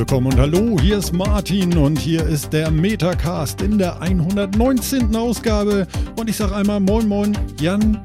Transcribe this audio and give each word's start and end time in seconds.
willkommen 0.00 0.28
und 0.28 0.38
hallo, 0.38 0.78
hier 0.80 0.96
ist 0.96 1.12
Martin 1.12 1.76
und 1.76 1.98
hier 1.98 2.26
ist 2.26 2.54
der 2.54 2.70
Metacast 2.70 3.60
in 3.60 3.76
der 3.76 4.00
119. 4.00 5.14
Ausgabe. 5.14 5.86
Und 6.18 6.30
ich 6.30 6.36
sage 6.36 6.56
einmal 6.56 6.80
Moin 6.80 7.06
Moin, 7.06 7.36
Jan. 7.60 8.00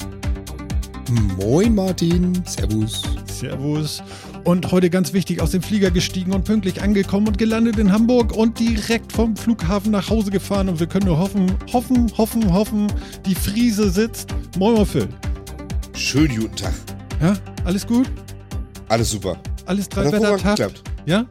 Moin 1.38 1.73
Martin, 1.73 2.34
Servus. 2.45 3.02
Servus. 3.31 4.04
Und 4.44 4.73
heute 4.73 4.90
ganz 4.90 5.13
wichtig 5.13 5.41
aus 5.41 5.52
dem 5.52 5.62
Flieger 5.62 5.90
gestiegen 5.90 6.34
und 6.34 6.44
pünktlich 6.44 6.81
angekommen 6.81 7.30
und 7.30 7.38
gelandet 7.38 7.80
in 7.80 7.90
Hamburg 7.94 8.35
und 8.35 8.59
direkt 8.59 9.13
vom 9.13 9.38
Flughafen 9.38 9.91
nach 9.91 10.09
Hause 10.09 10.32
gefahren. 10.32 10.68
Und 10.68 10.82
wir 10.82 10.88
können 10.88 11.05
nur 11.05 11.18
hoffen, 11.18 11.55
hoffen, 11.71 12.12
hoffen, 12.18 12.54
hoffen, 12.54 12.88
die 13.26 13.35
Friese 13.35 13.90
sitzt. 13.90 14.35
Moin, 14.59 14.73
Moin 14.76 14.85
Phil. 14.85 15.07
Schönen 15.93 16.41
guten 16.41 16.57
Tag. 16.57 16.73
Ja, 17.21 17.35
alles 17.63 17.88
gut? 17.88 18.12
Alles 18.90 19.12
super. 19.12 19.38
Alles 19.66 19.88
drei 19.88 20.12
Wetter. 20.12 20.73
Ja? 21.05 21.26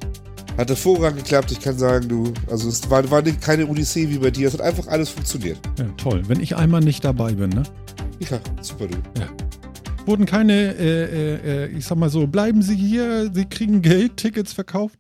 Hat 0.57 0.69
hervorragend 0.69 1.19
geklappt. 1.25 1.51
Ich 1.51 1.61
kann 1.61 1.77
sagen, 1.77 2.09
du, 2.09 2.33
also 2.49 2.69
es 2.69 2.89
war, 2.89 3.11
war 3.11 3.23
keine 3.23 3.67
Odyssee 3.67 4.09
wie 4.09 4.19
bei 4.19 4.31
dir. 4.31 4.47
Es 4.47 4.55
hat 4.55 4.61
einfach 4.61 4.87
alles 4.87 5.11
funktioniert. 5.11 5.59
Ja, 5.79 5.87
toll. 5.97 6.23
Wenn 6.29 6.39
ich 6.39 6.55
einmal 6.55 6.81
nicht 6.81 7.05
dabei 7.05 7.33
bin, 7.33 7.51
ne? 7.51 7.65
Ja, 8.21 8.41
super, 8.61 8.87
du. 8.87 8.97
Wurden 10.07 10.27
keine, 10.27 10.77
äh, 10.77 11.05
äh, 11.05 11.65
äh, 11.65 11.67
ich 11.77 11.85
sag 11.87 11.97
mal 11.97 12.09
so, 12.09 12.29
bleiben 12.29 12.63
Sie 12.63 12.77
hier, 12.77 13.31
Sie 13.35 13.47
kriegen 13.47 13.83
Geld, 13.83 14.17
Tickets 14.17 14.53
verkauft? 14.53 14.97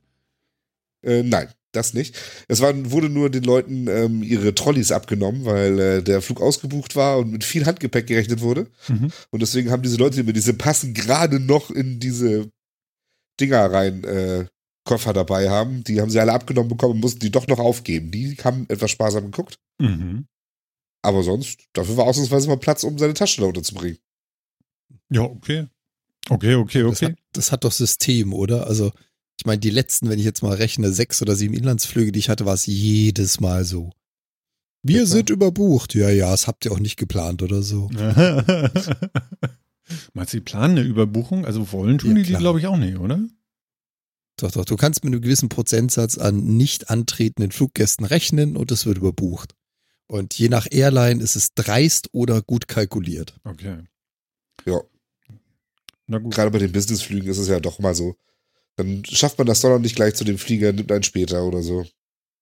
Äh, 1.03 1.23
nein, 1.23 1.49
das 1.71 1.95
nicht. 1.95 2.17
Es 2.49 2.61
waren, 2.61 2.91
wurde 2.91 3.09
nur 3.09 3.31
den 3.31 3.45
Leuten 3.45 3.87
ähm, 3.87 4.25
ihre 4.25 4.55
Trolleys 4.57 4.91
abgenommen, 4.91 5.45
weil 5.45 5.79
äh, 5.79 6.03
der 6.03 6.21
Flug 6.21 6.41
ausgebucht 6.41 6.97
war 6.97 7.19
und 7.19 7.31
mit 7.31 7.45
viel 7.45 7.65
Handgepäck 7.65 8.09
gerechnet 8.09 8.41
wurde. 8.41 8.67
Mhm. 8.89 9.13
Und 9.31 9.43
deswegen 9.43 9.71
haben 9.71 9.83
diese 9.83 9.99
Leute, 9.99 10.17
die 10.17 10.23
mit 10.25 10.37
diese 10.37 10.55
passen 10.55 10.95
gerade 10.95 11.39
noch 11.39 11.71
in 11.71 12.01
diese 12.01 12.51
Dinger 13.41 13.71
rein, 13.71 14.05
äh, 14.05 14.47
Koffer 14.85 15.13
dabei 15.13 15.49
haben, 15.51 15.83
die 15.85 16.01
haben 16.01 16.11
sie 16.11 16.21
alle 16.21 16.33
abgenommen 16.33 16.69
bekommen 16.69 16.95
und 16.95 17.01
mussten 17.01 17.21
die 17.21 17.31
doch 17.31 17.47
noch 17.47 17.59
aufgeben. 17.59 18.11
Die 18.11 18.37
haben 18.45 18.67
etwas 18.69 18.91
sparsam 18.91 19.25
geguckt. 19.25 19.59
Mhm. 19.81 20.27
Aber 21.03 21.23
sonst, 21.23 21.61
dafür 21.73 21.97
war 21.97 22.07
ausnahmsweise 22.07 22.49
mal 22.49 22.57
Platz, 22.59 22.85
um 22.85 22.99
seine 22.99 23.15
Taschen 23.15 23.43
da 23.43 23.49
unterzubringen. 23.49 23.99
Ja, 25.11 25.23
okay. 25.23 25.67
Okay, 26.31 26.55
okay, 26.55 26.83
Das, 26.83 27.03
okay. 27.03 27.07
hat, 27.13 27.19
das 27.33 27.53
hat 27.53 27.65
doch 27.65 27.73
System, 27.73 28.33
oder? 28.33 28.67
Also, 28.67 28.93
ich 29.39 29.45
meine, 29.47 29.59
die 29.59 29.71
letzten, 29.71 30.09
wenn 30.09 30.19
ich 30.19 30.25
jetzt 30.25 30.43
mal 30.43 30.55
rechne, 30.55 30.93
sechs 30.93 31.21
oder 31.21 31.37
sieben 31.37 31.55
Inlandsflüge, 31.55 32.13
die 32.13 32.21
ich 32.21 32.29
hatte, 32.31 32.47
war 32.47 32.55
es 32.55 32.67
jedes 32.67 33.41
Mal 33.41 33.65
so. 33.65 33.91
Wir 34.83 35.01
Ja. 35.01 35.07
sind 35.07 35.31
überbucht. 35.31 35.95
Ja, 35.95 36.09
ja, 36.11 36.31
das 36.31 36.47
habt 36.47 36.65
ihr 36.65 36.73
auch 36.73 36.79
nicht 36.79 36.97
geplant 36.97 37.43
oder 37.43 37.63
so. 37.63 37.89
Meinst 40.15 40.33
du, 40.33 40.39
die 40.39 40.45
planen 40.45 40.79
eine 40.79 40.87
Überbuchung? 40.87 41.45
Also 41.45 41.71
wollen 41.73 41.99
tun 41.99 42.17
Ja, 42.17 42.23
die 42.23 42.33
die, 42.33 42.39
glaube 42.39 42.61
ich, 42.61 42.67
auch 42.67 42.77
nicht, 42.77 42.97
oder? 42.99 43.21
Doch, 44.37 44.51
doch, 44.51 44.65
du 44.65 44.77
kannst 44.77 45.05
mit 45.05 45.13
einem 45.13 45.23
gewissen 45.23 45.49
Prozentsatz 45.49 46.19
an 46.19 46.57
nicht 46.57 46.91
antretenden 46.91 47.53
Fluggästen 47.53 48.05
rechnen 48.05 48.57
und 48.57 48.73
es 48.73 48.85
wird 48.85 48.99
überbucht. 48.99 49.55
Und 50.07 50.37
je 50.39 50.49
nach 50.49 50.67
Airline 50.71 51.23
ist 51.23 51.37
es 51.37 51.55
dreist 51.55 52.09
oder 52.13 52.43
gut 52.43 52.69
kalkuliert. 52.69 53.39
Okay. 53.45 53.85
Ja. 54.67 54.81
Na 56.07 56.19
gut. 56.19 56.35
Gerade 56.35 56.51
bei 56.51 56.59
den 56.59 56.73
Businessflügen 56.73 57.29
ist 57.29 57.39
es 57.39 57.49
ja 57.49 57.61
doch 57.61 57.79
mal 57.79 57.95
so. 57.95 58.17
Dann 58.77 59.05
schafft 59.05 59.39
man 59.39 59.47
das 59.47 59.61
doch 59.61 59.71
noch 59.71 59.79
nicht 59.79 59.97
gleich 59.97 60.15
zu 60.15 60.25
dem 60.25 60.37
Flieger, 60.37 60.73
nimmt 60.73 60.91
einen 60.91 61.05
später 61.05 61.45
oder 61.45 61.63
so. 61.63 61.87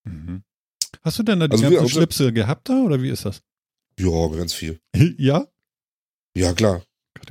Mhm. 0.04 0.42
Hast 1.02 1.18
du 1.18 1.22
denn 1.22 1.40
da 1.40 1.48
die 1.48 1.52
Also 1.52 1.70
ganzen 1.70 1.88
Schlipse 1.88 2.32
gehabt 2.32 2.68
da 2.68 2.82
oder 2.82 3.02
wie 3.02 3.10
ist 3.10 3.24
das? 3.24 3.42
Ja, 3.98 4.28
ganz 4.28 4.54
viel. 4.54 4.80
ja? 5.18 5.46
Ja, 6.34 6.52
klar. 6.54 6.82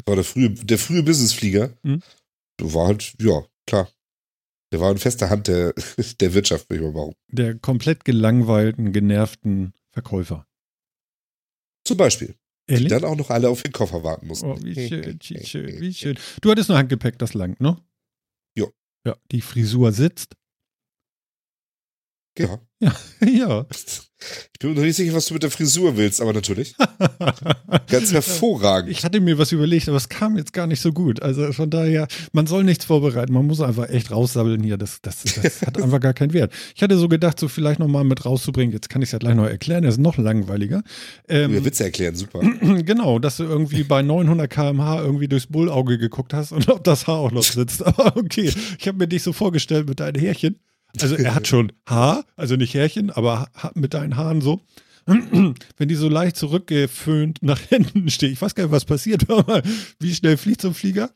War 0.05 0.15
der 0.15 0.23
frühe, 0.23 0.51
der 0.51 0.77
frühe 0.77 1.03
Businessflieger. 1.03 1.73
Mhm. 1.83 2.01
War 2.59 2.87
halt, 2.87 3.15
ja, 3.19 3.43
klar. 3.65 3.89
Der 4.71 4.79
war 4.79 4.91
in 4.91 4.97
fester 4.97 5.29
Hand 5.29 5.47
der, 5.47 5.73
der 6.19 6.33
Wirtschaft, 6.33 6.69
würde 6.69 6.81
ich 6.81 6.85
mal 6.87 6.93
behaupten. 6.93 7.21
Der 7.35 7.55
komplett 7.59 8.05
gelangweilten, 8.05 8.93
genervten 8.93 9.73
Verkäufer. 9.91 10.47
Zum 11.85 11.97
Beispiel. 11.97 12.35
Die 12.69 12.75
Ehrlich? 12.75 12.89
dann 12.89 13.03
auch 13.03 13.17
noch 13.17 13.29
alle 13.29 13.49
auf 13.49 13.63
den 13.63 13.73
Koffer 13.73 14.03
warten 14.03 14.27
mussten. 14.27 14.45
Oh, 14.45 14.57
wie 14.61 14.73
schön, 14.87 15.19
wie 15.21 15.45
schön, 15.45 15.81
wie 15.81 15.93
schön. 15.93 16.17
Du 16.41 16.51
hattest 16.51 16.69
nur 16.69 16.77
Handgepäck, 16.77 17.19
das 17.19 17.33
langt, 17.33 17.59
ne? 17.59 17.77
Jo. 18.55 18.71
Ja, 19.05 19.17
die 19.31 19.41
Frisur 19.41 19.91
sitzt. 19.91 20.35
Ja. 22.81 22.95
ja. 23.25 23.65
Ich 24.53 24.59
bin 24.59 24.71
mir 24.71 24.75
noch 24.75 24.83
nicht 24.83 24.95
sicher, 24.95 25.13
was 25.13 25.25
du 25.25 25.33
mit 25.33 25.43
der 25.43 25.51
Frisur 25.51 25.97
willst, 25.97 26.21
aber 26.21 26.33
natürlich. 26.33 26.75
Ganz 27.89 28.11
hervorragend. 28.11 28.91
Ich 28.91 29.03
hatte 29.03 29.19
mir 29.19 29.37
was 29.37 29.51
überlegt, 29.51 29.87
aber 29.87 29.97
es 29.97 30.09
kam 30.09 30.37
jetzt 30.37 30.53
gar 30.53 30.67
nicht 30.67 30.81
so 30.81 30.91
gut. 30.91 31.21
Also 31.21 31.51
von 31.53 31.69
daher, 31.69 32.07
man 32.31 32.47
soll 32.47 32.63
nichts 32.63 32.85
vorbereiten. 32.85 33.33
Man 33.33 33.47
muss 33.47 33.61
einfach 33.61 33.89
echt 33.89 34.11
raussabbeln 34.11 34.63
hier. 34.63 34.77
Das, 34.77 35.01
das, 35.01 35.23
das 35.23 35.61
hat 35.65 35.81
einfach 35.81 35.99
gar 35.99 36.13
keinen 36.13 36.33
Wert. 36.33 36.53
Ich 36.75 36.83
hatte 36.83 36.97
so 36.97 37.07
gedacht, 37.07 37.39
so 37.39 37.47
vielleicht 37.47 37.79
nochmal 37.79 38.03
mit 38.03 38.25
rauszubringen. 38.25 38.73
Jetzt 38.73 38.89
kann 38.89 39.01
ich 39.01 39.07
es 39.07 39.13
ja 39.13 39.19
gleich 39.19 39.35
noch 39.35 39.47
erklären. 39.47 39.83
Das 39.83 39.95
ist 39.95 40.01
noch 40.01 40.17
langweiliger. 40.17 40.83
Ähm, 41.27 41.51
Mir 41.51 41.65
Witze 41.65 41.83
erklären, 41.83 42.15
super. 42.15 42.41
Genau, 42.83 43.19
dass 43.19 43.37
du 43.37 43.43
irgendwie 43.43 43.83
bei 43.83 44.01
900 44.01 44.49
km/h 44.49 45.01
irgendwie 45.01 45.27
durchs 45.27 45.47
Bullauge 45.47 45.97
geguckt 45.97 46.33
hast 46.33 46.51
und 46.51 46.67
ob 46.69 46.83
das 46.83 47.07
Haar 47.07 47.17
auch 47.17 47.31
noch 47.31 47.43
sitzt. 47.43 47.85
Aber 47.85 48.17
okay, 48.17 48.51
ich 48.79 48.87
habe 48.87 48.97
mir 48.97 49.07
dich 49.07 49.23
so 49.23 49.33
vorgestellt 49.33 49.87
mit 49.87 49.99
deinen 49.99 50.19
Härchen. 50.19 50.59
Also 50.99 51.15
er 51.15 51.35
hat 51.35 51.47
schon 51.47 51.71
Haar, 51.87 52.25
also 52.35 52.55
nicht 52.55 52.73
Härchen, 52.73 53.09
aber 53.11 53.49
mit 53.75 53.93
deinen 53.93 54.17
Haaren 54.17 54.41
so. 54.41 54.61
Wenn 55.05 55.87
die 55.87 55.95
so 55.95 56.09
leicht 56.09 56.35
zurückgeföhnt 56.37 57.39
nach 57.41 57.59
hinten 57.59 58.09
stehen. 58.09 58.33
Ich 58.33 58.41
weiß 58.41 58.55
gar 58.55 58.63
nicht, 58.65 58.71
was 58.71 58.85
passiert. 58.85 59.27
Wie 59.99 60.13
schnell 60.13 60.37
fliegt 60.37 60.61
so 60.61 60.69
ein 60.69 60.73
Flieger? 60.73 61.11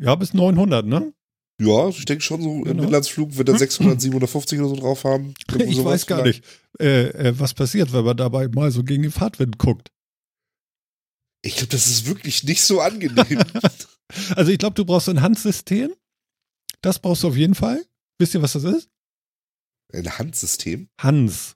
Ja, 0.00 0.14
bis 0.14 0.32
900, 0.34 0.86
ne? 0.86 1.12
Ja, 1.60 1.88
ich 1.88 2.04
denke 2.06 2.24
schon 2.24 2.42
so 2.42 2.50
im 2.56 2.64
Genau. 2.64 2.82
Inlandsflug 2.84 3.36
wird 3.36 3.48
er 3.50 3.58
600, 3.58 4.00
750 4.00 4.58
oder 4.60 4.68
so 4.70 4.76
drauf 4.76 5.04
haben. 5.04 5.34
Ich 5.58 5.84
weiß 5.84 6.06
gar 6.06 6.22
vielleicht. 6.22 6.42
nicht, 6.42 6.80
äh, 6.80 7.08
äh, 7.28 7.38
was 7.38 7.54
passiert, 7.54 7.92
wenn 7.92 8.04
man 8.04 8.16
dabei 8.16 8.48
mal 8.48 8.70
so 8.70 8.82
gegen 8.82 9.02
den 9.02 9.12
Fahrtwind 9.12 9.58
guckt. 9.58 9.92
Ich 11.44 11.56
glaube, 11.56 11.68
das 11.68 11.86
ist 11.88 12.06
wirklich 12.06 12.44
nicht 12.44 12.62
so 12.62 12.80
angenehm. 12.80 13.42
Also 14.36 14.50
ich 14.52 14.58
glaube, 14.58 14.74
du 14.74 14.84
brauchst 14.84 15.08
ein 15.08 15.20
Handsystem. 15.22 15.92
Das 16.80 16.98
brauchst 16.98 17.22
du 17.24 17.28
auf 17.28 17.36
jeden 17.36 17.54
Fall. 17.54 17.84
Wisst 18.18 18.34
ihr, 18.34 18.42
was 18.42 18.52
das 18.54 18.64
ist? 18.64 18.88
Ein 19.92 20.18
Handsystem. 20.18 20.88
Hans. 21.00 21.54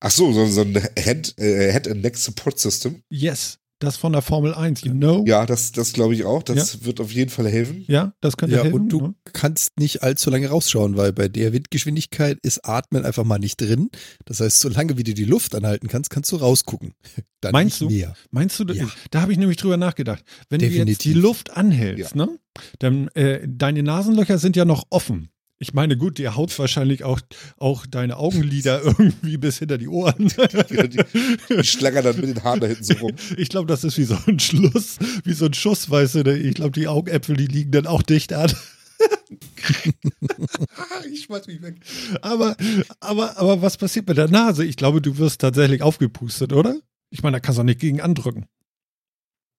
Ach 0.00 0.10
so, 0.10 0.32
so, 0.32 0.46
so 0.46 0.60
ein 0.62 0.74
Head, 0.96 1.34
äh, 1.38 1.72
Head 1.72 1.88
and 1.88 2.02
Neck 2.02 2.16
Support 2.16 2.58
System. 2.58 3.02
Yes. 3.10 3.58
Das 3.80 3.96
von 3.96 4.12
der 4.12 4.22
Formel 4.22 4.54
1, 4.54 4.82
you 4.82 4.90
know? 4.92 5.24
Ja, 5.24 5.46
das, 5.46 5.70
das 5.70 5.92
glaube 5.92 6.12
ich 6.12 6.24
auch. 6.24 6.42
Das 6.42 6.84
wird 6.84 6.98
auf 7.00 7.12
jeden 7.12 7.30
Fall 7.30 7.48
helfen. 7.48 7.84
Ja, 7.86 8.12
das 8.20 8.36
könnte 8.36 8.56
Ja, 8.56 8.62
helfen. 8.64 8.74
und 8.74 8.88
du 8.88 9.00
ne? 9.00 9.14
kannst 9.32 9.78
nicht 9.78 10.02
allzu 10.02 10.30
lange 10.30 10.48
rausschauen, 10.48 10.96
weil 10.96 11.12
bei 11.12 11.28
der 11.28 11.52
Windgeschwindigkeit 11.52 12.38
ist 12.42 12.64
Atmen 12.64 13.04
einfach 13.04 13.22
mal 13.22 13.38
nicht 13.38 13.60
drin. 13.60 13.90
Das 14.24 14.40
heißt, 14.40 14.58
solange 14.58 14.98
wie 14.98 15.04
du 15.04 15.14
die 15.14 15.24
Luft 15.24 15.54
anhalten 15.54 15.86
kannst, 15.86 16.10
kannst 16.10 16.32
du 16.32 16.36
rausgucken. 16.36 16.94
Dann 17.40 17.52
Meinst 17.52 17.80
nicht 17.80 17.90
du? 17.92 17.94
Mehr. 17.94 18.14
Meinst 18.32 18.58
du, 18.58 18.64
Ja. 18.64 18.88
da 19.12 19.20
habe 19.20 19.30
ich 19.30 19.38
nämlich 19.38 19.58
drüber 19.58 19.76
nachgedacht. 19.76 20.24
Wenn 20.48 20.58
du 20.58 20.66
jetzt 20.66 20.74
Definitiv. 20.74 21.12
die 21.12 21.18
Luft 21.20 21.56
anhältst, 21.56 22.16
ne? 22.16 22.36
Dann, 22.80 23.06
äh, 23.14 23.46
deine 23.48 23.84
Nasenlöcher 23.84 24.38
sind 24.38 24.56
ja 24.56 24.64
noch 24.64 24.86
offen. 24.90 25.28
Ich 25.60 25.74
meine, 25.74 25.96
gut, 25.96 26.18
dir 26.18 26.36
haut 26.36 26.56
wahrscheinlich 26.58 27.02
auch, 27.02 27.20
auch 27.56 27.84
deine 27.86 28.16
Augenlider 28.16 28.82
irgendwie 28.84 29.38
bis 29.38 29.58
hinter 29.58 29.76
die 29.76 29.88
Ohren. 29.88 30.28
Die, 30.28 30.88
die 30.88 31.64
schlagern 31.64 32.04
dann 32.04 32.16
mit 32.16 32.36
den 32.36 32.44
Haaren 32.44 32.60
da 32.60 32.68
hinten 32.68 32.84
so 32.84 32.94
rum. 32.94 33.12
Ich 33.36 33.48
glaube, 33.48 33.66
das 33.66 33.82
ist 33.82 33.98
wie 33.98 34.04
so 34.04 34.16
ein 34.26 34.38
Schluss, 34.38 34.98
wie 35.24 35.32
so 35.32 35.46
ein 35.46 35.54
Schuss, 35.54 35.90
weißt 35.90 36.16
du. 36.16 36.36
Ich 36.36 36.54
glaube, 36.54 36.72
die 36.72 36.86
Augäpfel, 36.86 37.36
die 37.36 37.46
liegen 37.46 37.72
dann 37.72 37.86
auch 37.86 38.02
dicht 38.02 38.32
an. 38.32 38.52
ich 41.10 41.24
schmeiß 41.24 41.48
mich 41.48 41.60
weg. 41.60 41.80
Aber, 42.22 42.56
aber, 43.00 43.36
aber 43.36 43.60
was 43.60 43.76
passiert 43.76 44.06
mit 44.06 44.16
der 44.16 44.28
Nase? 44.28 44.64
Ich 44.64 44.76
glaube, 44.76 45.02
du 45.02 45.18
wirst 45.18 45.40
tatsächlich 45.40 45.82
aufgepustet, 45.82 46.52
oder? 46.52 46.78
Ich 47.10 47.22
meine, 47.22 47.36
da 47.36 47.40
kannst 47.40 47.58
du 47.58 47.62
auch 47.62 47.66
nicht 47.66 47.80
gegen 47.80 48.00
andrücken. 48.00 48.46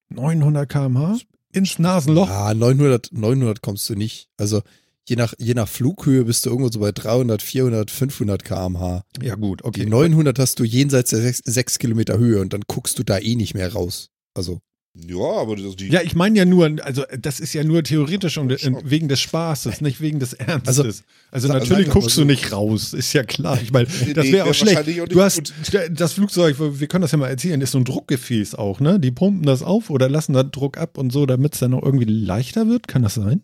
900 0.10 0.70
km/h 0.70 1.20
ins 1.52 1.80
Nasenloch. 1.80 2.30
Ah, 2.30 2.54
900, 2.54 3.12
900 3.12 3.62
kommst 3.62 3.90
du 3.90 3.96
nicht. 3.96 4.30
Also 4.38 4.62
je 5.10 5.16
nach, 5.16 5.34
je 5.38 5.54
nach 5.54 5.68
Flughöhe 5.68 6.24
bist 6.26 6.46
du 6.46 6.50
irgendwo 6.52 6.72
so 6.72 6.80
bei 6.80 6.92
300, 6.92 7.42
400, 7.42 7.90
500 7.92 8.44
kmh. 8.44 9.04
Ja, 9.22 9.36
gut, 9.36 9.64
okay. 9.64 9.82
Die 9.84 9.90
900 9.90 10.38
hast 10.40 10.60
du 10.60 10.64
jenseits 10.64 11.10
der 11.10 11.22
6, 11.34 11.80
Kilometer 11.80 12.18
Höhe 12.18 12.40
und 12.42 12.54
dann 12.54 12.62
guckst 12.68 12.98
du 13.00 13.04
da 13.04 13.18
eh 13.18 13.36
nicht 13.36 13.54
mehr 13.56 13.74
raus. 13.74 14.10
Also, 14.36 14.60
Ja, 14.96 15.18
aber 15.42 15.56
das, 15.56 15.76
die, 15.76 15.88
Ja, 15.90 16.02
ich 16.02 16.16
meine 16.16 16.38
ja 16.38 16.46
nur, 16.46 16.66
also 16.84 17.04
das 17.20 17.40
ist 17.40 17.54
ja 17.54 17.64
nur 17.64 17.84
theoretisch 17.84 18.38
und 18.38 18.60
Schon. 18.60 18.78
wegen 18.84 19.08
des 19.08 19.20
Spaßes, 19.22 19.82
nicht 19.82 20.02
wegen 20.02 20.20
des 20.20 20.34
Ernstes. 20.34 21.04
Also, 21.32 21.48
Also- 21.48 21.48
natürlich 21.50 21.90
guckst 21.90 22.16
so. 22.16 22.22
du 22.22 22.28
nicht 22.28 22.52
raus, 22.52 22.94
ist 22.94 23.14
ja 23.14 23.24
klar. 23.24 23.60
Ich 23.62 23.72
meine, 23.72 23.88
Nee, 24.06 24.14
das 24.14 24.26
nee, 24.26 24.32
wäre 24.34 24.44
auch 24.46 24.48
wär 24.48 24.54
schlecht. 24.54 25.02
auch 25.02 25.08
Du 25.08 25.22
hast 25.22 25.36
gut. 25.72 25.92
das 25.92 26.14
Flugzeug, 26.14 26.58
wir 26.60 26.88
können 26.88 27.04
das 27.04 27.12
ja 27.12 27.18
mal 27.18 27.28
erzählen, 27.30 27.62
ist 27.62 27.72
so 27.72 27.78
ein 27.78 27.86
Druckgefäß 27.86 28.56
auch, 28.56 28.80
ne? 28.80 29.00
Die 29.00 29.12
pumpen 29.12 29.44
das 29.46 29.62
auf 29.64 29.90
oder 29.90 30.10
lassen 30.10 30.34
da 30.34 30.44
Druck 30.44 30.78
ab 30.78 30.98
und 30.98 31.12
so, 31.14 31.26
damit 31.26 31.54
es 31.54 31.60
dann 31.60 31.72
noch 31.72 31.84
irgendwie 31.84 32.06
leichter 32.06 32.68
wird. 32.68 32.88
Kann 32.88 33.04
das 33.04 33.14
sein? 33.16 33.44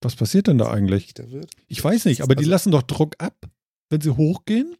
Was 0.00 0.14
passiert 0.16 0.46
denn 0.46 0.58
da 0.58 0.70
eigentlich? 0.70 1.12
Ich 1.66 1.82
weiß 1.82 2.04
nicht, 2.04 2.22
aber 2.22 2.34
die 2.34 2.40
Also- 2.40 2.50
lassen 2.50 2.70
doch 2.72 2.82
Druck 2.82 3.16
ab, 3.18 3.34
wenn 3.90 4.00
sie 4.00 4.16
hochgehen 4.16 4.76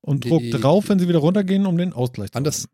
und 0.00 0.24
Druck 0.24 0.42
drauf, 0.50 0.88
wenn 0.88 0.98
sie 0.98 1.08
wieder 1.08 1.18
runtergehen, 1.18 1.66
um 1.66 1.76
den 1.76 1.92
Ausgleich 1.92 2.32
zu 2.32 2.36
Anders, 2.38 2.68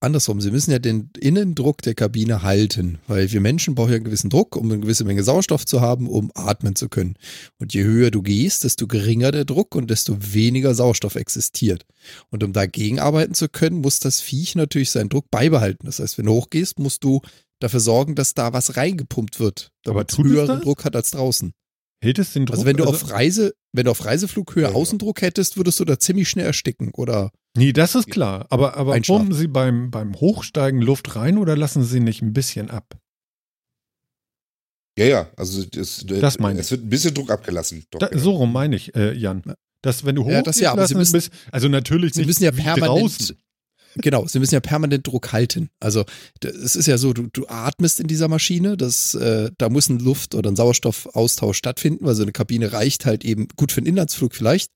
andersrum. 0.00 0.40
Sie 0.40 0.50
müssen 0.50 0.70
ja 0.70 0.78
den 0.78 1.10
Innendruck 1.18 1.82
der 1.82 1.94
Kabine 1.94 2.42
halten, 2.42 2.98
weil 3.06 3.30
wir 3.30 3.40
Menschen 3.40 3.74
brauchen 3.74 3.90
ja 3.90 3.96
einen 3.96 4.04
gewissen 4.04 4.30
Druck, 4.30 4.56
um 4.56 4.70
eine 4.70 4.80
gewisse 4.80 5.04
Menge 5.04 5.22
Sauerstoff 5.22 5.66
zu 5.66 5.80
haben, 5.80 6.08
um 6.08 6.30
atmen 6.34 6.74
zu 6.74 6.88
können. 6.88 7.14
Und 7.58 7.74
je 7.74 7.84
höher 7.84 8.10
du 8.10 8.22
gehst, 8.22 8.64
desto 8.64 8.86
geringer 8.86 9.30
der 9.30 9.44
Druck 9.44 9.74
und 9.74 9.90
desto 9.90 10.16
weniger 10.32 10.74
Sauerstoff 10.74 11.14
existiert. 11.14 11.86
Und 12.30 12.42
um 12.42 12.52
dagegen 12.52 12.98
arbeiten 12.98 13.34
zu 13.34 13.48
können, 13.48 13.80
muss 13.80 14.00
das 14.00 14.20
Viech 14.20 14.54
natürlich 14.54 14.90
seinen 14.90 15.10
Druck 15.10 15.30
beibehalten. 15.30 15.86
Das 15.86 15.98
heißt, 15.98 16.18
wenn 16.18 16.26
du 16.26 16.32
hochgehst, 16.32 16.78
musst 16.78 17.04
du 17.04 17.20
dafür 17.60 17.80
sorgen, 17.80 18.14
dass 18.14 18.34
da 18.34 18.52
was 18.52 18.76
reingepumpt 18.76 19.38
wird, 19.38 19.70
Aber 19.86 20.04
damit 20.04 20.12
es 20.12 20.18
höheren? 20.18 20.60
Druck 20.62 20.84
hat 20.84 20.96
als 20.96 21.10
draußen. 21.10 21.52
Hält 22.02 22.18
es 22.18 22.32
den 22.32 22.46
Druck? 22.46 22.54
Also 22.56 22.66
wenn 22.66 22.76
du 22.76 22.84
auf 22.84 23.10
Reise, 23.10 23.54
wenn 23.72 23.84
du 23.84 23.90
auf 23.90 24.04
Reiseflughöhe 24.04 24.62
Ja, 24.64 24.70
ja. 24.70 24.74
Außendruck 24.74 25.20
hättest, 25.22 25.56
würdest 25.56 25.78
du 25.80 25.84
da 25.84 25.98
ziemlich 25.98 26.28
schnell 26.28 26.46
ersticken 26.46 26.90
oder 26.94 27.30
Nee, 27.56 27.72
das 27.72 27.94
ist 27.94 28.08
klar. 28.10 28.46
Aber, 28.50 28.76
aber 28.76 28.98
pumpen 29.00 29.34
Sie 29.34 29.48
beim, 29.48 29.90
beim 29.90 30.14
Hochsteigen 30.14 30.80
Luft 30.80 31.16
rein 31.16 31.36
oder 31.36 31.56
lassen 31.56 31.82
Sie 31.82 32.00
nicht 32.00 32.22
ein 32.22 32.32
bisschen 32.32 32.70
ab? 32.70 32.96
Ja, 34.98 35.04
ja, 35.06 35.30
also 35.36 35.62
es, 35.76 36.04
Das 36.06 36.38
meine 36.38 36.60
es 36.60 36.70
wird 36.70 36.82
ein 36.84 36.88
bisschen 36.88 37.14
Druck 37.14 37.30
abgelassen. 37.30 37.84
Doch, 37.90 37.98
Da, 38.00 38.10
ja. 38.10 38.18
so 38.18 38.32
rum 38.32 38.52
meine 38.52 38.76
ich, 38.76 38.94
äh, 38.94 39.12
Jan. 39.14 39.42
Ja. 39.46 39.54
Dass 39.82 40.04
wenn 40.04 40.14
du 40.14 40.22
Ja, 40.22 40.28
hochgehst, 40.38 40.46
das 40.46 40.60
ja, 40.60 40.72
aber 40.72 40.86
Sie 40.86 40.94
lassen 40.94 41.12
müssen- 41.14 41.30
bis, 41.30 41.30
also 41.52 41.68
natürlich 41.68 42.12
Sie 42.14 42.20
nicht 42.20 42.26
müssen 42.28 42.44
ja 42.44 42.52
permanent, 42.52 43.00
draußen. 43.00 43.36
Genau, 43.96 44.26
sie 44.26 44.38
müssen 44.38 44.54
ja 44.54 44.60
permanent 44.60 45.06
Druck 45.06 45.32
halten. 45.32 45.70
Also 45.80 46.04
es 46.42 46.76
ist 46.76 46.86
ja 46.86 46.98
so, 46.98 47.12
du, 47.12 47.28
du 47.32 47.46
atmest 47.48 48.00
in 48.00 48.06
dieser 48.06 48.28
Maschine, 48.28 48.76
das, 48.76 49.14
äh, 49.14 49.50
da 49.58 49.68
muss 49.68 49.88
ein 49.88 49.98
Luft- 49.98 50.34
oder 50.34 50.50
ein 50.50 50.56
Sauerstoffaustausch 50.56 51.56
stattfinden, 51.56 52.04
weil 52.04 52.14
so 52.14 52.22
eine 52.22 52.32
Kabine 52.32 52.72
reicht 52.72 53.06
halt 53.06 53.24
eben 53.24 53.48
gut 53.56 53.72
für 53.72 53.78
einen 53.78 53.86
Inlandsflug 53.86 54.34
vielleicht. 54.34 54.70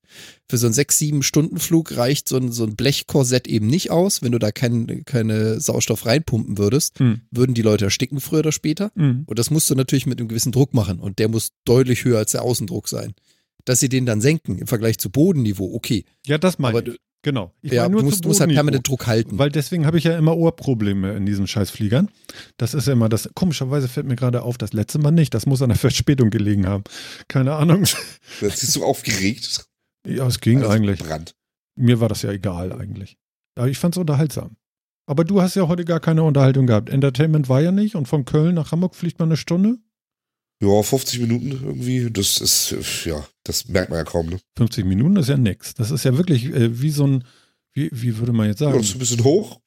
Für 0.49 0.59
so 0.59 0.67
einen 0.67 0.75
sechs, 0.75 0.99
sieben 0.99 1.23
Stunden 1.23 1.59
Flug 1.59 1.97
reicht 1.97 2.29
so 2.29 2.37
ein, 2.37 2.53
so 2.53 2.65
ein 2.65 2.77
Blechkorsett 2.77 3.47
eben 3.49 3.67
nicht 3.67 3.91
aus. 3.91 4.23
Wenn 4.23 4.33
du 4.33 4.39
da 4.39 4.53
kein, 4.53 5.05
keine 5.05 5.61
Sauerstoff 5.61 6.07
reinpumpen 6.07 6.59
würdest, 6.59 6.99
Hm. 6.99 7.23
würden 7.31 7.55
die 7.55 7.63
Leute 7.63 7.87
ersticken 7.87 8.21
früher 8.21 8.41
oder 8.41 8.53
später. 8.53 8.93
Hm. 8.95 9.25
Und 9.27 9.39
das 9.39 9.51
musst 9.51 9.71
du 9.71 9.75
natürlich 9.75 10.07
mit 10.07 10.19
einem 10.19 10.29
gewissen 10.29 10.53
Druck 10.53 10.75
machen. 10.75 11.01
Und 11.01 11.19
der 11.19 11.29
muss 11.29 11.53
deutlich 11.65 12.05
höher 12.05 12.19
als 12.19 12.33
der 12.33 12.43
Außendruck 12.43 12.89
sein. 12.89 13.15
Dass 13.65 13.81
sie 13.81 13.89
den 13.89 14.05
dann 14.05 14.21
senken 14.21 14.59
im 14.59 14.67
Vergleich 14.67 14.99
zu 14.99 15.09
Bodenniveau, 15.11 15.75
okay. 15.75 16.05
Ja, 16.27 16.37
das 16.37 16.59
meine 16.59 16.77
Aber 16.79 16.87
ich. 16.87 16.99
Genau. 17.25 17.55
Ich 17.63 17.73
ja, 17.73 17.83
meine 17.85 17.93
du 17.95 18.03
nur 18.03 18.11
musst, 18.11 18.25
musst 18.27 18.41
halt 18.41 18.53
permanent 18.53 18.87
Druck 18.87 19.07
halten. 19.07 19.39
Weil 19.39 19.49
deswegen 19.49 19.87
habe 19.87 19.97
ich 19.97 20.05
ja 20.05 20.17
immer 20.17 20.37
Ohrprobleme 20.37 21.15
in 21.15 21.25
diesen 21.25 21.47
Scheißfliegern. 21.47 22.11
Das 22.59 22.75
ist 22.75 22.87
ja 22.87 22.93
immer 22.93 23.09
das. 23.09 23.31
Komischerweise 23.35 23.89
fällt 23.89 24.07
mir 24.07 24.15
gerade 24.15 24.43
auf, 24.43 24.59
das 24.59 24.75
letzte 24.75 24.99
Mal 24.99 25.11
nicht. 25.11 25.33
Das 25.33 25.47
muss 25.47 25.63
an 25.63 25.71
der 25.71 25.79
Verspätung 25.79 26.29
gelegen 26.29 26.67
haben. 26.67 26.85
Keine 27.27 27.55
Ahnung. 27.55 27.87
Jetzt 28.43 28.59
siehst 28.59 28.77
du 28.77 28.85
aufgeregt. 28.85 29.65
Ja, 30.07 30.27
es 30.27 30.41
ging 30.41 30.59
Also 30.59 30.71
eigentlich. 30.71 31.01
Brand. 31.01 31.35
Mir 31.77 31.99
war 31.99 32.11
das 32.11 32.21
ja 32.21 32.31
egal 32.31 32.73
eigentlich. 32.73 33.17
Aber 33.57 33.69
ich 33.69 33.79
fand 33.79 33.95
es 33.95 33.99
unterhaltsam. 33.99 34.57
Aber 35.07 35.25
du 35.25 35.41
hast 35.41 35.55
ja 35.55 35.67
heute 35.67 35.87
gar 35.87 36.01
keine 36.01 36.25
Unterhaltung 36.25 36.67
gehabt. 36.67 36.91
Entertainment 36.91 37.49
war 37.49 37.63
ja 37.63 37.73
nicht 37.73 37.95
und 37.97 38.07
von 38.07 38.27
Köln 38.27 38.55
nach 38.55 38.71
Hamburg 38.71 38.95
fliegt 38.95 39.19
man 39.19 39.31
eine 39.31 39.39
Stunde. 39.39 39.79
Ja, 40.67 40.83
50 40.83 41.21
Minuten 41.21 41.51
irgendwie. 41.51 42.11
Das 42.11 42.41
ist, 42.41 43.05
ja, 43.05 43.27
das 43.45 43.69
merkt 43.69 43.91
man 43.91 43.99
ja 43.99 44.05
kaum, 44.05 44.27
ne? 44.29 44.41
50 44.57 44.85
Minuten 44.85 45.17
ist 45.17 45.29
ja 45.29 45.37
nix. 45.37 45.75
Das 45.75 45.91
ist 45.91 46.05
ja 46.05 46.17
wirklich 46.17 46.47
äh, 46.47 46.81
wie 46.81 46.91
so 46.91 47.07
ein, 47.07 47.25
wie, 47.73 47.91
wie 47.93 48.17
würde 48.19 48.33
man 48.33 48.47
jetzt 48.49 48.61
Ja, 48.61 48.69
sagen? 48.69 48.79
das 48.79 48.89
ist 48.89 48.95
ein 48.97 48.99
bisschen 49.01 49.25
hoch. 49.25 49.61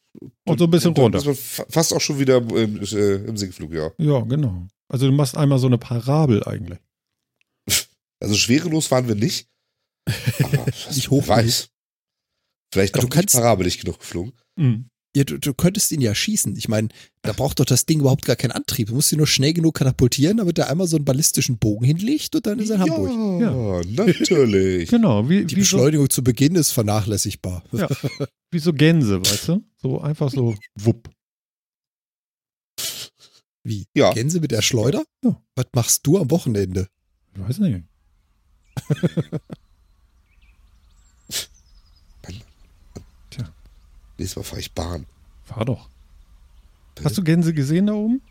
Und 0.46 0.58
so 0.58 0.64
ein 0.66 0.72
bisschen 0.72 0.94
runter. 0.96 1.22
fast 1.36 1.94
auch 1.94 2.02
schon 2.02 2.18
wieder 2.20 2.38
im, 2.38 2.82
äh, 2.82 3.16
im 3.16 3.38
Sinkflug, 3.38 3.72
ja. 3.74 3.92
Ja, 4.00 4.22
genau. 4.22 4.68
Also 4.88 5.06
du 5.06 5.12
machst 5.12 5.38
einmal 5.38 5.60
so 5.60 5.68
eine 5.68 5.78
Parabel 5.78 6.44
eigentlich. 6.44 6.80
Also 8.20 8.34
schwerelos 8.34 8.90
waren 8.90 9.08
wir 9.08 9.14
nicht. 9.14 9.48
Wer 10.40 10.66
hoch 11.12 11.28
weiß. 11.28 11.70
Vielleicht 12.74 12.96
Aber 12.96 13.04
doch 13.04 13.10
du 13.12 13.18
nicht 13.18 13.32
parabelig 13.32 13.80
genug 13.80 14.00
geflogen. 14.00 14.34
Mhm. 14.56 14.90
Ja, 15.16 15.24
du, 15.24 15.40
du 15.40 15.54
könntest 15.54 15.92
ihn 15.92 16.02
ja 16.02 16.14
schießen. 16.14 16.56
Ich 16.58 16.68
meine, 16.68 16.90
da 17.24 17.34
braucht 17.34 17.60
doch 17.60 17.66
das 17.66 17.86
Ding 17.86 18.02
überhaupt 18.02 18.26
gar 18.26 18.36
keinen 18.36 18.52
Antrieb. 18.52 18.90
Du 18.90 18.96
musst 18.96 19.12
ihn 19.12 19.18
nur 19.18 19.28
schnell 19.28 19.54
genug 19.54 19.76
katapultieren, 19.76 20.38
damit 20.38 20.60
er 20.60 20.70
einmal 20.70 20.88
so 20.88 20.96
einen 20.96 21.06
ballistischen 21.06 21.58
Bogen 21.58 21.86
hinlegt 21.86 22.36
und 22.36 22.46
dann 22.46 22.60
ist 22.60 22.70
er 22.70 22.76
in 22.76 22.82
Hamburg. 22.82 23.42
Ja, 23.42 23.82
natürlich. 24.06 24.90
Genau, 24.98 25.28
wie, 25.28 25.46
Die 25.46 25.56
wie, 25.56 25.64
so, 25.64 25.78
Beschleunigung 25.78 26.10
zu 26.10 26.24
Beginn 26.24 26.56
ist 26.56 26.72
vernachlässigbar. 26.72 27.64
Ja. 27.72 27.88
wie 28.52 28.60
so 28.60 28.74
Gänse, 28.74 29.20
weißt 29.20 29.48
du? 29.50 29.64
So 29.78 30.02
einfach 30.02 30.32
so 30.32 30.56
wupp. 30.76 31.10
Wie? 33.64 33.86
Ja. 33.96 34.14
Gänse 34.14 34.40
mit 34.40 34.52
der 34.52 34.62
Schleuder? 34.62 35.04
Ja. 35.24 35.42
Was 35.56 35.66
machst 35.74 36.06
du 36.08 36.18
am 36.18 36.32
Wochenende? 36.32 36.88
Ich 37.34 37.42
weiß 37.42 37.60
nicht. 37.60 37.84
Nächstes 44.18 44.36
Mal 44.38 44.44
fahre 44.44 44.60
ich 44.62 44.72
Bahn. 44.72 45.06
Fahr 45.46 45.66
doch. 45.66 45.90
Hast 47.04 47.18
du 47.18 47.24
Gänse 47.24 47.54
gesehen 47.54 47.88
da 47.88 47.94
oben? 47.94 48.22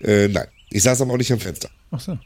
Äh, 0.00 0.28
nein. 0.28 0.46
Ich 0.70 0.82
saß 0.82 1.00
aber 1.00 1.14
auch 1.14 1.16
nicht 1.18 1.32
am 1.32 1.40
Fenster. 1.40 1.70
Ach 1.90 2.00
so. 2.00 2.18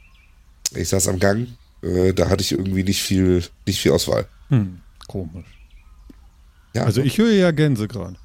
Ich 0.75 0.89
saß 0.89 1.07
am 1.07 1.19
Gang. 1.19 1.47
Äh, 1.81 2.13
da 2.13 2.29
hatte 2.29 2.41
ich 2.41 2.51
irgendwie 2.51 2.83
nicht 2.83 3.01
viel, 3.01 3.43
nicht 3.65 3.79
viel 3.79 3.91
Auswahl. 3.91 4.27
Hm, 4.49 4.81
komisch. 5.07 5.45
Ja, 6.73 6.83
Also 6.83 7.01
ich 7.01 7.17
höre 7.17 7.31
ja 7.31 7.51
Gänse 7.51 7.87
gerade. 7.87 8.15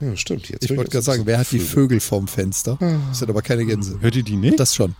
ja 0.00 0.16
stimmt. 0.16 0.48
Jetzt 0.48 0.64
Ich 0.64 0.76
wollte 0.76 0.90
gerade 0.90 1.02
sagen, 1.04 1.26
wer 1.26 1.38
hat 1.38 1.50
die 1.52 1.58
Vögel. 1.58 1.68
Vögel 1.68 2.00
vorm 2.00 2.28
Fenster? 2.28 2.76
Das 2.80 3.18
sind 3.18 3.30
aber 3.30 3.42
keine 3.42 3.64
Gänse. 3.66 4.00
Hört 4.00 4.14
ihr 4.16 4.22
die 4.22 4.36
nicht? 4.36 4.58
Das 4.60 4.74
schon. 4.74 4.94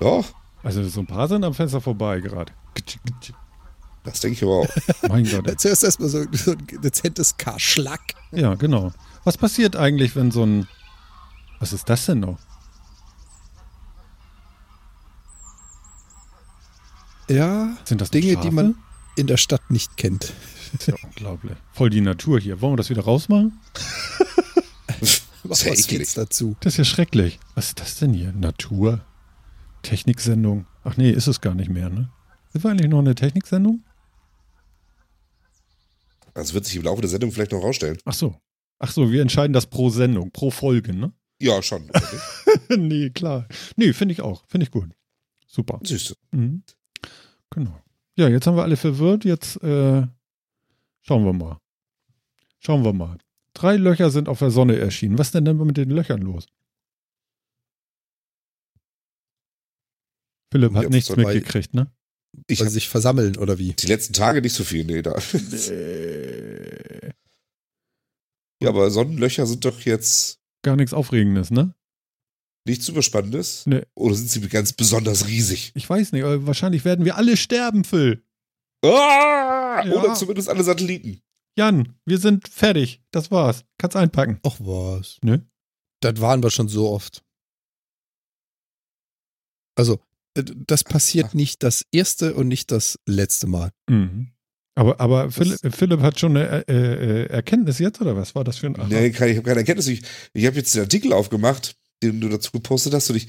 Doch, 0.00 0.24
Also 0.62 0.82
so 0.88 1.00
ein 1.00 1.06
paar 1.06 1.28
sind 1.28 1.44
am 1.44 1.54
Fenster 1.54 1.80
vorbei 1.80 2.20
gerade. 2.20 2.52
Das 4.04 4.20
denke 4.20 4.36
ich 4.36 4.42
aber 4.42 4.52
auch. 4.60 4.68
Mein 5.08 5.24
Gott. 5.28 5.60
Zuerst 5.60 5.82
erstmal 5.84 6.08
so, 6.08 6.24
so 6.32 6.52
ein 6.52 6.66
dezentes 6.82 7.36
K-Schlag. 7.36 8.00
Ja, 8.32 8.54
genau. 8.54 8.92
Was 9.24 9.36
passiert 9.38 9.76
eigentlich, 9.76 10.14
wenn 10.16 10.30
so 10.30 10.44
ein... 10.44 10.68
Was 11.58 11.72
ist 11.72 11.88
das 11.88 12.06
denn 12.06 12.20
noch? 12.20 12.38
Ja, 17.28 17.76
Sind 17.84 18.00
das 18.00 18.10
Dinge, 18.10 18.34
Schafe? 18.34 18.48
die 18.48 18.54
man 18.54 18.74
in 19.16 19.26
der 19.26 19.38
Stadt 19.38 19.70
nicht 19.70 19.96
kennt. 19.96 20.32
Das 20.72 20.80
ist 20.80 20.88
ja 20.88 20.94
unglaublich. 21.02 21.56
Voll 21.72 21.88
die 21.88 22.00
Natur 22.00 22.38
hier. 22.38 22.60
Wollen 22.60 22.74
wir 22.74 22.76
das 22.78 22.90
wieder 22.90 23.02
rausmachen? 23.04 23.58
Was 25.46 25.66
was 25.66 25.86
geht's 25.86 26.14
dazu? 26.14 26.56
Das 26.60 26.72
ist 26.72 26.78
ja 26.78 26.84
schrecklich. 26.84 27.38
Was 27.54 27.66
ist 27.68 27.80
das 27.80 27.98
denn 27.98 28.14
hier? 28.14 28.32
Natur? 28.32 29.02
Techniksendung? 29.82 30.64
Ach 30.84 30.96
nee, 30.96 31.10
ist 31.10 31.26
es 31.26 31.42
gar 31.42 31.54
nicht 31.54 31.68
mehr, 31.68 31.90
ne? 31.90 32.08
Sind 32.50 32.64
wir 32.64 32.70
eigentlich 32.70 32.88
noch 32.88 33.00
eine 33.00 33.14
Techniksendung? 33.14 33.82
Das 36.34 36.52
wird 36.52 36.64
sich 36.66 36.76
im 36.76 36.82
Laufe 36.82 37.00
der 37.00 37.10
Sendung 37.10 37.32
vielleicht 37.32 37.52
noch 37.52 37.62
rausstellen. 37.62 37.98
Ach 38.04 38.12
so. 38.14 38.36
Ach 38.78 38.90
so, 38.90 39.10
wir 39.10 39.22
entscheiden 39.22 39.52
das 39.52 39.66
pro 39.66 39.88
Sendung, 39.88 40.30
pro 40.32 40.50
Folge, 40.50 40.94
ne? 40.94 41.12
Ja, 41.40 41.62
schon. 41.62 41.90
nee, 42.68 43.10
klar. 43.10 43.48
Nee, 43.76 43.92
finde 43.92 44.12
ich 44.12 44.20
auch. 44.20 44.44
Finde 44.48 44.64
ich 44.64 44.70
gut. 44.70 44.90
Super. 45.46 45.80
Du. 45.82 45.96
Mhm. 46.32 46.62
Genau. 47.50 47.80
Ja, 48.16 48.28
jetzt 48.28 48.46
haben 48.46 48.56
wir 48.56 48.62
alle 48.62 48.76
verwirrt. 48.76 49.24
Jetzt 49.24 49.62
äh, 49.62 50.06
schauen 51.02 51.24
wir 51.24 51.32
mal. 51.32 51.60
Schauen 52.58 52.84
wir 52.84 52.92
mal. 52.92 53.18
Drei 53.52 53.76
Löcher 53.76 54.10
sind 54.10 54.28
auf 54.28 54.40
der 54.40 54.50
Sonne 54.50 54.76
erschienen. 54.78 55.18
Was 55.18 55.30
denn 55.30 55.44
denn 55.44 55.56
mit 55.58 55.76
den 55.76 55.90
Löchern 55.90 56.22
los? 56.22 56.46
Philipp 60.50 60.74
hat 60.74 60.84
Ja, 60.84 60.88
nichts 60.88 61.14
mitgekriegt, 61.14 61.74
ne? 61.74 61.90
Ich 62.46 62.58
sie 62.58 62.68
sich 62.68 62.88
versammeln 62.88 63.36
oder 63.36 63.58
wie? 63.58 63.72
die 63.72 63.86
letzten 63.86 64.12
Tage 64.12 64.42
nicht 64.42 64.54
so 64.54 64.64
viel. 64.64 64.84
Nee, 64.84 65.02
da. 65.02 65.12
Äh, 65.12 67.10
Ja, 68.62 68.70
aber 68.70 68.90
Sonnenlöcher 68.90 69.46
sind 69.46 69.64
doch 69.64 69.80
jetzt 69.80 70.40
gar 70.62 70.76
nichts 70.76 70.94
Aufregendes, 70.94 71.50
ne? 71.50 71.74
nichts 72.66 72.88
Überspannendes. 72.88 73.66
Nee. 73.66 73.82
Oder 73.94 74.14
sind 74.14 74.30
sie 74.30 74.40
ganz 74.48 74.72
besonders 74.72 75.26
riesig? 75.26 75.72
Ich 75.74 75.88
weiß 75.88 76.12
nicht, 76.12 76.24
aber 76.24 76.46
wahrscheinlich 76.46 76.84
werden 76.84 77.04
wir 77.04 77.16
alle 77.16 77.36
sterben, 77.36 77.84
Phil. 77.84 78.24
Ah! 78.82 79.82
Ja. 79.84 79.92
Oder 79.92 80.14
zumindest 80.14 80.48
alle 80.48 80.64
Satelliten. 80.64 81.20
Jan, 81.56 81.94
wir 82.04 82.18
sind 82.18 82.48
fertig. 82.48 83.02
Das 83.10 83.30
war's. 83.30 83.64
Kannst 83.78 83.96
einpacken. 83.96 84.40
Ach 84.44 84.56
was. 84.60 85.18
Nö. 85.22 85.38
Das 86.00 86.20
waren 86.20 86.42
wir 86.42 86.50
schon 86.50 86.68
so 86.68 86.88
oft. 86.88 87.22
Also, 89.76 90.00
das 90.34 90.84
passiert 90.84 91.34
nicht 91.34 91.62
das 91.62 91.84
erste 91.92 92.34
und 92.34 92.48
nicht 92.48 92.70
das 92.70 92.98
letzte 93.06 93.46
Mal. 93.46 93.70
Mhm. 93.88 94.30
Aber, 94.76 95.00
aber 95.00 95.30
Philipp, 95.30 95.58
Philipp 95.72 96.00
hat 96.00 96.18
schon 96.18 96.36
eine 96.36 96.66
äh, 96.68 96.72
äh, 96.72 97.26
Erkenntnis 97.26 97.78
jetzt, 97.78 98.00
oder 98.00 98.16
was 98.16 98.34
war 98.34 98.42
das 98.42 98.58
für 98.58 98.66
ein 98.66 98.76
Aha? 98.76 98.88
Nee, 98.88 99.06
ich 99.06 99.20
habe 99.20 99.42
keine 99.42 99.60
Erkenntnis. 99.60 99.86
Ich, 99.86 100.02
ich 100.32 100.46
habe 100.46 100.56
jetzt 100.56 100.74
den 100.74 100.82
Artikel 100.82 101.12
aufgemacht, 101.12 101.76
den 102.02 102.20
du 102.20 102.28
dazu 102.28 102.50
gepostet 102.50 102.92
hast 102.92 103.08
und 103.10 103.16
ich 103.16 103.28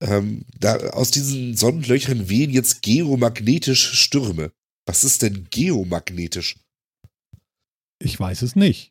ähm, 0.00 0.44
da, 0.58 0.76
aus 0.90 1.10
diesen 1.10 1.56
Sonnenlöchern 1.56 2.28
wehen 2.28 2.50
jetzt 2.50 2.82
geomagnetisch 2.82 3.92
Stürme. 4.00 4.50
Was 4.84 5.04
ist 5.04 5.22
denn 5.22 5.46
geomagnetisch? 5.50 6.56
Ich 8.00 8.18
weiß 8.18 8.42
es 8.42 8.56
nicht. 8.56 8.90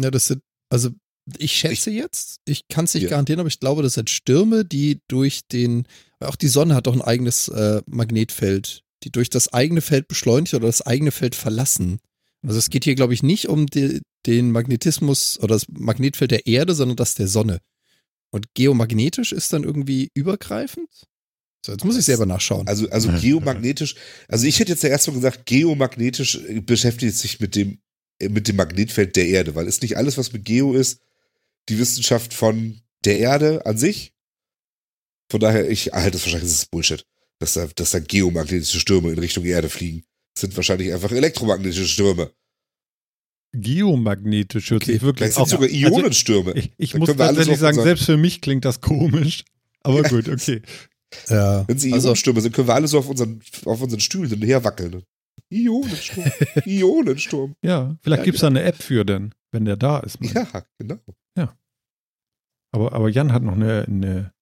Ja, 0.00 0.10
das 0.10 0.26
sind, 0.26 0.42
also 0.70 0.90
ich 1.38 1.52
schätze 1.52 1.90
jetzt, 1.90 2.40
ich 2.46 2.68
kann 2.68 2.84
es 2.86 2.94
nicht 2.94 3.04
Ja. 3.04 3.10
garantieren, 3.10 3.40
aber 3.40 3.48
ich 3.48 3.60
glaube, 3.60 3.82
das 3.82 3.94
sind 3.94 4.10
Stürme, 4.10 4.64
die 4.64 5.00
durch 5.08 5.42
den, 5.52 5.86
auch 6.20 6.36
die 6.36 6.48
Sonne 6.48 6.74
hat 6.74 6.86
doch 6.86 6.94
ein 6.94 7.02
eigenes 7.02 7.48
äh, 7.48 7.82
Magnetfeld, 7.86 8.82
die 9.04 9.10
durch 9.10 9.30
das 9.30 9.52
eigene 9.52 9.80
Feld 9.80 10.08
beschleunigt 10.08 10.54
oder 10.54 10.66
das 10.66 10.82
eigene 10.82 11.10
Feld 11.10 11.34
verlassen. 11.34 11.98
Also 12.46 12.58
es 12.58 12.70
geht 12.70 12.84
hier, 12.84 12.94
glaube 12.94 13.14
ich, 13.14 13.22
nicht 13.22 13.48
um 13.48 13.66
die, 13.66 14.00
den 14.26 14.52
Magnetismus 14.52 15.38
oder 15.40 15.54
das 15.54 15.66
Magnetfeld 15.68 16.30
der 16.30 16.46
Erde, 16.46 16.74
sondern 16.74 16.96
das 16.96 17.14
der 17.14 17.28
Sonne. 17.28 17.60
Und 18.30 18.46
geomagnetisch 18.54 19.32
ist 19.32 19.52
dann 19.52 19.64
irgendwie 19.64 20.10
übergreifend? 20.14 20.88
So, 21.64 21.72
jetzt 21.72 21.84
muss 21.84 21.96
ich 21.96 22.04
selber 22.04 22.26
nachschauen. 22.26 22.68
Also, 22.68 22.88
also 22.90 23.10
geomagnetisch, 23.20 23.96
also 24.28 24.46
ich 24.46 24.60
hätte 24.60 24.72
jetzt 24.72 24.82
ja 24.82 24.90
erst 24.90 25.08
mal 25.08 25.14
gesagt, 25.14 25.46
geomagnetisch 25.46 26.36
äh, 26.36 26.60
beschäftigt 26.60 27.16
sich 27.16 27.40
mit 27.40 27.56
dem, 27.56 27.80
äh, 28.20 28.28
mit 28.28 28.46
dem 28.48 28.56
Magnetfeld 28.56 29.16
der 29.16 29.26
Erde, 29.26 29.54
weil 29.54 29.66
ist 29.66 29.82
nicht 29.82 29.96
alles, 29.96 30.16
was 30.18 30.32
mit 30.32 30.44
Geo 30.44 30.74
ist, 30.74 31.00
die 31.68 31.78
Wissenschaft 31.78 32.34
von 32.34 32.80
der 33.04 33.18
Erde 33.18 33.64
an 33.66 33.76
sich. 33.78 34.12
Von 35.30 35.40
daher, 35.40 35.68
ich 35.70 35.92
halte 35.92 36.16
es 36.16 36.24
wahrscheinlich, 36.24 36.48
das 36.50 36.58
ist 36.62 36.70
Bullshit, 36.70 37.04
dass 37.38 37.54
da, 37.54 37.66
dass 37.66 37.90
da 37.90 37.98
geomagnetische 38.00 38.80
Stürme 38.80 39.10
in 39.12 39.18
Richtung 39.18 39.44
Erde 39.44 39.68
fliegen. 39.68 40.04
Das 40.34 40.42
sind 40.42 40.56
wahrscheinlich 40.56 40.92
einfach 40.92 41.12
elektromagnetische 41.12 41.86
Stürme. 41.86 42.32
Geomagnetisch 43.54 44.70
hört 44.70 44.82
Okay, 44.82 44.92
sich 44.92 45.02
wirklich 45.02 45.32
Vielleicht 45.32 45.34
sind 45.34 45.42
auch- 45.42 45.48
sogar 45.48 45.68
also 45.68 45.98
Ionenstürme. 45.98 46.52
ich 46.54 46.72
ich 46.76 46.90
Da 46.92 46.98
muss 46.98 47.06
können 47.08 47.18
wir 47.18 47.24
alles 47.26 47.36
tatsächlich 47.38 47.60
sagen, 47.60 47.78
unseren- 47.78 47.88
selbst 47.88 48.04
für 48.04 48.16
mich 48.16 48.40
klingt 48.40 48.64
das 48.64 48.80
komisch. 48.80 49.44
Aber 49.80 50.02
gut, 50.08 50.28
okay. 50.28 50.62
ja, 51.28 51.66
Wenn 51.66 51.78
sie 51.78 51.92
also, 51.92 52.08
Ionenstürme 52.08 52.40
sind, 52.42 52.54
können 52.54 52.68
wir 52.68 52.74
alle 52.74 52.88
so 52.88 52.98
auf 52.98 53.08
unseren, 53.08 53.40
auf 53.64 53.80
unseren 53.80 54.00
Stühlen 54.00 54.28
hin 54.28 54.40
und 54.42 54.46
her 54.46 54.64
wackeln. 54.64 55.02
Ionensturm. 55.50 56.30
Ionensturm. 56.64 57.54
Ja, 57.62 57.96
vielleicht 58.02 58.20
Ja, 58.20 58.24
gibt's 58.24 58.40
da 58.40 58.48
eine 58.48 58.62
App 58.62 58.82
für 58.82 59.04
denn, 59.04 59.34
wenn 59.52 59.64
der 59.64 59.76
da 59.76 59.98
ist. 60.00 60.20
mein. 60.20 60.32
Ja, 60.32 60.46
genau. 60.78 60.98
Aber, 62.70 62.92
aber 62.92 63.08
Jan 63.08 63.32
hat 63.32 63.42
noch 63.42 63.54
eine, 63.54 63.84
eine, 63.86 64.32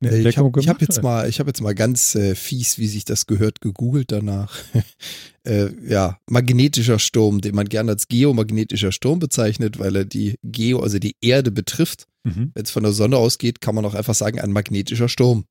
eine 0.00 0.10
ich 0.10 0.16
Entdeckung 0.18 0.46
habe 0.54 0.60
hab 0.60 0.78
gemacht. 0.78 0.80
jetzt 0.80 1.02
mal, 1.02 1.28
ich 1.28 1.40
habe 1.40 1.48
jetzt 1.50 1.60
mal 1.60 1.74
ganz 1.74 2.14
äh, 2.14 2.34
fies, 2.34 2.78
wie 2.78 2.86
sich 2.86 3.04
das 3.04 3.26
gehört, 3.26 3.60
gegoogelt 3.60 4.12
danach. 4.12 4.56
äh, 5.44 5.70
ja, 5.88 6.18
magnetischer 6.28 6.98
Sturm, 6.98 7.40
den 7.40 7.54
man 7.54 7.68
gerne 7.68 7.92
als 7.92 8.08
geomagnetischer 8.08 8.92
Sturm 8.92 9.18
bezeichnet, 9.18 9.78
weil 9.78 9.96
er 9.96 10.04
die 10.04 10.38
Geo, 10.42 10.80
also 10.80 10.98
die 10.98 11.16
Erde 11.20 11.50
betrifft. 11.50 12.06
Mhm. 12.24 12.52
Wenn 12.54 12.64
es 12.64 12.70
von 12.70 12.84
der 12.84 12.92
Sonne 12.92 13.16
ausgeht, 13.16 13.60
kann 13.60 13.74
man 13.74 13.84
auch 13.84 13.94
einfach 13.94 14.14
sagen, 14.14 14.38
ein 14.38 14.52
magnetischer 14.52 15.08
Sturm. 15.08 15.46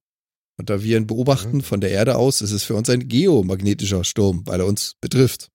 Und 0.58 0.70
da 0.70 0.84
wir 0.84 0.98
ihn 0.98 1.08
beobachten 1.08 1.58
Mhm. 1.58 1.62
von 1.63 1.81
der 1.81 1.91
Erde 1.91 2.17
aus, 2.17 2.41
ist 2.41 2.51
es 2.51 2.63
für 2.63 2.75
uns 2.75 2.89
ein 2.89 3.08
geomagnetischer 3.08 4.03
Sturm, 4.03 4.46
weil 4.46 4.60
er 4.60 4.65
uns 4.67 4.96
betrifft. 5.01 5.50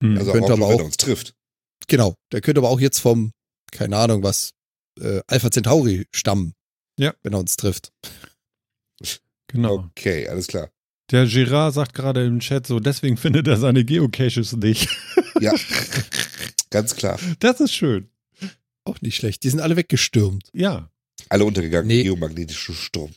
Mhm. 0.00 0.18
Also 0.18 0.32
Könnte 0.32 0.46
auch, 0.54 0.58
aber 0.58 0.68
wenn 0.68 0.74
auch- 0.76 0.80
er 0.80 0.84
uns 0.86 0.96
trifft. 0.96 1.34
Genau, 1.86 2.14
der 2.32 2.40
könnte 2.40 2.60
aber 2.60 2.70
auch 2.70 2.80
jetzt 2.80 2.98
vom, 3.00 3.32
keine 3.70 3.96
Ahnung 3.98 4.22
was, 4.22 4.52
äh, 5.00 5.20
Alpha 5.26 5.50
Centauri 5.50 6.06
stammen. 6.14 6.54
Ja. 6.98 7.14
Wenn 7.22 7.32
er 7.34 7.38
uns 7.40 7.56
trifft. 7.56 7.90
genau. 9.48 9.84
Okay, 9.90 10.28
alles 10.28 10.46
klar. 10.46 10.70
Der 11.10 11.26
Girard 11.26 11.74
sagt 11.74 11.94
gerade 11.94 12.24
im 12.24 12.40
Chat 12.40 12.66
so, 12.66 12.80
deswegen 12.80 13.16
findet 13.16 13.46
er 13.46 13.58
seine 13.58 13.84
Geocaches 13.84 14.54
nicht. 14.56 14.88
Ja, 15.40 15.52
ganz 16.70 16.96
klar. 16.96 17.18
Das 17.40 17.60
ist 17.60 17.72
schön. 17.74 18.08
Auch 18.84 19.00
nicht 19.00 19.16
schlecht. 19.16 19.42
Die 19.44 19.50
sind 19.50 19.60
alle 19.60 19.76
weggestürmt. 19.76 20.48
Ja. 20.52 20.90
Alle 21.28 21.44
untergegangen. 21.44 21.86
Nee. 21.88 22.04
Geomagnetische 22.04 22.72
Sturm. 22.74 23.12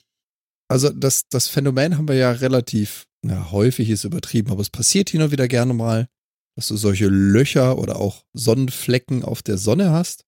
Also 0.67 0.89
das, 0.89 1.27
das 1.29 1.47
Phänomen 1.47 1.97
haben 1.97 2.07
wir 2.07 2.15
ja 2.15 2.31
relativ, 2.31 3.07
na, 3.21 3.51
häufig 3.51 3.89
ist 3.89 4.03
übertrieben, 4.03 4.51
aber 4.51 4.61
es 4.61 4.69
passiert 4.69 5.09
hin 5.09 5.21
und 5.21 5.31
wieder 5.31 5.47
gerne 5.47 5.73
mal, 5.73 6.07
dass 6.55 6.67
du 6.67 6.75
solche 6.75 7.07
Löcher 7.07 7.77
oder 7.77 7.97
auch 7.97 8.23
Sonnenflecken 8.33 9.23
auf 9.23 9.43
der 9.43 9.57
Sonne 9.57 9.91
hast, 9.91 10.25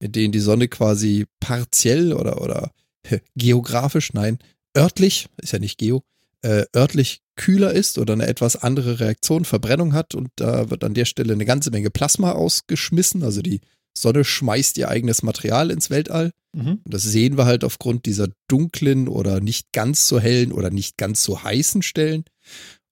in 0.00 0.12
denen 0.12 0.32
die 0.32 0.40
Sonne 0.40 0.68
quasi 0.68 1.26
partiell 1.40 2.12
oder, 2.12 2.40
oder 2.42 2.70
geografisch, 3.36 4.12
nein, 4.12 4.38
örtlich, 4.76 5.28
ist 5.40 5.52
ja 5.52 5.58
nicht 5.58 5.78
geo, 5.78 6.02
äh, 6.42 6.66
örtlich 6.76 7.22
kühler 7.36 7.72
ist 7.72 7.98
oder 7.98 8.12
eine 8.12 8.26
etwas 8.26 8.56
andere 8.56 9.00
Reaktion, 9.00 9.44
Verbrennung 9.44 9.94
hat. 9.94 10.14
Und 10.14 10.28
da 10.36 10.70
wird 10.70 10.84
an 10.84 10.94
der 10.94 11.06
Stelle 11.06 11.32
eine 11.32 11.46
ganze 11.46 11.70
Menge 11.70 11.90
Plasma 11.90 12.32
ausgeschmissen, 12.32 13.22
also 13.22 13.42
die 13.42 13.60
Sonne 13.96 14.24
schmeißt 14.24 14.76
ihr 14.78 14.88
eigenes 14.88 15.22
Material 15.22 15.70
ins 15.70 15.90
Weltall 15.90 16.30
Mhm. 16.54 16.80
und 16.84 16.94
das 16.94 17.02
sehen 17.02 17.36
wir 17.36 17.46
halt 17.46 17.64
aufgrund 17.64 18.06
dieser 18.06 18.28
dunklen 18.48 19.08
oder 19.08 19.40
nicht 19.40 19.72
ganz 19.72 20.06
so 20.06 20.20
hellen 20.20 20.52
oder 20.52 20.70
nicht 20.70 20.96
ganz 20.96 21.22
so 21.24 21.42
heißen 21.42 21.82
Stellen. 21.82 22.24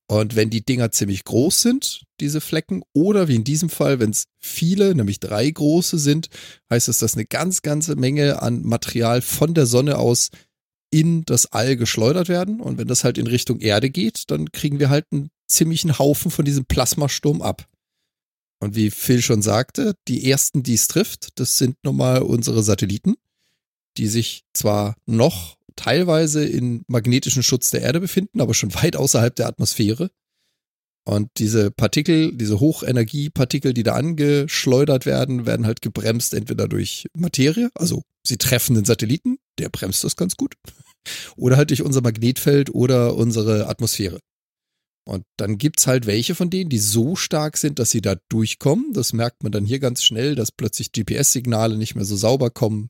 Und 0.09 0.35
wenn 0.37 0.51
die 0.51 0.65
Dinger 0.65 0.91
ziemlich 0.91 1.25
groß 1.25 1.63
sind, 1.63 2.03
diese 2.21 2.41
Flecken, 2.41 2.83
oder 2.93 3.29
wie 3.29 3.37
in 3.37 3.45
diesem 3.45 3.71
Fall, 3.71 4.01
wenn 4.01 4.11
es 4.11 4.25
viele, 4.39 4.95
nämlich 4.95 5.21
drei 5.21 5.49
große 5.49 5.97
sind, 5.99 6.29
heißt 6.71 6.89
es, 6.89 6.99
dass 6.99 7.15
eine 7.15 7.25
ganz, 7.25 7.63
ganze 7.63 7.95
Menge 7.97 8.43
an 8.43 8.63
Material 8.63 9.23
von 9.23 9.55
der 9.55 9.67
Sonne 9.67 9.97
aus 9.99 10.31
in 10.91 11.25
das 11.25 11.47
All 11.53 11.77
geschleudert 11.77 12.29
werden. 12.29 12.61
Und 12.61 12.79
wenn 12.79 12.89
das 12.89 13.05
halt 13.05 13.17
in 13.17 13.27
Richtung 13.27 13.61
Erde 13.61 13.91
geht, 13.91 14.31
dann 14.31 14.51
kriegen 14.53 14.81
wir 14.81 14.91
halt 14.91 15.07
einen 15.13 15.31
ziemlichen 15.47 15.99
Haufen 15.99 16.31
von 16.31 16.45
diesem 16.45 16.65
Plasmasturm 16.67 17.41
ab. 17.41 17.67
Und 18.63 18.77
wie 18.77 18.91
Phil 18.91 19.23
schon 19.23 19.43
sagte, 19.43 19.95
die 20.07 20.31
ersten, 20.31 20.63
die 20.63 20.75
es 20.75 20.87
trifft, 20.87 21.41
das 21.41 21.57
sind 21.59 21.77
nun 21.83 21.97
mal 21.97 22.23
unsere 22.23 22.63
Satelliten 22.63 23.17
die 23.97 24.09
sich 24.09 24.45
zwar 24.53 24.97
noch 25.07 25.57
teilweise 25.77 26.45
in 26.45 26.85
magnetischen 26.87 27.43
Schutz 27.43 27.71
der 27.71 27.83
Erde 27.83 28.01
befinden, 28.01 28.41
aber 28.41 28.55
schon 28.55 28.75
weit 28.75 28.97
außerhalb 28.97 29.35
der 29.35 29.47
Atmosphäre. 29.47 30.11
Und 31.05 31.31
diese 31.39 31.73
Partikel, 31.73 32.33
diese 32.33 32.61
Hochenergiepartikel, 32.61 33.75
die 33.75 33.83
da 33.83 33.95
angeschleudert 33.95 35.05
werden, 35.05 35.47
werden 35.47 35.67
halt 35.67 35.83
gebremst 35.83 36.33
entweder 36.33 36.69
durch 36.69 37.09
Materie, 37.15 37.71
also 37.75 38.03
sie 38.25 38.37
treffen 38.37 38.77
den 38.77 38.85
Satelliten, 38.85 39.39
der 39.59 39.69
bremst 39.69 40.05
das 40.05 40.15
ganz 40.15 40.37
gut, 40.37 40.55
oder 41.37 41.57
halt 41.57 41.71
durch 41.71 41.83
unser 41.83 42.03
Magnetfeld 42.03 42.73
oder 42.73 43.17
unsere 43.17 43.67
Atmosphäre. 43.67 44.21
Und 45.05 45.25
dann 45.37 45.59
gibt's 45.59 45.87
halt 45.87 46.07
welche 46.07 46.35
von 46.35 46.49
denen, 46.49 46.71
die 46.71 46.79
so 46.79 47.17
stark 47.17 47.57
sind, 47.57 47.79
dass 47.79 47.91
sie 47.91 48.01
da 48.01 48.17
durchkommen. 48.29 48.93
Das 48.93 49.13
merkt 49.13 49.43
man 49.43 49.51
dann 49.51 49.65
hier 49.65 49.81
ganz 49.81 50.05
schnell, 50.05 50.37
dass 50.37 50.53
plötzlich 50.53 50.93
GPS-Signale 50.93 51.77
nicht 51.77 51.97
mehr 51.97 52.05
so 52.05 52.17
sauber 52.17 52.51
kommen 52.51 52.89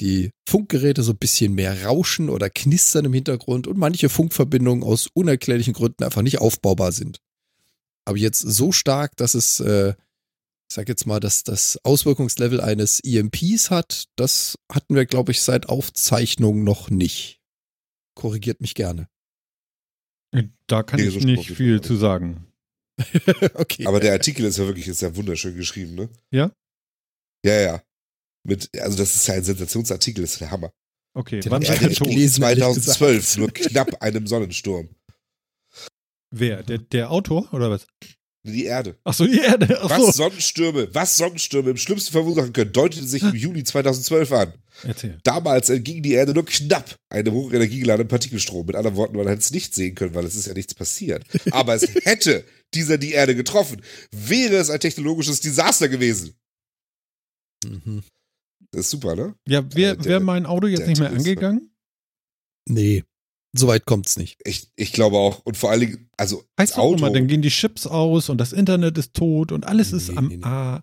die 0.00 0.30
Funkgeräte 0.48 1.02
so 1.02 1.12
ein 1.12 1.18
bisschen 1.18 1.54
mehr 1.54 1.84
rauschen 1.84 2.28
oder 2.28 2.50
knistern 2.50 3.04
im 3.04 3.12
Hintergrund 3.12 3.66
und 3.66 3.78
manche 3.78 4.08
Funkverbindungen 4.08 4.82
aus 4.82 5.08
unerklärlichen 5.12 5.74
Gründen 5.74 6.04
einfach 6.04 6.22
nicht 6.22 6.38
aufbaubar 6.38 6.92
sind. 6.92 7.20
Aber 8.04 8.18
jetzt 8.18 8.40
so 8.40 8.72
stark, 8.72 9.16
dass 9.16 9.34
es, 9.34 9.60
äh, 9.60 9.90
ich 9.90 10.74
sag 10.74 10.88
jetzt 10.88 11.06
mal, 11.06 11.20
dass 11.20 11.44
das 11.44 11.78
Auswirkungslevel 11.84 12.60
eines 12.60 13.00
EMPs 13.00 13.70
hat, 13.70 14.06
das 14.16 14.56
hatten 14.70 14.94
wir, 14.94 15.06
glaube 15.06 15.32
ich, 15.32 15.42
seit 15.42 15.68
Aufzeichnung 15.68 16.64
noch 16.64 16.90
nicht. 16.90 17.40
Korrigiert 18.14 18.60
mich 18.60 18.74
gerne. 18.74 19.08
Da 20.66 20.82
kann 20.82 21.00
Nee, 21.00 21.08
ich 21.08 21.14
so 21.14 21.20
nicht 21.20 21.50
viel 21.50 21.80
zu 21.80 21.96
sagen. 21.96 22.46
okay. 23.54 23.86
Aber 23.86 24.00
der 24.00 24.12
Artikel 24.12 24.44
ist 24.46 24.58
ja 24.58 24.66
wirklich 24.66 24.88
ist 24.88 25.02
ja 25.02 25.14
wunderschön 25.14 25.56
geschrieben, 25.56 25.94
ne? 25.94 26.08
Ja? 26.30 26.50
Ja, 27.44 27.60
ja. 27.60 27.82
Mit, 28.44 28.70
also 28.80 28.96
das 28.96 29.14
ist 29.14 29.26
ja 29.26 29.34
ein 29.34 29.44
Sensationsartikel, 29.44 30.22
das 30.22 30.32
ist 30.32 30.40
der 30.40 30.50
Hammer. 30.50 30.72
Okay, 31.14 31.40
Den 31.40 31.50
wann 31.52 31.62
ist 31.62 31.68
der 31.70 31.92
tot? 31.92 32.08
gelesen. 32.08 32.42
ehrlich 32.42 32.64
2012, 32.64 33.36
nur 33.36 33.50
knapp 33.50 34.02
einem 34.02 34.26
Sonnensturm. 34.26 34.88
Wer? 36.30 36.62
Der, 36.62 36.78
der 36.78 37.10
Autor 37.10 37.52
oder 37.52 37.70
was? 37.70 37.86
Die 38.44 38.64
Erde. 38.64 38.98
Ach 39.04 39.14
so, 39.14 39.24
die 39.24 39.38
Erde. 39.38 39.78
Ach 39.82 39.90
Was 39.90 39.98
so. 39.98 40.10
Sonnenstürme, 40.10 40.92
was 40.92 41.16
Sonnenstürme 41.16 41.70
im 41.70 41.76
schlimmsten 41.76 42.10
verursachen 42.10 42.52
können, 42.52 42.72
deutete 42.72 43.06
sich 43.06 43.22
im 43.22 43.34
Juni 43.36 43.62
2012 43.62 44.32
an. 44.32 44.52
Erzähl. 44.82 45.18
Damals 45.22 45.68
entging 45.70 46.02
die 46.02 46.12
Erde 46.14 46.34
nur 46.34 46.44
knapp 46.44 46.96
einem 47.08 47.32
hochenergiegeladenen 47.34 48.08
Partikelstrom. 48.08 48.66
Mit 48.66 48.74
anderen 48.74 48.96
Worten, 48.96 49.16
man 49.16 49.28
hätte 49.28 49.38
es 49.40 49.52
nicht 49.52 49.74
sehen 49.76 49.94
können, 49.94 50.14
weil 50.16 50.24
es 50.24 50.34
ist 50.34 50.46
ja 50.48 50.54
nichts 50.54 50.74
passiert. 50.74 51.24
Aber 51.52 51.74
es 51.76 51.82
hätte 52.04 52.44
dieser 52.74 52.98
die 52.98 53.12
Erde 53.12 53.36
getroffen, 53.36 53.80
wäre 54.10 54.56
es 54.56 54.70
ein 54.70 54.80
technologisches 54.80 55.40
Desaster 55.40 55.88
gewesen. 55.88 56.34
Mhm. 57.64 58.02
Das 58.72 58.86
ist 58.86 58.90
super, 58.90 59.14
ne? 59.14 59.36
Ja, 59.46 59.62
wäre 59.74 59.96
Der- 59.98 60.04
wär 60.04 60.20
mein 60.20 60.46
Auto 60.46 60.66
jetzt 60.66 60.86
nicht 60.88 60.98
mehr 60.98 61.10
angegangen? 61.10 61.70
Nee, 62.68 63.04
so 63.54 63.66
weit 63.66 63.84
kommt's 63.84 64.16
nicht. 64.16 64.40
Ich, 64.44 64.68
ich 64.76 64.92
glaube 64.92 65.16
auch. 65.18 65.40
Und 65.44 65.56
vor 65.56 65.70
allen 65.70 65.80
Dingen, 65.80 66.08
also 66.16 66.44
Heißt 66.58 66.72
das 66.72 66.76
doch 66.76 66.82
Auto. 66.84 66.98
immer, 66.98 67.10
dann 67.10 67.26
gehen 67.28 67.42
die 67.42 67.50
Chips 67.50 67.86
aus 67.86 68.28
und 68.28 68.38
das 68.38 68.52
Internet 68.52 68.96
ist 68.98 69.14
tot 69.14 69.52
und 69.52 69.66
alles 69.66 69.92
ist 69.92 70.08
Nee, 70.10 70.16
am 70.16 70.28
nee, 70.28 70.36
nee. 70.38 70.44
A. 70.44 70.82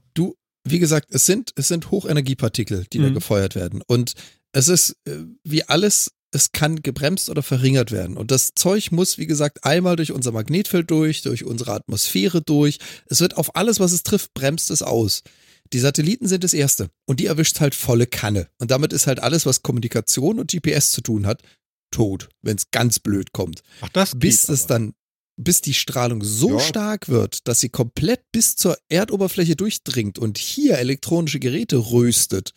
Wie 0.65 0.79
gesagt, 0.79 1.07
es 1.11 1.25
sind, 1.25 1.51
es 1.55 1.67
sind 1.69 1.89
Hochenergiepartikel, 1.89 2.85
die 2.91 2.99
da 2.99 3.09
Mhm. 3.09 3.13
gefeuert 3.15 3.55
werden. 3.55 3.81
Und 3.87 4.13
es 4.51 4.67
ist 4.67 4.97
äh, 5.05 5.17
wie 5.43 5.63
alles, 5.63 6.11
es 6.31 6.51
kann 6.51 6.83
gebremst 6.83 7.29
oder 7.29 7.41
verringert 7.41 7.91
werden. 7.91 8.17
Und 8.17 8.29
das 8.29 8.51
Zeug 8.55 8.91
muss, 8.91 9.17
wie 9.17 9.25
gesagt, 9.25 9.63
einmal 9.63 9.95
durch 9.95 10.11
unser 10.11 10.31
Magnetfeld 10.31 10.91
durch, 10.91 11.21
durch 11.23 11.43
unsere 11.45 11.71
Atmosphäre 11.73 12.41
durch. 12.41 12.77
Es 13.07 13.21
wird 13.21 13.37
auf 13.37 13.55
alles, 13.55 13.79
was 13.79 13.93
es 13.93 14.03
trifft, 14.03 14.33
bremst 14.35 14.69
es 14.69 14.81
aus. 14.83 15.23
Die 15.71 15.79
Satelliten 15.79 16.27
sind 16.27 16.43
das 16.43 16.53
Erste. 16.53 16.89
Und 17.07 17.19
die 17.19 17.27
erwischt 17.27 17.59
halt 17.61 17.73
volle 17.73 18.05
Kanne. 18.05 18.47
Und 18.59 18.69
damit 18.69 18.91
ist 18.93 19.07
halt 19.07 19.21
alles, 19.21 19.45
was 19.45 19.63
Kommunikation 19.63 20.39
und 20.39 20.51
GPS 20.51 20.91
zu 20.91 21.01
tun 21.01 21.25
hat, 21.25 21.41
tot, 21.91 22.29
wenn 22.41 22.57
es 22.57 22.71
ganz 22.71 22.99
blöd 22.99 23.31
kommt 23.33 23.61
Ach, 23.81 23.89
das 23.89 24.11
bis 24.17 24.47
geht 24.47 24.49
es 24.55 24.63
aber. 24.65 24.67
dann, 24.79 24.93
bis 25.37 25.61
die 25.61 25.73
Strahlung 25.73 26.23
so 26.23 26.53
Ja. 26.53 26.59
stark 26.59 27.09
wird, 27.09 27.47
dass 27.47 27.59
sie 27.59 27.69
komplett 27.69 28.21
bis 28.31 28.55
zur 28.55 28.77
Erdoberfläche 28.89 29.55
durchdringt 29.55 30.19
und 30.19 30.37
hier 30.37 30.77
elektronische 30.77 31.39
Geräte 31.39 31.77
röstet. 31.77 32.53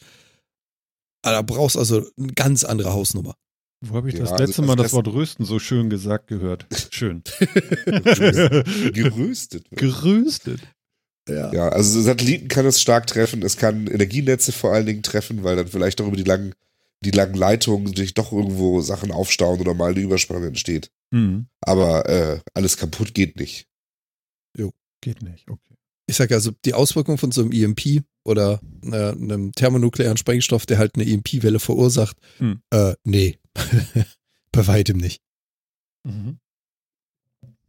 Ah, 1.25 1.31
Da 1.33 1.43
brauchst 1.43 1.77
du 1.77 1.81
also 1.81 2.05
eine 2.19 2.33
ganz 2.33 2.65
andere 2.65 2.93
Hausnummer. 2.93 3.37
Wo 3.85 3.97
habe 3.97 4.09
ich 4.09 4.15
Ja, 4.15 4.21
das 4.23 4.33
also- 4.33 4.45
letzte 4.45 4.63
also 4.63 4.69
Mal 4.69 4.77
das 4.77 4.85
das- 4.87 4.93
Wort 4.95 5.09
rösten 5.09 5.45
so 5.45 5.59
schön 5.59 5.91
gesagt 5.91 6.27
gehört? 6.29 6.67
Schön. 6.91 7.23
geröstet. 8.93 9.71
wird. 9.71 9.81
Geröstet. 9.81 10.61
Ja. 11.29 11.53
Ja, 11.53 11.69
also 11.69 12.01
Satelliten 12.01 12.49
kann 12.49 12.67
es 12.67 12.81
stark 12.81 13.07
treffen, 13.07 13.43
es 13.43 13.57
kann 13.57 13.87
Energienetze 13.87 14.51
vor 14.51 14.73
allen 14.73 14.87
Dingen 14.87 15.03
treffen, 15.05 15.45
weil 15.45 15.55
dann 15.55 15.69
vielleicht 15.69 16.01
auch 16.01 16.07
über 16.09 16.17
die 16.17 16.25
langen, 16.25 16.53
die 17.05 17.11
langen 17.11 17.35
Leitungen 17.35 17.95
sich 17.95 18.15
doch 18.15 18.33
irgendwo 18.33 18.81
Sachen 18.81 19.11
aufstauen 19.13 19.61
oder 19.61 19.75
mal 19.75 19.91
eine 19.93 20.01
Überspannung 20.01 20.45
entsteht. 20.45 20.91
Hm. 21.13 21.47
Aber 21.61 22.09
äh, 22.09 22.41
alles 22.55 22.77
kaputt 22.77 23.15
geht 23.15 23.37
nicht. 23.37 23.67
Geht 25.05 25.21
nicht, 25.21 25.51
okay. 25.51 25.75
Ich 26.07 26.15
sage 26.15 26.33
also, 26.37 26.53
die 26.65 26.75
Auswirkung 26.75 27.19
von 27.19 27.33
so 27.33 27.43
einem 27.43 27.51
EMP 27.51 28.05
oder 28.25 28.61
äh, 28.85 29.11
einem 29.11 29.51
thermonuklearen 29.53 30.17
Sprengstoff, 30.17 30.65
der 30.65 30.79
halt 30.79 30.95
eine 30.95 31.05
EMP-Welle 31.05 31.59
verursacht, 31.59 32.17
Hm. 32.39 32.63
äh, 32.71 32.95
nee, 33.03 33.41
bei 34.53 34.67
weitem 34.69 34.99
nicht. 34.99 35.21
Mhm. 36.05 36.39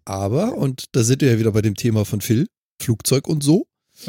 Aber, 0.06 0.56
und 0.56 0.86
da 0.92 1.04
sind 1.04 1.22
wir 1.22 1.32
ja 1.32 1.40
wieder 1.40 1.54
bei 1.54 1.64
dem 1.64 1.74
Thema 1.76 2.06
von 2.06 2.22
Phil, 2.22 2.48
Flugzeug 2.80 3.28
und 3.28 3.44
so. 3.44 3.66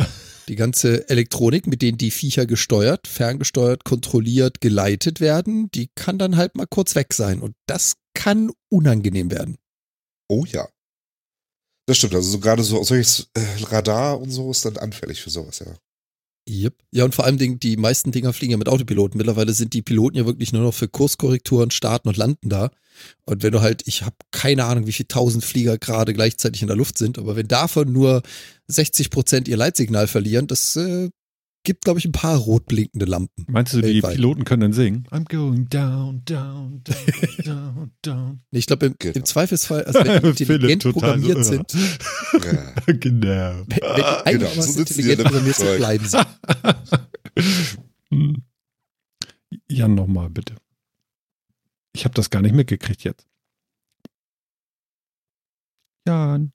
Die 0.48 0.56
ganze 0.56 1.08
Elektronik, 1.08 1.66
mit 1.66 1.82
denen 1.82 1.98
die 1.98 2.10
Viecher 2.10 2.46
gesteuert, 2.46 3.06
ferngesteuert, 3.06 3.84
kontrolliert, 3.84 4.60
geleitet 4.60 5.20
werden, 5.20 5.70
die 5.72 5.88
kann 5.94 6.18
dann 6.18 6.36
halt 6.36 6.54
mal 6.54 6.66
kurz 6.66 6.94
weg 6.94 7.14
sein. 7.14 7.40
Und 7.40 7.54
das 7.66 7.94
kann 8.14 8.50
unangenehm 8.70 9.30
werden. 9.30 9.56
Oh 10.28 10.44
ja. 10.46 10.68
Das 11.86 11.98
stimmt, 11.98 12.14
also 12.14 12.30
so 12.30 12.40
gerade 12.40 12.62
so 12.62 12.82
solches 12.82 13.30
äh, 13.34 13.64
Radar 13.64 14.20
und 14.20 14.30
so 14.30 14.50
ist 14.50 14.64
dann 14.64 14.78
anfällig 14.78 15.20
für 15.22 15.30
sowas, 15.30 15.58
ja. 15.58 15.76
Yep. 16.48 16.74
Ja, 16.90 17.04
und 17.04 17.14
vor 17.14 17.24
allem 17.24 17.38
die 17.38 17.76
meisten 17.76 18.12
Dinger 18.12 18.32
fliegen 18.34 18.52
ja 18.52 18.58
mit 18.58 18.68
Autopiloten. 18.68 19.16
Mittlerweile 19.16 19.54
sind 19.54 19.72
die 19.72 19.80
Piloten 19.80 20.18
ja 20.18 20.26
wirklich 20.26 20.52
nur 20.52 20.62
noch 20.62 20.74
für 20.74 20.88
Kurskorrekturen, 20.88 21.70
Starten 21.70 22.08
und 22.08 22.18
Landen 22.18 22.50
da. 22.50 22.70
Und 23.24 23.42
wenn 23.42 23.52
du 23.52 23.62
halt, 23.62 23.82
ich 23.86 24.02
habe 24.02 24.16
keine 24.30 24.64
Ahnung, 24.64 24.86
wie 24.86 24.92
viele 24.92 25.08
tausend 25.08 25.44
Flieger 25.44 25.78
gerade 25.78 26.12
gleichzeitig 26.12 26.60
in 26.60 26.68
der 26.68 26.76
Luft 26.76 26.98
sind, 26.98 27.18
aber 27.18 27.34
wenn 27.34 27.48
davon 27.48 27.92
nur 27.92 28.22
60 28.68 29.10
Prozent 29.10 29.48
ihr 29.48 29.56
Leitsignal 29.56 30.06
verlieren, 30.06 30.46
das 30.46 30.76
äh, 30.76 31.08
gibt, 31.64 31.84
glaube 31.84 31.98
ich, 31.98 32.04
ein 32.04 32.12
paar 32.12 32.36
rot 32.36 32.66
blinkende 32.66 33.04
Lampen. 33.06 33.44
Meinst 33.48 33.72
du, 33.72 33.78
die 33.80 33.94
Weltweit. 33.94 34.14
Piloten 34.16 34.44
können 34.44 34.60
dann 34.60 34.72
singen? 34.72 35.06
I'm 35.10 35.24
going 35.28 35.68
down, 35.68 36.22
down, 36.24 36.82
down, 36.84 37.44
down, 37.44 37.90
down. 38.02 38.40
Nee, 38.50 38.58
Ich 38.60 38.66
glaube, 38.66 38.86
im, 38.86 38.94
Genau. 38.98 39.14
im 39.16 39.24
Zweifelsfall, 39.24 39.82
also 39.84 39.98
wenn 40.00 40.22
die 40.34 40.42
intelligent 40.42 40.82
so 40.82 40.92
programmiert 40.92 41.38
irre. 41.38 41.44
sind, 41.44 41.68
genau. 42.32 42.62
wenn, 42.86 43.02
wenn 43.02 43.20
die 43.96 44.02
einigermaßen 44.26 44.62
so 44.72 44.84
die 44.84 44.90
intelligent 44.92 45.22
programmiert 45.24 45.56
sind, 45.56 45.76
bleiben 45.78 46.06
sie. 46.06 46.18
Jan, 49.68 49.94
nochmal 49.94 50.30
bitte. 50.30 50.56
Ich 51.96 52.04
habe 52.04 52.14
das 52.14 52.30
gar 52.30 52.42
nicht 52.42 52.54
mitgekriegt 52.54 53.04
jetzt. 53.04 53.26
Jan, 56.06 56.52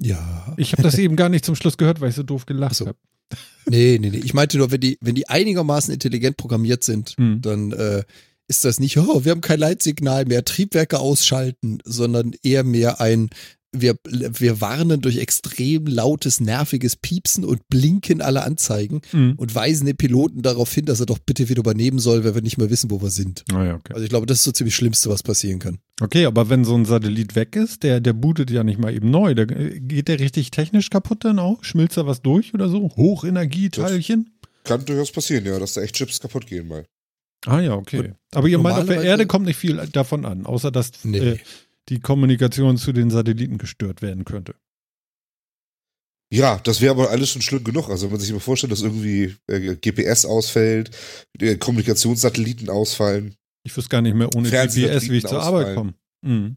Ja. 0.00 0.54
ich 0.56 0.72
habe 0.72 0.82
das 0.82 0.96
eben 0.98 1.16
gar 1.16 1.28
nicht 1.28 1.44
zum 1.44 1.54
Schluss 1.56 1.76
gehört, 1.76 2.00
weil 2.00 2.08
ich 2.10 2.14
so 2.16 2.22
doof 2.22 2.46
gelacht 2.46 2.72
Ach 2.72 2.76
so. 2.76 2.86
habe. 2.86 2.98
Nee, 3.68 3.98
nee, 4.00 4.10
nee. 4.10 4.18
Ich 4.18 4.34
meinte 4.34 4.58
nur, 4.58 4.70
wenn 4.70 4.80
die, 4.80 4.98
wenn 5.00 5.14
die 5.14 5.28
einigermaßen 5.28 5.92
intelligent 5.92 6.36
programmiert 6.36 6.84
sind, 6.84 7.14
Hm. 7.16 7.40
dann 7.42 7.72
äh, 7.72 8.04
ist 8.48 8.64
das 8.64 8.78
nicht, 8.78 8.96
oh, 8.96 9.24
wir 9.24 9.32
haben 9.32 9.40
kein 9.40 9.58
Leitsignal 9.58 10.24
mehr, 10.24 10.44
Triebwerke 10.44 11.00
ausschalten, 11.00 11.78
sondern 11.84 12.32
eher 12.42 12.62
mehr 12.62 13.00
ein, 13.00 13.28
wir, 13.80 13.96
wir 14.04 14.60
warnen 14.60 15.00
durch 15.00 15.18
extrem 15.18 15.86
lautes, 15.86 16.40
nerviges 16.40 16.96
Piepsen 16.96 17.44
und 17.44 17.66
Blinken 17.68 18.20
aller 18.22 18.44
Anzeigen 18.44 19.00
Hm. 19.10 19.34
und 19.36 19.54
weisen 19.54 19.86
den 19.86 19.96
Piloten 19.96 20.42
darauf 20.42 20.72
hin, 20.72 20.84
dass 20.86 21.00
er 21.00 21.06
doch 21.06 21.18
bitte 21.18 21.48
wieder 21.48 21.60
übernehmen 21.60 21.98
soll, 21.98 22.24
weil 22.24 22.34
wir 22.34 22.42
nicht 22.42 22.58
mehr 22.58 22.70
wissen, 22.70 22.90
wo 22.90 23.00
wir 23.02 23.10
sind. 23.10 23.44
Ah, 23.52 23.64
ja, 23.64 23.74
okay. 23.74 23.92
Also 23.94 24.04
ich 24.04 24.10
glaube, 24.10 24.26
das 24.26 24.38
ist 24.38 24.44
so 24.44 24.52
ziemlich 24.52 24.74
das 24.74 24.78
Schlimmste, 24.78 25.10
was 25.10 25.22
passieren 25.22 25.58
kann. 25.58 25.78
okay, 26.00 26.26
aber 26.26 26.48
wenn 26.48 26.64
so 26.64 26.74
ein 26.74 26.84
Satellit 26.84 27.34
weg 27.36 27.56
ist, 27.56 27.82
der, 27.82 28.00
der 28.00 28.12
bootet 28.12 28.50
ja 28.50 28.64
nicht 28.64 28.78
mal 28.78 28.92
eben 28.94 29.10
neu. 29.10 29.34
Der, 29.34 29.46
geht 29.46 30.08
der 30.08 30.18
richtig 30.20 30.50
technisch 30.50 30.90
kaputt 30.90 31.24
dann 31.24 31.38
auch? 31.38 31.62
Schmilzt 31.64 31.96
da 31.96 32.06
was 32.06 32.22
durch 32.22 32.52
oder 32.54 32.68
so? 32.68 32.90
Hochenergieteilchen? 32.96 34.30
Kann 34.64 34.84
durchaus 34.84 35.12
passieren, 35.12 35.44
ja, 35.46 35.58
dass 35.58 35.74
da 35.74 35.82
echt 35.82 35.94
Chips 35.96 36.20
kaputt 36.20 36.46
gehen 36.46 36.66
mal. 36.68 36.84
Ah 37.46 37.60
ja, 37.60 37.74
okay. 37.74 37.98
Und 37.98 38.14
Aber 38.34 38.48
ihr 38.48 38.58
meint, 38.58 38.78
auf 38.78 38.86
der 38.86 39.02
Erde 39.02 39.26
kommt 39.26 39.46
nicht 39.46 39.56
viel 39.56 39.76
davon 39.92 40.24
an, 40.24 40.46
außer 40.46 40.72
dass 40.72 41.04
Nee. 41.04 41.18
äh, 41.18 41.38
die 41.88 42.00
Kommunikation 42.00 42.76
zu 42.76 42.92
den 42.92 43.10
Satelliten 43.10 43.58
gestört 43.58 44.02
werden 44.02 44.24
könnte. 44.24 44.54
Ja, 46.32 46.58
das 46.64 46.80
wäre 46.80 46.90
aber 46.92 47.10
alles 47.10 47.30
schon 47.30 47.42
schlimm 47.42 47.62
genug. 47.62 47.88
Also 47.88 48.06
wenn 48.06 48.12
man 48.12 48.20
sich 48.20 48.32
mal 48.32 48.40
vorstellt, 48.40 48.72
dass 48.72 48.82
irgendwie 48.82 49.36
äh, 49.46 49.76
GPS 49.76 50.24
ausfällt, 50.24 50.90
äh, 51.40 51.56
Kommunikationssatelliten 51.56 52.68
ausfallen, 52.68 53.36
Ich 53.64 53.76
wüsste 53.76 53.90
gar 53.90 54.02
nicht 54.02 54.16
mehr 54.16 54.34
ohne 54.34 54.50
GPS, 54.50 55.08
wie 55.08 55.18
ich 55.18 55.26
zur 55.26 55.42
Arbeit 55.42 55.76
komme. 55.76 55.94
Mhm. 56.22 56.56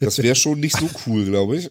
das 0.00 0.18
wäre 0.18 0.36
schon 0.36 0.60
nicht 0.60 0.76
so 0.76 0.88
cool, 1.06 1.24
glaube 1.24 1.56
ich. 1.56 1.70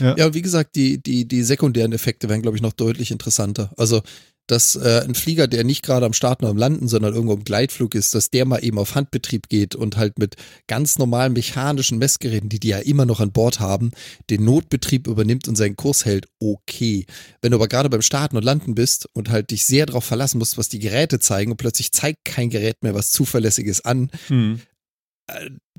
Ja, 0.00 0.26
und 0.26 0.34
wie 0.34 0.42
gesagt, 0.42 0.76
die, 0.76 1.02
die, 1.02 1.26
die 1.26 1.42
sekundären 1.42 1.92
Effekte 1.92 2.28
wären, 2.28 2.42
glaube 2.42 2.56
ich, 2.56 2.62
noch 2.62 2.72
deutlich 2.72 3.10
interessanter. 3.10 3.70
Also, 3.76 4.02
dass 4.50 4.74
äh, 4.76 5.02
ein 5.04 5.14
Flieger, 5.14 5.46
der 5.48 5.64
nicht 5.64 5.82
gerade 5.82 6.06
am 6.06 6.12
Starten 6.12 6.44
oder 6.44 6.50
am 6.50 6.56
Landen, 6.56 6.88
sondern 6.88 7.14
irgendwo 7.14 7.34
im 7.34 7.44
Gleitflug 7.44 7.94
ist, 7.94 8.14
dass 8.14 8.30
der 8.30 8.44
mal 8.44 8.64
eben 8.64 8.78
auf 8.78 8.94
Handbetrieb 8.94 9.48
geht 9.48 9.74
und 9.74 9.96
halt 9.96 10.18
mit 10.18 10.36
ganz 10.66 10.98
normalen 10.98 11.32
mechanischen 11.32 11.98
Messgeräten, 11.98 12.48
die 12.48 12.60
die 12.60 12.68
ja 12.68 12.78
immer 12.78 13.06
noch 13.06 13.20
an 13.20 13.32
Bord 13.32 13.60
haben, 13.60 13.90
den 14.30 14.44
Notbetrieb 14.44 15.06
übernimmt 15.06 15.48
und 15.48 15.56
seinen 15.56 15.76
Kurs 15.76 16.04
hält, 16.04 16.26
okay. 16.40 17.06
Wenn 17.42 17.52
du 17.52 17.56
aber 17.58 17.68
gerade 17.68 17.88
beim 17.90 18.02
Starten 18.02 18.36
und 18.36 18.44
Landen 18.44 18.74
bist 18.74 19.08
und 19.14 19.30
halt 19.30 19.50
dich 19.50 19.66
sehr 19.66 19.86
darauf 19.86 20.04
verlassen 20.04 20.38
musst, 20.38 20.58
was 20.58 20.68
die 20.68 20.78
Geräte 20.78 21.20
zeigen 21.20 21.50
und 21.52 21.56
plötzlich 21.56 21.92
zeigt 21.92 22.24
kein 22.24 22.50
Gerät 22.50 22.82
mehr 22.82 22.94
was 22.94 23.12
Zuverlässiges 23.12 23.84
an, 23.84 24.10
Mhm. 24.28 24.60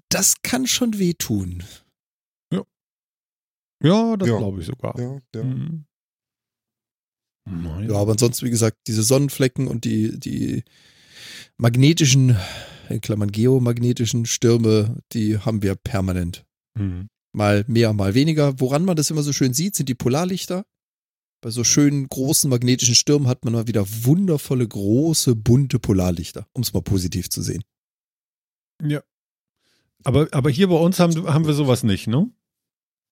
das 0.09 0.35
kann 0.43 0.65
schon 0.67 0.97
wehtun. 0.97 1.63
Ja, 3.83 4.15
das 4.15 4.29
Ja. 4.29 4.37
glaube 4.37 4.59
ich 4.61 4.67
sogar. 4.67 4.97
Ja, 4.99 5.17
ja. 5.33 5.43
Mhm. 5.43 5.85
Naja. 7.49 7.91
Ja, 7.91 7.95
aber 7.95 8.13
ansonsten, 8.13 8.45
wie 8.45 8.51
gesagt, 8.51 8.77
diese 8.87 9.03
Sonnenflecken 9.03 9.67
und 9.67 9.85
die, 9.85 10.19
die 10.19 10.63
magnetischen, 11.57 12.37
in 12.89 13.01
Klammern 13.01 13.31
geomagnetischen 13.31 14.25
Stürme, 14.25 15.01
die 15.13 15.37
haben 15.39 15.61
wir 15.61 15.75
permanent. 15.75 16.45
Mhm. 16.77 17.07
Mal 17.33 17.63
mehr, 17.67 17.93
mal 17.93 18.13
weniger. 18.13 18.59
Woran 18.59 18.83
man 18.85 18.95
das 18.95 19.09
immer 19.09 19.23
so 19.23 19.33
schön 19.33 19.53
sieht, 19.53 19.75
sind 19.75 19.87
die 19.87 19.95
Polarlichter. 19.95 20.65
Bei 21.41 21.49
so 21.49 21.63
schönen 21.63 22.07
großen 22.07 22.49
magnetischen 22.49 22.93
Stürmen 22.93 23.27
hat 23.27 23.45
man 23.45 23.53
mal 23.53 23.67
wieder 23.67 23.85
wundervolle, 24.03 24.67
große, 24.67 25.35
bunte 25.35 25.79
Polarlichter, 25.79 26.45
um 26.53 26.61
es 26.61 26.73
mal 26.73 26.81
positiv 26.81 27.29
zu 27.29 27.41
sehen. 27.41 27.63
Ja. 28.83 29.01
Aber, 30.03 30.27
aber 30.31 30.49
hier 30.49 30.67
bei 30.67 30.75
uns 30.75 30.99
haben, 30.99 31.27
haben 31.27 31.45
wir 31.45 31.53
sowas 31.53 31.83
nicht, 31.83 32.07
ne? 32.07 32.29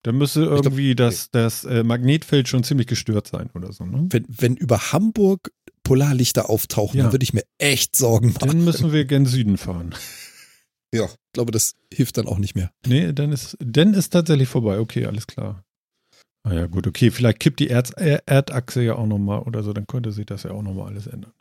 Da 0.03 0.11
müsste 0.13 0.45
glaub, 0.45 0.63
irgendwie 0.63 0.95
das, 0.95 1.29
das 1.31 1.65
äh, 1.65 1.83
Magnetfeld 1.83 2.47
schon 2.47 2.63
ziemlich 2.63 2.87
gestört 2.87 3.27
sein 3.27 3.49
oder 3.53 3.73
so, 3.73 3.85
ne? 3.85 4.07
Wenn, 4.09 4.25
wenn 4.29 4.55
über 4.55 4.91
Hamburg 4.93 5.51
Polarlichter 5.83 6.49
auftauchen, 6.49 6.97
Ja. 6.97 7.03
dann 7.05 7.13
würde 7.13 7.23
ich 7.23 7.33
mir 7.33 7.43
echt 7.57 7.95
Sorgen 7.95 8.27
machen. 8.33 8.47
Dann 8.47 8.63
müssen 8.63 8.93
wir 8.93 9.05
gen 9.05 9.25
Süden 9.25 9.57
fahren. 9.57 9.93
ja. 10.93 11.05
Ich 11.05 11.33
glaube, 11.33 11.51
das 11.51 11.75
hilft 11.93 12.17
dann 12.17 12.27
auch 12.27 12.37
nicht 12.37 12.55
mehr. 12.55 12.71
Nee, 12.87 13.11
dann 13.13 13.31
ist, 13.31 13.57
dann 13.59 13.93
ist 13.93 14.11
tatsächlich 14.11 14.47
vorbei. 14.47 14.79
Okay, 14.79 15.05
alles 15.05 15.27
klar. 15.27 15.63
Ah 16.43 16.53
ja, 16.53 16.67
gut, 16.67 16.87
okay. 16.87 17.11
Vielleicht 17.11 17.39
kippt 17.41 17.59
die 17.59 17.67
Erz, 17.69 17.91
Er- 17.95 18.23
Erdachse 18.25 18.81
ja 18.81 18.95
auch 18.95 19.05
nochmal 19.05 19.39
oder 19.41 19.63
so, 19.63 19.73
dann 19.73 19.85
könnte 19.87 20.11
sich 20.13 20.25
das 20.25 20.43
ja 20.43 20.51
auch 20.51 20.61
nochmal 20.61 20.87
alles 20.87 21.07
ändern. 21.07 21.33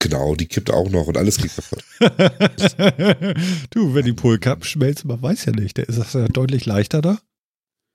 Genau, 0.00 0.34
die 0.36 0.46
kippt 0.46 0.70
auch 0.70 0.88
noch 0.90 1.06
und 1.08 1.16
alles 1.16 1.38
geht 1.38 1.50
kaputt. 1.56 1.84
du, 3.70 3.94
wenn 3.94 4.04
die 4.04 4.12
Polkappen 4.12 4.64
schmelzen, 4.64 5.08
man 5.08 5.20
weiß 5.20 5.46
ja 5.46 5.52
nicht, 5.52 5.76
der 5.76 5.88
ist 5.88 5.98
das 5.98 6.12
ja 6.12 6.28
deutlich 6.28 6.66
leichter 6.66 7.02
da. 7.02 7.18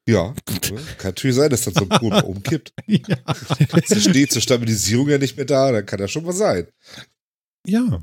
Ja, 0.08 0.34
kann 0.46 0.80
natürlich 1.02 1.38
sein, 1.38 1.50
dass 1.50 1.62
dann 1.62 1.74
so 1.76 1.84
ein 1.84 1.90
Pol 1.90 2.10
mal 2.10 2.24
umkippt. 2.26 2.74
ja. 2.88 3.18
Es 3.90 4.04
steht 4.04 4.34
zur 4.34 4.42
Stabilisierung 4.42 5.08
ja 5.08 5.18
nicht 5.18 5.38
mehr 5.38 5.46
da, 5.46 5.72
dann 5.72 5.86
kann 5.86 6.00
das 6.00 6.12
schon 6.12 6.26
mal 6.26 6.34
sein. 6.34 6.68
ja. 7.66 8.02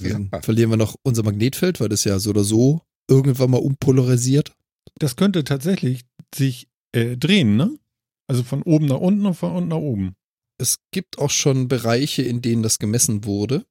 Dann 0.00 0.28
Ja. 0.32 0.40
verlieren 0.42 0.70
wir 0.70 0.76
noch 0.76 0.94
unser 1.02 1.24
Magnetfeld, 1.24 1.80
weil 1.80 1.88
das 1.88 2.04
ja 2.04 2.20
so 2.20 2.30
oder 2.30 2.44
so 2.44 2.82
irgendwann 3.10 3.50
mal 3.50 3.58
umpolarisiert. 3.58 4.52
Das 5.00 5.16
könnte 5.16 5.42
tatsächlich 5.42 6.02
sich 6.32 6.68
äh, 6.92 7.16
drehen, 7.16 7.56
ne? 7.56 7.76
Also 8.28 8.44
von 8.44 8.62
oben 8.62 8.86
nach 8.86 8.98
unten 9.00 9.26
und 9.26 9.34
von 9.34 9.50
unten 9.56 9.70
nach 9.70 9.76
oben. 9.78 10.14
Es 10.58 10.78
gibt 10.90 11.18
auch 11.18 11.30
schon 11.30 11.68
Bereiche, 11.68 12.22
in 12.22 12.42
denen 12.42 12.62
das 12.62 12.78
gemessen 12.78 13.24
wurde. 13.24 13.64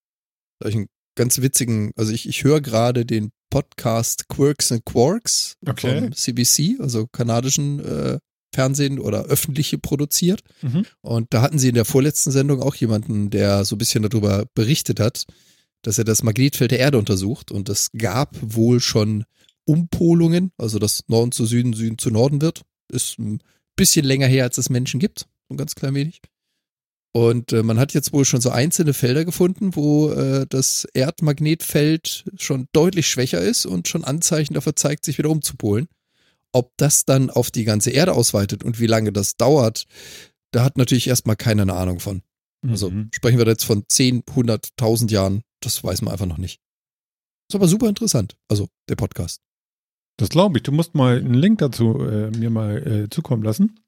Da 0.60 0.66
hab 0.66 0.70
ich 0.70 0.76
einen 0.76 0.88
ganz 1.16 1.42
witzigen, 1.42 1.92
also 1.96 2.12
ich, 2.12 2.28
ich 2.28 2.44
höre 2.44 2.62
gerade 2.62 3.06
den 3.06 3.32
Podcast 3.50 4.28
Quirks 4.30 4.72
and 4.72 4.86
Quarks 4.86 5.56
Okay. 5.68 6.00
vom 6.00 6.14
CBC, 6.14 6.80
also 6.80 7.08
kanadischen 7.08 7.80
äh, 7.80 8.20
Fernsehen 8.54 9.00
oder 9.00 9.26
öffentliche 9.26 9.78
produziert. 9.78 10.42
Mhm. 10.62 10.86
Und 11.02 11.28
da 11.34 11.42
hatten 11.42 11.60
sie 11.60 11.70
in 11.70 11.76
der 11.76 11.86
vorletzten 11.86 12.32
Sendung 12.32 12.62
auch 12.62 12.76
jemanden, 12.76 13.30
der 13.30 13.66
so 13.66 13.76
ein 13.76 13.80
bisschen 13.80 14.04
darüber 14.04 14.46
berichtet 14.54 15.00
hat, 15.00 15.26
dass 15.82 15.98
er 15.98 16.06
das 16.06 16.24
Magnetfeld 16.24 16.72
der 16.72 16.80
Erde 16.80 16.98
untersucht. 16.98 17.52
Und 17.52 17.70
es 17.70 17.90
gab 17.98 18.36
wohl 18.42 18.80
schon 18.80 19.26
Umpolungen, 19.66 20.52
also 20.58 20.80
dass 20.80 21.04
Norden 21.08 21.32
zu 21.32 21.46
Süden, 21.46 21.74
Süden 21.74 21.98
zu 21.98 22.10
Norden 22.10 22.42
wird. 22.42 22.62
Ist 22.90 23.20
ein 23.20 23.42
bisschen 23.76 24.06
länger 24.06 24.28
her, 24.28 24.46
als 24.46 24.58
es 24.58 24.70
Menschen 24.70 25.00
gibt. 25.00 25.28
So 25.48 25.54
ein 25.54 25.58
ganz 25.58 25.76
klein 25.76 25.94
wenig. 25.94 26.22
Und 27.14 27.52
äh, 27.54 27.64
man 27.64 27.80
hat 27.80 27.94
jetzt 27.94 28.14
wohl 28.14 28.26
schon 28.26 28.42
so 28.42 28.50
einzelne 28.52 28.94
Felder 28.94 29.26
gefunden, 29.26 29.76
wo 29.76 30.10
äh, 30.12 30.46
das 30.48 30.86
Erdmagnetfeld 30.94 32.26
schon 32.38 32.68
deutlich 32.74 33.08
schwächer 33.08 33.42
ist 33.42 33.66
und 33.66 33.88
schon 33.88 34.04
Anzeichen 34.04 34.54
dafür 34.54 34.76
zeigt, 34.76 35.06
sich 35.06 35.18
wieder 35.18 35.30
umzupolen. 35.30 35.88
ob 36.54 36.72
das 36.78 37.06
dann 37.06 37.30
auf 37.30 37.52
die 37.52 37.66
ganze 37.66 37.92
Erde 37.92 38.14
ausweitet 38.14 38.64
und 38.64 38.80
wie 38.80 38.88
lange 38.88 39.12
das 39.12 39.36
dauert, 39.36 39.86
da 40.52 40.64
hat 40.64 40.78
natürlich 40.78 41.08
erstmal 41.08 41.36
keiner 41.36 41.64
eine 41.64 41.74
Ahnung 41.74 42.00
von. 42.00 42.22
Also 42.68 42.90
Mhm. 42.90 43.10
sprechen 43.14 43.38
wir 43.38 43.46
da 43.46 43.52
jetzt 43.52 43.66
von 43.66 43.84
10, 43.88 44.24
100, 44.28 44.70
1000 44.78 45.12
Jahren, 45.12 45.42
das 45.60 45.84
weiß 45.84 46.02
man 46.02 46.14
einfach 46.14 46.26
noch 46.26 46.38
nicht. 46.40 46.60
Ist 47.50 47.56
aber 47.56 47.68
super 47.68 47.90
interessant, 47.90 48.38
also 48.50 48.70
der 48.90 48.96
Podcast. 48.96 49.42
Das 50.18 50.30
glaube 50.30 50.58
ich. 50.58 50.64
Du 50.64 50.72
musst 50.72 50.96
mal 50.96 51.18
einen 51.18 51.34
Link 51.36 51.60
dazu 51.60 52.00
äh, 52.02 52.32
mir 52.32 52.50
mal 52.50 52.78
äh, 53.06 53.10
zukommen 53.10 53.44
lassen. 53.44 53.80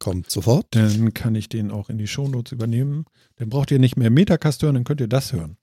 Kommt 0.00 0.30
sofort. 0.30 0.66
Dann 0.70 1.12
kann 1.12 1.34
ich 1.34 1.50
den 1.50 1.70
auch 1.70 1.90
in 1.90 1.98
die 1.98 2.08
Shownotes 2.08 2.52
übernehmen. 2.52 3.04
Dann 3.36 3.50
braucht 3.50 3.70
ihr 3.70 3.78
nicht 3.78 3.96
mehr 3.96 4.10
Metacast 4.10 4.62
hören, 4.62 4.74
dann 4.74 4.84
könnt 4.84 5.00
ihr 5.00 5.08
das 5.08 5.32
hören. 5.32 5.58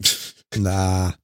Na. 0.56 1.14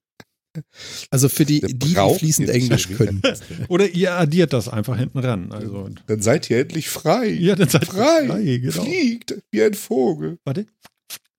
Also 1.11 1.29
für 1.29 1.44
die, 1.44 1.61
die, 1.61 1.75
die 1.75 1.94
fließend 1.94 2.49
Englisch 2.49 2.88
können. 2.88 3.22
Oder 3.68 3.88
ihr 3.88 4.12
addiert 4.12 4.53
das 4.53 4.68
einfach 4.68 4.96
hinten 4.96 5.18
ran. 5.18 5.51
Also, 5.53 5.88
Dann 6.07 6.22
seid 6.22 6.49
ihr 6.51 6.61
endlich 6.61 6.88
frei. 6.88 7.29
ja, 7.29 7.57
dann 7.57 7.68
seid 7.68 7.83
ihr 7.83 7.87
frei. 7.87 8.27
frei 8.27 8.59
genau. 8.59 8.85
Fliegt 8.85 9.35
wie 9.51 9.62
ein 9.62 9.75
Vogel. 9.75 10.38
Warte. 10.44 10.66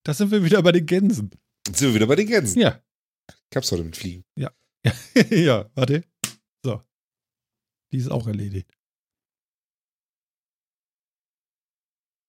Da 0.03 0.13
sind 0.13 0.31
wir 0.31 0.43
wieder 0.43 0.61
bei 0.61 0.71
den 0.71 0.85
Gänsen. 0.85 1.31
Jetzt 1.67 1.79
sind 1.79 1.89
wir 1.89 1.95
wieder 1.95 2.07
bei 2.07 2.15
den 2.15 2.27
Gänsen. 2.27 2.61
Ja. 2.61 2.81
Ich 3.49 3.55
hab's 3.55 3.71
heute 3.71 3.83
mit 3.83 3.97
Fliegen. 3.97 4.23
ja, 5.29 5.69
warte. 5.75 6.03
So. 6.63 6.81
Die 7.91 7.97
ist 7.97 8.09
auch 8.09 8.27
erledigt. 8.27 8.71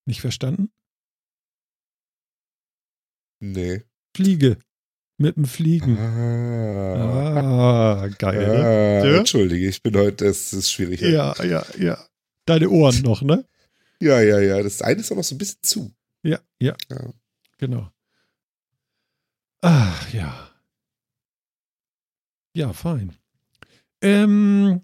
Nicht 0.09 0.23
verstanden? 0.23 0.73
Nee. 3.41 3.83
Fliege. 4.17 4.57
Mit 5.19 5.37
dem 5.37 5.45
Fliegen. 5.45 5.99
Ah. 5.99 8.01
Ah, 8.05 8.09
geil. 8.09 8.49
Ne? 8.49 8.65
Ah, 8.65 9.07
Ja? 9.07 9.19
Entschuldige, 9.19 9.69
ich 9.69 9.83
bin 9.83 9.95
heute, 9.97 10.25
es 10.25 10.55
ist 10.55 10.73
schwierig. 10.73 11.03
Ja, 11.03 11.35
ja, 11.45 11.63
ja. 11.77 12.03
Deine 12.47 12.71
Ohren 12.71 12.99
noch, 13.03 13.21
ne? 13.21 13.47
ja, 14.01 14.23
ja. 14.23 14.41
ja. 14.41 14.63
Das 14.63 14.81
eine 14.81 15.01
ist 15.01 15.13
auch 15.13 15.17
noch 15.17 15.25
so 15.25 15.35
ein 15.35 15.39
bisschen 15.39 15.63
zu. 15.63 15.95
Ja, 16.23 16.41
ja. 16.59 16.75
Ja. 16.91 17.13
Genau. 17.59 17.93
Ach, 19.61 20.11
ja. 20.15 20.51
Ja, 22.57 22.73
fein. 22.73 23.15
Ähm, 24.01 24.81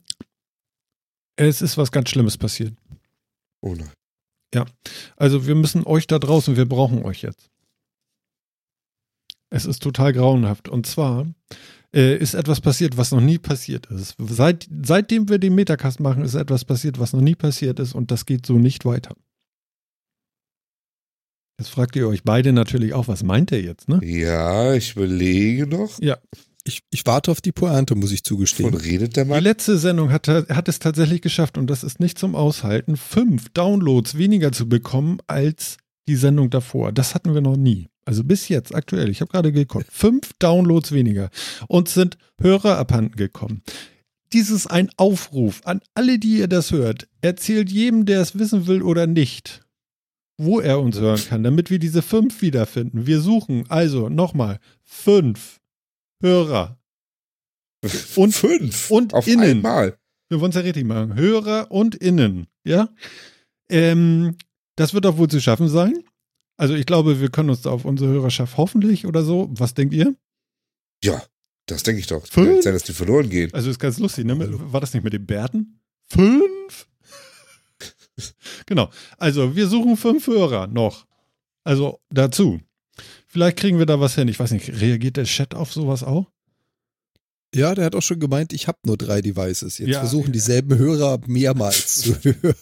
es 1.37 1.63
ist 1.63 1.79
was 1.79 1.91
ganz 1.91 2.11
Schlimmes 2.11 2.37
passiert. 2.37 2.75
Oh 3.63 3.75
nein. 3.75 3.91
Also 5.17 5.47
wir 5.47 5.55
müssen 5.55 5.85
euch 5.85 6.07
da 6.07 6.19
draußen, 6.19 6.57
wir 6.57 6.69
brauchen 6.69 7.05
euch 7.05 7.23
jetzt. 7.23 7.51
Es 9.51 9.67
ist 9.67 9.83
total 9.83 10.12
grauenhaft. 10.12 10.69
Und 10.69 10.87
zwar 10.87 11.27
äh, 11.95 12.17
ist 12.17 12.35
etwas 12.35 12.61
passiert, 12.61 12.97
was 12.97 13.12
noch 13.12 13.21
nie 13.21 13.38
passiert 13.38 13.87
ist. 13.87 14.17
Seit, 14.19 14.69
seitdem 14.83 15.29
wir 15.29 15.38
den 15.38 15.55
Metacast 15.55 16.01
machen, 16.01 16.25
ist 16.25 16.35
etwas 16.35 16.64
passiert, 16.64 16.99
was 16.99 17.12
noch 17.12 17.21
nie 17.21 17.37
passiert 17.37 17.79
ist 17.79 17.95
und 17.95 18.11
das 18.11 18.27
geht 18.27 18.47
so 18.47 18.55
nicht 18.55 18.85
weiter. 18.85 19.14
Jetzt 21.61 21.71
fragt 21.71 21.95
ihr 21.95 22.09
euch 22.09 22.25
beide 22.25 22.53
natürlich 22.53 22.95
auch, 22.95 23.07
was 23.07 23.23
meint 23.23 23.53
er 23.53 23.62
jetzt, 23.62 23.88
ne? 23.88 24.01
Ja, 24.05 24.75
ich 24.75 24.97
überlege 24.97 25.69
noch. 25.69 26.01
Ich, 26.66 26.81
ich 26.90 27.05
warte 27.05 27.31
auf 27.31 27.42
die 27.42 27.53
Pointe, 27.53 27.94
muss 27.94 28.11
ich 28.11 28.24
zugestehen. 28.24 28.72
redet 28.74 29.16
der 29.16 29.24
Die 29.24 29.31
Mann? 29.31 29.42
letzte 29.42 29.77
Sendung 29.79 30.11
hat, 30.11 30.29
hat 30.29 30.68
es 30.68 30.79
tatsächlich 30.79 31.20
geschafft, 31.20 31.59
und 31.59 31.68
das 31.68 31.85
ist 31.85 32.00
nicht 32.00 32.18
zum 32.18 32.35
Aushalten, 32.35 32.96
fünf 32.96 33.50
Downloads 33.50 34.16
weniger 34.16 34.50
zu 34.50 34.66
bekommen 34.68 35.18
als 35.27 35.77
die 36.09 36.16
Sendung 36.16 36.48
davor. 36.48 36.92
Das 36.92 37.14
hatten 37.14 37.35
wir 37.35 37.42
noch 37.42 37.57
nie. 37.57 37.88
Also 38.07 38.24
bis 38.24 38.48
jetzt, 38.48 38.74
aktuell, 38.74 39.11
ich 39.11 39.20
habe 39.20 39.31
gerade 39.31 39.53
geguckt, 39.53 39.87
fünf 39.90 40.33
Downloads 40.38 40.92
weniger. 40.92 41.31
Und 41.68 41.88
sind 41.88 42.16
Hörer 42.40 42.79
abhanden 42.79 43.16
gekommen. 43.16 43.62
Dies 44.33 44.50
ist 44.50 44.66
ein 44.66 44.90
Aufruf 44.96 45.61
an 45.64 45.81
alle, 45.94 46.18
die 46.18 46.38
ihr 46.38 46.48
das 46.48 46.72
hört. 46.72 47.09
Erzählt 47.20 47.70
jedem, 47.70 48.05
der 48.05 48.20
es 48.20 48.38
wissen 48.38 48.66
will 48.66 48.83
oder 48.83 49.07
nicht, 49.07 49.62
wo 50.38 50.61
er 50.61 50.81
uns 50.81 50.98
hören 50.98 51.20
kann, 51.29 51.42
damit 51.42 51.70
wir 51.70 51.79
diese 51.79 52.03
fünf 52.03 52.42
wiederfinden. 52.42 53.07
Wir 53.07 53.20
suchen 53.20 53.64
also 53.68 54.09
nochmal 54.09 54.59
fünf 54.83 55.61
Hörer. 56.25 56.79
Und- 58.17 58.33
fünf. 58.35 58.91
und 58.91 59.13
auf 59.13 59.27
innen. 59.27 59.45
einmal. 59.59 59.99
Wir 60.31 60.41
wollen 60.41 60.51
es 60.51 60.57
ja 60.57 60.63
richtig 60.63 60.85
machen. 60.87 61.15
Hörer 61.17 61.71
und 61.71 61.95
Innen. 61.97 62.47
Ja? 62.65 62.89
Ähm, 63.69 64.37
das 64.77 64.95
wird 64.95 65.05
doch 65.05 65.19
wohl 65.19 65.29
zu 65.29 65.41
schaffen 65.41 65.69
sein. 65.69 66.03
Also 66.57 66.75
ich 66.75 66.87
glaube, 66.87 67.21
wir 67.21 67.31
können 67.31 67.51
uns 67.51 67.61
da 67.63 67.71
auf 67.71 67.85
unsere 67.85 68.11
Hörerschaft 68.11 68.57
hoffentlich 68.57 69.07
oder 69.07 69.23
so. 69.23 69.49
Was 69.53 69.75
denkt 69.75 69.93
ihr? 69.93 70.15
Ja, 71.05 71.23
das 71.67 71.83
denke 71.83 72.01
ich 72.01 72.07
doch. 72.07 72.27
Fünf? 72.27 72.63
Sein, 72.63 72.73
dass 72.73 72.85
die 72.85 72.93
verloren 72.95 73.29
gehen. 73.29 73.53
Also 73.53 73.69
ist 73.71 73.79
ganz 73.79 73.99
lustig, 73.99 74.25
ne? 74.25 74.35
Mit- 74.35 74.73
War 74.73 74.81
das 74.81 74.95
nicht 74.95 75.03
mit 75.03 75.13
den 75.13 75.27
Bärten? 75.27 75.81
Fünf? 76.09 76.89
genau. 78.67 78.91
Also 79.19 79.55
wir 79.55 79.67
suchen 79.67 79.97
fünf 79.99 80.27
Hörer 80.27 80.69
noch. 80.69 81.07
Also 81.65 82.01
dazu. 82.11 82.61
Vielleicht 83.35 83.57
kriegen 83.57 83.81
wir 83.81 83.87
da 83.87 83.99
was 83.99 84.14
hin. 84.14 84.29
Ich 84.29 84.38
weiß 84.38 84.53
nicht, 84.53 84.81
reagiert 84.81 85.16
der 85.16 85.25
Chat 85.25 85.57
auf 85.57 85.73
sowas 85.73 86.05
auch? 86.05 86.31
Ja, 87.53 87.75
der 87.75 87.85
hat 87.87 87.97
auch 87.97 88.01
schon 88.01 88.20
gemeint, 88.20 88.53
ich 88.53 88.68
habe 88.68 88.79
nur 88.87 88.97
drei 88.97 89.20
Devices. 89.23 89.79
Jetzt 89.79 89.88
Ja. 89.88 89.99
versuchen 89.99 90.31
dieselben 90.31 90.79
Hörer 90.79 91.18
mehrmals 91.27 91.97
zu 91.97 92.14
hören. 92.23 92.55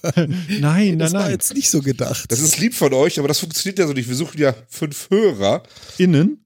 Nein, 0.49 0.61
nein, 0.61 0.99
das 0.99 1.13
war 1.13 1.25
nein. 1.25 1.33
jetzt 1.33 1.53
nicht 1.55 1.69
so 1.69 1.83
gedacht. 1.83 2.25
Das 2.33 2.41
ist 2.41 2.59
lieb 2.59 2.73
von 2.73 2.95
euch, 2.95 3.19
aber 3.19 3.29
das 3.29 3.39
funktioniert 3.41 3.79
ja 3.81 3.87
so 3.87 3.93
nicht. 3.93 4.09
Wir 4.09 4.17
suchen 4.17 4.41
ja 4.41 4.55
fünf 4.67 5.11
Hörer 5.11 5.63
Innen? 5.99 6.39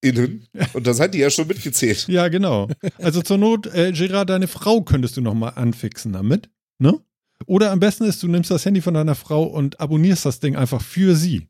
innen 0.00 0.48
und 0.72 0.86
da 0.86 0.94
seid 0.94 1.14
ihr 1.14 1.20
ja 1.20 1.30
schon 1.30 1.46
mitgezählt. 1.46 2.06
Ja, 2.08 2.28
genau. 2.28 2.68
Also 2.96 3.20
zur 3.20 3.36
Not, 3.36 3.66
äh, 3.66 3.92
Gerard, 3.92 4.30
deine 4.30 4.48
Frau 4.48 4.80
könntest 4.80 5.18
du 5.18 5.20
noch 5.20 5.34
mal 5.34 5.50
anfixen 5.50 6.14
damit, 6.14 6.48
ne? 6.78 6.98
Oder 7.44 7.70
am 7.70 7.80
besten 7.80 8.04
ist, 8.04 8.22
du 8.22 8.28
nimmst 8.28 8.50
das 8.50 8.64
Handy 8.64 8.80
von 8.80 8.94
deiner 8.94 9.14
Frau 9.14 9.42
und 9.42 9.78
abonnierst 9.78 10.24
das 10.24 10.40
Ding 10.40 10.56
einfach 10.56 10.80
für 10.80 11.14
sie. 11.16 11.46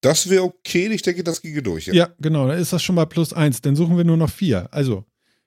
Das 0.00 0.28
wäre 0.28 0.42
okay. 0.44 0.86
Ich 0.88 1.02
denke, 1.02 1.24
das 1.24 1.42
ginge 1.42 1.62
durch. 1.62 1.86
Ja, 1.88 2.08
genau. 2.20 2.46
Dann 2.46 2.58
ist 2.58 2.72
das 2.72 2.82
schon 2.82 2.94
mal 2.94 3.06
plus 3.06 3.32
eins. 3.32 3.60
Dann 3.60 3.74
suchen 3.76 3.96
wir 3.96 4.04
nur 4.04 4.16
noch 4.16 4.30
vier. 4.30 4.68
Also 4.72 5.04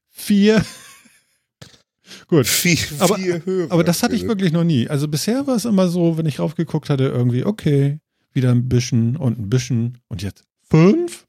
vier. 0.10 0.64
Gut. 2.28 2.46
Vier, 2.48 2.78
Aber- 3.00 3.16
vier 3.16 3.46
Hörer. 3.46 3.72
Aber 3.72 3.84
das 3.86 4.04
hatte 4.04 4.16
ich 4.16 4.28
wirklich 4.28 4.52
noch 4.52 4.66
nie. 4.66 4.88
Also 4.90 5.08
bisher 5.08 5.48
war 5.48 5.56
es 5.56 5.64
immer 5.66 5.88
so, 5.88 6.18
wenn 6.18 6.26
ich 6.26 6.40
raufgeguckt 6.40 6.90
hatte, 6.90 7.06
irgendwie, 7.06 7.46
okay, 7.46 8.00
wieder 8.34 8.52
ein 8.52 8.68
bisschen 8.68 9.16
und 9.16 9.40
ein 9.40 9.50
bisschen. 9.50 10.00
Und 10.10 10.22
jetzt 10.22 10.44
fünf? 10.70 11.26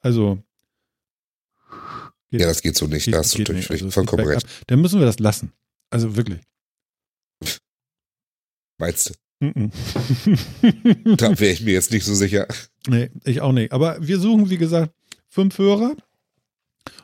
Also. 0.00 0.38
geht- 2.30 2.40
Ja, 2.40 2.46
das 2.46 2.62
geht 2.62 2.76
so 2.76 2.86
nicht. 2.86 3.04
geht- 3.04 3.14
Da 3.14 3.18
hast 3.18 3.34
du 3.34 3.38
natürlich 3.40 3.68
nicht. 3.70 3.82
Also 3.82 3.90
vollkommen 3.90 4.26
recht. 4.26 4.46
Dann 4.68 4.80
müssen 4.80 4.98
wir 5.00 5.06
das 5.06 5.18
lassen. 5.18 5.52
Also 5.90 6.16
wirklich. 6.16 6.40
Meinst 8.78 9.10
du? 9.10 9.14
Da 9.40 11.38
wäre 11.38 11.52
ich 11.52 11.62
mir 11.62 11.72
jetzt 11.72 11.92
nicht 11.92 12.04
so 12.04 12.14
sicher. 12.14 12.46
nee, 12.88 13.10
ich 13.24 13.40
auch 13.40 13.52
nicht. 13.52 13.72
Aber 13.72 13.96
wir 14.00 14.18
suchen, 14.18 14.50
wie 14.50 14.58
gesagt, 14.58 14.92
fünf 15.28 15.58
Hörer. 15.58 15.96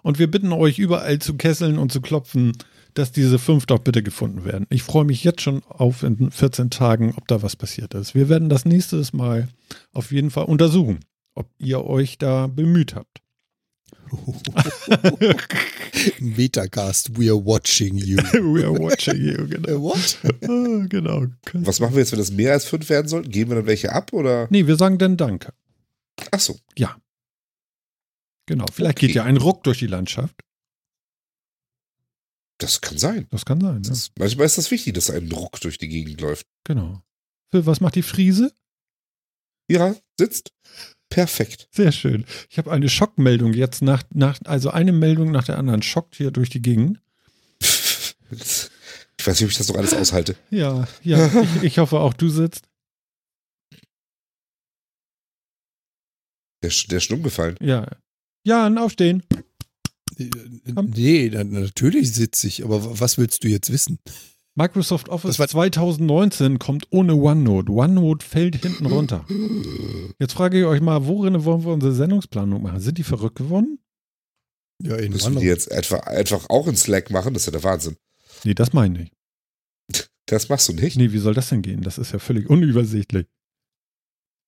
Und 0.03 0.19
wir 0.19 0.31
bitten 0.31 0.53
euch 0.53 0.79
überall 0.79 1.19
zu 1.19 1.35
kesseln 1.35 1.79
und 1.79 1.93
zu 1.93 2.01
klopfen, 2.01 2.53
dass 2.95 3.12
diese 3.12 3.38
fünf 3.38 3.66
doch 3.66 3.79
bitte 3.79 4.03
gefunden 4.03 4.45
werden. 4.45 4.66
Ich 4.71 4.83
freue 4.83 5.05
mich 5.05 5.25
jetzt 5.25 5.43
schon 5.43 5.62
auf 5.64 6.03
in 6.03 6.31
14 6.31 6.71
Tagen, 6.71 7.14
ob 7.16 7.29
da 7.29 7.43
was 7.43 7.57
passiert 7.57 7.95
ist. 7.95 8.14
Wir 8.14 8.29
werden 8.29 8.49
das 8.49 8.64
nächstes 8.64 9.12
Mal 9.12 9.49
auf 9.93 10.12
jeden 10.12 10.31
Fall 10.31 10.45
untersuchen, 10.45 11.01
ob 11.35 11.49
ihr 11.59 11.85
euch 11.85 12.19
da 12.19 12.47
bemüht 12.47 12.95
habt. 12.95 13.21
Metacast, 16.20 17.16
we 17.18 17.29
are 17.31 17.44
watching 17.44 17.96
you. 17.96 18.16
We 18.33 18.64
are 18.64 18.73
watching 18.79 19.16
you, 19.16 19.46
genau. 19.49 19.79
what? 19.83 20.18
Ah, 20.42 20.87
genau. 20.88 21.27
Was 21.55 21.81
machen 21.81 21.94
wir 21.94 22.01
jetzt, 22.01 22.12
wenn 22.12 22.18
das 22.18 22.31
mehr 22.33 22.53
als 22.53 22.64
fünf 22.64 22.88
werden 22.88 23.09
sollten? 23.09 23.31
Geben 23.31 23.51
wir 23.51 23.57
dann 23.57 23.66
welche 23.66 23.92
ab 23.92 24.12
oder? 24.12 24.46
Nee, 24.51 24.66
wir 24.66 24.77
sagen 24.77 24.99
dann 24.99 25.16
Danke. 25.16 25.53
Ach 26.31 26.40
so. 26.40 26.59
Genau. 28.46 28.64
Vielleicht 28.73 28.99
Okay. 28.99 29.07
geht 29.07 29.16
ja 29.16 29.25
ein 29.25 29.37
Ruck 29.37 29.62
durch 29.62 29.79
die 29.79 29.87
Landschaft. 29.87 30.35
Das 32.59 32.81
kann 32.81 32.99
sein. 32.99 33.29
Das 33.31 33.44
kann 33.44 33.61
sein. 33.61 33.83
Das 33.85 34.09
Ja. 34.09 34.12
manchmal 34.18 34.46
ist 34.46 34.59
das 34.59 34.70
wichtig, 34.73 34.94
dass 34.94 35.09
ein 35.09 35.29
Druck 35.29 35.61
durch 35.61 35.79
die 35.79 35.88
Gegend 35.88 36.20
läuft. 36.20 36.46
Genau. 36.64 37.01
Was 37.53 37.81
macht 37.81 37.94
die 37.94 38.03
Friese? 38.03 38.53
Ja, 39.70 39.94
sitzt. 40.18 40.53
Perfekt. 41.11 41.68
Sehr 41.73 41.92
schön. 41.92 42.25
Ich 42.49 42.57
habe 42.57 42.70
eine 42.73 42.88
Schockmeldung 42.88 43.53
jetzt 43.53 43.83
nach, 43.83 44.03
nach, 44.14 44.38
also 44.44 44.70
eine 44.70 44.92
Meldung 44.92 45.31
nach 45.33 45.44
der 45.44 45.59
anderen 45.59 45.83
schockt 45.83 46.14
hier 46.16 46.31
durch 46.31 46.49
die 46.51 46.62
Gegend. 46.62 46.99
Ich 49.18 49.27
weiß 49.27 49.38
nicht, 49.38 49.44
ob 49.44 49.51
ich 49.51 49.59
das 49.59 49.68
noch 49.68 49.77
alles 49.77 49.92
aushalte. 49.92 50.35
Ja, 50.51 50.88
ja, 51.03 51.31
ich, 51.42 51.62
ich 51.62 51.79
hoffe 51.79 51.99
auch 52.01 52.14
du 52.14 52.31
sitzt. 52.31 52.62
Der, 56.62 56.70
ist- 56.70 56.90
der 56.90 56.99
ist 56.99 57.11
umgefallen. 57.11 57.57
Ja. 57.61 57.87
Ja, 58.46 58.64
ein 58.66 58.79
Aufstehen. 58.79 59.23
Nee, 60.16 61.31
na- 61.33 61.44
natürlich 61.44 62.14
sitze 62.14 62.46
ich, 62.46 62.64
aber 62.64 62.99
was 63.01 63.18
willst 63.18 63.44
du 63.44 63.49
jetzt 63.49 63.70
wissen? 63.73 63.99
Microsoft 64.57 65.09
Office 65.09 65.37
Das 65.37 65.39
war- 65.39 65.49
2019 65.49 66.59
kommt 66.59 66.87
ohne 66.91 67.15
OneNote. 67.15 67.71
OneNote 67.73 68.27
fällt 68.27 68.57
hinten 68.57 68.87
runter. 68.87 69.25
Jetzt 70.19 70.33
frage 70.35 70.59
ich 70.61 70.65
euch 70.67 70.81
mal, 70.81 71.07
worin 71.07 71.45
wollen 71.45 71.65
wir 71.65 71.73
unsere 71.73 71.93
Sendungsplanung 71.93 72.63
machen? 72.63 72.81
Sind 72.81 72.99
die 72.99 73.05
verrückt 73.05 73.37
geworden? 73.37 73.79
Ja, 74.83 74.97
in 74.97 75.13
Müssen 75.13 75.35
wir 75.35 75.41
die 75.41 75.47
jetzt 75.47 75.71
etwa, 75.71 75.99
einfach 75.99 76.49
auch 76.51 76.67
in 76.67 76.77
Slack 76.77 77.11
machen? 77.11 77.33
Das 77.35 77.43
ist 77.43 77.47
ja 77.47 77.53
der 77.53 77.65
Wahnsinn. 77.65 77.97
Nee, 78.45 78.55
das 78.55 78.73
meine 78.73 79.03
ich. 79.03 79.13
Das 80.27 80.49
machst 80.49 80.69
du 80.69 80.73
nicht. 80.73 80.97
Nee, 80.97 81.13
wie 81.13 81.19
soll 81.19 81.35
das 81.35 81.49
denn 81.49 81.63
gehen? 81.63 81.83
Das 81.83 81.99
ist 81.99 82.13
ja 82.13 82.19
völlig 82.19 82.49
unübersichtlich. 82.49 83.27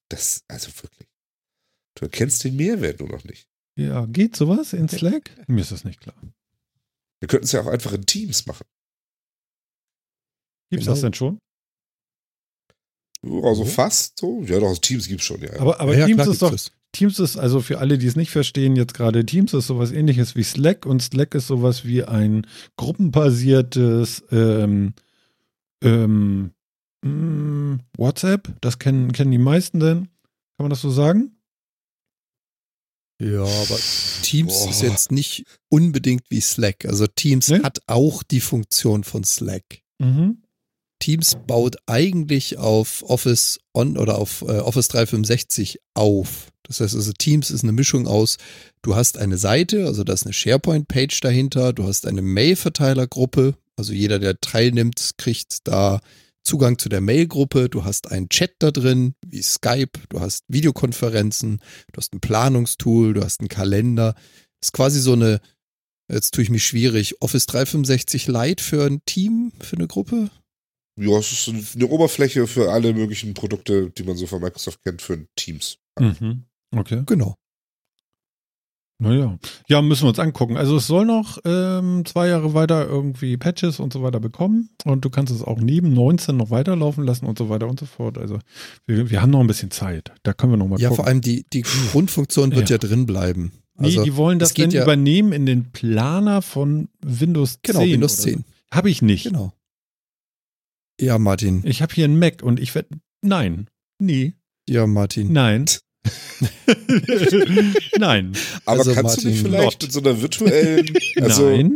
Das, 0.08 0.44
also 0.48 0.68
wirklich. 0.82 1.08
Du 1.96 2.04
erkennst 2.06 2.44
den 2.44 2.56
Mehrwert 2.56 3.00
nur 3.00 3.08
noch 3.08 3.24
nicht. 3.24 3.46
Ja, 3.76 4.06
geht 4.06 4.36
sowas 4.36 4.72
in 4.72 4.88
Slack? 4.88 5.30
Mir 5.48 5.60
ist 5.62 5.72
das 5.72 5.84
nicht 5.84 6.00
klar. 6.00 6.14
Wir 7.20 7.28
könnten 7.28 7.44
es 7.46 7.52
ja 7.52 7.62
auch 7.62 7.66
einfach 7.66 7.92
in 7.92 8.04
Teams 8.06 8.46
machen. 8.46 8.64
Gibt's 10.72 10.86
Genau. 10.86 10.94
das 10.94 11.02
denn 11.02 11.12
schon? 11.12 11.38
Also 13.44 13.64
Mhm. 13.64 13.68
fast 13.68 14.18
so. 14.18 14.42
Ja, 14.44 14.58
doch, 14.58 14.76
Teams 14.78 15.06
gibt's 15.06 15.24
schon, 15.24 15.40
ja. 15.42 15.52
Aber, 15.60 15.78
aber 15.80 15.94
Ja, 15.96 16.06
Teams 16.06 16.22
klar 16.22 16.32
ist 16.32 16.42
doch, 16.42 16.50
das. 16.50 16.72
Teams 16.92 17.18
ist, 17.18 17.36
also 17.36 17.60
für 17.60 17.78
alle, 17.78 17.98
die 17.98 18.06
es 18.06 18.16
nicht 18.16 18.30
verstehen, 18.30 18.74
jetzt 18.74 18.94
gerade 18.94 19.24
Teams 19.24 19.52
ist 19.54 19.66
sowas 19.66 19.92
ähnliches 19.92 20.34
wie 20.34 20.42
Slack 20.42 20.84
und 20.86 21.02
Slack 21.02 21.34
ist 21.34 21.46
sowas 21.46 21.84
wie 21.84 22.04
ein 22.04 22.46
gruppenbasiertes 22.76 24.24
ähm, 24.30 24.94
ähm, 25.84 26.52
mh, 27.04 27.78
WhatsApp. 27.96 28.54
Das 28.60 28.78
kennen, 28.78 29.12
kennen 29.12 29.30
die 29.30 29.38
meisten 29.38 29.78
denn. 29.78 30.08
Kann 30.56 30.64
man 30.64 30.70
das 30.70 30.80
so 30.80 30.90
sagen? 30.90 31.36
Ja, 33.20 33.42
aber 33.44 33.78
Teams 34.22 34.58
Boah. 34.58 34.70
ist 34.70 34.82
jetzt 34.82 35.12
nicht 35.12 35.44
unbedingt 35.68 36.24
wie 36.30 36.40
Slack. 36.40 36.84
Also 36.86 37.06
Teams 37.06 37.48
Nee? 37.48 37.62
hat 37.62 37.80
auch 37.86 38.22
die 38.24 38.40
Funktion 38.40 39.04
von 39.04 39.22
Slack. 39.22 39.80
Mhm. 39.98 40.41
Teams 41.02 41.36
baut 41.48 41.78
eigentlich 41.86 42.58
auf 42.58 43.02
Office 43.02 43.58
On 43.74 43.98
oder 43.98 44.18
auf 44.18 44.42
äh, 44.42 44.58
Office 44.58 44.86
365 44.86 45.80
auf. 45.94 46.52
Das 46.62 46.80
heißt 46.80 46.94
also, 46.94 47.12
Teams 47.12 47.50
ist 47.50 47.64
eine 47.64 47.72
Mischung 47.72 48.06
aus, 48.06 48.36
du 48.82 48.94
hast 48.94 49.18
eine 49.18 49.36
Seite, 49.36 49.86
also 49.86 50.04
da 50.04 50.12
ist 50.12 50.24
eine 50.24 50.32
SharePoint-Page 50.32 51.18
dahinter, 51.20 51.72
du 51.72 51.82
hast 51.82 52.06
eine 52.06 52.22
Mail-Verteilergruppe, 52.22 53.56
also 53.76 53.92
jeder, 53.92 54.20
der 54.20 54.40
teilnimmt, 54.40 55.14
kriegt 55.18 55.66
da 55.66 56.00
Zugang 56.44 56.78
zu 56.78 56.88
der 56.88 57.00
Mail-Gruppe, 57.00 57.68
du 57.68 57.84
hast 57.84 58.12
einen 58.12 58.28
Chat 58.28 58.54
da 58.60 58.70
drin, 58.70 59.14
wie 59.26 59.42
Skype, 59.42 59.98
du 60.08 60.20
hast 60.20 60.44
Videokonferenzen, 60.46 61.58
du 61.92 61.96
hast 61.96 62.14
ein 62.14 62.20
Planungstool, 62.20 63.14
du 63.14 63.24
hast 63.24 63.40
einen 63.40 63.48
Kalender. 63.48 64.14
Das 64.60 64.68
ist 64.68 64.72
quasi 64.72 65.00
so 65.00 65.14
eine, 65.14 65.40
jetzt 66.08 66.32
tue 66.32 66.44
ich 66.44 66.50
mich 66.50 66.64
schwierig, 66.64 67.20
Office 67.20 67.46
365 67.46 68.28
Lite 68.28 68.62
für 68.62 68.86
ein 68.86 69.04
Team, 69.04 69.50
für 69.60 69.76
eine 69.76 69.88
Gruppe? 69.88 70.30
Ja, 70.96 71.18
es 71.18 71.32
ist 71.48 71.74
eine 71.76 71.86
Oberfläche 71.86 72.46
für 72.46 72.70
alle 72.72 72.92
möglichen 72.94 73.34
Produkte, 73.34 73.90
die 73.90 74.02
man 74.02 74.16
so 74.16 74.26
von 74.26 74.40
Microsoft 74.42 74.82
kennt, 74.82 75.02
für 75.02 75.26
Teams. 75.36 75.78
Mhm. 75.98 76.44
Okay. 76.74 77.02
Genau. 77.06 77.34
Naja. 78.98 79.36
Ja, 79.68 79.82
müssen 79.82 80.04
wir 80.04 80.10
uns 80.10 80.20
angucken. 80.20 80.56
Also 80.56 80.76
es 80.76 80.86
soll 80.86 81.04
noch 81.04 81.38
ähm, 81.44 82.04
zwei 82.04 82.28
Jahre 82.28 82.54
weiter 82.54 82.86
irgendwie 82.86 83.36
Patches 83.36 83.80
und 83.80 83.92
so 83.92 84.02
weiter 84.02 84.20
bekommen. 84.20 84.70
Und 84.84 85.04
du 85.04 85.10
kannst 85.10 85.32
es 85.34 85.42
auch 85.42 85.58
neben 85.58 85.92
19 85.92 86.36
noch 86.36 86.50
weiterlaufen 86.50 87.04
lassen 87.04 87.26
und 87.26 87.36
so 87.36 87.48
weiter 87.48 87.66
und 87.68 87.80
so 87.80 87.86
fort. 87.86 88.16
Also 88.16 88.38
wir, 88.86 89.10
wir 89.10 89.20
haben 89.20 89.30
noch 89.30 89.40
ein 89.40 89.48
bisschen 89.48 89.72
Zeit. 89.72 90.12
Da 90.22 90.32
können 90.32 90.52
wir 90.52 90.56
noch 90.56 90.68
mal 90.68 90.78
Ja, 90.78 90.88
gucken. 90.90 90.96
vor 91.04 91.06
allem 91.08 91.20
die, 91.20 91.44
die 91.52 91.62
Grundfunktion 91.90 92.54
wird 92.54 92.70
ja, 92.70 92.78
drin 92.78 93.04
bleiben. 93.06 93.50
Nee, 93.76 93.86
Also, 93.86 94.04
die 94.04 94.14
wollen 94.14 94.38
das 94.38 94.54
dann 94.54 94.70
ja- 94.70 94.84
übernehmen 94.84 95.32
in 95.32 95.46
den 95.46 95.72
Planer 95.72 96.40
von 96.40 96.88
Windows 97.04 97.54
10. 97.54 97.60
genau, 97.62 97.80
Windows 97.80 98.12
oder 98.20 98.22
10. 98.22 98.38
So. 98.38 98.44
Habe 98.76 98.90
ich 98.90 99.02
nicht. 99.02 99.24
Genau. 99.24 99.52
Ja, 101.02 101.18
Martin. 101.18 101.62
Ich 101.64 101.82
habe 101.82 101.92
hier 101.92 102.04
einen 102.04 102.18
Mac 102.18 102.42
und 102.44 102.60
ich 102.60 102.76
werde. 102.76 102.90
Nein. 103.22 103.66
Nee. 103.98 104.34
Ja, 104.68 104.86
Martin. 104.86 105.32
Nein. 105.32 105.66
Nein. 107.98 108.32
Aber 108.64 108.78
Also, 108.78 108.94
kannst 108.94 109.24
du 109.24 109.28
nicht 109.28 109.42
Martin, 109.42 109.50
vielleicht 109.50 109.64
not. 109.64 109.82
mit 109.82 109.92
so 109.92 110.00
einer 110.00 110.22
virtuellen, 110.22 110.94
also, 111.20 111.50
Nein. 111.50 111.74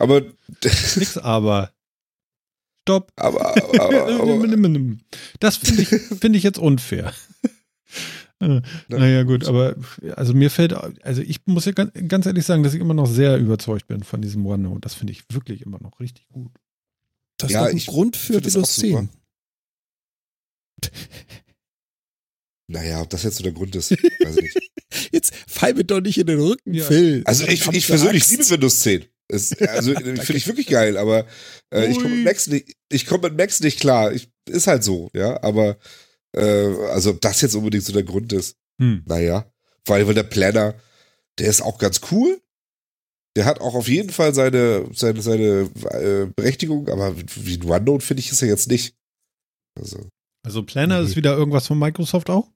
aber, 0.00 0.22
Nix 0.64 1.16
aber. 1.18 1.70
Stopp. 2.82 3.12
aber, 3.16 3.54
aber, 3.78 4.08
aber, 4.08 4.96
Das 5.38 5.56
finde 5.58 5.82
ich, 5.82 5.88
finde 5.88 6.38
ich 6.38 6.44
jetzt 6.44 6.58
unfair. 6.58 7.12
Äh, 8.40 8.62
naja, 8.86 9.24
gut, 9.24 9.48
aber 9.48 9.74
also 10.14 10.32
mir 10.32 10.48
fällt, 10.52 10.72
also 10.72 11.22
ich 11.22 11.40
muss 11.46 11.64
ja 11.64 11.72
ganz, 11.72 11.90
ganz 12.06 12.24
ehrlich 12.24 12.44
sagen, 12.46 12.62
dass 12.62 12.72
ich 12.72 12.80
immer 12.80 12.94
noch 12.94 13.08
sehr 13.08 13.36
überzeugt 13.36 13.88
bin 13.88 14.04
von 14.04 14.22
diesem 14.22 14.46
OneNote. 14.46 14.80
Das 14.80 14.94
finde 14.94 15.12
ich 15.12 15.24
wirklich 15.32 15.62
immer 15.62 15.80
noch 15.82 15.98
richtig 15.98 16.28
gut. 16.28 16.52
Das 17.38 17.50
Ja, 17.50 17.60
ist 17.60 17.64
doch 17.66 17.70
ein 17.70 17.76
ich 17.76 17.86
Grund 17.86 18.16
für 18.16 18.34
Windows 18.34 18.56
auch 18.56 18.66
super. 18.66 19.08
10. 20.82 20.90
naja, 22.70 23.00
ob 23.00 23.10
das 23.10 23.22
jetzt 23.22 23.36
so 23.36 23.42
der 23.42 23.52
Grund 23.52 23.74
ist, 23.76 23.90
weiß 24.20 24.36
ich 24.36 24.54
nicht. 24.54 24.70
Jetzt 25.12 25.34
fall 25.46 25.74
mir 25.74 25.84
doch 25.84 26.00
nicht 26.00 26.18
in 26.18 26.26
den 26.26 26.40
Rücken, 26.40 26.74
Ja. 26.74 26.84
Phil. 26.84 27.22
Also 27.24 27.46
ich, 27.46 27.66
ich 27.68 27.86
persönlich 27.86 28.28
liebe 28.30 28.48
Windows 28.48 28.80
10. 28.80 29.04
Es, 29.28 29.52
also 29.60 29.94
finde 29.94 30.36
ich 30.36 30.46
wirklich 30.46 30.66
geil, 30.66 30.96
aber 30.96 31.26
äh, 31.72 31.86
ich 31.90 31.96
komme 31.98 32.14
mit. 32.16 32.24
Macs 32.24 32.46
nicht, 32.46 32.76
ich 32.90 33.06
komme 33.06 33.28
mit 33.28 33.38
Macs 33.38 33.60
nicht 33.60 33.80
klar. 33.80 34.12
Ich, 34.12 34.30
ist 34.48 34.66
halt 34.66 34.84
so, 34.84 35.10
ja, 35.14 35.42
aber 35.42 35.78
äh, 36.34 36.40
also 36.90 37.10
ob 37.10 37.20
das 37.20 37.40
jetzt 37.40 37.54
unbedingt 37.54 37.84
so 37.84 37.92
der 37.92 38.02
Grund 38.04 38.32
ist, 38.32 38.56
Hm. 38.80 39.02
naja. 39.06 39.50
Vor 39.84 39.96
allem, 39.96 40.06
weil 40.06 40.14
der 40.14 40.22
Planner, 40.22 40.74
der 41.38 41.48
ist 41.48 41.62
auch 41.62 41.78
ganz 41.78 42.00
cool. 42.10 42.40
Der 43.38 43.44
hat 43.44 43.60
auch 43.60 43.76
auf 43.76 43.86
jeden 43.88 44.10
Fall 44.10 44.34
seine, 44.34 44.86
seine, 44.92 45.22
seine 45.22 45.70
äh, 45.92 46.26
Berechtigung, 46.34 46.88
aber 46.88 47.14
wie 47.16 47.56
ein 47.56 47.70
OneNote 47.70 48.04
finde 48.04 48.20
ich 48.20 48.32
es 48.32 48.40
ja 48.40 48.48
jetzt 48.48 48.68
nicht. 48.68 48.96
Also, 49.78 50.08
Also 50.44 50.64
Planner 50.64 50.98
ist 50.98 51.14
wieder 51.14 51.36
irgendwas 51.36 51.68
von 51.68 51.78
Microsoft 51.78 52.30
auch? 52.30 52.48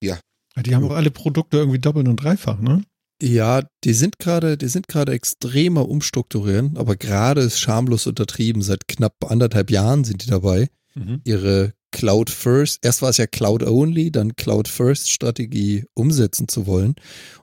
Ja. 0.00 0.20
Die 0.64 0.76
haben 0.76 0.84
auch 0.84 0.92
alle 0.94 1.10
Produkte 1.10 1.56
irgendwie 1.56 1.80
doppelt 1.80 2.06
und 2.06 2.14
dreifach, 2.14 2.60
ne? 2.60 2.84
Ja, 3.20 3.62
die 3.82 3.92
sind 3.92 4.20
gerade, 4.20 4.56
die 4.56 4.68
sind 4.68 4.86
gerade 4.86 5.10
extremer 5.10 5.88
umstrukturieren, 5.88 6.76
aber 6.76 6.94
gerade 6.94 7.40
ist 7.40 7.58
schamlos 7.58 8.06
untertrieben. 8.06 8.62
Seit 8.62 8.86
knapp 8.86 9.14
anderthalb 9.26 9.72
Jahren 9.72 10.04
sind 10.04 10.22
die 10.24 10.30
dabei, 10.30 10.68
Mhm. 10.94 11.22
ihre 11.24 11.72
Cloud 11.90 12.30
First, 12.30 12.78
erst 12.82 13.02
war 13.02 13.10
es 13.10 13.16
ja 13.16 13.26
Cloud 13.26 13.62
Only, 13.62 14.10
dann 14.10 14.36
Cloud 14.36 14.68
First 14.68 15.10
Strategie 15.10 15.84
umsetzen 15.94 16.48
zu 16.48 16.66
wollen. 16.66 16.94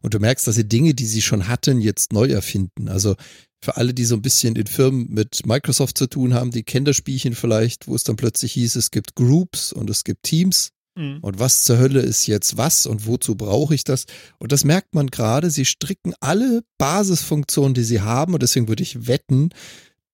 Und 0.01 0.13
du 0.13 0.19
merkst, 0.19 0.47
dass 0.47 0.55
sie 0.55 0.67
Dinge, 0.67 0.93
die 0.93 1.05
sie 1.05 1.21
schon 1.21 1.47
hatten, 1.47 1.81
jetzt 1.81 2.13
neu 2.13 2.27
erfinden. 2.27 2.88
Also 2.88 3.15
für 3.63 3.77
alle, 3.77 3.93
die 3.93 4.05
so 4.05 4.15
ein 4.15 4.21
bisschen 4.21 4.55
in 4.55 4.67
Firmen 4.67 5.08
mit 5.10 5.45
Microsoft 5.45 5.97
zu 5.97 6.08
tun 6.08 6.34
haben, 6.34 6.51
die 6.51 6.63
kennen 6.63 6.86
das 6.86 6.95
Spielchen 6.95 7.34
vielleicht, 7.34 7.88
wo 7.88 7.95
es 7.95 8.03
dann 8.03 8.15
plötzlich 8.15 8.53
hieß, 8.53 8.75
es 8.75 8.91
gibt 8.91 9.15
Groups 9.15 9.73
und 9.73 9.89
es 9.89 10.03
gibt 10.03 10.23
Teams. 10.23 10.69
Mhm. 10.95 11.19
Und 11.21 11.39
was 11.39 11.63
zur 11.63 11.77
Hölle 11.77 12.01
ist 12.01 12.27
jetzt 12.27 12.58
was 12.58 12.86
und 12.86 13.08
wozu 13.08 13.36
brauche 13.36 13.73
ich 13.73 13.84
das? 13.84 14.05
Und 14.39 14.51
das 14.51 14.63
merkt 14.63 14.93
man 14.93 15.08
gerade, 15.08 15.49
sie 15.49 15.65
stricken 15.65 16.13
alle 16.19 16.62
Basisfunktionen, 16.77 17.73
die 17.73 17.84
sie 17.84 18.01
haben, 18.01 18.34
und 18.34 18.43
deswegen 18.43 18.67
würde 18.67 18.84
ich 18.84 19.08
wetten, 19.08 19.49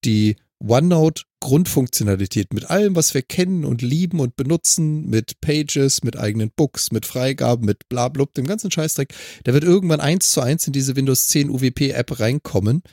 die 0.05 0.37
OneNote 0.61 1.23
Grundfunktionalität 1.39 2.53
mit 2.53 2.69
allem, 2.69 2.95
was 2.95 3.13
wir 3.13 3.23
kennen 3.23 3.65
und 3.65 3.81
lieben 3.81 4.19
und 4.19 4.35
benutzen, 4.35 5.09
mit 5.09 5.41
Pages, 5.41 6.03
mit 6.03 6.17
eigenen 6.17 6.51
Books, 6.55 6.91
mit 6.91 7.05
Freigaben, 7.05 7.65
mit 7.65 7.89
blablub, 7.89 8.33
dem 8.35 8.45
ganzen 8.45 8.71
Scheißdreck, 8.71 9.13
der 9.45 9.53
wird 9.53 9.63
irgendwann 9.63 9.99
eins 9.99 10.31
zu 10.31 10.41
eins 10.41 10.67
in 10.67 10.73
diese 10.73 10.95
Windows 10.95 11.27
10 11.27 11.49
UWP 11.49 11.91
App 11.91 12.19
reinkommen, 12.19 12.83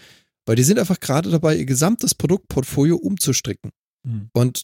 weil 0.46 0.56
die 0.56 0.62
sind 0.62 0.78
einfach 0.78 1.00
gerade 1.00 1.30
dabei, 1.30 1.56
ihr 1.56 1.66
gesamtes 1.66 2.14
Produktportfolio 2.14 2.96
umzustricken. 2.96 3.70
Mhm. 4.02 4.30
Und 4.32 4.62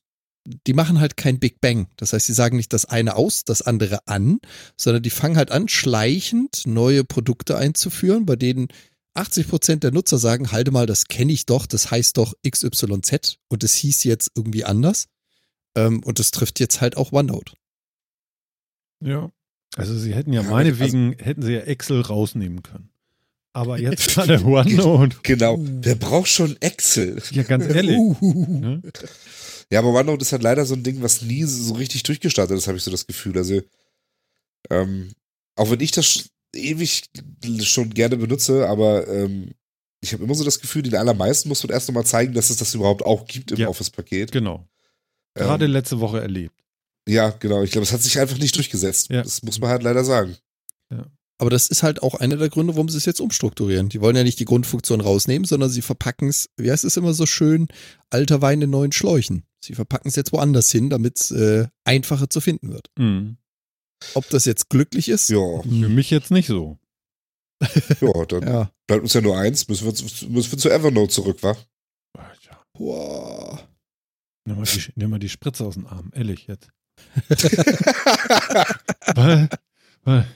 die 0.67 0.75
machen 0.75 1.01
halt 1.01 1.17
kein 1.17 1.39
Big 1.39 1.61
Bang. 1.61 1.89
Das 1.97 2.13
heißt, 2.13 2.27
sie 2.27 2.35
sagen 2.35 2.57
nicht 2.57 2.73
das 2.73 2.85
eine 2.85 3.17
aus, 3.17 3.45
das 3.45 3.63
andere 3.63 4.07
an, 4.07 4.41
sondern 4.77 5.03
die 5.03 5.11
fangen 5.11 5.37
halt 5.37 5.51
an, 5.51 5.69
schleichend 5.69 6.67
neue 6.67 7.05
Produkte 7.05 7.57
einzuführen, 7.57 8.27
bei 8.27 8.37
denen 8.37 8.69
80 9.15 9.49
Prozent 9.49 9.85
der 9.85 9.93
Nutzer 9.93 10.19
sagen, 10.19 10.53
halte 10.53 10.71
mal, 10.71 10.87
das 10.87 11.07
kenne 11.07 11.33
ich 11.33 11.47
doch, 11.47 11.67
das 11.67 11.91
heißt 11.91 12.17
doch 12.17 12.35
XYZ 12.49 13.39
und 13.49 13.65
es 13.65 13.75
hieß 13.75 14.05
jetzt 14.05 14.31
irgendwie 14.35 14.65
anders. 14.65 15.07
Ähm, 15.77 16.03
und 16.03 16.19
das 16.19 16.31
trifft 16.31 16.61
jetzt 16.61 16.81
halt 16.81 16.97
auch 16.97 17.13
OneNote. 17.13 17.55
Ja. 19.01 19.31
Also 19.77 19.97
sie 19.99 20.15
hätten 20.15 20.33
ja, 20.33 20.43
Ja, 20.43 20.51
meinetwegen, 20.51 21.17
hätten 21.19 21.43
sie 21.43 21.53
ja 21.53 21.61
Excel 21.61 22.01
rausnehmen 22.01 22.63
können. 22.63 22.91
Aber 23.53 23.79
jetzt 23.79 24.09
gerade 24.15 24.45
OneNote. 24.45 25.17
genau. 25.23 25.57
Uh. 25.57 25.69
Wer 25.83 25.95
braucht 25.95 26.29
schon 26.29 26.57
Excel? 26.61 27.23
Ja, 27.31 27.45
ganz 27.45 27.67
ehrlich. 27.67 27.97
Uhuhu. 27.97 28.59
Ne? 28.61 28.83
Ja, 29.71 29.79
aber 29.81 29.91
OneNote 29.91 30.23
ist 30.23 30.33
halt 30.33 30.43
leider 30.43 30.67
so 30.67 30.75
ein 30.75 30.83
Ding, 30.83 31.03
was 31.03 31.23
nie 31.23 31.45
so 31.45 31.75
richtig 31.75 32.03
durchgestartet 32.03 32.57
ist, 32.57 32.67
habe 32.67 32.79
ich 32.79 32.85
so 32.85 32.91
das 32.91 33.07
Gefühl. 33.07 33.37
Also, 33.39 33.63
ähm, 34.71 35.13
auch 35.57 35.71
wenn 35.71 35.81
ich 35.81 35.93
das 35.93 36.31
ewig 36.55 37.03
schon 37.63 37.91
gerne 37.91 38.17
benutze, 38.17 38.69
aber 38.69 39.07
ähm, 39.09 39.53
ich 40.01 40.13
habe 40.13 40.25
immer 40.25 40.35
so 40.35 40.45
das 40.45 40.61
Gefühl, 40.61 40.83
den 40.83 40.95
allermeisten 40.97 41.49
muss 41.49 41.63
man 41.63 41.71
erst 41.73 41.89
nochmal 41.89 42.05
zeigen, 42.07 42.35
dass 42.35 42.51
es 42.51 42.57
das 42.59 42.75
überhaupt 42.75 43.05
auch 43.05 43.27
gibt 43.27 43.53
im 43.53 43.59
Ja. 43.59 43.69
Office-Paket. 43.69 44.33
Genau. 44.33 44.67
Gerade 45.35 45.65
Ähm, 45.65 45.71
letzte 45.73 46.01
Woche 46.01 46.21
erlebt. 46.21 46.55
ja, 47.09 47.31
genau. 47.31 47.63
Ich 47.63 47.71
glaube, 47.73 47.85
es 47.87 47.93
hat 47.93 48.03
sich 48.03 48.19
einfach 48.19 48.39
nicht 48.39 48.57
durchgesetzt. 48.57 49.09
Ja. 49.11 49.23
Das 49.23 49.43
muss 49.43 49.59
man 49.61 49.71
halt 49.71 49.83
leider 49.83 50.05
sagen. 50.05 50.37
Aber 51.39 51.51
das 51.51 51.67
ist 51.67 51.83
halt 51.83 52.01
auch 52.01 52.15
einer 52.15 52.37
der 52.37 52.49
Gründe, 52.49 52.75
warum 52.77 52.89
sie 52.89 52.97
es 52.97 53.07
jetzt 53.07 53.21
umstrukturieren. 53.21 53.89
Die 53.89 54.01
wollen 54.01 54.15
ja 54.15 54.23
nicht 54.23 54.39
die 54.39 54.45
Grundfunktion 54.45 55.01
rausnehmen, 55.01 55.45
sondern 55.45 55.69
sie 55.69 55.83
verpacken 55.83 56.29
es, 56.29 56.49
wie 56.57 56.71
heißt 56.71 56.85
es 56.85 56.97
immer 56.97 57.13
so 57.13 57.27
schön, 57.27 57.67
alter 58.09 58.41
Wein 58.41 58.63
in 58.63 58.71
neuen 58.71 58.93
Schläuchen. 58.93 59.43
Sie 59.61 59.75
verpacken 59.75 60.09
es 60.09 60.15
jetzt 60.15 60.33
woanders 60.33 60.71
hin, 60.71 60.91
damit 60.91 61.19
es 61.21 61.31
äh, 61.33 61.67
einfacher 61.83 62.31
zu 62.31 62.41
finden 62.41 62.73
wird. 62.73 62.89
Mhm. 62.97 63.37
Ob 64.15 64.29
das 64.31 64.45
jetzt 64.45 64.69
glücklich 64.71 65.09
ist? 65.09 65.29
Ja, 65.31 65.63
Für 65.63 65.69
mich 65.89 66.11
jetzt 66.11 66.31
nicht 66.31 66.47
so. 66.49 66.79
ja, 68.01 68.25
dann 68.27 68.47
Ja. 68.47 68.71
bleibt 68.87 69.03
uns 69.03 69.13
ja 69.15 69.21
nur 69.21 69.39
eins. 69.39 69.67
Müssen 69.69 69.87
wir, 69.87 69.95
zu- 69.95 70.29
müssen 70.29 70.53
wir 70.53 70.59
zu 70.59 70.71
Evernote 70.71 71.13
zurück, 71.13 71.43
wa? 71.43 71.57
Boah. 72.75 73.69
Nimm 74.47 74.57
mal, 74.57 74.65
die, 74.65 74.83
nimm 74.97 75.11
mal 75.11 75.19
die 75.19 75.29
Spritze 75.29 75.65
aus 75.65 75.75
dem 75.75 75.87
Arm, 75.87 76.11
ehrlich 76.15 76.47
jetzt. 76.49 76.69
weil, 79.15 79.49
weil, 80.03 80.27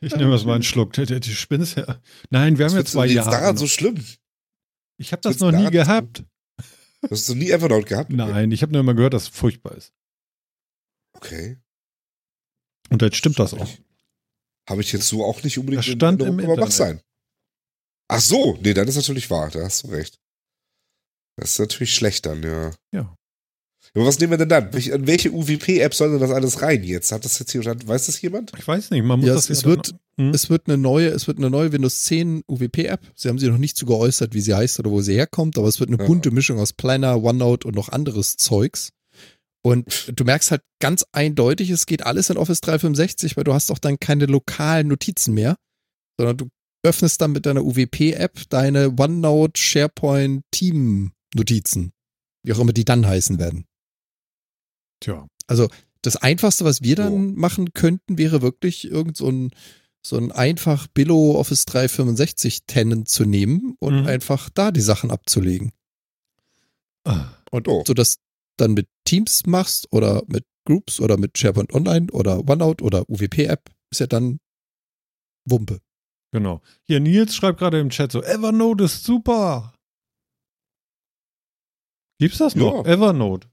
ich 0.00 0.14
nehme 0.16 0.32
erst 0.32 0.46
mal 0.46 0.54
einen 0.54 0.62
Schluck. 0.62 0.92
Die, 0.94 1.06
die, 1.06 1.20
die 1.20 1.34
spinnst 1.34 1.76
ja. 1.76 2.00
Nein, 2.30 2.58
wir 2.58 2.66
haben 2.66 2.74
ja 2.74 2.80
Was 2.82 2.90
zwei 2.92 3.06
du 3.06 3.12
jetzt 3.14 3.26
Jahre. 3.26 3.36
daran 3.38 3.54
noch. 3.54 3.60
so 3.60 3.66
schlimm? 3.66 4.02
ich 4.98 5.12
habe 5.12 5.22
das 5.22 5.38
noch 5.38 5.50
nie 5.52 5.58
daran 5.58 5.72
gehabt. 5.72 6.24
Hast 7.10 7.28
du 7.28 7.34
nie 7.34 7.50
Evernote 7.50 7.84
gehabt? 7.86 8.10
Nein, 8.10 8.50
ich 8.50 8.62
habe 8.62 8.72
nur 8.72 8.80
immer 8.80 8.94
gehört, 8.94 9.14
dass 9.14 9.24
es 9.24 9.28
furchtbar 9.28 9.74
ist. 9.76 9.92
Okay. 11.14 11.58
Und 12.90 13.02
jetzt 13.02 13.16
stimmt 13.16 13.38
das 13.38 13.52
Hab 13.52 13.60
auch. 13.62 13.70
Habe 14.68 14.80
ich 14.82 14.92
jetzt 14.92 15.08
so 15.08 15.24
auch 15.24 15.42
nicht 15.42 15.58
unbedingt 15.58 15.86
Das 15.86 15.92
stand 15.92 16.20
im 16.22 16.28
aber 16.28 16.36
mag 16.42 16.48
Internet. 16.50 16.72
sein. 16.72 17.00
Ach 18.08 18.20
so, 18.20 18.56
nee, 18.62 18.74
dann 18.74 18.86
ist 18.88 18.96
natürlich 18.96 19.30
wahr, 19.30 19.50
da 19.50 19.62
hast 19.64 19.84
du 19.84 19.88
recht. 19.88 20.18
Das 21.36 21.50
ist 21.52 21.58
natürlich 21.58 21.94
schlecht 21.94 22.24
dann, 22.26 22.42
ja. 22.42 22.72
Ja. 22.92 23.14
Aber 23.94 24.06
was 24.06 24.18
nehmen 24.18 24.32
wir 24.32 24.38
denn 24.38 24.48
dann? 24.48 24.70
In 24.72 25.06
welche 25.06 25.30
UWP-App 25.32 25.94
soll 25.94 26.10
denn 26.10 26.20
das 26.20 26.30
alles 26.30 26.60
rein 26.62 26.82
jetzt? 26.82 27.12
Hat 27.12 27.24
das 27.24 27.38
jetzt 27.38 27.52
hier, 27.52 27.64
weiß 27.64 28.06
das 28.06 28.20
jemand? 28.20 28.52
Ich 28.58 28.66
weiß 28.66 28.90
nicht, 28.90 29.02
man 29.04 29.20
muss 29.20 29.28
Ja, 29.28 29.34
das 29.34 29.44
es- 29.50 29.58
es 29.58 29.62
ja 29.62 29.68
wird- 29.68 29.88
dann- 29.92 29.98
Hm? 30.18 30.30
Es 30.34 30.48
wird 30.48 30.66
eine 30.66 30.78
neue, 30.78 31.08
es 31.08 31.26
wird 31.26 31.36
eine 31.38 31.50
neue 31.50 31.72
Windows 31.72 32.04
10 32.04 32.42
UWP-App. 32.48 33.00
Sie 33.14 33.28
haben 33.28 33.38
sie 33.38 33.48
noch 33.48 33.58
nicht 33.58 33.76
so 33.76 33.84
geäußert, 33.86 34.32
wie 34.34 34.40
sie 34.40 34.54
heißt 34.54 34.78
oder 34.80 34.90
wo 34.90 35.02
sie 35.02 35.14
herkommt, 35.14 35.58
aber 35.58 35.68
es 35.68 35.78
wird 35.78 35.90
eine 35.90 35.98
Ja. 35.98 36.06
bunte 36.06 36.30
Mischung 36.30 36.58
aus 36.58 36.72
Planner, 36.72 37.22
OneNote 37.22 37.68
und 37.68 37.74
noch 37.76 37.90
anderes 37.90 38.36
Zeugs. 38.36 38.92
Und 39.66 40.12
du 40.14 40.22
merkst 40.22 40.52
halt 40.52 40.62
ganz 40.78 41.04
eindeutig, 41.10 41.70
es 41.70 41.86
geht 41.86 42.06
alles 42.06 42.30
in 42.30 42.36
Office 42.36 42.60
365, 42.60 43.36
weil 43.36 43.42
du 43.42 43.52
hast 43.52 43.72
auch 43.72 43.80
dann 43.80 43.98
keine 43.98 44.26
lokalen 44.26 44.86
Notizen 44.86 45.34
mehr, 45.34 45.56
sondern 46.16 46.36
du 46.36 46.48
öffnest 46.84 47.20
dann 47.20 47.32
mit 47.32 47.46
deiner 47.46 47.64
UWP-App 47.64 48.48
deine 48.48 48.94
OneNote, 48.96 49.60
SharePoint, 49.60 50.44
Team-Notizen. 50.52 51.92
Wie 52.44 52.52
auch 52.52 52.60
immer 52.60 52.72
die 52.72 52.84
dann 52.84 53.06
heißen 53.06 53.40
werden. 53.40 53.64
Tja. 55.00 55.26
Also 55.48 55.68
das 56.02 56.14
Einfachste, 56.14 56.64
was 56.64 56.82
wir 56.82 56.94
dann 56.94 57.34
machen 57.34 57.72
könnten, 57.72 58.18
wäre 58.18 58.42
wirklich 58.42 58.88
irgend 58.88 59.16
so 59.16 59.28
ein, 59.28 59.50
so 60.06 60.16
ein 60.16 60.30
einfach 60.30 60.86
Billo 60.86 61.36
Office 61.40 61.64
365 61.64 62.66
Tenant 62.68 63.08
zu 63.08 63.24
nehmen 63.24 63.74
und 63.80 64.02
Mhm. 64.02 64.06
einfach 64.06 64.48
da 64.50 64.70
die 64.70 64.80
Sachen 64.80 65.10
abzulegen. 65.10 65.72
Ah, 67.04 67.30
Und 67.50 67.68
Oh. 67.68 67.82
du 67.84 67.94
das 67.94 68.18
dann 68.56 68.74
mit 68.74 68.88
Teams 69.04 69.46
machst 69.46 69.88
oder 69.92 70.22
mit 70.26 70.44
Groups 70.66 71.00
oder 71.00 71.16
mit 71.16 71.36
SharePoint 71.38 71.72
Online 71.74 72.08
oder 72.12 72.38
OneNote 72.48 72.82
oder 72.84 73.08
UWP-App, 73.08 73.70
ist 73.90 74.00
ja 74.00 74.06
dann 74.06 74.38
Wumpe. 75.48 75.80
Genau. 76.32 76.60
Hier, 76.84 77.00
Nils 77.00 77.34
schreibt 77.34 77.58
gerade 77.60 77.78
im 77.80 77.90
Chat 77.90 78.12
so, 78.12 78.22
Evernote 78.22 78.84
ist 78.84 79.04
super. 79.04 79.72
Gibt's 82.18 82.38
das 82.38 82.54
noch? 82.56 82.84
Ja. 82.86 82.92
Evernote. 82.92 83.48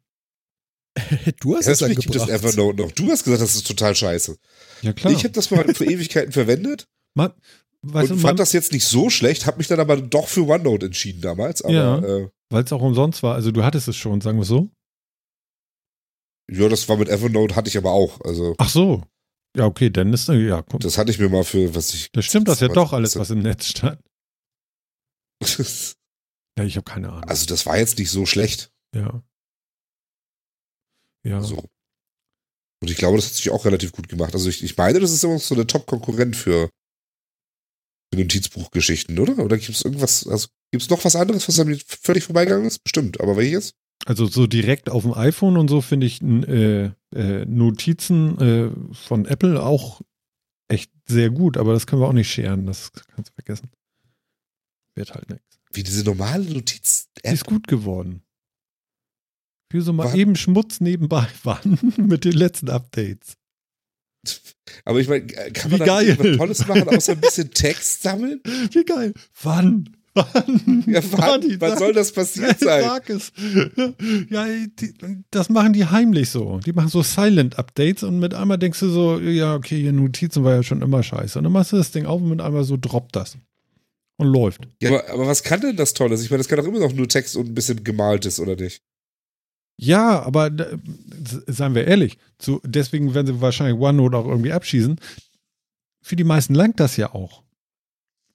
Du 1.39 1.55
hast 1.55 1.67
es 1.67 1.81
Natürlich 1.81 2.05
gibt 2.05 2.15
es. 2.15 2.27
Evernote 2.29 2.81
noch. 2.83 2.91
Du 2.91 3.09
hast 3.11 3.23
gesagt, 3.23 3.41
das 3.41 3.55
ist 3.55 3.67
total 3.67 3.95
scheiße. 3.95 4.37
Ja, 4.83 4.93
klar. 4.93 5.11
Ich 5.13 5.23
habe 5.23 5.31
das 5.33 5.49
mal 5.51 5.65
für 5.73 5.85
Ewigkeiten 5.85 6.31
verwendet 6.31 6.87
man, 7.15 7.31
weißt 7.81 8.11
und 8.11 8.17
du, 8.17 8.21
fand 8.27 8.39
das 8.39 8.53
jetzt 8.53 8.71
nicht 8.71 8.85
so 8.85 9.09
schlecht, 9.09 9.45
habe 9.45 9.57
mich 9.57 9.67
dann 9.67 9.79
aber 9.79 9.97
doch 9.97 10.27
für 10.27 10.47
OneNote 10.47 10.87
entschieden 10.87 11.21
damals. 11.21 11.61
Aber 11.61 11.73
Ja. 11.73 11.97
äh, 11.99 12.29
weil 12.49 12.63
es 12.63 12.71
auch 12.71 12.81
umsonst 12.81 13.23
war. 13.23 13.35
Also 13.35 13.51
du 13.51 13.63
hattest 13.63 13.87
es 13.87 13.97
schon, 13.97 14.21
sagen 14.21 14.37
wir 14.37 14.45
so. 14.45 14.69
Ja, 16.51 16.69
das 16.69 16.87
war 16.89 16.97
mit 16.97 17.09
Evernote, 17.09 17.55
hatte 17.55 17.69
ich 17.69 17.77
aber 17.77 17.91
auch. 17.91 18.21
Also 18.21 18.55
Ach 18.57 18.69
so. 18.69 19.03
Ja, 19.55 19.65
okay, 19.65 19.89
dann 19.89 20.11
ist, 20.13 20.27
ja, 20.29 20.63
komm. 20.63 20.79
das 20.79 20.97
hatte 20.97 21.11
ich 21.11 21.19
mir 21.19 21.29
mal 21.29 21.43
für, 21.43 21.75
was 21.75 21.93
ich. 21.93 22.11
Das 22.11 22.25
stimmt 22.25 22.47
das 22.47 22.59
ja 22.59 22.67
doch 22.69 22.91
alles, 22.91 23.17
was 23.17 23.29
im 23.29 23.39
Netz 23.39 23.67
stand. 23.67 23.99
Ja, 26.55 26.63
ich 26.65 26.75
habe 26.75 26.83
keine 26.83 27.09
Ahnung. 27.09 27.23
Also 27.23 27.47
das 27.47 27.65
war 27.65 27.79
jetzt 27.79 27.97
nicht 27.97 28.11
so 28.11 28.27
schlecht. 28.27 28.71
ja. 28.95 29.23
Ja. 31.25 31.41
So. 31.41 31.57
Und 32.81 32.89
ich 32.91 32.97
glaube, 32.97 33.15
das 33.15 33.27
hat 33.27 33.33
sich 33.33 33.49
auch 33.49 33.63
relativ 33.65 33.93
gut 33.93 34.09
gemacht. 34.09 34.33
Also 34.33 34.49
ich, 34.49 34.63
ich 34.63 34.75
meine, 34.75 34.99
das 34.99 35.11
ist 35.11 35.23
immer 35.23 35.39
so 35.39 35.55
der 35.55 35.67
Top-Konkurrent 35.67 36.35
für, 36.35 36.69
für 38.13 38.19
Notizbuchgeschichten, 38.19 39.17
oder? 39.17 39.37
Oder 39.39 39.57
gibt 39.57 39.69
es 39.69 39.85
irgendwas, 39.85 40.27
also 40.27 40.49
gibt 40.71 40.83
es 40.83 40.89
noch 40.89 41.03
was 41.05 41.15
anderes, 41.15 41.47
was 41.47 41.59
an 41.59 41.67
mir 41.67 41.79
völlig 41.87 42.25
vorbeigegangen 42.25 42.67
ist? 42.67 42.83
Bestimmt, 42.83 43.21
aber 43.21 43.37
welches? 43.37 43.73
Also 44.05 44.25
so 44.25 44.47
direkt 44.47 44.89
auf 44.89 45.03
dem 45.03 45.13
iPhone 45.13 45.57
und 45.57 45.69
so 45.69 45.79
finde 45.81 46.05
ich 46.07 46.21
äh, 46.21 46.91
äh, 47.15 47.45
Notizen 47.45 48.37
äh, 48.39 48.95
von 48.95 49.25
Apple 49.25 49.63
auch 49.63 50.01
echt 50.67 50.91
sehr 51.07 51.29
gut, 51.29 51.57
aber 51.57 51.73
das 51.73 51.87
können 51.87 52.01
wir 52.01 52.07
auch 52.07 52.13
nicht 52.13 52.31
scheren, 52.31 52.65
das 52.65 52.91
kannst 52.91 53.29
du 53.31 53.33
vergessen. 53.35 53.69
Wird 54.95 55.13
halt 55.13 55.29
nichts. 55.29 55.59
Wie 55.71 55.83
diese 55.83 56.03
normale 56.03 56.45
Die 56.45 56.53
Notiz-App. 56.53 57.33
ist 57.33 57.45
gut 57.45 57.67
geworden. 57.67 58.23
Für 59.71 59.81
so 59.81 59.93
mal 59.93 60.05
Was? 60.05 60.15
eben 60.15 60.35
Schmutz 60.35 60.81
nebenbei 60.81 61.27
wann 61.43 61.79
mit 61.97 62.25
den 62.25 62.33
letzten 62.33 62.69
Updates. 62.69 63.37
Aber 64.85 64.99
ich 64.99 65.07
meine, 65.09 65.25
kann 65.27 65.71
Wie 65.71 65.77
man 65.77 65.79
da 65.79 65.85
geil. 65.85 66.17
was 66.19 66.37
Tolles 66.37 66.67
machen, 66.67 66.87
außer 66.89 67.13
ein 67.13 67.21
bisschen 67.21 67.51
Text 67.51 68.03
sammeln? 68.03 68.41
Wie 68.71 68.85
geil. 68.85 69.13
Wann? 69.41 69.97
Wann? 70.15 70.83
Ja, 70.87 71.01
wann, 71.11 71.41
die 71.41 71.59
wann 71.59 71.71
sag- 71.71 71.79
soll 71.79 71.93
das 71.93 72.11
passiert 72.11 72.59
sein? 72.59 72.83
Sag 72.83 73.09
es. 73.09 73.31
Ja, 74.29 74.45
die, 74.79 74.93
das 75.31 75.49
machen 75.49 75.73
die 75.73 75.85
heimlich 75.85 76.29
so. 76.29 76.59
Die 76.65 76.71
machen 76.73 76.89
so 76.89 77.01
Silent-Updates 77.01 78.03
und 78.03 78.19
mit 78.19 78.33
einmal 78.35 78.57
denkst 78.59 78.79
du 78.79 78.89
so, 78.89 79.19
ja, 79.19 79.55
okay, 79.55 79.81
hier 79.81 79.91
Notizen 79.93 80.43
war 80.43 80.53
ja 80.55 80.63
schon 80.63 80.81
immer 80.83 81.01
scheiße. 81.01 81.39
Und 81.39 81.45
dann 81.45 81.53
machst 81.53 81.71
du 81.71 81.77
das 81.77 81.91
Ding 81.91 82.05
auf 82.05 82.21
und 82.21 82.29
mit 82.29 82.41
einmal 82.41 82.63
so 82.63 82.77
droppt 82.79 83.15
das. 83.15 83.37
Und 84.17 84.27
läuft. 84.27 84.67
Ja, 84.81 84.89
aber, 84.89 85.09
aber 85.11 85.27
was 85.27 85.41
kann 85.41 85.61
denn 85.61 85.75
das 85.75 85.95
Tolles? 85.95 86.21
Ich 86.23 86.29
meine, 86.29 86.37
das 86.39 86.47
kann 86.47 86.59
doch 86.59 86.65
immer 86.67 86.79
noch 86.79 86.93
nur 86.93 87.07
Text 87.09 87.35
und 87.35 87.47
ein 87.47 87.55
bisschen 87.55 87.83
gemaltes, 87.83 88.39
oder 88.39 88.55
nicht? 88.55 88.83
Ja, 89.77 90.21
aber 90.21 90.47
äh, 90.47 90.77
seien 91.47 91.73
wir 91.73 91.87
ehrlich, 91.87 92.19
zu, 92.37 92.61
deswegen 92.63 93.15
werden 93.15 93.25
sie 93.25 93.41
wahrscheinlich 93.41 93.81
OneNote 93.81 94.15
auch 94.17 94.27
irgendwie 94.27 94.51
abschießen. 94.51 94.99
Für 96.03 96.15
die 96.15 96.23
meisten 96.23 96.53
langt 96.53 96.79
das 96.79 96.95
ja 96.97 97.11
auch. 97.15 97.41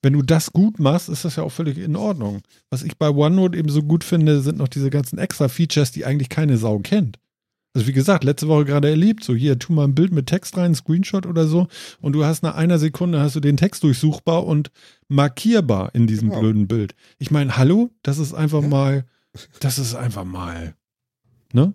Wenn 0.02 0.12
du 0.12 0.22
das 0.22 0.52
gut 0.52 0.78
machst, 0.78 1.08
ist 1.08 1.24
das 1.24 1.36
ja 1.36 1.42
auch 1.42 1.50
völlig 1.52 1.76
in 1.78 1.96
Ordnung. 1.96 2.40
Was 2.70 2.82
ich 2.84 2.96
bei 2.98 3.08
OneNote 3.10 3.58
eben 3.58 3.68
so 3.68 3.82
gut 3.82 4.04
finde, 4.04 4.40
sind 4.40 4.58
noch 4.58 4.68
diese 4.68 4.90
ganzen 4.90 5.18
extra 5.18 5.48
Features, 5.48 5.90
die 5.90 6.04
eigentlich 6.04 6.28
keine 6.28 6.56
Sau 6.56 6.78
kennt. 6.78 7.18
Also 7.74 7.86
wie 7.86 7.92
gesagt, 7.92 8.24
letzte 8.24 8.48
Woche 8.48 8.64
gerade 8.64 8.88
erlebt, 8.88 9.22
so 9.24 9.34
hier, 9.34 9.58
tu 9.58 9.72
mal 9.72 9.84
ein 9.84 9.94
Bild 9.94 10.12
mit 10.12 10.26
Text 10.26 10.56
rein, 10.56 10.72
ein 10.72 10.74
Screenshot 10.74 11.26
oder 11.26 11.46
so 11.46 11.68
und 12.00 12.12
du 12.14 12.24
hast 12.24 12.42
nach 12.42 12.54
einer 12.54 12.78
Sekunde 12.78 13.20
hast 13.20 13.36
du 13.36 13.40
den 13.40 13.56
Text 13.56 13.82
durchsuchbar 13.84 14.46
und 14.46 14.70
markierbar 15.08 15.94
in 15.94 16.06
diesem 16.06 16.28
Genau. 16.30 16.40
blöden 16.40 16.66
Bild. 16.66 16.94
Ich 17.18 17.30
meine, 17.30 17.56
hallo, 17.56 17.90
das 18.02 18.18
ist 18.18 18.34
einfach 18.34 18.62
Ja. 18.62 18.68
mal, 18.68 19.04
das 19.60 19.78
ist 19.78 19.94
einfach 19.94 20.24
mal, 20.24 20.74
ne? 21.52 21.74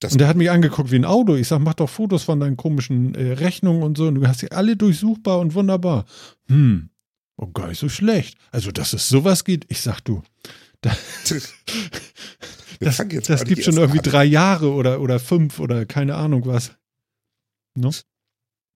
Das, 0.00 0.12
Und 0.12 0.18
der 0.20 0.28
hat 0.28 0.36
mich 0.36 0.50
angeguckt 0.50 0.90
wie 0.90 0.96
ein 0.96 1.04
Auto. 1.04 1.34
Ich 1.36 1.48
sag, 1.48 1.60
mach 1.60 1.74
doch 1.74 1.88
Fotos 1.88 2.24
von 2.24 2.40
deinen 2.40 2.56
komischen 2.56 3.14
äh, 3.14 3.32
Rechnungen 3.34 3.82
und 3.82 3.96
so. 3.96 4.06
Und 4.08 4.16
du 4.16 4.26
hast 4.26 4.40
sie 4.40 4.50
alle 4.50 4.76
durchsuchbar 4.76 5.38
und 5.38 5.54
wunderbar. 5.54 6.04
Hm. 6.48 6.88
Oh, 7.36 7.48
gar 7.48 7.68
nicht 7.68 7.78
so 7.78 7.88
schlecht. 7.88 8.38
Also, 8.52 8.70
dass 8.70 8.92
es 8.92 9.08
sowas 9.08 9.44
geht, 9.44 9.66
ich 9.68 9.80
sag 9.80 10.00
du. 10.00 10.22
Das 10.80 10.98
das 12.80 12.98
mal 12.98 13.08
gibt 13.08 13.64
schon 13.64 13.76
irgendwie 13.76 13.98
an. 13.98 14.04
drei 14.04 14.24
Jahre 14.24 14.72
oder, 14.72 15.00
oder 15.00 15.18
fünf 15.18 15.58
oder 15.58 15.86
keine 15.86 16.14
Ahnung 16.16 16.46
was. 16.46 16.72
No? 17.74 17.90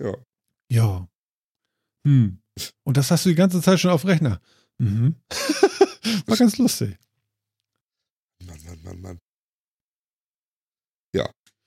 Ja. 0.02 0.14
Ja. 0.70 1.08
Hm. 2.06 2.40
Und 2.84 2.96
das 2.96 3.10
hast 3.10 3.24
du 3.24 3.28
die 3.30 3.34
ganze 3.34 3.62
Zeit 3.62 3.78
schon 3.78 3.90
auf 3.90 4.04
Rechner. 4.04 4.40
Mhm. 4.78 5.16
War 6.26 6.36
ganz 6.36 6.58
lustig. 6.58 6.96
Mann, 8.44 8.58
Mann, 8.64 8.82
Mann, 8.82 9.00
Mann. 9.00 9.18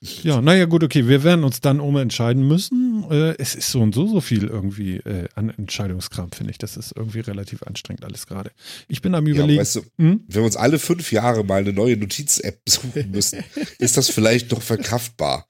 Ja, 0.03 0.41
naja, 0.41 0.65
gut, 0.65 0.83
okay. 0.83 1.07
Wir 1.07 1.23
werden 1.23 1.43
uns 1.43 1.61
dann 1.61 1.79
umentscheiden 1.79 2.47
müssen. 2.47 3.05
Äh, 3.11 3.35
es 3.37 3.53
ist 3.53 3.69
so 3.69 3.81
und 3.81 3.93
so 3.93 4.07
so 4.07 4.19
viel 4.19 4.45
irgendwie 4.45 4.95
äh, 4.97 5.27
an 5.35 5.49
Entscheidungskram, 5.51 6.31
finde 6.31 6.49
ich. 6.51 6.57
Das 6.57 6.75
ist 6.75 6.93
irgendwie 6.95 7.19
relativ 7.19 7.61
anstrengend 7.61 8.03
alles 8.03 8.25
gerade. 8.25 8.51
Ich 8.87 9.03
bin 9.03 9.13
am 9.13 9.27
Ja, 9.27 9.35
überlegen. 9.35 9.59
weißt 9.61 9.75
du, 9.75 9.81
hm? 9.99 10.23
wenn 10.27 10.35
wir 10.41 10.43
uns 10.43 10.57
alle 10.57 10.79
fünf 10.79 11.11
Jahre 11.11 11.43
mal 11.43 11.61
eine 11.61 11.71
neue 11.71 11.97
Notiz-App 11.97 12.61
suchen 12.67 13.11
müssen, 13.11 13.43
ist 13.77 13.95
das 13.95 14.09
vielleicht 14.09 14.49
noch 14.51 14.63
verkraftbar. 14.63 15.47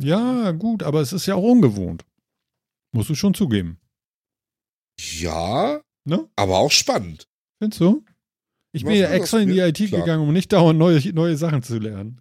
Ja, 0.00 0.52
gut, 0.52 0.82
aber 0.82 1.02
es 1.02 1.12
ist 1.12 1.26
ja 1.26 1.34
auch 1.34 1.42
ungewohnt. 1.42 2.04
Musst 2.92 3.10
du 3.10 3.14
schon 3.14 3.34
zugeben. 3.34 3.78
Ja, 4.98 5.80
Ne? 6.06 6.26
aber 6.36 6.58
auch 6.58 6.70
spannend. 6.72 7.28
Findest 7.58 7.80
du? 7.80 8.04
Ich 8.72 8.84
bin 8.84 8.94
ja 8.94 9.08
extra 9.10 9.38
in 9.40 9.48
die 9.48 9.54
Ja, 9.56 9.66
IT 9.68 9.76
klar. 9.88 10.00
gegangen, 10.02 10.26
um 10.26 10.32
nicht 10.32 10.52
dauernd 10.52 10.78
neue, 10.78 11.00
neue 11.12 11.36
Sachen 11.36 11.62
zu 11.62 11.78
lernen. 11.78 12.20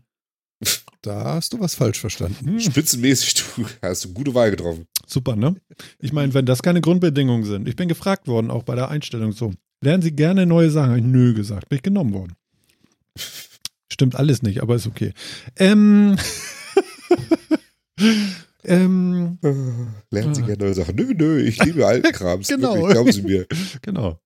Da 1.04 1.36
hast 1.36 1.52
du 1.54 1.60
was 1.60 1.76
falsch 1.76 2.00
verstanden. 2.00 2.60
Spitzenmäßig, 2.62 3.34
du 3.58 3.66
hast 3.82 4.06
eine 4.06 4.14
gute 4.14 4.34
Wahl 4.34 4.52
getroffen. 4.52 4.86
Super, 5.06 5.36
ne? 5.36 5.56
Ich 6.00 6.14
meine, 6.14 6.34
wenn 6.34 6.46
das 6.46 6.64
keine 6.64 6.80
Grundbedingungen 6.80 7.44
sind. 7.44 7.68
Ich 7.68 7.76
bin 7.76 7.90
gefragt 7.90 8.28
worden, 8.28 8.50
auch 8.50 8.64
bei 8.64 8.74
der 8.76 8.88
Einstellung 8.90 9.34
so. 9.34 9.54
Lernen 9.84 10.02
Sie 10.02 10.14
gerne 10.16 10.46
neue 10.46 10.70
Sachen? 10.72 10.92
Hab 10.92 10.98
ich 10.98 11.04
nö 11.04 11.34
gesagt. 11.34 11.68
Bin 11.68 11.76
ich 11.76 11.84
genommen 11.84 12.14
worden. 12.14 12.34
Stimmt 13.92 14.16
alles 14.16 14.42
nicht, 14.44 14.62
aber 14.62 14.76
ist 14.76 14.88
okay. 14.88 15.14
Ähm. 15.58 16.16
ähm, 18.64 19.38
Lernen 20.10 20.36
Sie 20.36 20.42
Ah. 20.42 20.46
gerne 20.46 20.64
neue 20.64 20.74
Sachen. 20.74 20.96
Nö, 20.96 21.14
nö, 21.14 21.42
ich 21.42 21.62
liebe 21.64 21.86
alten 21.88 22.12
Krams. 22.14 22.48
Genau. 22.48 22.76
Wirklich, 22.76 22.92
glauben 22.94 23.12
Sie 23.12 23.22
mir. 23.24 23.46
genau. 23.82 24.20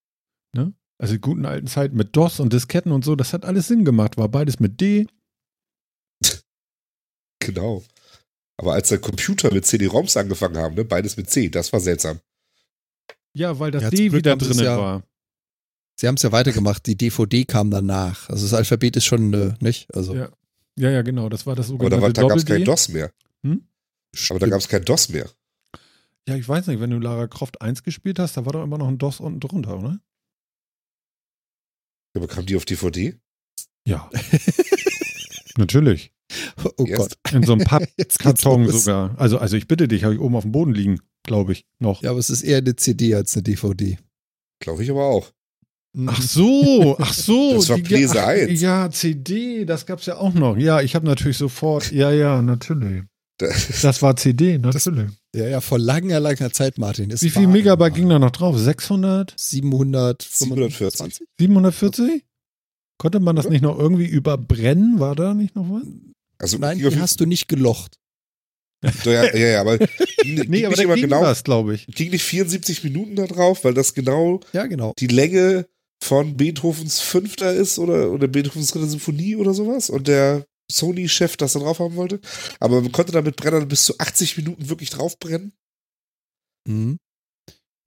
Ne? 0.53 0.73
Also 0.99 1.13
die 1.15 1.21
guten 1.21 1.45
alten 1.45 1.67
Zeiten 1.67 1.97
mit 1.97 2.15
DOS 2.15 2.39
und 2.39 2.53
Disketten 2.53 2.91
und 2.91 3.03
so, 3.03 3.15
das 3.15 3.33
hat 3.33 3.45
alles 3.45 3.67
Sinn 3.67 3.83
gemacht. 3.83 4.17
War 4.17 4.29
beides 4.29 4.59
mit 4.59 4.79
D. 4.79 5.07
Genau. 7.39 7.83
Aber 8.57 8.73
als 8.73 8.89
der 8.89 8.99
Computer 8.99 9.53
mit 9.53 9.65
CD-ROMs 9.65 10.17
angefangen 10.17 10.57
haben, 10.57 10.75
ne, 10.75 10.83
beides 10.83 11.15
mit 11.17 11.29
C, 11.29 11.49
das 11.49 11.71
war 11.73 11.79
seltsam. 11.79 12.19
Ja, 13.33 13.59
weil 13.59 13.69
das 13.71 13.83
Ja, 13.83 13.89
D 13.91 14.11
wieder 14.13 14.35
drin 14.35 14.57
ja- 14.59 14.77
war. 14.77 15.03
Sie 15.99 16.07
haben 16.07 16.15
es 16.15 16.21
ja 16.23 16.31
weitergemacht, 16.31 16.85
die 16.85 16.95
DVD 16.95 17.45
kam 17.45 17.71
danach. 17.71 18.29
Also 18.29 18.45
das 18.45 18.53
Alphabet 18.53 18.95
ist 18.97 19.05
schon, 19.05 19.33
äh, 19.33 19.53
nicht? 19.59 19.93
Also, 19.95 20.13
Ja. 20.15 20.29
Ja, 20.79 20.91
ja, 20.91 21.01
genau. 21.01 21.27
Das 21.27 21.47
war 21.47 21.55
das 21.55 21.71
Aber 21.71 21.89
da, 21.89 21.99
war- 21.99 22.09
sogenannte 22.11 22.21
da 22.21 22.27
gab 22.27 22.37
es 22.37 22.45
kein. 22.45 22.63
DOS 22.63 22.89
mehr. 22.89 23.11
Aber 24.29 24.39
da 24.39 24.47
gab 24.47 24.59
es 24.59 24.67
kein 24.67 24.85
DOS 24.85 25.09
mehr. 25.09 25.27
Ja, 26.29 26.35
ich 26.35 26.47
weiß 26.47 26.67
nicht, 26.67 26.79
wenn 26.79 26.89
du 26.91 26.99
Lara 26.99 27.25
Croft 27.27 27.61
1 27.61 27.81
gespielt 27.83 28.19
hast, 28.19 28.37
da 28.37 28.45
war 28.45 28.53
doch 28.53 28.63
immer 28.63 28.77
noch 28.77 28.87
ein 28.87 28.97
DOS 28.99 29.19
unten 29.19 29.39
drunter, 29.39 29.79
oder? 29.79 29.99
Aber 32.15 32.27
kam 32.27 32.45
die 32.45 32.55
auf 32.55 32.65
DVD? 32.65 33.15
Ja. 33.87 34.09
Natürlich. 35.57 36.11
Oh 36.77 36.85
Erst- 36.85 37.17
Gott. 37.23 37.33
In 37.33 37.43
so 37.43 37.53
einem 37.53 37.65
Pappkarton 37.65 38.67
sogar. 38.71 39.15
Also, 39.19 39.37
also 39.37 39.55
ich 39.57 39.67
bitte 39.67 39.87
dich, 39.87 40.03
habe 40.03 40.13
ich 40.15 40.19
oben 40.19 40.35
auf 40.35 40.43
dem 40.43 40.51
Boden 40.51 40.73
liegen, 40.73 40.99
glaube 41.23 41.51
ich, 41.51 41.65
noch. 41.79 42.01
Ja, 42.01 42.09
aber 42.11 42.19
es 42.19 42.29
ist 42.29 42.41
eher 42.43 42.57
eine 42.57 42.75
CD 42.75 43.15
als 43.15 43.35
eine 43.35 43.43
DVD. 43.43 43.97
Glaube 44.59 44.83
ich 44.83 44.89
aber 44.89 45.05
auch. 45.05 45.31
Ach 46.05 46.21
so, 46.21 46.95
ach 46.99 47.13
so. 47.13 47.53
Das 47.55 47.69
war 47.69 47.77
ach, 48.23 48.27
1. 48.27 48.61
Ja, 48.61 48.89
CD, 48.91 49.65
das 49.65 49.85
gab's 49.85 50.05
ja 50.05 50.17
auch 50.17 50.33
noch. 50.33 50.57
Ja, 50.57 50.81
ich 50.81 50.95
habe 50.95 51.05
natürlich 51.05 51.37
sofort, 51.37 51.91
ja, 51.91 52.11
ja, 52.11 52.41
natürlich. 52.41 53.03
Da- 53.39 53.47
Das 53.81 54.01
war 54.01 54.15
CD, 54.15 54.57
natürlich. 54.57 55.09
Ja, 55.35 55.47
ja, 55.47 55.61
vor 55.61 55.79
langer, 55.79 56.19
langer 56.19 56.51
Zeit, 56.51 56.77
Martin. 56.77 57.11
Es 57.11 57.21
Wie 57.21 57.29
viel 57.29 57.47
Megabyte 57.47 57.93
ging 57.95 58.09
da 58.09 58.19
noch 58.19 58.31
drauf? 58.31 58.57
600? 58.57 59.33
740. 59.37 61.19
740? 61.39 62.23
Konnte 62.99 63.19
man 63.19 63.35
das 63.35 63.47
nicht 63.47 63.61
noch 63.61 63.77
irgendwie 63.77 64.07
überbrennen? 64.07 64.99
War 64.99 65.15
da 65.15 65.33
nicht 65.35 65.55
noch 65.55 65.69
was? 65.69 65.83
Also, 66.39 66.57
Nein, 66.57 66.77
die 66.77 66.99
hast 66.99 67.19
du 67.19 67.25
nicht 67.25 67.47
gelocht. 67.47 67.97
Ja, 69.03 69.25
ja, 69.33 69.35
ja, 69.35 69.61
aber 69.61 69.77
ging, 70.21 70.35
Nee, 70.35 70.43
ging 70.43 70.65
aber 70.67 70.75
nicht 70.95 71.01
genau, 71.01 71.21
was, 71.21 71.43
glaube 71.43 71.73
ich. 71.75 71.87
ging 71.87 72.11
nicht 72.11 72.23
74 72.23 72.83
Minuten 72.83 73.15
da 73.15 73.25
drauf, 73.25 73.63
weil 73.63 73.73
das 73.73 73.93
genau 73.95 74.39
Ja, 74.53 74.67
genau. 74.67 74.93
die 74.99 75.07
Länge 75.07 75.67
von 76.03 76.37
Beethovens 76.37 76.99
Fünfter 76.99 77.53
ist 77.53 77.79
oder, 77.79 78.11
oder 78.11 78.27
Beethovens 78.27 78.67
Dritte 78.71 78.87
Symphonie 78.87 79.35
oder 79.35 79.53
sowas 79.55 79.89
und 79.89 80.07
der 80.07 80.45
Sony-Chef 80.71 81.37
das 81.37 81.53
da 81.53 81.59
drauf 81.59 81.79
haben 81.79 81.95
wollte. 81.95 82.19
Aber 82.59 82.81
man 82.81 82.91
konnte 82.91 83.11
damit 83.13 83.35
Brennern 83.35 83.67
bis 83.67 83.85
zu 83.85 83.97
80 83.97 84.37
Minuten 84.37 84.69
wirklich 84.69 84.91
draufbrennen. 84.91 85.53
Mhm. 86.67 86.99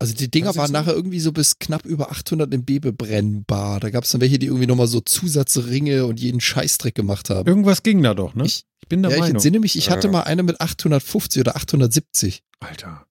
Also 0.01 0.15
die 0.15 0.31
Dinger 0.31 0.57
waren 0.57 0.69
so? 0.69 0.73
nachher 0.73 0.95
irgendwie 0.95 1.21
so 1.21 1.31
bis 1.31 1.59
knapp 1.59 1.85
über 1.85 2.11
800 2.11 2.51
MB 2.53 2.81
bebrennbar. 2.81 3.81
Da 3.81 3.91
gab 3.91 4.05
es 4.05 4.11
dann 4.13 4.21
welche, 4.23 4.39
die 4.39 4.47
irgendwie 4.47 4.67
nochmal 4.67 4.87
so 4.87 5.01
Zusatzringe 5.01 6.07
und 6.07 6.19
jeden 6.19 6.41
Scheißdreck 6.41 6.95
gemacht 6.95 7.29
haben. 7.31 7.47
Irgendwas 7.47 7.83
ging 7.83 8.03
da 8.03 8.15
doch, 8.15 8.35
ne? 8.35 8.45
Ich- 8.47 8.65
Ich 8.83 8.89
bin 8.89 9.03
der 9.03 9.11
ja, 9.11 9.17
ich 9.19 9.21
Meinung. 9.21 9.37
entsinne 9.37 9.61
mich, 9.61 9.77
ich 9.77 9.91
hatte 9.91 10.09
Ja. 10.09 10.13
mal 10.13 10.23
eine 10.23 10.43
mit 10.43 10.61
850 10.61 11.41
oder 11.41 11.55
870. 11.55 12.43
Alter. 12.61 13.07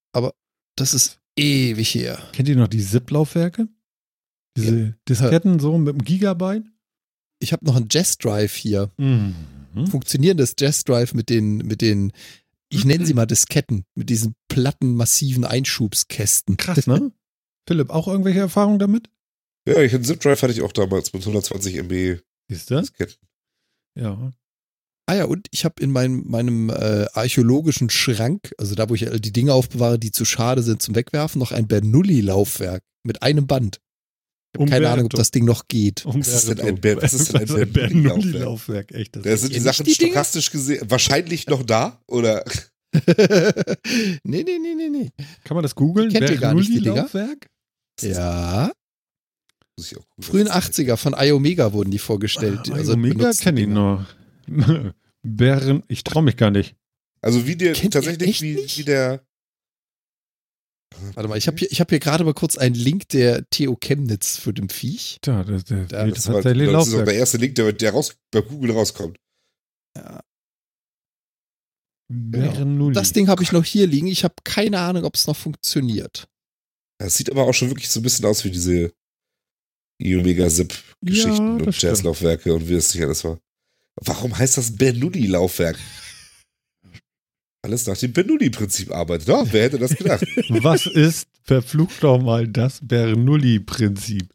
Das 0.75 0.93
ist 0.93 1.19
ewig 1.37 1.93
her. 1.95 2.17
Kennt 2.33 2.49
ihr 2.49 2.55
noch 2.55 2.67
die 2.67 2.83
ZIP-Laufwerke? 2.83 3.67
Diese 4.57 4.95
Disketten 5.07 5.59
so 5.59 5.77
mit 5.77 5.89
einem 5.93 6.03
Gigabyte? 6.03 6.63
Ich 7.39 7.53
habe 7.53 7.65
noch 7.65 7.75
einen 7.75 7.87
Jazz 7.91 8.17
Drive 8.17 8.55
hier. 8.55 8.91
Mhm. 8.97 9.35
Funktionierendes 9.89 10.55
Jazz 10.59 10.83
Drive 10.83 11.13
mit 11.13 11.29
den, 11.29 11.57
mit 11.57 11.81
den, 11.81 12.11
ich 12.69 12.85
nenne 12.85 13.05
sie 13.05 13.13
mal 13.15 13.25
Disketten, 13.25 13.85
mit 13.95 14.09
diesen 14.09 14.35
platten, 14.47 14.95
massiven 14.95 15.45
Einschubskästen. 15.45 16.57
Krass, 16.57 16.87
ne? 16.87 17.11
Philipp, 17.67 17.89
auch 17.89 18.07
irgendwelche 18.07 18.39
Erfahrungen 18.39 18.79
damit? 18.79 19.09
Ja, 19.67 19.81
ich 19.81 19.93
einen 19.93 20.03
Zip-Drive 20.03 20.41
hatte 20.41 20.53
ich 20.53 20.61
auch 20.61 20.71
damals 20.71 21.13
mit 21.13 21.21
120 21.21 21.75
MB 21.75 22.21
Siehst 22.49 22.71
du? 22.71 22.79
Disketten. 22.79 23.15
Ja. 23.95 24.31
Ah 25.05 25.15
ja, 25.15 25.25
und 25.25 25.47
ich 25.51 25.65
habe 25.65 25.81
in 25.81 25.91
meinem, 25.91 26.23
meinem 26.27 26.69
äh, 26.69 27.05
archäologischen 27.13 27.89
Schrank, 27.89 28.53
also 28.57 28.75
da, 28.75 28.89
wo 28.89 28.95
ich 28.95 29.09
all 29.09 29.19
die 29.19 29.33
Dinge 29.33 29.53
aufbewahre, 29.53 29.99
die 29.99 30.11
zu 30.11 30.23
schade 30.23 30.61
sind 30.61 30.81
zum 30.81 30.95
Wegwerfen, 30.95 31.39
noch 31.39 31.51
ein 31.51 31.67
Bernoulli-Laufwerk 31.67 32.83
mit 33.03 33.23
einem 33.23 33.47
Band. 33.47 33.79
Ich 34.55 34.61
habe 34.61 34.71
keine. 34.71 34.89
Ahnung, 34.89 35.05
ob 35.05 35.11
das 35.11 35.31
Ding 35.31 35.45
noch 35.45 35.67
geht. 35.67 36.03
Was 36.05 36.27
ist 36.27 36.49
denn 36.49 36.59
ein 36.61 36.75
Ber- 36.81 37.01
was 37.01 37.13
ist 37.13 37.33
denn 37.33 37.41
ein 37.41 37.47
Bernoulli-Laufwerk? 37.47 37.73
Bernoulli-Laufwerk? 37.73 38.91
Echt, 38.93 39.15
das 39.15 39.23
Da 39.23 39.37
sind 39.37 39.55
die 39.55 39.59
Sachen 39.59 39.85
die 39.85 39.93
stochastisch 39.93 40.51
gesehen 40.51 40.81
wahrscheinlich 40.89 41.47
noch 41.47 41.63
da 41.63 42.01
oder 42.07 42.43
nee, 42.93 44.43
nee, 44.43 44.43
nee, 44.43 44.75
nee, 44.75 44.89
nee. 44.89 45.11
Kann 45.43 45.55
man 45.55 45.63
das 45.63 45.75
googeln? 45.75 46.11
Bernoulli-Laufwerk? 46.11 47.47
Ja, 48.01 48.71
Muss 49.77 49.91
ich 49.91 49.97
auch 49.97 50.07
gucken, 50.09 50.23
frühen 50.23 50.47
was 50.47 50.55
das 50.67 50.79
ist. 50.79 50.87
80er 50.87 50.95
von 50.97 51.13
iOmega 51.17 51.73
wurden 51.73 51.91
die 51.91 51.99
vorgestellt. 51.99 52.61
Ah, 52.71 52.75
also 52.75 52.93
Omega 52.93 53.17
benutzte 53.17 53.43
kenne 53.43 53.61
ich 53.61 53.67
noch. 53.67 54.05
Bären, 55.21 55.83
ich 55.87 56.03
traue 56.03 56.23
mich 56.23 56.37
gar 56.37 56.49
nicht. 56.49 56.75
Also 57.21 57.45
wie 57.45 57.55
der 57.57 57.73
Kennt 57.73 57.93
tatsächlich 57.93 58.41
wie, 58.41 58.57
wie 58.57 58.83
der 58.83 59.21
Warte 61.13 61.29
mal, 61.29 61.37
ich 61.37 61.47
habe 61.47 61.57
hier, 61.57 61.71
ich 61.71 61.79
hab 61.79 61.89
hier 61.89 61.99
gerade 61.99 62.23
mal 62.23 62.33
kurz 62.33 62.57
einen 62.57 62.75
Link 62.75 63.07
der 63.09 63.47
TO 63.49 63.75
Chemnitz 63.77 64.37
für 64.37 64.53
den 64.53 64.69
Viech. 64.69 65.19
Da, 65.21 65.43
das, 65.43 65.63
das, 65.65 65.87
Da, 65.87 66.05
das 66.07 66.15
das, 66.15 66.27
war, 66.33 66.41
das 66.41 66.51
ist 66.57 66.67
auch 66.67 66.71
Laufwerk. 66.71 67.05
der 67.05 67.13
erste 67.15 67.37
Link, 67.37 67.55
der, 67.55 67.71
der 67.73 67.91
raus, 67.91 68.15
bei 68.31 68.41
Google 68.41 68.71
rauskommt. 68.71 69.17
Ja. 69.95 70.21
Bernoulli. 72.11 72.93
Das 72.95 73.13
Ding 73.13 73.27
habe 73.27 73.43
ich 73.43 73.51
noch 73.51 73.63
hier 73.63 73.85
liegen. 73.85 74.07
Ich 74.07 74.23
habe 74.23 74.33
keine 74.43 74.79
Ahnung, 74.79 75.03
ob 75.03 75.15
es 75.15 75.27
noch 75.27 75.35
funktioniert. 75.37 76.27
Das 76.99 77.15
sieht 77.15 77.29
aber 77.31 77.43
auch 77.43 77.53
schon 77.53 77.69
wirklich 77.69 77.89
so 77.89 77.99
ein 77.99 78.03
bisschen 78.03 78.25
aus 78.25 78.43
wie 78.43 78.49
diese 78.51 78.91
Omega 80.01 80.49
Zip 80.49 80.73
Geschichten 81.01 81.59
Ja, 81.59 81.65
und. 81.65 81.81
Jazzlaufwerke 81.81 82.53
und 82.53 82.67
wie 82.67 82.73
es 82.73 82.93
nicht 82.93 83.03
alles 83.03 83.23
war. 83.23 83.39
Warum 84.01 84.37
heißt 84.37 84.57
das 84.57 84.75
Bernoulli-Laufwerk? 84.77 85.77
Alles 87.69 87.85
nach 87.85 87.97
dem 87.97 88.11
Bernoulli-Prinzip 88.13 88.91
arbeitet. 88.91 89.27
Ja, 89.27 89.43
wer 89.51 89.63
hätte 89.63 89.77
das 89.77 89.95
gedacht? 89.95 90.25
Was 90.49 90.87
ist, 90.87 91.27
verflucht 91.43 92.03
doch 92.03 92.19
mal, 92.19 92.47
das 92.47 92.79
Bernoulli-Prinzip? 92.81 94.27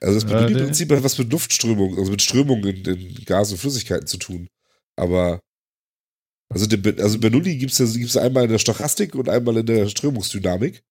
Also 0.00 0.20
das 0.20 0.30
Ja, 0.30 0.38
Bernoulli-Prinzip 0.38 0.92
hat 0.92 1.02
was 1.02 1.18
mit 1.18 1.32
Luftströmung, 1.32 1.98
also 1.98 2.12
mit 2.12 2.22
Strömungen 2.22 2.64
in, 2.68 2.84
in 2.84 3.24
Gas 3.24 3.50
und 3.50 3.58
Flüssigkeiten 3.58 4.06
zu 4.06 4.18
tun. 4.18 4.46
Aber 4.94 5.40
also, 6.50 6.66
den, 6.66 7.00
also 7.00 7.18
Bernoulli 7.18 7.56
gibt 7.56 7.72
es 7.72 7.78
ja, 7.78 7.86
gibt's 7.86 8.16
einmal 8.16 8.44
in 8.44 8.50
der 8.50 8.58
Stochastik 8.60 9.16
und 9.16 9.28
einmal 9.28 9.56
in 9.56 9.66
der 9.66 9.88
Strömungsdynamik. 9.88 10.84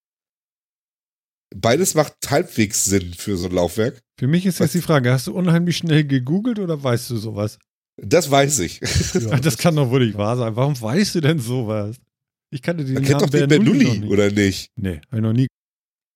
Beides 1.55 1.93
macht 1.93 2.15
halbwegs 2.29 2.83
Sinn 2.83 3.13
für 3.13 3.37
so 3.37 3.47
ein 3.47 3.53
Laufwerk. 3.53 4.01
Für 4.19 4.27
mich 4.27 4.45
ist 4.45 4.59
jetzt 4.59 4.73
die 4.73 4.81
Frage, 4.81 5.13
hast 5.13 5.27
du 5.27 5.33
unheimlich 5.33 5.77
schnell 5.77 6.03
gegoogelt 6.03 6.59
oder 6.59 6.83
weißt 6.83 7.11
du 7.11 7.15
sowas? 7.15 7.59
Das 7.97 8.29
weiß 8.31 8.59
ich. 8.59 8.81
Ah, 9.29 9.39
Das 9.41 9.57
kann 9.57 9.75
doch 9.75 9.89
wohl 9.89 10.05
nicht 10.05 10.17
wahr 10.17 10.35
sein. 10.37 10.55
Warum 10.55 10.79
weißt 10.79 11.15
du 11.15 11.21
denn 11.21 11.39
sowas? 11.39 11.97
Ich 12.51 12.61
kannte 12.61 12.85
den 12.85 12.95
Man 12.95 13.03
kennt 13.03 13.21
Namen 13.21 13.31
doch 13.31 13.39
den 13.39 13.49
Bernoulli, 13.49 13.85
Bernoulli, 13.85 14.07
oder 14.13 14.31
nicht? 14.31 14.71
Nee, 14.75 15.01
habe 15.07 15.17
ich 15.17 15.21
noch 15.21 15.33
nie. 15.33 15.47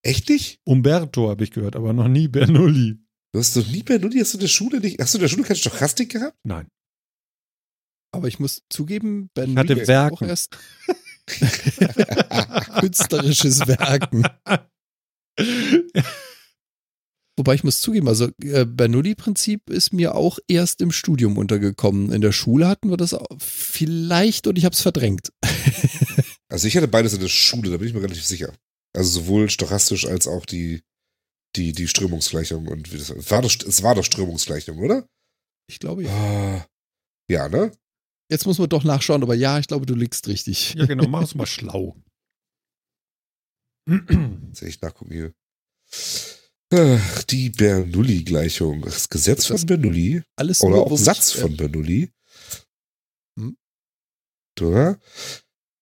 Echt 0.03 0.29
nicht? 0.29 0.59
Umberto 0.65 1.29
habe 1.29 1.43
ich 1.43 1.51
gehört, 1.51 1.75
aber 1.75 1.93
noch 1.93 2.07
nie 2.07 2.27
Bernoulli. 2.27 2.97
Du 3.33 3.39
hast 3.39 3.55
doch 3.55 3.67
nie 3.67 3.83
Bernoulli, 3.83 4.19
hast 4.19 4.33
du 4.33 4.37
in 4.37 4.41
der 4.41 4.47
Schule 4.47 4.79
nicht, 4.79 4.99
hast 5.01 5.13
du 5.13 5.17
in 5.17 5.21
der 5.23 5.27
Schule 5.29 5.43
keine 5.43 5.57
Stochastik 5.57 6.11
gehabt? 6.11 6.37
Nein. 6.43 6.67
Aber 8.11 8.27
ich 8.27 8.39
muss 8.39 8.63
zugeben, 8.69 9.29
Ben 9.33 9.57
hatte 9.57 9.73
Lee 9.73 9.81
ist 9.81 9.87
Werken. 9.87 10.15
auch 10.15 10.21
erst 10.21 10.57
künstlerisches 12.79 13.67
Werken. 13.67 14.23
Wobei 17.37 17.53
ich 17.53 17.63
muss 17.63 17.81
zugeben, 17.81 18.07
also 18.07 18.29
äh, 18.41 18.65
Bernoulli-Prinzip 18.65 19.69
ist 19.69 19.93
mir 19.93 20.15
auch 20.15 20.39
erst 20.47 20.81
im 20.81 20.91
Studium 20.91 21.37
untergekommen. 21.37 22.11
In 22.11 22.21
der 22.21 22.31
Schule 22.31 22.67
hatten 22.67 22.89
wir 22.89 22.97
das 22.97 23.13
auch 23.13 23.27
vielleicht 23.37 24.47
und 24.47 24.57
ich 24.57 24.65
habe 24.65 24.73
es 24.73 24.81
verdrängt. 24.81 25.31
Also 26.49 26.65
ich 26.69 26.77
hatte 26.77 26.87
beides 26.87 27.13
in 27.13 27.19
der 27.19 27.27
Schule, 27.27 27.69
da 27.69 27.75
bin 27.75 27.89
ich 27.89 27.93
mir 27.93 28.01
relativ 28.01 28.25
sicher. 28.25 28.53
Also 28.95 29.19
sowohl 29.19 29.49
stochastisch 29.49 30.07
als 30.07 30.29
auch 30.29 30.45
die, 30.45 30.81
die, 31.57 31.73
die 31.73 31.89
Strömungsgleichung 31.89 32.67
und 32.69 32.93
wie 32.93 32.97
das 32.97 33.09
es 33.09 33.29
war. 33.29 33.41
Doch, 33.41 33.53
es 33.53 33.83
war 33.83 33.95
doch 33.95 34.05
Strömungsgleichung, 34.05 34.77
oder? 34.79 35.05
Ich 35.69 35.79
glaube 35.79 36.03
ja. 36.03 36.09
Ah, 36.09 36.65
Ja, 37.29 37.49
ne? 37.49 37.73
Jetzt 38.31 38.45
muss 38.45 38.59
man 38.59 38.69
doch 38.69 38.85
nachschauen, 38.85 39.23
aber 39.23 39.35
ja, 39.35 39.59
ich 39.59 39.67
glaube, 39.67 39.85
du 39.85 39.93
liegst 39.93 40.29
richtig. 40.29 40.73
Ja, 40.75 40.85
genau, 40.85 41.07
mach 41.09 41.23
es 41.23 41.35
mal 41.35 41.45
schlau. 41.45 41.97
Jetzt 43.85 44.61
ich 44.61 44.81
nachgucken 44.81 45.11
hier. 45.11 45.33
Ach, 46.73 47.23
die 47.23 47.49
Bernoulli-Gleichung. 47.49 48.81
Das 48.81 49.07
Gesetz 49.07 49.45
von 49.45 49.65
Bernoulli 49.65 50.21
Alles 50.35 50.61
oder 50.61 50.77
nur, 50.77 50.91
auch 50.91 50.97
Satz 50.97 51.31
ich, 51.31 51.37
äh, 51.37 51.41
von 51.41 51.57
Bernoulli. 51.57 52.09
Hm? 53.39 53.57
Oder? 54.59 54.99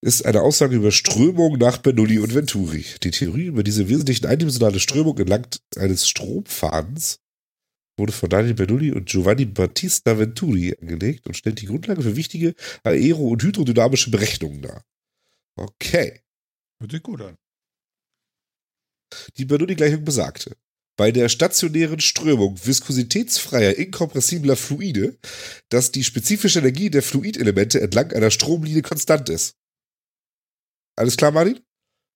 Ist 0.01 0.25
eine 0.25 0.41
Aussage 0.41 0.75
über 0.75 0.91
Strömung 0.91 1.57
nach 1.57 1.79
Bernoulli 1.79 2.19
und 2.19 2.35
Venturi. 2.35 2.85
Die 3.01 3.09
Theorie 3.09 3.45
über 3.45 3.63
diese 3.63 3.89
wesentlichen 3.89 4.27
eindimensionale 4.27 4.79
Strömung 4.79 5.17
entlang 5.17 5.47
eines 5.75 6.07
Stromfadens 6.07 7.19
wurde 7.97 8.11
von 8.11 8.29
Daniel 8.29 8.53
Bernoulli 8.53 8.91
und 8.91 9.09
Giovanni 9.09 9.45
Battista 9.45 10.19
Venturi 10.19 10.75
angelegt 10.79 11.25
und 11.25 11.35
stellt 11.35 11.61
die 11.61 11.65
Grundlage 11.65 12.03
für 12.03 12.15
wichtige 12.15 12.53
aero- 12.83 13.29
und 13.29 13.41
hydrodynamische 13.41 14.11
Berechnungen 14.11 14.61
dar. 14.61 14.85
Okay. 15.55 16.21
Hört 16.79 16.91
sich 16.91 17.01
gut 17.01 17.21
an. 17.21 17.37
Die 19.37 19.45
Bernoulli-Gleichung 19.45 20.03
besagte. 20.03 20.55
Bei 20.97 21.11
der 21.11 21.29
stationären 21.29 21.99
Strömung 21.99 22.57
viskositätsfreier, 22.63 23.77
inkompressibler 23.77 24.55
Fluide, 24.55 25.17
dass 25.69 25.91
die 25.91 26.03
spezifische 26.03 26.59
Energie 26.59 26.89
der 26.89 27.03
Fluidelemente 27.03 27.81
entlang 27.81 28.11
einer 28.11 28.31
Stromlinie 28.31 28.81
konstant 28.81 29.29
ist. 29.29 29.55
Alles 30.95 31.17
klar, 31.17 31.31
Martin? 31.31 31.59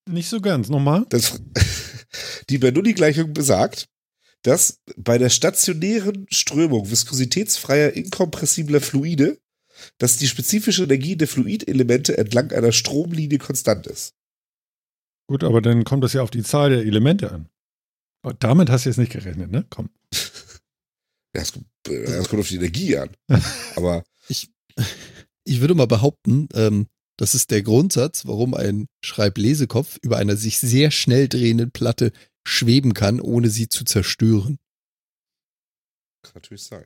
Nicht 0.08 0.28
so 0.28 0.40
ganz. 0.40 0.68
Nochmal? 0.68 1.04
Das, 1.10 1.40
die 2.48 2.58
Bernoulli-Gleichung 2.58 3.34
besagt, 3.34 3.88
dass 4.42 4.80
bei 4.96 5.18
der 5.18 5.28
stationären 5.28 6.26
Strömung 6.30 6.90
viskositätsfreier, 6.90 7.92
inkompressibler 7.92 8.80
Fluide, 8.80 9.38
dass 9.98 10.16
die 10.16 10.28
spezifische 10.28 10.84
Energie 10.84 11.16
der 11.16 11.28
Fluidelemente 11.28 12.16
entlang 12.16 12.50
einer 12.52 12.72
Stromlinie 12.72 13.38
konstant 13.38 13.86
ist. 13.86 14.14
Gut, 15.26 15.44
aber 15.44 15.60
dann 15.60 15.84
kommt 15.84 16.02
das 16.02 16.14
ja 16.14 16.22
auf 16.22 16.30
die 16.30 16.42
Zahl 16.42 16.70
der 16.70 16.80
Elemente 16.80 17.30
an. 17.30 17.48
Oh, 18.22 18.32
damit 18.38 18.70
hast 18.70 18.84
du 18.84 18.90
jetzt 18.90 18.98
nicht 18.98 19.12
gerechnet, 19.12 19.50
ne? 19.50 19.66
Komm. 19.70 19.90
Ja, 21.32 21.42
es, 21.42 21.52
es 21.86 22.28
kommt 22.28 22.40
auf 22.40 22.48
die 22.48 22.56
Energie 22.56 22.96
an. 22.96 23.10
Aber 23.76 24.02
Ich, 24.26 24.50
ich 25.44 25.60
würde 25.60 25.76
mal 25.76 25.86
behaupten, 25.86 26.48
ähm, 26.54 26.88
das 27.16 27.36
ist 27.36 27.52
der 27.52 27.62
Grundsatz, 27.62 28.26
warum 28.26 28.54
ein 28.54 28.88
Schreiblesekopf 29.04 29.98
über 30.02 30.16
einer 30.16 30.36
sich 30.36 30.58
sehr 30.58 30.90
schnell 30.90 31.28
drehenden 31.28 31.70
Platte 31.70 32.10
schweben 32.44 32.94
kann, 32.94 33.20
ohne 33.20 33.48
sie 33.48 33.68
zu 33.68 33.84
zerstören. 33.84 34.58
kann 36.22 36.32
natürlich 36.34 36.64
sein. 36.64 36.84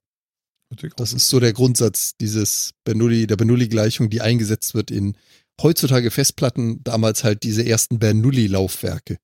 Das 0.97 1.13
ist 1.13 1.29
so 1.29 1.41
der 1.41 1.53
Grundsatz 1.53 2.17
dieses 2.21 2.73
Bernoulli, 2.85 3.27
der 3.27 3.37
Bernoulli-Gleichung, 3.37 4.11
die 4.11 4.21
eingesetzt 4.21 4.75
wird 4.75 4.91
in 4.91 5.17
heutzutage 5.63 6.11
Festplatten, 6.11 6.83
damals 6.83 7.23
halt 7.23 7.45
diese 7.45 7.65
ersten 7.65 7.99
Bernoulli-Laufwerke. 7.99 9.19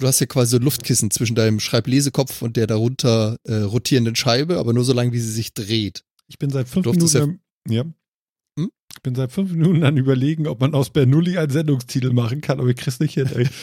Du 0.00 0.06
hast 0.06 0.20
ja 0.20 0.26
quasi 0.26 0.50
so 0.52 0.58
Luftkissen 0.58 1.10
zwischen 1.10 1.34
deinem 1.34 1.60
Schreiblesekopf 1.60 2.42
und 2.42 2.56
der 2.56 2.66
darunter 2.66 3.38
äh, 3.44 3.54
rotierenden 3.56 4.14
Scheibe, 4.16 4.58
aber 4.58 4.72
nur 4.72 4.84
so 4.84 4.92
lange, 4.92 5.12
wie 5.12 5.18
sie 5.20 5.32
sich 5.32 5.52
dreht. 5.54 6.04
Ich 6.28 6.38
bin 6.38 6.50
seit 6.50 6.68
fünf 6.68 6.86
Minuten. 6.86 7.16
am- 7.22 7.40
Ja. 7.68 7.84
Hm? 8.58 8.70
Ich 8.94 9.02
bin 9.02 9.14
seit 9.14 9.32
fünf 9.32 9.50
Minuten 9.52 9.82
an 9.84 9.96
überlegen, 9.96 10.46
ob 10.46 10.60
man 10.60 10.74
aus 10.74 10.90
Bernoulli 10.90 11.38
einen 11.38 11.50
Sendungstitel 11.50 12.12
machen 12.12 12.40
kann, 12.40 12.60
aber 12.60 12.68
ich 12.68 12.76
krieg's 12.76 13.00
nicht 13.00 13.14
hin, 13.14 13.28
ey. 13.34 13.44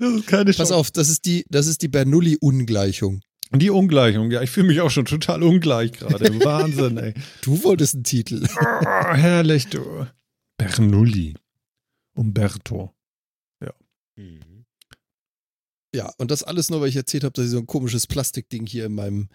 das 0.00 0.14
ist 0.14 0.26
keine 0.26 0.44
Pass 0.46 0.56
Chance. 0.56 0.76
auf, 0.76 0.90
das 0.90 1.08
ist 1.08 1.24
die, 1.26 1.44
das 1.48 1.66
ist 1.66 1.82
die 1.82 1.88
Bernoulli-Ungleichung. 1.88 3.20
Die 3.54 3.70
Ungleichung, 3.70 4.30
ja, 4.30 4.40
ich 4.42 4.50
fühle 4.50 4.68
mich 4.68 4.80
auch 4.80 4.90
schon 4.90 5.04
total 5.04 5.42
ungleich 5.42 5.92
gerade. 5.92 6.24
Wahnsinn, 6.44 6.96
ey. 6.96 7.14
Du 7.42 7.62
wolltest 7.64 7.94
einen 7.94 8.04
Titel. 8.04 8.46
Oh, 8.58 9.14
herrlich, 9.14 9.66
du. 9.68 10.06
Bernoulli. 10.56 11.34
Umberto. 12.14 12.92
Mhm. 14.16 14.64
Ja, 15.94 16.10
und 16.18 16.30
das 16.30 16.42
alles 16.42 16.70
nur, 16.70 16.80
weil 16.80 16.88
ich 16.88 16.96
erzählt 16.96 17.24
habe, 17.24 17.32
dass 17.34 17.44
ich 17.44 17.50
so 17.50 17.58
ein 17.58 17.66
komisches 17.66 18.06
Plastikding 18.06 18.66
hier 18.66 18.86
in 18.86 18.94
meinem, 18.94 19.28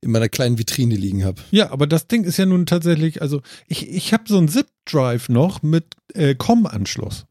in 0.00 0.10
meiner 0.12 0.28
kleinen 0.28 0.58
Vitrine 0.58 0.94
liegen 0.94 1.24
habe. 1.24 1.42
Ja, 1.50 1.70
aber 1.72 1.86
das 1.88 2.06
Ding 2.06 2.22
ist 2.24 2.36
ja 2.36 2.46
nun 2.46 2.66
tatsächlich, 2.66 3.20
also 3.20 3.42
ich, 3.66 3.88
ich 3.88 4.12
habe 4.12 4.24
so 4.28 4.38
einen 4.38 4.48
Zip-Drive 4.48 5.28
noch 5.28 5.62
mit 5.62 5.94
äh, 6.14 6.34
COM-Anschluss. 6.36 7.26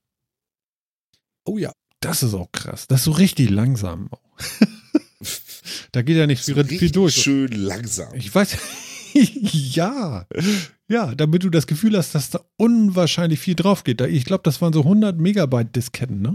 Oh 1.45 1.57
ja. 1.57 1.71
Das 2.01 2.21
ist 2.23 2.33
auch 2.33 2.51
krass. 2.51 2.87
Das 2.87 2.99
ist 2.99 3.05
so 3.05 3.11
richtig 3.11 3.49
langsam. 3.49 4.09
da 5.93 6.01
geht 6.01 6.17
ja 6.17 6.27
nicht 6.27 6.43
So 6.43 6.53
viel, 6.63 6.91
durch. 6.91 7.15
schön 7.15 7.51
langsam. 7.53 8.13
Ich 8.15 8.33
weiß, 8.35 8.57
ja, 9.13 10.27
ja, 10.89 11.15
damit 11.15 11.43
du 11.45 11.49
das 11.49 11.65
Gefühl 11.67 11.95
hast, 11.97 12.13
dass 12.15 12.31
da 12.31 12.41
unwahrscheinlich 12.57 13.39
viel 13.39 13.55
drauf 13.55 13.85
geht. 13.85 14.01
Da- 14.01 14.07
Ich 14.07 14.25
glaube, 14.25 14.43
das 14.43 14.61
waren 14.61 14.73
so 14.73 14.81
100 14.81 15.17
Megabyte 15.17 15.73
Disketten, 15.73 16.21
ne? 16.21 16.33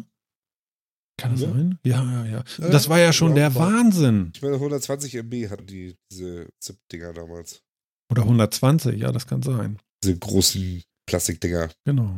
Kann 1.19 1.33
das 1.33 1.41
Ja. 1.43 1.51
sein? 1.51 1.79
Ja, 1.85 2.03
ja, 2.25 2.25
ja. 2.27 2.69
Das 2.71 2.89
war 2.89 2.99
ja 3.01 3.13
schon 3.13 3.31
ja, 3.31 3.35
der 3.51 3.55
Wahnsinn. 3.57 4.33
Ich 4.35 4.41
meine, 4.41 4.55
120 4.55 5.15
MB 5.17 5.51
hatten 5.51 5.67
die, 5.67 5.97
diese 6.11 6.49
ZIP-Dinger 6.61 7.13
damals. 7.13 7.63
Oder 8.11 8.23
120, 8.23 8.99
ja, 8.99 9.13
das 9.13 9.27
kann 9.27 9.43
sein. 9.43 9.79
Diese 10.03 10.17
großen 10.17 10.83
Plastikdinger. 11.07 11.71
Genau. 11.85 12.17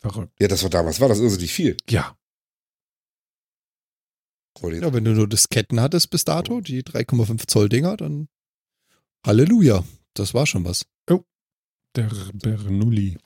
Verrückt. 0.00 0.32
Ja, 0.40 0.48
das 0.48 0.62
war 0.62 0.70
damals, 0.70 1.00
war 1.00 1.08
das 1.08 1.20
irrsinnig 1.20 1.52
viel. 1.52 1.76
Ja. 1.88 2.16
Ja, 4.62 4.92
wenn 4.92 5.04
du 5.04 5.12
nur 5.12 5.28
Disketten 5.28 5.80
hattest 5.80 6.10
bis 6.10 6.24
dato, 6.24 6.60
die 6.60 6.82
3,5 6.82 7.46
Zoll 7.46 7.68
Dinger, 7.70 7.96
dann 7.96 8.28
Halleluja. 9.24 9.84
Das 10.14 10.34
war 10.34 10.46
schon 10.46 10.64
was. 10.64 10.84
Der 11.96 12.08
Bernoulli. 12.34 13.18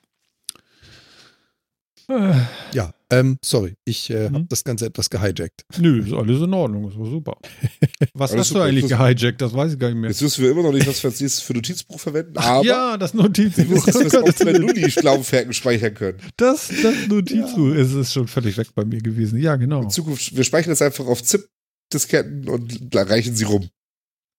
Äh, 2.09 2.41
Ja, 2.73 2.94
ähm, 3.11 3.39
sorry, 3.45 3.75
ich 3.85 4.11
äh, 4.11 4.29
Mhm. 4.31 4.35
habe 4.35 4.45
das 4.49 4.65
Ganze 4.65 4.87
etwas 4.87 5.11
gehijackt. 5.11 5.65
nö, 5.79 6.01
ist 6.05 6.13
alles 6.13 6.41
in 6.43 6.53
Ordnung, 6.55 6.89
ist 6.89 6.95
super. 6.95 7.37
Was 8.15 8.33
Alles 8.33 8.41
hast 8.41 8.51
du 8.51 8.55
super. 8.55 8.65
eigentlich 8.65 8.87
Das- 8.89 8.99
gehijackt? 8.99 9.41
Das 9.43 9.53
weiß 9.55 9.73
ich 9.75 9.79
gar 9.79 9.89
nicht 9.89 9.99
mehr. 9.99 10.11
Jetzt 10.11 10.23
wissen 10.23 10.43
wir 10.43 10.51
immer 10.51 10.63
noch 10.63 10.73
nicht, 10.73 10.87
was 10.87 11.03
wir 11.03 11.11
als 11.11 11.21
nächstes 11.21 11.43
für 11.43 11.53
Notizbuch 11.55 12.01
verwenden, 12.01 12.33
Ach, 12.37 12.47
aber 12.47 12.65
ja, 12.67 12.97
das 12.97 13.15
Notizbuch. 13.15 13.85
dass 13.87 13.95
wir 13.99 14.07
es 14.07 14.15
auf 14.17 14.37
Bernoulli-Laufwerken 14.37 15.53
speichern 15.53 15.95
können. 15.95 16.19
Das, 16.37 16.69
das 16.83 17.07
Notizbuch 17.09 17.75
ist, 17.75 17.93
ist 17.93 18.13
schon 18.13 18.27
völlig 18.29 18.57
weg 18.57 18.69
bei 18.75 18.85
mir 18.85 19.01
gewesen. 19.01 19.39
Ja, 19.39 19.57
genau. 19.57 19.83
In 19.83 19.91
Zukunft, 19.91 20.35
wir 20.37 20.45
speichern 20.45 20.71
das 20.71 20.83
einfach 20.83 21.07
auf 21.07 21.23
ZIP-Disketten 21.23 22.49
und 22.49 22.95
reichen 22.95 23.35
sie 23.37 23.45
rum. 23.45 23.69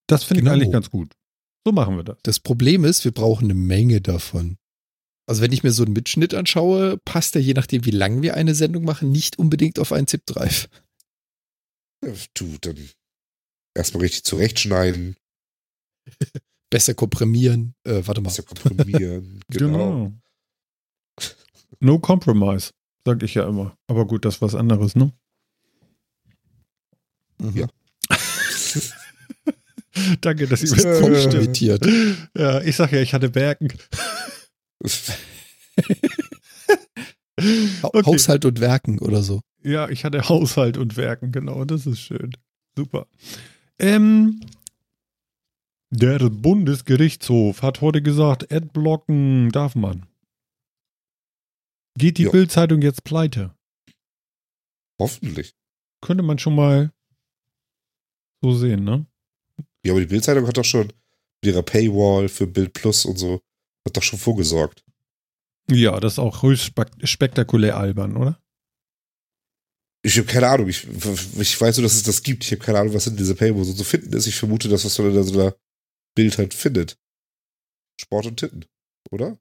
Das 0.08 0.24
finde 0.24 0.40
ich 0.40 0.44
Genau. 0.46 0.54
eigentlich 0.56 0.72
ganz 0.72 0.90
gut. 0.90 1.14
So 1.66 1.72
machen 1.72 1.96
wir 1.98 2.04
das. 2.04 2.18
Das 2.24 2.40
Problem 2.40 2.86
ist, 2.86 3.04
wir 3.06 3.12
brauchen 3.12 3.46
eine 3.46 3.56
Menge 3.56 4.02
davon. 4.02 4.58
Also 5.28 5.42
wenn 5.42 5.52
ich 5.52 5.64
mir 5.64 5.72
so 5.72 5.84
einen 5.84 5.94
Mitschnitt 5.94 6.34
anschaue, 6.34 6.98
passt 6.98 7.36
der, 7.36 7.42
je 7.42 7.54
nachdem, 7.54 7.86
wie 7.86 7.92
lang 7.92 8.22
wir 8.22 8.36
eine 8.36 8.54
Sendung 8.54 8.84
machen, 8.84 9.12
nicht 9.12 9.40
unbedingt 9.40 9.80
auf 9.80 9.92
einen 9.92 10.08
ZIP-Drive. 10.08 10.70
Ja, 12.04 12.12
Du, 12.36 12.58
dann 12.62 12.78
erstmal 13.74 14.04
richtig 14.04 14.24
zurechtschneiden, 14.24 15.16
Besser 16.70 16.94
komprimieren. 16.94 17.76
Äh, 17.84 18.02
warte 18.06 18.22
mal. 18.22 18.30
bisschen 18.30 18.46
komprimieren. 18.46 19.42
genau. 19.50 20.12
No 21.80 22.00
compromise, 22.00 22.72
sag 23.06 23.22
ich 23.24 23.36
ja 23.36 23.48
immer. 23.48 23.78
Aber 23.88 24.06
gut, 24.06 24.26
das 24.26 24.36
ist 24.36 24.42
was 24.42 24.56
anderes, 24.56 24.96
ne? 24.96 25.12
Mhm. 27.38 27.58
Ja. 27.58 27.68
Danke, 30.22 30.48
dass 30.48 30.64
ihr 30.64 30.76
mir 30.76 31.00
komisch 31.00 31.30
zustimmt. 31.30 31.88
Ja, 32.36 32.62
ich 32.62 32.76
sag 32.76 32.92
ja, 32.92 33.00
ich 33.00 33.14
hatte 33.14 33.34
Werken. 33.36 33.72
Okay. 37.82 38.04
Haushalt 38.06 38.46
und 38.46 38.62
Werken 38.62 39.00
oder 39.00 39.22
so. 39.22 39.42
Ja, 39.62 39.90
ich 39.90 40.06
hatte 40.06 40.30
Haushalt 40.30 40.78
und 40.78 40.96
Werken, 40.96 41.32
genau, 41.32 41.66
das 41.66 41.86
ist 41.86 42.00
schön. 42.00 42.32
Super. 42.78 43.08
Ähm, 43.78 44.40
der 45.90 46.30
Bundesgerichtshof 46.30 47.62
hat 47.62 47.82
heute 47.82 48.02
gesagt, 48.02 48.52
Adblocken 48.52 49.50
darf 49.52 49.76
man. 49.76 50.06
Geht 51.98 52.18
die. 52.18 52.26
Bildzeitung 52.26 52.82
jetzt 52.82 53.04
pleite? 53.04 53.56
Hoffentlich. 55.00 55.54
Könnte 56.02 56.24
man 56.24 56.40
schon 56.40 56.56
mal 56.56 56.92
so 58.42 58.54
sehen, 58.54 58.84
ne? 58.84 59.06
Ja, 59.86 59.94
aber 59.94 60.02
die 60.02 60.08
Bildzeitung 60.08 60.48
hat 60.48 60.58
doch 60.58 60.66
schon 60.66 60.88
mit 60.88 61.54
ihrer 61.54 61.64
Paywall 61.64 62.28
für 62.30 62.48
Bild 62.48 62.74
Plus 62.74 63.06
und 63.06 63.18
so, 63.18 63.42
hat 63.88 63.96
doch 63.98 64.04
schon 64.04 64.20
vorgesorgt. 64.20 64.84
Ja, 65.70 66.00
das 66.00 66.14
ist 66.14 66.20
auch 66.20 66.44
höchst 66.44 66.66
spek- 66.66 67.06
spektakulär 67.06 67.78
albern, 67.78 68.18
oder? 68.18 68.40
Ich 70.04 70.18
habe 70.18 70.28
keine 70.28 70.48
Ahnung. 70.48 70.68
Ich, 70.68 70.88
ich 71.40 71.60
weiß 71.60 71.78
nur, 71.78 71.84
dass 71.84 71.96
es 71.96 72.04
das 72.04 72.22
gibt. 72.22 72.44
Ich 72.44 72.52
habe 72.52 72.62
keine 72.64 72.80
Ahnung, 72.80 72.94
was 72.94 73.08
in 73.08 73.18
dieser 73.18 73.34
Paywall 73.34 73.64
so 73.64 73.74
zu 73.74 73.84
finden 73.84 74.14
ist. 74.14 74.28
Ich 74.28 74.36
vermute, 74.36 74.70
dass 74.70 74.86
was 74.86 74.98
man 75.00 75.16
in 75.16 75.24
so 75.24 75.40
einer 75.40 75.56
Bild 76.16 76.38
halt 76.38 76.54
findet. 76.54 76.98
Sport 78.00 78.28
und 78.28 78.38
Titten, 78.38 78.66
oder? 79.12 79.40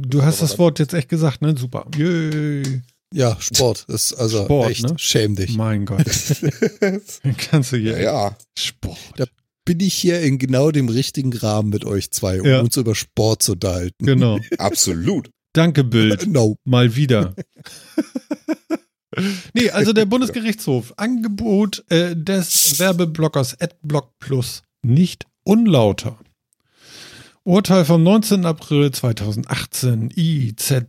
Du 0.00 0.22
hast 0.22 0.40
das 0.42 0.56
Wort 0.58 0.78
jetzt 0.78 0.94
echt 0.94 1.08
gesagt, 1.08 1.42
ne? 1.42 1.56
Super. 1.56 1.90
Yay. 1.96 2.82
Ja, 3.12 3.40
Sport. 3.40 3.86
Das 3.88 4.12
ist 4.12 4.18
also 4.18 4.44
Sport, 4.44 4.70
echt, 4.70 4.82
ne? 4.84 4.96
schäm 4.98 5.34
dich. 5.34 5.56
Mein 5.56 5.86
Gott. 5.86 6.04
Kannst 7.38 7.72
du 7.72 7.76
ja, 7.76 7.96
hier. 7.96 8.00
ja. 8.00 8.38
Sport. 8.56 9.32
Bin 9.68 9.80
ich 9.80 9.92
hier 9.92 10.22
in 10.22 10.38
genau 10.38 10.70
dem 10.70 10.88
richtigen 10.88 11.30
Rahmen 11.34 11.68
mit 11.68 11.84
euch 11.84 12.10
zwei, 12.10 12.40
um 12.40 12.46
Ja. 12.46 12.60
uns 12.60 12.78
über 12.78 12.94
Sport 12.94 13.42
zu 13.42 13.52
unterhalten. 13.52 14.06
Genau. 14.06 14.38
Absolut. 14.58 15.28
Danke, 15.52 15.84
Bild. 15.84 16.26
No. 16.26 16.56
Mal 16.64 16.96
wieder. 16.96 17.34
nee, 19.52 19.68
also 19.68 19.92
der 19.92 20.06
Bundesgerichtshof. 20.06 20.94
Angebot 20.96 21.84
äh, 21.90 22.16
des 22.16 22.78
Werbeblockers 22.78 23.60
AdBlock 23.60 24.18
Plus 24.20 24.62
nicht 24.82 25.26
unlauter. 25.44 26.18
Urteil 27.44 27.84
vom 27.84 28.02
19. 28.02 28.46
April 28.46 28.90
2018 28.90 30.10
IZR 30.16 30.86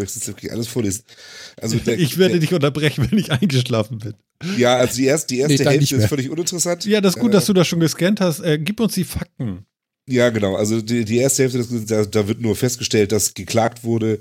Soll 0.00 0.06
ich 0.06 0.14
das 0.14 0.26
wirklich 0.26 0.50
alles 0.50 0.66
vorlesen? 0.66 1.04
Also 1.60 1.76
der, 1.76 1.98
ich 1.98 2.16
werde 2.16 2.32
der, 2.32 2.40
dich 2.40 2.54
unterbrechen, 2.54 3.06
wenn 3.10 3.18
ich 3.18 3.30
eingeschlafen 3.30 3.98
bin. 3.98 4.14
Ja, 4.56 4.76
also 4.76 4.96
die 4.96 5.04
erste, 5.04 5.26
die 5.34 5.40
erste 5.40 5.62
Nee, 5.62 5.70
Hälfte 5.70 5.96
ist 5.96 6.06
völlig 6.06 6.30
uninteressant. 6.30 6.86
Ja, 6.86 7.02
das 7.02 7.14
ist 7.16 7.20
gut, 7.20 7.30
Äh, 7.30 7.32
dass 7.32 7.46
du 7.46 7.52
das 7.52 7.68
schon 7.68 7.80
gescannt 7.80 8.20
hast. 8.20 8.40
Äh, 8.40 8.58
gib 8.58 8.80
uns 8.80 8.94
die 8.94 9.04
Fakten. 9.04 9.66
Ja, 10.08 10.30
genau. 10.30 10.56
Also 10.56 10.80
die, 10.80 11.04
die 11.04 11.18
erste 11.18 11.42
Hälfte, 11.42 11.84
da, 11.86 12.04
da 12.04 12.28
wird 12.28 12.40
nur 12.40 12.56
festgestellt, 12.56 13.12
dass 13.12 13.34
geklagt 13.34 13.84
wurde, 13.84 14.20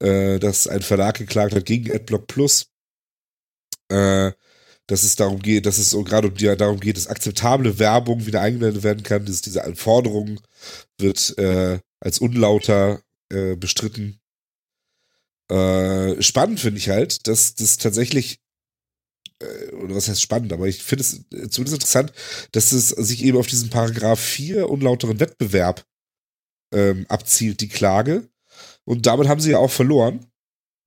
äh, 0.00 0.40
dass 0.40 0.66
ein 0.66 0.82
Verlag 0.82 1.16
geklagt 1.16 1.54
hat 1.54 1.64
gegen 1.64 1.92
AdBlock 1.92 2.26
Plus. 2.26 2.66
Äh, 3.88 4.32
dass 4.88 5.04
es 5.04 5.14
darum 5.14 5.38
geht, 5.40 5.64
dass 5.64 5.78
es 5.78 5.90
so 5.90 6.02
gerade 6.02 6.26
um 6.28 6.34
die, 6.34 6.54
darum 6.56 6.80
geht, 6.80 6.96
dass 6.96 7.06
akzeptable 7.06 7.78
Werbung 7.78 8.26
wieder 8.26 8.40
eingeblendet 8.40 8.82
werden 8.82 9.04
kann. 9.04 9.24
Dass 9.24 9.40
diese 9.40 9.62
Anforderung 9.64 10.40
wird 10.98 11.38
äh, 11.38 11.78
als 12.00 12.18
unlauter 12.18 13.00
äh, 13.30 13.54
bestritten. 13.54 14.18
Äh, 15.52 16.22
spannend 16.22 16.60
finde 16.60 16.78
ich 16.78 16.88
halt, 16.88 17.26
dass 17.28 17.54
das 17.54 17.76
tatsächlich 17.76 18.38
äh, 19.42 19.74
oder 19.74 19.94
was 19.94 20.08
heißt 20.08 20.22
spannend, 20.22 20.52
aber 20.52 20.66
ich 20.66 20.82
finde 20.82 21.02
es 21.02 21.14
äh, 21.30 21.48
zumindest 21.50 21.74
interessant, 21.74 22.12
dass 22.52 22.72
es 22.72 22.88
sich 22.88 23.22
eben 23.22 23.36
auf 23.36 23.46
diesen 23.46 23.68
Paragraph 23.68 24.18
4 24.18 24.70
unlauteren 24.70 25.20
Wettbewerb 25.20 25.84
ähm, 26.72 27.04
abzielt, 27.08 27.60
die 27.60 27.68
Klage. 27.68 28.28
Und 28.84 29.06
damit 29.06 29.28
haben 29.28 29.40
sie 29.40 29.50
ja 29.50 29.58
auch 29.58 29.70
verloren. 29.70 30.24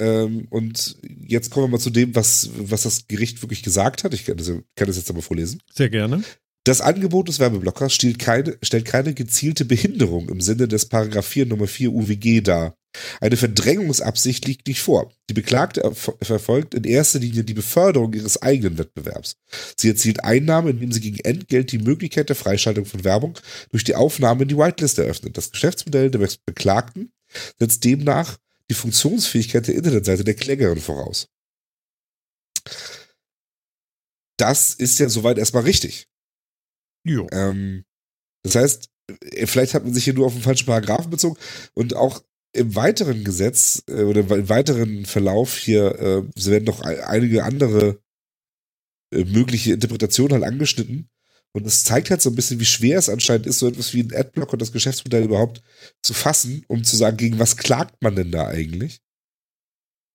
Ähm, 0.01 0.47
und 0.49 0.97
jetzt 1.03 1.51
kommen 1.51 1.67
wir 1.67 1.77
mal 1.77 1.79
zu 1.79 1.91
dem, 1.91 2.15
was, 2.15 2.49
was 2.57 2.83
das 2.83 3.07
Gericht 3.07 3.43
wirklich 3.43 3.61
gesagt 3.61 4.03
hat. 4.03 4.15
Ich 4.15 4.25
kann 4.25 4.37
das, 4.37 4.47
kann 4.47 4.87
das 4.87 4.97
jetzt 4.97 5.11
aber 5.11 5.21
vorlesen. 5.21 5.61
Sehr 5.71 5.89
gerne. 5.89 6.23
Das 6.63 6.81
Angebot 6.81 7.27
des 7.27 7.39
Werbeblockers 7.39 7.93
stellt 7.93 8.17
keine, 8.17 8.57
stellt 8.63 8.85
keine 8.85 9.13
gezielte 9.13 9.63
Behinderung 9.63 10.27
im 10.29 10.41
Sinne 10.41 10.67
des 10.67 10.87
Paragraph 10.87 11.27
4 11.27 11.45
Nummer 11.45 11.67
4 11.67 11.93
UWG 11.93 12.41
dar. 12.41 12.75
Eine 13.21 13.37
Verdrängungsabsicht 13.37 14.45
liegt 14.45 14.67
nicht 14.67 14.81
vor. 14.81 15.11
Die 15.29 15.33
Beklagte 15.33 15.93
verfolgt 15.93 16.73
in 16.73 16.83
erster 16.83 17.19
Linie 17.19 17.43
die 17.43 17.53
Beförderung 17.53 18.13
ihres 18.13 18.41
eigenen 18.41 18.77
Wettbewerbs. 18.77 19.37
Sie 19.77 19.89
erzielt 19.89 20.23
Einnahmen, 20.23 20.69
indem 20.69 20.91
sie 20.91 21.01
gegen 21.01 21.19
Entgelt 21.19 21.71
die 21.71 21.79
Möglichkeit 21.79 22.29
der 22.29 22.35
Freischaltung 22.35 22.85
von 22.85 23.03
Werbung 23.03 23.37
durch 23.71 23.83
die 23.83 23.95
Aufnahme 23.95 24.43
in 24.43 24.49
die 24.49 24.57
Whitelist 24.57 24.97
eröffnet. 24.99 25.37
Das 25.37 25.51
Geschäftsmodell 25.51 26.11
der 26.11 26.27
Beklagten 26.45 27.11
setzt 27.59 27.83
demnach 27.83 28.37
die 28.69 28.75
Funktionsfähigkeit 28.75 29.67
der 29.67 29.75
Internetseite 29.75 30.23
der 30.23 30.35
Klägerin 30.35 30.79
voraus. 30.79 31.27
Das 34.37 34.73
ist 34.73 34.99
ja 34.99 35.09
soweit 35.09 35.37
erstmal 35.37 35.63
richtig. 35.63 36.07
Jo. 37.05 37.27
Ähm, 37.31 37.85
das 38.43 38.55
heißt, 38.55 38.89
äh, 39.07 39.47
vielleicht 39.47 39.73
hat 39.73 39.83
man 39.83 39.93
sich 39.93 40.03
hier 40.03 40.13
nur 40.13 40.25
auf 40.25 40.33
den 40.33 40.41
falschen 40.41 40.65
Paragraphen 40.65 41.09
bezogen 41.09 41.37
und 41.73 41.95
auch 41.95 42.23
im 42.55 42.75
weiteren 42.75 43.23
Gesetz 43.23 43.83
äh, 43.87 44.03
oder 44.03 44.21
im 44.21 44.49
weiteren 44.49 45.05
Verlauf 45.05 45.57
hier 45.57 45.99
äh, 45.99 46.23
werden 46.35 46.65
noch 46.65 46.81
einige 46.81 47.43
andere 47.43 47.99
äh, 49.13 49.23
mögliche 49.25 49.73
Interpretationen 49.73 50.33
halt 50.33 50.43
angeschnitten. 50.43 51.09
Und 51.53 51.65
es 51.65 51.83
zeigt 51.83 52.09
halt 52.09 52.21
so 52.21 52.29
ein 52.29 52.35
bisschen, 52.35 52.59
wie 52.59 52.65
schwer 52.65 52.99
es 52.99 53.07
anscheinend 53.07 53.47
ist, 53.47 53.59
so 53.59 53.67
etwas 53.67 53.93
wie 53.93 54.03
ein 54.03 54.13
Adblock 54.13 54.51
und 54.51 54.61
das 54.61 54.73
Geschäftsmodell 54.73 55.23
überhaupt 55.23 55.61
zu 56.01 56.13
fassen, 56.13 56.65
um 56.67 56.83
zu 56.83 56.97
sagen, 56.97 57.15
gegen 57.15 57.39
was 57.39 57.55
klagt 57.55 58.01
man 58.01 58.15
denn 58.15 58.31
da 58.31 58.47
eigentlich? 58.47 58.99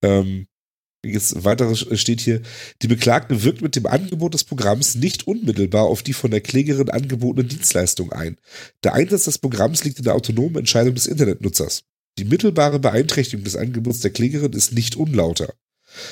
Ähm, 0.03 0.47
Jetzt 1.03 1.45
weiteres 1.45 1.87
steht 1.99 2.21
hier, 2.21 2.43
die 2.83 2.89
Beklagte 2.89 3.43
wirkt 3.43 3.63
mit 3.63 3.75
dem 3.75 3.87
Angebot 3.87 4.35
des 4.35 4.45
Programms 4.45 4.97
nicht 4.97 5.27
unmittelbar 5.27 5.85
auf 5.85 6.03
die 6.03 6.13
von 6.13 6.31
der 6.31 6.43
Klägerin 6.43 6.91
angebotene 6.91 7.49
Dienstleistung 7.49 8.13
ein. 8.13 8.37
Der 8.85 8.93
Einsatz 8.93 9.25
des 9.25 9.39
Programms 9.39 9.83
liegt 9.83 9.99
in 9.99 10.05
der 10.05 10.15
autonomen 10.15 10.59
Entscheidung 10.59 10.95
des 10.95 11.07
Internetnutzers. 11.07 11.85
Die 12.21 12.27
mittelbare 12.27 12.79
Beeinträchtigung 12.79 13.45
des 13.45 13.57
Angebots 13.57 14.01
der 14.01 14.11
Klägerin 14.11 14.53
ist 14.53 14.75
nicht 14.75 14.95
unlauter. 14.95 15.55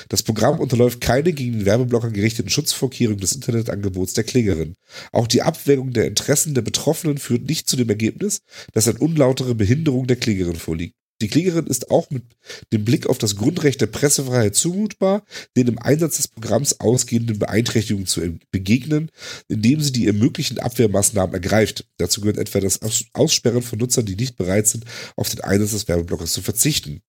Das 0.09 0.23
Programm 0.23 0.59
unterläuft 0.59 1.01
keine 1.01 1.33
gegen 1.33 1.51
den 1.51 1.65
Werbeblocker 1.67 2.09
gerichteten 2.09 2.49
Schutzvorkehrungen 2.49 3.19
des 3.19 3.33
Internetangebots 3.33 4.13
der 4.13 4.23
Klägerin. 4.23 4.73
Auch 5.11 5.27
die 5.27 5.43
Abwägung 5.43 5.93
der 5.93 6.07
Interessen 6.07 6.55
der 6.55 6.63
Betroffenen 6.63 7.19
führt 7.19 7.47
nicht 7.47 7.69
zu 7.69 7.75
dem 7.75 7.89
Ergebnis, 7.89 8.39
dass 8.73 8.87
eine 8.87 8.97
unlautere 8.97 9.53
Behinderung 9.53 10.07
der 10.07 10.15
Klägerin 10.15 10.55
vorliegt. 10.55 10.95
Die 11.21 11.27
Klägerin 11.27 11.67
ist 11.67 11.91
auch 11.91 12.09
mit 12.11 12.23
dem 12.71 12.85
Blick 12.85 13.07
auf 13.07 13.17
das 13.17 13.35
Grundrecht 13.35 13.81
der 13.81 13.87
Pressefreiheit 13.87 14.55
zumutbar, 14.55 15.25
den 15.57 15.67
im 15.67 15.79
Einsatz 15.79 16.17
des 16.17 16.29
Programms 16.29 16.79
ausgehenden 16.79 17.39
Beeinträchtigungen 17.39 18.07
zu 18.07 18.21
begegnen, 18.51 19.11
indem 19.49 19.81
sie 19.81 19.91
die 19.91 20.07
ermöglichen 20.07 20.59
Abwehrmaßnahmen 20.59 21.33
ergreift. 21.33 21.85
Dazu 21.97 22.21
gehört 22.21 22.37
etwa 22.37 22.61
das 22.61 22.79
Aussperren 23.13 23.61
von 23.61 23.79
Nutzern, 23.79 24.05
die 24.05 24.15
nicht 24.15 24.37
bereit 24.37 24.67
sind, 24.67 24.85
auf 25.17 25.29
den 25.29 25.41
Einsatz 25.41 25.71
des 25.71 25.87
Werbeblockers 25.87 26.31
zu 26.31 26.41
verzichten. 26.41 27.01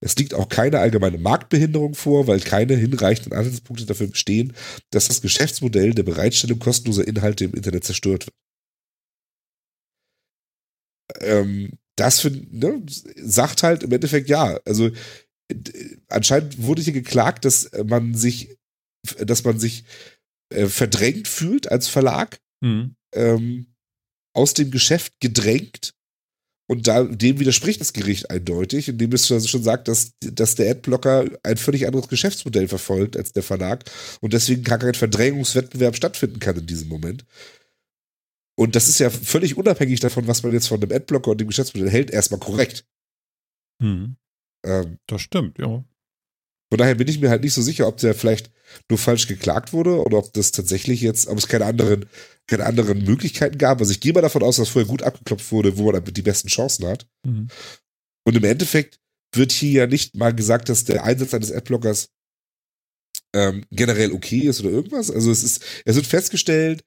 Es 0.00 0.14
liegt 0.16 0.34
auch 0.34 0.48
keine 0.48 0.78
allgemeine 0.78 1.18
Marktbehinderung 1.18 1.94
vor, 1.94 2.26
weil 2.26 2.40
keine 2.40 2.76
hinreichenden 2.76 3.32
Ansatzpunkte 3.32 3.86
dafür 3.86 4.08
bestehen, 4.08 4.52
dass 4.90 5.08
das 5.08 5.22
Geschäftsmodell 5.22 5.94
der 5.94 6.04
Bereitstellung 6.04 6.58
kostenloser 6.58 7.06
Inhalte 7.06 7.44
im 7.44 7.54
Internet 7.54 7.84
zerstört 7.84 8.26
wird. 8.26 8.34
Ähm, 11.20 11.78
das 11.96 12.20
für, 12.20 12.30
ne, 12.30 12.82
sagt 13.16 13.62
halt 13.62 13.82
im 13.82 13.92
Endeffekt 13.92 14.28
ja. 14.28 14.58
Also 14.64 14.90
anscheinend 16.08 16.62
wurde 16.62 16.82
hier 16.82 16.92
geklagt, 16.92 17.44
dass 17.44 17.70
man 17.84 18.14
sich, 18.14 18.56
dass 19.18 19.44
man 19.44 19.58
sich 19.58 19.84
äh, 20.50 20.66
verdrängt 20.66 21.28
fühlt 21.28 21.70
als 21.70 21.88
Verlag, 21.88 22.38
mhm. 22.60 22.96
ähm, 23.14 23.66
aus 24.34 24.54
dem 24.54 24.70
Geschäft 24.70 25.20
gedrängt. 25.20 25.94
Und 26.66 26.88
da, 26.88 27.04
dem 27.04 27.38
widerspricht 27.38 27.80
das 27.80 27.92
Gericht 27.92 28.30
eindeutig, 28.30 28.88
indem 28.88 29.12
es 29.12 29.26
schon 29.26 29.62
sagt, 29.62 29.86
dass, 29.86 30.12
dass 30.20 30.54
der 30.54 30.70
Adblocker 30.70 31.26
ein 31.42 31.58
völlig 31.58 31.86
anderes 31.86 32.08
Geschäftsmodell 32.08 32.68
verfolgt 32.68 33.18
als 33.18 33.32
der 33.32 33.42
Verlag 33.42 33.84
und 34.22 34.32
deswegen 34.32 34.64
gar 34.64 34.78
kein 34.78 34.94
Verdrängungswettbewerb 34.94 35.94
stattfinden 35.94 36.40
kann 36.40 36.56
in 36.56 36.66
diesem 36.66 36.88
Moment. 36.88 37.26
Und 38.56 38.76
das 38.76 38.88
ist 38.88 39.00
ja 39.00 39.10
völlig 39.10 39.56
unabhängig 39.56 40.00
davon, 40.00 40.26
was 40.26 40.42
man 40.42 40.52
jetzt 40.52 40.68
von 40.68 40.80
dem 40.80 40.92
Adblocker 40.92 41.32
und 41.32 41.40
dem 41.40 41.48
Geschäftsmodell 41.48 41.90
hält, 41.90 42.10
erstmal 42.10 42.40
korrekt. 42.40 42.86
Hm. 43.82 44.16
Ähm, 44.64 44.98
das 45.06 45.22
stimmt, 45.22 45.58
ja. 45.58 45.84
Von 46.70 46.78
daher 46.78 46.94
bin 46.94 47.08
ich 47.08 47.20
mir 47.20 47.30
halt 47.30 47.42
nicht 47.42 47.54
so 47.54 47.62
sicher, 47.62 47.86
ob 47.86 47.98
der 47.98 48.14
vielleicht 48.14 48.50
nur 48.88 48.98
falsch 48.98 49.28
geklagt 49.28 49.72
wurde 49.72 50.00
oder 50.00 50.18
ob 50.18 50.32
das 50.32 50.50
tatsächlich 50.50 51.00
jetzt, 51.00 51.28
ob 51.28 51.38
es 51.38 51.46
keine 51.46 51.66
anderen, 51.66 52.06
keine 52.46 52.66
anderen 52.66 53.04
Möglichkeiten 53.04 53.58
gab. 53.58 53.80
Also 53.80 53.92
ich 53.92 54.00
gehe 54.00 54.12
mal 54.12 54.22
davon 54.22 54.42
aus, 54.42 54.56
dass 54.56 54.70
vorher 54.70 54.88
gut 54.88 55.02
abgeklopft 55.02 55.52
wurde, 55.52 55.76
wo 55.76 55.92
man 55.92 56.04
die 56.04 56.22
besten 56.22 56.48
Chancen 56.48 56.86
hat. 56.86 57.06
Mhm. 57.24 57.48
Und 58.26 58.36
im 58.36 58.44
Endeffekt 58.44 58.98
wird 59.34 59.52
hier 59.52 59.82
ja 59.82 59.86
nicht 59.86 60.16
mal 60.16 60.34
gesagt, 60.34 60.68
dass 60.68 60.84
der 60.84 61.04
Einsatz 61.04 61.34
eines 61.34 61.52
Adblockers 61.52 62.08
ähm, 63.34 63.64
generell 63.70 64.12
okay 64.12 64.40
ist 64.40 64.60
oder 64.60 64.70
irgendwas. 64.70 65.10
Also 65.10 65.30
es 65.30 65.42
ist, 65.42 65.62
es 65.84 65.96
wird 65.96 66.06
festgestellt, 66.06 66.84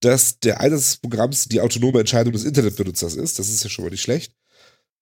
dass 0.00 0.40
der 0.40 0.60
Einsatz 0.60 0.84
des 0.84 0.96
Programms 0.98 1.44
die 1.46 1.60
autonome 1.60 2.00
Entscheidung 2.00 2.32
des 2.32 2.44
Internetbenutzers 2.44 3.14
ist. 3.14 3.38
Das 3.38 3.48
ist 3.48 3.62
ja 3.62 3.70
schon 3.70 3.84
mal 3.84 3.90
nicht 3.90 4.02
schlecht. 4.02 4.34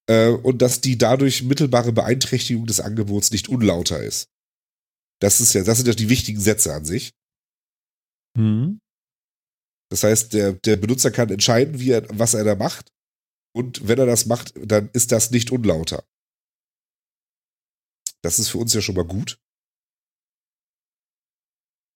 Äh, 0.09 0.29
und 0.31 0.61
dass 0.63 0.81
die 0.81 0.99
dadurch 0.99 1.43
mittelbare 1.43 1.93
Beeinträchtigung 1.93 2.67
des 2.67 2.81
Angebots 2.81 3.31
nicht 3.31 3.49
unlauter 3.49 4.03
ist. 4.03 4.29
Das 5.21 5.41
ist 5.41 5.53
ja, 5.53 5.63
das 5.63 5.79
sind 5.79 5.89
ja 5.89 5.95
die 5.95 6.09
wichtigen 6.09 6.41
Sätze 6.41 6.75
an 6.75 6.85
sich. 6.85 7.15
Mhm. 8.37 8.81
Das 9.91 10.05
heißt, 10.05 10.33
der, 10.33 10.53
der 10.53 10.77
Benutzer 10.77 11.11
kann 11.11 11.31
entscheiden, 11.31 11.81
wie 11.81 11.91
er, 11.91 12.07
was 12.11 12.35
er 12.35 12.45
da 12.45 12.55
macht. 12.55 12.93
Und 13.55 13.89
wenn 13.89 13.99
er 13.99 14.07
das 14.07 14.27
macht, 14.27 14.53
dann 14.57 14.91
ist 14.93 15.13
das 15.13 15.31
nicht 15.31 15.51
unlauter. 15.51 16.05
Das 18.23 18.39
ist 18.39 18.49
für 18.51 18.59
uns 18.59 18.75
ja 18.75 18.83
schon 18.83 18.95
mal 18.95 19.07
gut. 19.07 19.41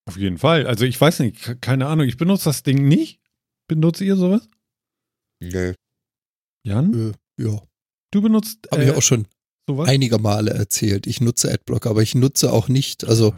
Auf 0.06 0.16
jeden 0.16 0.38
Fall. 0.38 0.66
Also 0.66 0.84
ich 0.84 1.00
weiß 1.00 1.20
nicht, 1.20 1.60
keine 1.60 1.86
Ahnung, 1.86 2.06
ich 2.06 2.16
benutze 2.16 2.44
das 2.44 2.62
Ding 2.62 2.88
nicht. 2.88 3.20
Benutzt 3.68 4.00
ihr 4.00 4.16
sowas? 4.16 4.48
Nee. 5.40 5.74
Jan? 6.64 7.14
Äh, 7.38 7.42
ja. 7.42 7.60
Du 8.10 8.20
benutzt. 8.20 8.68
Habe 8.70 8.82
äh, 8.84 8.90
ich 8.90 8.96
auch 8.96 9.02
schon 9.02 9.26
sowas? 9.68 9.88
einige 9.88 10.18
Male 10.18 10.50
erzählt. 10.52 11.06
Ich 11.06 11.20
nutze 11.20 11.52
Adblock, 11.52 11.86
aber 11.86 12.02
ich 12.02 12.14
nutze 12.14 12.52
auch 12.52 12.68
nicht, 12.68 13.04
also 13.04 13.34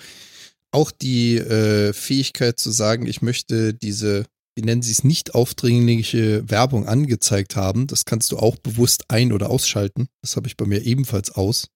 auch 0.73 0.91
die 0.91 1.37
äh, 1.37 1.93
Fähigkeit 1.93 2.59
zu 2.59 2.71
sagen, 2.71 3.07
ich 3.07 3.23
möchte 3.23 3.75
diese, 3.75 4.27
wie 4.57 4.63
nennen 4.63 4.83
sie 4.83 4.91
es, 4.91 5.05
nicht 5.05 5.35
aufdringliche 5.35 6.49
Werbung 6.51 6.87
angezeigt 6.87 7.57
haben. 7.57 7.87
Das 7.87 8.05
kannst 8.05 8.33
du 8.33 8.39
auch 8.39 8.57
bewusst 8.57 9.05
ein- 9.09 9.33
oder 9.33 9.51
ausschalten. 9.51 10.09
Das 10.23 10.37
habe 10.37 10.49
ich 10.49 10.57
bei 10.57 10.67
mir 10.67 10.83
ebenfalls 10.85 11.31
aus. 11.31 11.69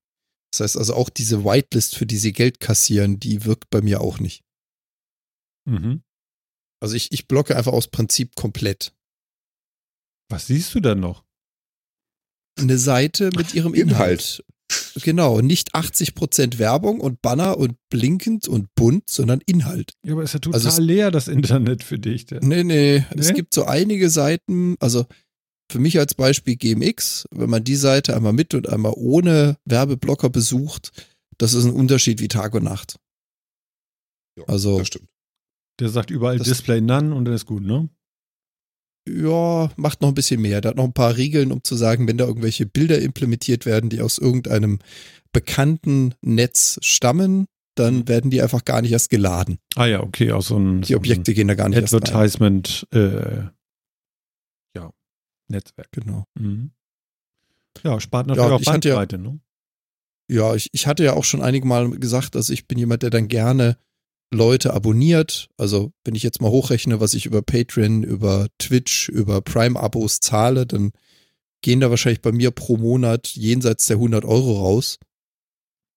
Das 0.51 0.61
heißt 0.61 0.77
also 0.79 0.95
auch 0.95 1.11
diese 1.11 1.45
Whitelist, 1.45 1.95
für 1.95 2.07
die 2.07 2.17
sie 2.17 2.33
Geld 2.33 2.59
kassieren, 2.59 3.21
die 3.21 3.45
wirkt 3.45 3.71
bei 3.71 3.83
mir 3.83 4.01
auch 4.01 4.19
nicht. 4.19 4.43
Mhm. 5.69 6.03
Also 6.81 6.95
ich, 6.95 7.13
ich 7.13 7.29
blocke 7.29 7.57
einfach 7.57 7.73
aus 7.73 7.89
Prinzip 7.89 8.35
komplett. 8.37 8.95
Was 10.31 10.47
siehst 10.47 10.75
du 10.75 10.81
dann 10.81 11.01
noch? 11.01 11.25
Eine 12.59 12.79
Seite 12.79 13.31
mit 13.37 13.55
ihrem 13.55 13.75
Inhalt. 13.75 14.41
Inhalt. 14.41 14.45
Genau, 15.03 15.41
nicht 15.41 15.75
80% 15.75 16.59
Werbung 16.59 17.01
und 17.01 17.23
Banner 17.23 17.57
und 17.57 17.77
blinkend 17.89 18.49
und 18.49 18.75
bunt, 18.75 19.09
sondern 19.09 19.41
Inhalt. 19.47 19.95
Ja, 20.05 20.13
aber 20.13 20.23
ist 20.23 20.35
ja 20.35 20.41
total 20.41 20.61
also 20.61 20.83
leer, 20.83 21.11
das 21.11 21.29
Internet 21.29 21.85
für 21.85 21.99
dich. 21.99 22.27
Denn. 22.27 22.47
Nee, 22.47 22.65
nee, 22.65 22.99
nee, 22.99 23.21
es 23.21 23.33
gibt 23.33 23.55
so 23.55 23.65
einige 23.65 24.11
Seiten, 24.11 24.77
also 24.81 25.07
für 25.71 25.79
mich 25.79 25.99
als 25.99 26.15
Beispiel 26.15 26.57
GMX, 26.57 27.27
wenn 27.31 27.49
man 27.49 27.65
die 27.65 27.77
Seite 27.77 28.15
einmal 28.15 28.33
mit 28.33 28.55
und 28.55 28.69
einmal 28.69 28.93
ohne 28.97 29.57
Werbeblocker 29.65 30.29
besucht, 30.31 30.93
das 31.39 31.55
ist 31.55 31.65
ein 31.65 31.73
Unterschied 31.73 32.21
wie 32.21 32.29
Tag 32.29 32.55
und 32.55 32.65
Nacht. 32.65 32.97
Ja, 34.37 34.45
also, 34.45 34.79
das 34.79 34.89
stimmt. 34.89 35.09
Der 35.81 35.89
sagt 35.89 36.11
überall 36.11 36.39
Display 36.39 36.81
None 36.81 37.15
und 37.15 37.25
dann 37.25 37.35
ist 37.35 37.47
gut, 37.47 37.63
ne? 37.63 37.89
ja, 39.09 39.71
macht 39.77 40.01
noch 40.03 40.09
ein 40.09 40.15
bisschen 40.15 40.41
mehr. 40.41 40.61
Da 40.61 40.71
hat 40.71 40.77
noch 40.77 40.85
ein 40.85 40.93
paar 40.93 41.17
Regeln, 41.17 41.51
um 41.53 41.65
zu 41.65 41.77
sagen, 41.77 42.07
wenn 42.07 42.19
da 42.19 42.27
irgendwelche 42.27 42.67
Bilder 42.67 43.01
implementiert 43.01 43.65
werden, 43.67 43.91
die 43.91 44.01
aus 44.03 44.19
irgendeinem 44.19 44.81
bekannten 45.33 46.15
Netz 46.21 46.79
stammen, 46.83 47.47
dann 47.75 48.09
werden 48.09 48.31
die 48.31 48.43
einfach 48.43 48.65
gar 48.65 48.83
nicht 48.83 48.93
erst 48.93 49.09
geladen. 49.11 49.59
Ah 49.77 49.87
ja, 49.87 50.03
okay, 50.03 50.33
aus 50.33 50.49
so 50.49 50.57
einem 50.57 50.83
Die 50.83 50.97
Objekte 50.97 51.33
gehen 51.33 51.49
da 51.49 51.55
gar 51.55 51.69
nicht 51.69 51.79
erst 51.79 51.95
rein. 51.95 52.03
Advertisement, 52.03 52.87
äh, 52.93 53.45
ja, 54.77 54.91
Netzwerk. 55.49 55.89
Genau. 55.93 56.25
Mhm. 56.39 56.73
Ja, 57.85 58.01
spart 58.01 58.27
natürlich 58.27 58.51
Ja, 58.51 58.57
auch 58.57 58.73
hatte 58.75 58.89
ja- 58.89 58.95
Bandbreite, 58.97 59.19
ne? 59.19 59.41
Ja, 60.31 60.55
ich, 60.55 60.69
ich 60.73 60.87
hatte 60.87 61.05
ja 61.05 61.15
auch 61.15 61.25
schon 61.25 61.41
einige 61.41 61.67
Mal 61.67 61.89
gesagt, 61.93 62.35
dass 62.35 62.51
ich 62.51 62.67
bin 62.69 62.77
jemand, 62.79 63.03
der 63.03 63.09
dann 63.11 63.29
gerne 63.29 63.79
Leute 64.31 64.75
abonniert. 64.75 65.49
Also 65.57 65.93
wenn 66.05 66.15
ich 66.15 66.23
jetzt 66.23 66.41
mal 66.41 66.51
hochrechne, 66.51 67.01
was 67.01 67.15
ich 67.15 67.27
über 67.27 67.43
Patreon, 67.43 68.03
über 68.03 68.49
Twitch, 68.59 69.09
über 69.09 69.41
Prime-Abos 69.41 70.21
zahle, 70.21 70.67
dann 70.67 70.93
gehen 71.63 71.81
da 71.81 71.91
wahrscheinlich 71.91 72.21
bei 72.23 72.33
mir 72.33 72.51
pro 72.51 72.77
Monat 72.77 73.29
jenseits 73.29 73.87
der 73.87 73.97
100 73.97 74.25
Euro 74.25 74.61
raus. 74.61 74.99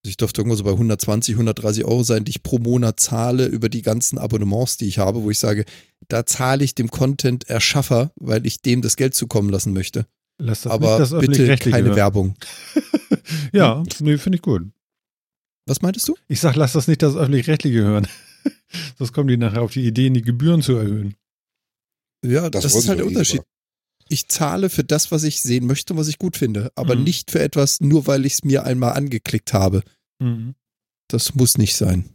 Also 0.04 0.10
ich 0.10 0.18
dürfte 0.18 0.42
irgendwo 0.42 0.56
so 0.56 0.64
bei 0.64 0.72
120, 0.72 1.36
130 1.36 1.86
Euro 1.86 2.04
sein, 2.04 2.24
die 2.24 2.32
ich 2.32 2.42
pro 2.42 2.58
Monat 2.58 3.00
zahle 3.00 3.46
über 3.46 3.70
die 3.70 3.84
ganzen 3.84 4.18
Abonnements, 4.18 4.78
die 4.78 4.88
ich 4.88 4.98
habe, 4.98 5.22
wo 5.22 5.30
ich 5.30 5.38
sage, 5.38 5.66
da 6.08 6.26
zahle 6.26 6.64
ich 6.64 6.74
dem 6.74 6.90
Content-Erschaffer, 6.90 8.12
weil 8.16 8.48
ich 8.48 8.62
dem 8.62 8.82
das 8.82 8.96
Geld 8.96 9.14
zukommen 9.14 9.50
lassen 9.50 9.74
möchte. 9.74 10.08
Lass 10.40 10.62
das 10.62 10.72
Aber 10.72 10.98
nicht 11.00 11.12
das 11.12 11.20
bitte 11.20 11.56
keine 11.58 11.88
hören. 11.88 11.96
Werbung. 11.96 12.36
Ja, 13.54 13.84
nee, 14.00 14.18
finde 14.18 14.38
ich 14.38 14.42
gut. 14.42 14.64
Was 15.72 15.82
meintest 15.82 16.10
du? 16.10 16.18
Ich 16.28 16.42
sag, 16.42 16.58
lass 16.58 16.74
das 16.74 16.90
nicht 16.90 17.02
das 17.02 17.16
öffentlich-rechtliche 17.16 17.80
hören. 17.82 18.06
Sonst 18.98 19.14
kommen 19.14 19.30
die 19.30 19.38
nachher 19.38 19.62
auf 19.62 19.72
die 19.72 19.88
Idee, 19.88 20.10
die 20.10 20.22
Gebühren 20.22 20.62
zu 20.62 20.74
erhöhen. 20.76 21.16
Ja, 22.26 22.50
das, 22.50 22.66
wollen 22.66 22.80
ist 22.80 22.90
halt 22.90 23.00
der 23.00 23.06
eh 23.06 23.08
Unterschied. 23.08 23.36
immer. 23.38 23.46
Ich 24.10 24.28
zahle 24.28 24.70
für 24.70 24.84
das, 24.84 25.12
was 25.14 25.24
ich 25.24 25.42
sehen 25.42 25.66
möchte 25.68 25.94
und 25.94 26.00
was 26.00 26.10
ich 26.10 26.18
gut 26.18 26.36
finde, 26.36 26.74
aber 26.76 26.98
Mhm. 26.98 27.06
nicht 27.06 27.32
für 27.32 27.40
etwas, 27.40 27.80
nur 27.80 28.06
weil 28.06 28.26
ich 28.26 28.34
es 28.34 28.44
mir 28.44 28.66
einmal 28.66 28.92
angeklickt 28.98 29.54
habe. 29.54 29.82
Mhm. 30.20 30.56
Das 31.08 31.36
muss 31.36 31.58
nicht 31.58 31.78
sein. 31.78 32.10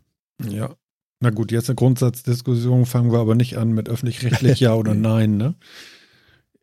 Ja. 0.47 0.77
Na 1.21 1.31
gut, 1.31 1.51
jetzt 1.51 1.71
eine 1.71 1.77
Grundsatzdiskussion 1.77 2.85
fangen 2.85 3.11
wir 3.11 3.21
aber 3.21 3.35
nicht 3.37 3.57
an 3.57 3.73
mit 3.73 3.89
öffentlich-rechtlich 3.89 4.61
ja 4.61 4.75
oder 4.75 4.93
nein, 4.95 5.39
ne? 5.39 5.55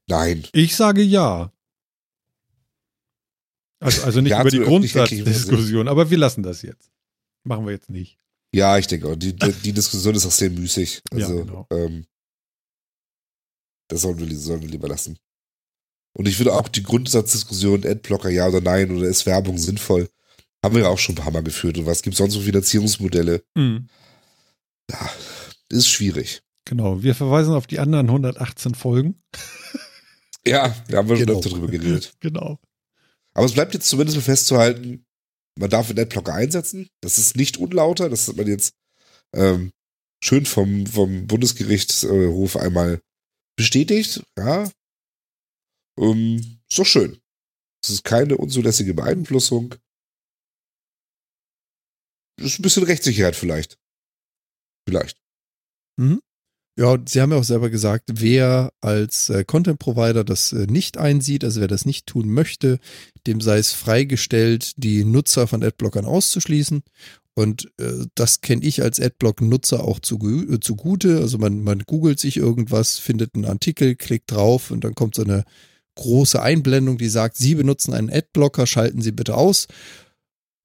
Nein. 0.07 0.43
Ich 0.53 0.75
sage 0.75 1.01
ja. 1.01 1.51
Also, 3.83 4.03
also 4.03 4.21
nicht 4.21 4.31
Ja 4.31 4.41
über 4.41 4.49
die 4.49 4.57
zur 4.57 4.65
öffentlich-rechtlichen 4.67 5.25
Grundsatzdiskussion, 5.25 5.87
aber 5.87 6.09
wir 6.09 6.17
lassen 6.17 6.43
das 6.43 6.61
jetzt. 6.61 6.89
Machen 7.43 7.65
wir 7.65 7.73
jetzt 7.73 7.89
nicht. 7.89 8.17
Ja, 8.53 8.77
ich 8.77 8.87
denke 8.87 9.07
auch. 9.09 9.15
Die, 9.15 9.35
die, 9.35 9.51
die 9.51 9.73
Diskussion 9.73 10.15
ist 10.15 10.25
auch 10.25 10.31
sehr 10.31 10.49
müßig. 10.49 11.01
Ja, 11.13 11.17
Also, 11.25 11.37
genau. 11.45 11.67
ähm, 11.71 12.05
das 13.89 14.01
sollen 14.01 14.17
wir, 14.19 14.37
sollen 14.37 14.61
wir 14.61 14.69
lieber 14.69 14.87
lassen. 14.87 15.17
Und 16.15 16.27
ich 16.27 16.39
würde 16.39 16.53
auch 16.53 16.67
die 16.67 16.83
Grundsatzdiskussion, 16.83 17.85
Adblocker 17.85 18.29
ja 18.29 18.47
oder 18.47 18.61
nein 18.61 18.91
oder 18.95 19.07
ist 19.07 19.25
Werbung 19.25 19.57
sinnvoll, 19.57 20.07
haben 20.63 20.75
wir 20.75 20.83
ja 20.83 20.89
auch 20.89 20.99
schon 20.99 21.15
ein 21.17 21.21
paar 21.23 21.31
Mal 21.33 21.43
geführt. 21.43 21.77
Und 21.77 21.85
was 21.87 22.01
gibt 22.03 22.13
es 22.13 22.19
sonst 22.19 22.35
für 22.35 22.41
Finanzierungsmodelle? 22.43 23.43
Mhm. 23.55 23.87
Ja, 24.91 25.09
ist 25.69 25.89
schwierig. 25.89 26.41
Genau. 26.65 27.01
Wir 27.01 27.15
verweisen 27.15 27.53
auf 27.55 27.67
die 27.67 27.79
anderen 27.79 28.07
118 28.07 28.75
Folgen. 28.75 29.21
Ja, 30.45 30.75
da 30.87 30.97
haben 30.97 31.09
wir 31.09 31.17
schon 31.17 31.25
Genau. 31.25 31.39
öfter 31.39 31.49
drüber 31.49 31.67
geredet. 31.67 32.13
Genau. 32.19 32.59
Aber 33.33 33.45
es 33.45 33.53
bleibt 33.53 33.73
jetzt 33.73 33.89
zumindest 33.89 34.17
mal 34.17 34.23
festzuhalten, 34.23 35.05
man 35.57 35.69
darf 35.69 35.87
den 35.87 35.99
Adblocker 35.99 36.33
einsetzen. 36.33 36.89
Das 37.01 37.17
ist 37.17 37.35
nicht 37.35 37.57
unlauter. 37.57 38.09
Das 38.09 38.27
hat 38.27 38.35
man 38.35 38.47
jetzt 38.47 38.75
ähm, 39.35 39.71
schön 40.23 40.45
vom, 40.45 40.85
vom 40.87 41.27
Bundesgerichtshof 41.27 42.55
einmal 42.57 43.01
bestätigt. 43.55 44.23
Ja. 44.37 44.71
Ähm, 45.99 46.59
ist 46.69 46.79
doch 46.79 46.85
schön. 46.85 47.19
Es 47.83 47.89
ist 47.89 48.03
keine 48.03 48.37
unzulässige 48.37 48.93
Beeinflussung. 48.93 49.75
Ist 52.41 52.59
ein 52.59 52.63
bisschen 52.63 52.83
Rechtssicherheit 52.83 53.35
vielleicht. 53.35 53.77
Vielleicht. 54.87 55.21
Ja, 56.75 56.93
und 56.93 57.07
Sie 57.07 57.21
haben 57.21 57.31
ja 57.31 57.37
auch 57.37 57.43
selber 57.43 57.69
gesagt, 57.69 58.09
wer 58.13 58.73
als 58.81 59.29
äh, 59.29 59.43
Content 59.43 59.77
Provider 59.77 60.23
das 60.23 60.53
äh, 60.53 60.65
nicht 60.65 60.97
einsieht, 60.97 61.43
also 61.43 61.61
wer 61.61 61.67
das 61.67 61.85
nicht 61.85 62.07
tun 62.07 62.29
möchte, 62.29 62.79
dem 63.27 63.41
sei 63.41 63.59
es 63.59 63.71
freigestellt, 63.71 64.73
die 64.77 65.05
Nutzer 65.05 65.45
von 65.45 65.63
Adblockern 65.63 66.05
auszuschließen. 66.05 66.81
Und 67.35 67.71
äh, 67.79 68.05
das 68.15 68.41
kenne 68.41 68.63
ich 68.63 68.81
als 68.81 68.99
Adblock-Nutzer 68.99 69.83
auch 69.83 69.99
zu, 69.99 70.17
äh, 70.17 70.59
zugute. 70.59 71.19
Also 71.19 71.37
man, 71.37 71.63
man 71.63 71.79
googelt 71.79 72.19
sich 72.19 72.37
irgendwas, 72.37 72.97
findet 72.97 73.35
einen 73.35 73.45
Artikel, 73.45 73.95
klickt 73.95 74.31
drauf 74.31 74.71
und 74.71 74.83
dann 74.83 74.95
kommt 74.95 75.15
so 75.15 75.23
eine 75.23 75.43
große 75.95 76.41
Einblendung, 76.41 76.97
die 76.97 77.09
sagt, 77.09 77.37
Sie 77.37 77.53
benutzen 77.53 77.93
einen 77.93 78.09
Adblocker, 78.09 78.65
schalten 78.65 79.01
Sie 79.01 79.11
bitte 79.11 79.35
aus. 79.35 79.67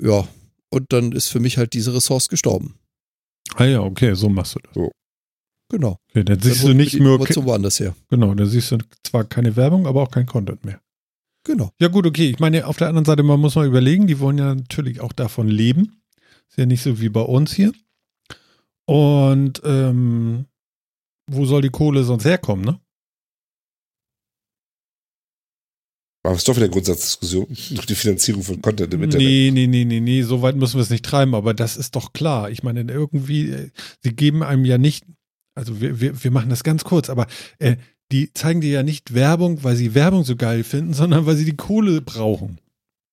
Ja, 0.03 0.27
und 0.71 0.93
dann 0.93 1.13
ist 1.13 1.29
für 1.29 1.41
mich 1.41 1.59
halt 1.59 1.75
diese 1.75 1.95
Ressource 1.95 2.29
gestorben. 2.29 2.77
Ah 3.55 3.65
ja, 3.65 3.81
okay, 3.81 4.15
so 4.15 4.29
machst 4.29 4.55
du 4.55 4.61
das. 4.61 4.91
Genau. 5.71 5.99
Okay, 6.11 6.25
dann 6.25 6.39
Dann 6.39 6.41
siehst 6.41 6.63
holt 6.63 6.73
du 6.73 6.77
nicht 6.77 6.99
nur, 6.99 7.13
Information 7.15 7.45
woanders 7.47 7.79
her. 7.81 7.95
genau, 8.09 8.35
dann 8.35 8.47
siehst 8.49 8.71
du 8.73 8.79
zwar 9.03 9.25
keine 9.25 9.55
Werbung, 9.57 9.87
aber 9.87 10.03
auch 10.03 10.11
kein 10.11 10.27
Content 10.27 10.65
mehr. 10.65 10.81
Genau. 11.45 11.71
Ja 11.81 11.89
gut, 11.89 12.07
okay. 12.07 12.31
Ich 12.31 12.39
meine, 12.39 12.67
auf 12.67 12.77
der 12.79 12.89
anderen 12.89 13.05
Seite, 13.05 13.23
man 13.23 13.41
muss 13.41 13.55
mal 13.55 13.67
überlegen, 13.67 14.07
die 14.07 14.19
wollen 14.19 14.39
ja 14.39 14.55
natürlich 14.55 15.01
auch 15.01 15.13
davon 15.13 15.49
leben. 15.49 16.03
Ist 16.49 16.59
ja 16.59 16.67
nicht 16.67 16.83
so 16.83 17.01
wie 17.01 17.09
bei 17.11 17.21
uns 17.21 17.53
hier. 17.53 17.73
Und 18.87 19.61
ähm, 19.65 20.47
wo 21.31 21.45
soll 21.45 21.63
die 21.63 21.69
Kohle 21.71 22.05
sonst 22.05 22.25
herkommen, 22.25 22.65
ne? 22.65 22.81
Aber 26.25 26.35
es 26.35 26.41
ist 26.41 26.49
doch 26.49 26.57
wieder 26.57 26.69
Grundsatzdiskussion. 26.69 27.47
Durch 27.47 27.87
die 27.87 27.95
Finanzierung 27.95 28.43
von 28.43 28.61
Content 28.61 28.93
im 28.93 29.03
Internet. 29.03 29.27
Nee, 29.27 29.51
nee, 29.53 29.67
nee, 29.67 29.85
nee, 29.85 30.01
nee, 30.01 30.23
so 30.23 30.43
weit 30.43 30.57
müssen 30.57 30.75
wir 30.77 30.83
es 30.83 30.91
nicht 30.91 31.05
treiben, 31.05 31.35
aber 31.35 31.55
das 31.55 31.77
ist 31.77 31.97
doch 31.97 32.13
klar. 32.13 32.51
Ich 32.51 32.63
meine, 32.63 32.81
irgendwie, 32.91 33.51
äh, 33.51 33.71
sie 34.03 34.15
geben 34.15 34.43
einem 34.43 34.65
ja 34.65 34.79
nicht, 34.79 35.05
also 35.59 35.81
wir, 35.81 36.01
wir, 36.01 36.23
wir 36.23 36.31
machen 36.31 36.51
das 36.51 36.65
ganz 36.65 36.85
kurz, 36.85 37.11
aber 37.11 37.27
äh, 37.59 37.77
die 38.11 38.33
zeigen 38.33 38.61
dir 38.61 38.71
ja 38.71 38.83
nicht 38.83 39.13
Werbung, 39.13 39.63
weil 39.65 39.77
sie 39.77 39.95
Werbung 39.95 40.25
so 40.25 40.37
geil 40.37 40.65
finden, 40.65 40.95
sondern 40.95 41.27
weil 41.27 41.37
sie 41.37 41.45
die 41.45 41.57
Kohle 41.57 42.01
brauchen. 42.01 42.59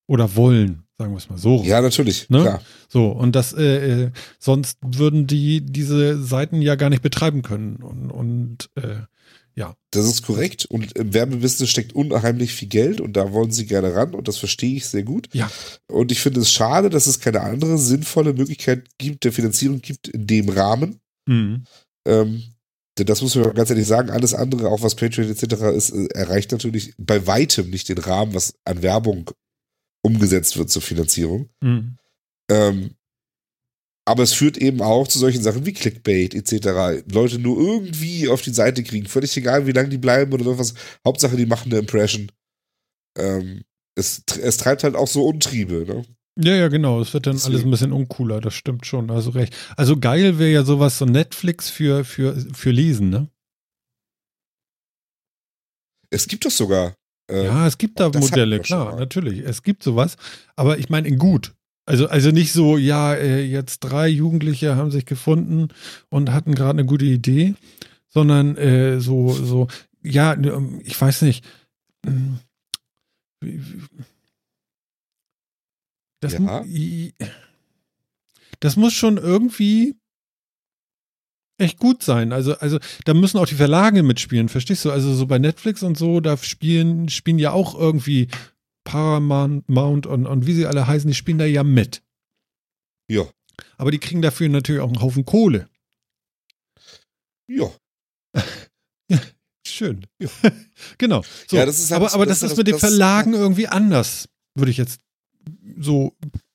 Oder 0.08 0.36
wollen, 0.36 0.84
sagen 0.98 1.12
wir 1.12 1.18
es 1.18 1.30
mal 1.30 1.38
so. 1.40 1.64
Ja, 1.64 1.82
natürlich. 1.82 2.30
Ne? 2.30 2.42
Klar. 2.42 2.62
So, 2.88 3.08
und 3.08 3.36
das, 3.36 3.54
äh, 3.54 4.04
äh, 4.04 4.12
sonst 4.40 4.78
würden 4.86 5.26
die 5.26 5.66
diese 5.66 6.22
Seiten 6.24 6.62
ja 6.62 6.76
gar 6.76 6.90
nicht 6.92 7.02
betreiben 7.02 7.42
können. 7.42 7.78
Und, 7.78 8.12
und 8.12 8.70
äh, 8.76 9.02
Das 9.92 10.06
ist 10.06 10.24
korrekt. 10.24 10.66
Und 10.66 10.92
im 10.94 11.14
Werbebusiness 11.14 11.70
steckt 11.70 11.94
unheimlich 11.94 12.54
viel 12.54 12.68
Geld 12.68 13.02
und 13.02 13.14
da 13.14 13.32
wollen 13.32 13.52
sie 13.52 13.66
gerne 13.66 13.96
ran 13.96 14.14
und 14.14 14.28
das 14.28 14.38
verstehe 14.38 14.76
ich 14.76 14.86
sehr 14.86 15.04
gut. 15.04 15.30
Ja. 15.34 15.50
Und 15.88 16.12
ich 16.12 16.20
finde 16.20 16.42
es 16.42 16.52
schade, 16.52 16.90
dass 16.90 17.08
es 17.08 17.20
keine 17.20 17.42
andere 17.42 17.78
sinnvolle 17.78 18.34
Möglichkeit 18.34 18.88
gibt, 18.98 19.24
der 19.24 19.32
Finanzierung 19.32 19.82
gibt 19.82 20.10
in 20.10 20.28
dem 20.28 20.50
Rahmen. 20.50 21.00
mh, 21.26 21.62
Ähm, 22.08 22.44
denn 22.98 23.08
das 23.08 23.22
muss 23.22 23.36
man 23.36 23.54
ganz 23.54 23.70
ehrlich 23.70 23.88
sagen, 23.88 24.10
alles 24.10 24.34
andere, 24.34 24.70
auch 24.70 24.82
was 24.82 24.96
Patreon 24.96 25.30
etc. 25.30 25.44
ist, 25.76 25.92
äh, 25.92 26.08
erreicht 26.14 26.52
natürlich 26.52 26.94
bei 26.98 27.28
weitem 27.28 27.70
nicht 27.70 27.90
den 27.90 27.98
Rahmen, 27.98 28.34
was 28.34 28.56
an 28.64 28.82
Werbung 28.82 29.32
umgesetzt 30.04 30.58
wird 30.58 30.70
zur 30.70 30.82
Finanzierung. 30.82 31.50
mh. 31.62 31.98
Ähm, 32.50 32.96
aber 34.08 34.22
es 34.22 34.34
führt 34.34 34.58
eben 34.58 34.82
auch 34.82 35.08
zu 35.08 35.18
solchen 35.18 35.42
Sachen 35.42 35.66
wie 35.66 35.74
Clickbait 35.74 36.36
etc. 36.36 37.04
Leute 37.12 37.40
nur 37.40 37.58
irgendwie 37.58 38.28
auf 38.30 38.44
die 38.44 38.54
Seite 38.54 38.84
kriegen. 38.84 39.08
Völlig 39.08 39.36
egal, 39.36 39.66
wie 39.66 39.72
lange 39.72 39.90
die 39.90 39.98
bleiben 39.98 40.32
oder 40.32 40.46
irgendwas. 40.46 40.76
Hauptsache, 41.04 41.36
die 41.36 41.48
machen 41.48 41.72
eine 41.72 41.80
Impression. 41.80 42.32
Ähm, 43.18 43.64
es, 43.98 44.22
es 44.40 44.58
treibt 44.58 44.84
halt 44.84 44.96
auch 44.96 45.08
so 45.08 45.26
Untriebe. 45.26 45.86
Ne? 45.88 46.06
Ja, 46.38 46.54
ja, 46.54 46.68
genau. 46.68 47.00
Es 47.00 47.14
wird 47.14 47.28
dann 47.28 47.34
Deswegen. 47.36 47.54
alles 47.54 47.66
ein 47.66 47.72
bisschen 47.72 47.92
uncooler, 47.94 48.42
das 48.42 48.54
stimmt 48.54 48.86
schon. 48.86 49.10
Also 49.10 49.30
recht. 49.32 49.56
Also 49.78 49.98
geil 49.98 50.38
wäre 50.38 50.52
ja 50.52 50.64
sowas, 50.64 50.98
so 50.98 51.06
Netflix 51.06 51.70
für, 51.70 52.04
für, 52.04 52.36
für 52.54 52.72
Lesen, 52.72 53.10
ne? 53.10 53.30
Es 56.10 56.28
gibt 56.28 56.46
doch 56.46 56.52
sogar. 56.52 56.96
Äh, 57.30 57.46
Ja, 57.46 57.66
es 57.68 57.78
gibt 57.78 58.00
da 58.00 58.10
das 58.10 58.22
Modelle, 58.22 58.60
klar, 58.60 58.98
natürlich. 58.98 59.40
Es 59.40 59.64
gibt 59.64 59.82
sowas, 59.84 60.18
aber 60.56 60.78
ich 60.78 60.90
meine 60.90 61.08
in 61.08 61.18
gut. 61.18 61.54
Also, 61.88 62.08
also 62.08 62.32
nicht 62.32 62.52
so, 62.52 62.78
ja, 62.78 63.14
äh, 63.14 63.44
jetzt 63.44 63.80
drei 63.80 64.08
Jugendliche 64.08 64.76
haben 64.76 64.92
sich 64.92 65.06
gefunden 65.06 65.70
und 66.10 66.32
hatten 66.32 66.56
gerade 66.56 66.80
eine 66.80 66.86
gute 66.86 67.06
Idee, 67.06 67.56
sondern 68.08 68.58
äh, 68.58 69.00
so, 69.00 69.32
so, 69.34 69.68
ja, 70.02 70.34
ähm, 70.34 70.82
ich 70.84 71.00
weiß 71.00 71.22
nicht. 71.24 71.46
ähm, 72.06 72.40
wie- 73.42 73.60
wie- 73.62 73.82
Das, 76.26 76.34
Ja. 76.34 76.64
das 78.60 78.76
muss 78.76 78.94
schon 78.94 79.18
irgendwie 79.18 79.96
echt 81.58 81.78
gut 81.80 82.04
sein. 82.04 82.32
Also, 82.34 82.58
also 82.58 82.80
da 83.06 83.14
müssen 83.14 83.38
auch 83.38 83.48
die 83.48 83.56
Verlage 83.56 84.04
mitspielen, 84.04 84.50
verstehst 84.50 84.84
du? 84.86 84.92
Also 84.92 85.14
so 85.14 85.26
bei 85.28 85.40
Netflix 85.40 85.84
und 85.84 85.98
so, 85.98 86.20
da 86.20 86.36
spielen, 86.38 87.08
spielen 87.10 87.40
ja 87.40 87.52
auch 87.52 87.76
irgendwie 87.76 88.28
Paramount 88.84 89.68
Mount 89.70 90.06
und, 90.06 90.26
und 90.26 90.46
wie 90.46 90.54
sie 90.54 90.66
alle 90.68 90.86
heißen, 90.86 91.08
die 91.10 91.16
spielen 91.16 91.38
da 91.38 91.46
ja 91.46 91.64
mit. 91.64 92.02
ja. 93.10 93.24
Aber 93.78 93.90
die 93.90 94.00
kriegen 94.00 94.22
dafür 94.22 94.50
natürlich 94.50 94.82
auch 94.82 94.90
einen 94.90 95.02
Haufen 95.02 95.24
Kohle. 95.24 95.70
Ja. 97.48 97.72
Schön. 99.66 100.06
genau. 100.98 101.24
So. 101.48 101.56
Ja, 101.56 101.66
das 101.66 101.80
ist 101.80 101.90
halt 101.92 101.98
aber 101.98 102.06
das- 102.06 102.14
aber 102.16 102.26
das 102.26 102.40
das, 102.40 102.52
ist 102.52 102.52
das- 102.52 102.58
mit 102.58 102.68
den 102.68 102.80
Verlagen 102.80 103.34
irgendwie 103.34 103.68
anders, 103.68 104.28
würde 104.56 104.72
ich 104.72 104.78
jetzt 104.78 105.00
so 105.80 106.14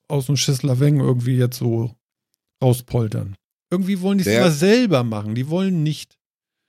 aus 0.08 0.26
dem 0.26 0.36
Schisslerweng 0.36 0.98
irgendwie 1.00 1.36
jetzt 1.36 1.58
so 1.58 1.94
rauspoltern. 2.62 3.36
Irgendwie 3.70 4.00
wollen 4.00 4.18
die 4.18 4.26
es 4.26 4.34
immer 4.36 4.50
selber 4.50 5.04
machen. 5.04 5.34
Die 5.34 5.48
wollen 5.48 5.82
nicht. 5.82 6.18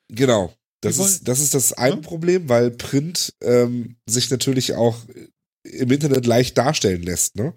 Genau. 0.09 0.53
Das 0.81 0.95
Die 0.95 0.99
wollen- 0.99 1.09
ist, 1.11 1.27
das 1.27 1.39
ist 1.39 1.53
das 1.53 1.73
eine 1.73 1.95
Ja. 1.95 2.01
Problem, 2.01 2.49
weil 2.49 2.71
Print 2.71 3.33
ähm, 3.41 3.95
sich 4.07 4.29
natürlich 4.29 4.73
auch 4.75 4.97
im 5.63 5.91
Internet 5.91 6.25
leicht 6.25 6.57
darstellen 6.57 7.03
lässt. 7.03 7.35
Ne? 7.35 7.53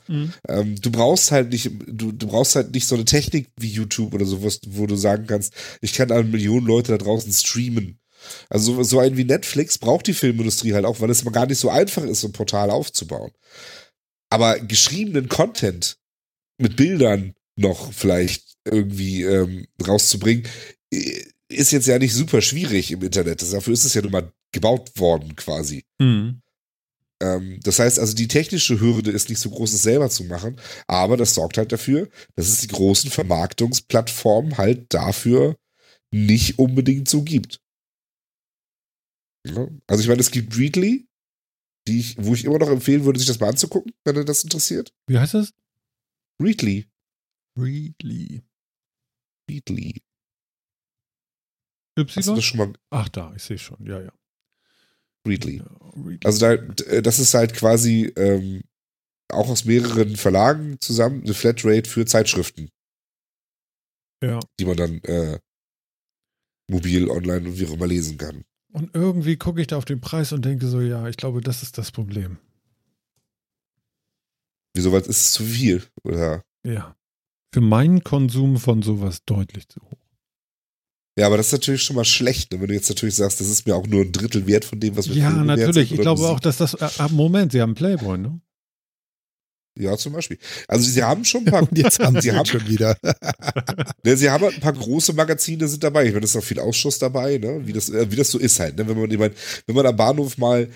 Ähm, 0.47 0.77
du 0.81 0.91
brauchst 0.91 1.31
halt 1.33 1.51
nicht, 1.51 1.71
du, 1.87 2.13
du 2.13 2.27
brauchst 2.27 2.55
halt 2.55 2.73
nicht 2.75 2.87
so 2.87 2.95
eine 2.97 3.07
Technik 3.07 3.49
wie 3.59 3.69
YouTube 3.71 4.13
oder 4.13 4.27
sowas, 4.27 4.61
wo 4.67 4.87
du 4.87 4.95
sagen 4.97 5.27
kannst, 5.27 5.55
ich 5.81 5.95
kann 5.95 6.11
an 6.13 6.31
Millionen 6.31 6.67
Leute 6.67 6.93
da 6.93 6.99
draußen 6.99 7.33
streamen. 7.33 7.99
Also 8.51 8.75
so, 8.77 8.83
so 8.83 8.99
ein 8.99 9.17
wie 9.17 9.25
Netflix 9.25 9.79
braucht 9.79 10.07
die 10.07 10.13
Filmindustrie 10.15 10.75
halt 10.75 10.85
auch, 10.85 11.01
weil 11.01 11.11
es 11.11 11.25
mal 11.25 11.31
gar 11.31 11.47
nicht 11.47 11.59
so 11.59 11.71
einfach 11.71 12.05
ist, 12.05 12.21
so 12.21 12.29
ein 12.29 12.33
Portal 12.33 12.71
aufzubauen. 12.71 13.31
Aber 14.35 14.59
geschriebenen 14.59 15.29
Content 15.29 15.97
mit 16.61 16.77
Bildern 16.77 17.35
noch 17.57 17.93
vielleicht 17.93 18.55
irgendwie 18.65 19.23
ähm, 19.23 19.67
rauszubringen, 19.87 20.45
i- 20.93 21.25
ist 21.49 21.71
jetzt 21.71 21.87
ja 21.87 21.99
nicht 21.99 22.15
super 22.15 22.41
schwierig 22.41 22.91
im 22.91 23.03
Internet. 23.03 23.43
Dafür 23.43 23.73
ist 23.73 23.85
es 23.85 23.95
ja 23.95 24.03
nun 24.03 24.11
mal 24.13 24.33
gebaut 24.53 24.99
worden 24.99 25.37
quasi. 25.37 25.85
Mhm. 26.01 26.41
Ähm, 27.23 27.61
das 27.63 27.79
heißt 27.79 28.01
also, 28.01 28.15
die 28.15 28.27
technische 28.27 28.81
Hürde 28.81 29.13
ist 29.13 29.29
nicht 29.29 29.41
so 29.41 29.51
groß, 29.51 29.73
es 29.73 29.83
selber 29.83 30.11
zu 30.11 30.25
machen, 30.25 30.61
aber 30.89 31.17
das 31.17 31.35
sorgt 31.35 31.59
halt 31.59 31.71
dafür, 31.71 32.09
dass 32.35 32.49
es 32.49 32.59
die 32.59 32.69
großen 32.69 33.11
Vermarktungsplattformen 33.11 34.59
halt 34.59 34.93
dafür 34.93 35.57
nicht 36.13 36.59
unbedingt 36.59 37.09
so 37.09 37.23
gibt. 37.23 37.61
Ja? 39.47 39.69
Also 39.87 40.03
ich 40.03 40.09
meine, 40.09 40.21
es 40.21 40.31
gibt 40.31 40.57
Readly, 40.57 41.07
die 41.87 42.01
ich, 42.01 42.17
wo 42.19 42.35
ich 42.35 42.45
immer 42.45 42.59
noch 42.59 42.71
empfehlen 42.71 43.05
würde, 43.05 43.19
sich 43.19 43.29
das 43.29 43.41
mal 43.41 43.51
anzugucken, 43.51 43.93
wenn 44.05 44.17
ihr 44.17 44.25
das 44.25 44.45
interessiert. 44.45 44.93
Wie 45.07 45.19
heißt 45.19 45.35
das? 45.35 45.53
Readly. 46.41 46.89
Readly. 47.59 48.43
Readly. 49.49 50.03
Hast 51.97 52.17
du 52.17 52.21
Y? 52.21 52.37
das 52.37 52.45
schon 52.45 52.59
mal? 52.59 52.73
Ach, 52.91 53.09
da, 53.09 53.33
ich 53.37 53.43
sehe 53.43 53.59
schon. 53.59 53.85
Ja, 53.87 54.01
ja. 54.01 54.13
Readly. 55.27 55.59
ja 55.59 55.67
Readly. 55.97 56.21
Also 56.25 56.41
da, 56.41 56.53
äh, 56.55 57.03
das 57.03 57.19
ist 57.19 57.35
halt 57.35 57.55
quasi 57.55 58.13
ähm, 58.17 58.63
auch 59.29 59.49
aus 59.49 59.65
mehreren 59.65 60.17
Verlagen 60.17 60.81
zusammen 60.81 61.23
eine 61.23 61.35
Flatrate 61.35 61.89
für 61.89 62.05
Zeitschriften, 62.05 62.71
ja. 64.23 64.41
die 64.59 64.65
man 64.65 64.77
dann 64.77 64.99
äh, 65.05 65.39
mobil, 66.69 67.09
online 67.09 67.49
und 67.49 67.59
wie 67.59 67.67
auch 67.67 67.73
immer 67.73 67.87
lesen 67.87 68.19
kann. 68.19 68.45
Und 68.75 68.91
irgendwie 68.93 69.37
gucke 69.37 69.61
ich 69.61 69.69
da 69.69 69.77
auf 69.77 69.85
den 69.85 70.01
Preis 70.01 70.33
und 70.33 70.45
denke 70.45 70.67
so, 70.67 70.81
ja, 70.81 71.07
ich 71.07 71.17
glaube, 71.17 71.41
das 71.41 71.63
ist 71.63 71.79
das 71.79 71.93
Problem. 71.93 72.39
Wieso, 74.75 74.91
weil 74.91 75.01
es 75.03 75.07
ist 75.07 75.33
zu 75.33 75.45
viel? 75.45 75.85
Oder? 76.03 76.43
Ja. 76.67 76.97
Für 77.55 77.61
meinen 77.61 78.03
Konsum 78.03 78.57
von 78.57 78.83
sowas 78.83 79.21
deutlich 79.25 79.69
zu 79.69 79.81
hoch. 79.81 80.05
Ja, 81.17 81.29
aber 81.29 81.37
das 81.37 81.47
ist 81.47 81.53
natürlich 81.53 81.85
schon 81.85 81.95
mal 81.95 82.05
schlecht, 82.05 82.53
ne? 82.53 82.61
wenn 82.61 82.67
du 82.67 82.75
jetzt 82.75 82.89
natürlich 82.89 83.15
sagst, 83.15 83.41
das 83.41 83.49
ist 83.49 83.65
mir 83.65 83.77
auch 83.77 83.87
nur 83.87 84.01
ein 84.01 84.11
Drittel 84.11 84.49
wert 84.49 84.65
von 84.65 84.81
dem, 84.81 84.97
was 84.97 85.09
wir 85.09 85.15
Ja, 85.15 85.31
natürlich. 85.31 85.91
sind 85.91 85.99
Ich 85.99 86.01
glaube 86.01 86.23
auch, 86.23 86.41
dass 86.41 86.57
das. 86.57 86.75
Äh, 86.75 86.91
Moment, 87.11 87.53
Sie 87.53 87.63
haben 87.63 87.77
Playboy, 87.77 88.19
ne? 88.19 88.41
Ja, 89.77 89.97
zum 89.97 90.13
Beispiel. 90.13 90.39
Also 90.69 90.89
sie 90.89 91.03
haben 91.03 91.25
schon 91.25 91.43
ein 91.47 91.51
paar, 91.53 91.63
Und 91.69 91.77
jetzt 91.77 91.99
haben 91.99 92.21
sie 92.21 92.31
haben- 92.33 92.47
schon 92.47 92.67
wieder. 92.69 92.97
ne, 94.05 94.17
sie 94.17 94.31
haben 94.31 94.45
halt 94.45 94.55
ein 94.55 94.61
paar 94.61 94.73
große 94.73 95.13
Magazine 95.15 95.67
sind 95.67 95.83
dabei. 95.83 96.07
Ich 96.07 96.13
meine, 96.13 96.25
es 96.25 96.31
ist 96.31 96.37
auch 96.37 96.45
viel 96.45 96.61
Ausschuss 96.61 96.99
dabei, 96.99 97.39
ne? 97.39 97.61
Wie 97.67 97.73
das, 97.73 97.89
äh, 97.89 98.11
wie 98.11 98.17
das 98.17 98.31
so 98.31 98.39
ist 98.39 98.61
halt, 98.61 98.77
ne? 98.77 98.87
Wenn 98.87 98.99
man, 98.99 99.11
ich 99.11 99.19
meine, 99.19 99.35
wenn 99.67 99.75
man 99.75 99.87
am 99.87 99.97
Bahnhof 99.97 100.39
mal 100.39 100.69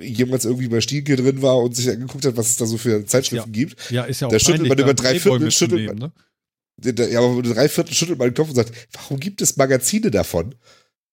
jemals 0.00 0.44
irgendwie 0.44 0.68
bei 0.68 0.80
Stielke 0.80 1.16
drin 1.16 1.42
war 1.42 1.58
und 1.58 1.74
sich 1.74 1.90
angeguckt 1.90 2.24
hat, 2.24 2.36
was 2.36 2.50
es 2.50 2.56
da 2.56 2.66
so 2.66 2.78
für 2.78 3.04
Zeitschriften 3.06 3.50
gibt, 3.52 3.90
Ja, 3.90 4.04
ist 4.04 4.20
ja 4.20 4.28
auch 4.28 4.32
Da 4.32 4.38
schüttelt 4.38 4.68
man 4.68 4.78
über 4.78 4.94
drei 4.94 5.18
Viertel, 5.18 5.50
schüttelt 5.50 5.80
mitzunehmen, 5.80 6.12
ne? 6.78 6.92
Der- 6.94 7.08
Ja, 7.10 7.20
aber 7.20 7.42
drei 7.42 7.68
Viertel 7.68 7.94
schüttelt 7.94 8.18
mal 8.18 8.30
den 8.30 8.34
Kopf 8.34 8.48
und 8.50 8.56
sagt, 8.56 8.72
warum 8.92 9.18
gibt 9.18 9.40
es 9.42 9.56
Magazine 9.56 10.10
davon? 10.10 10.54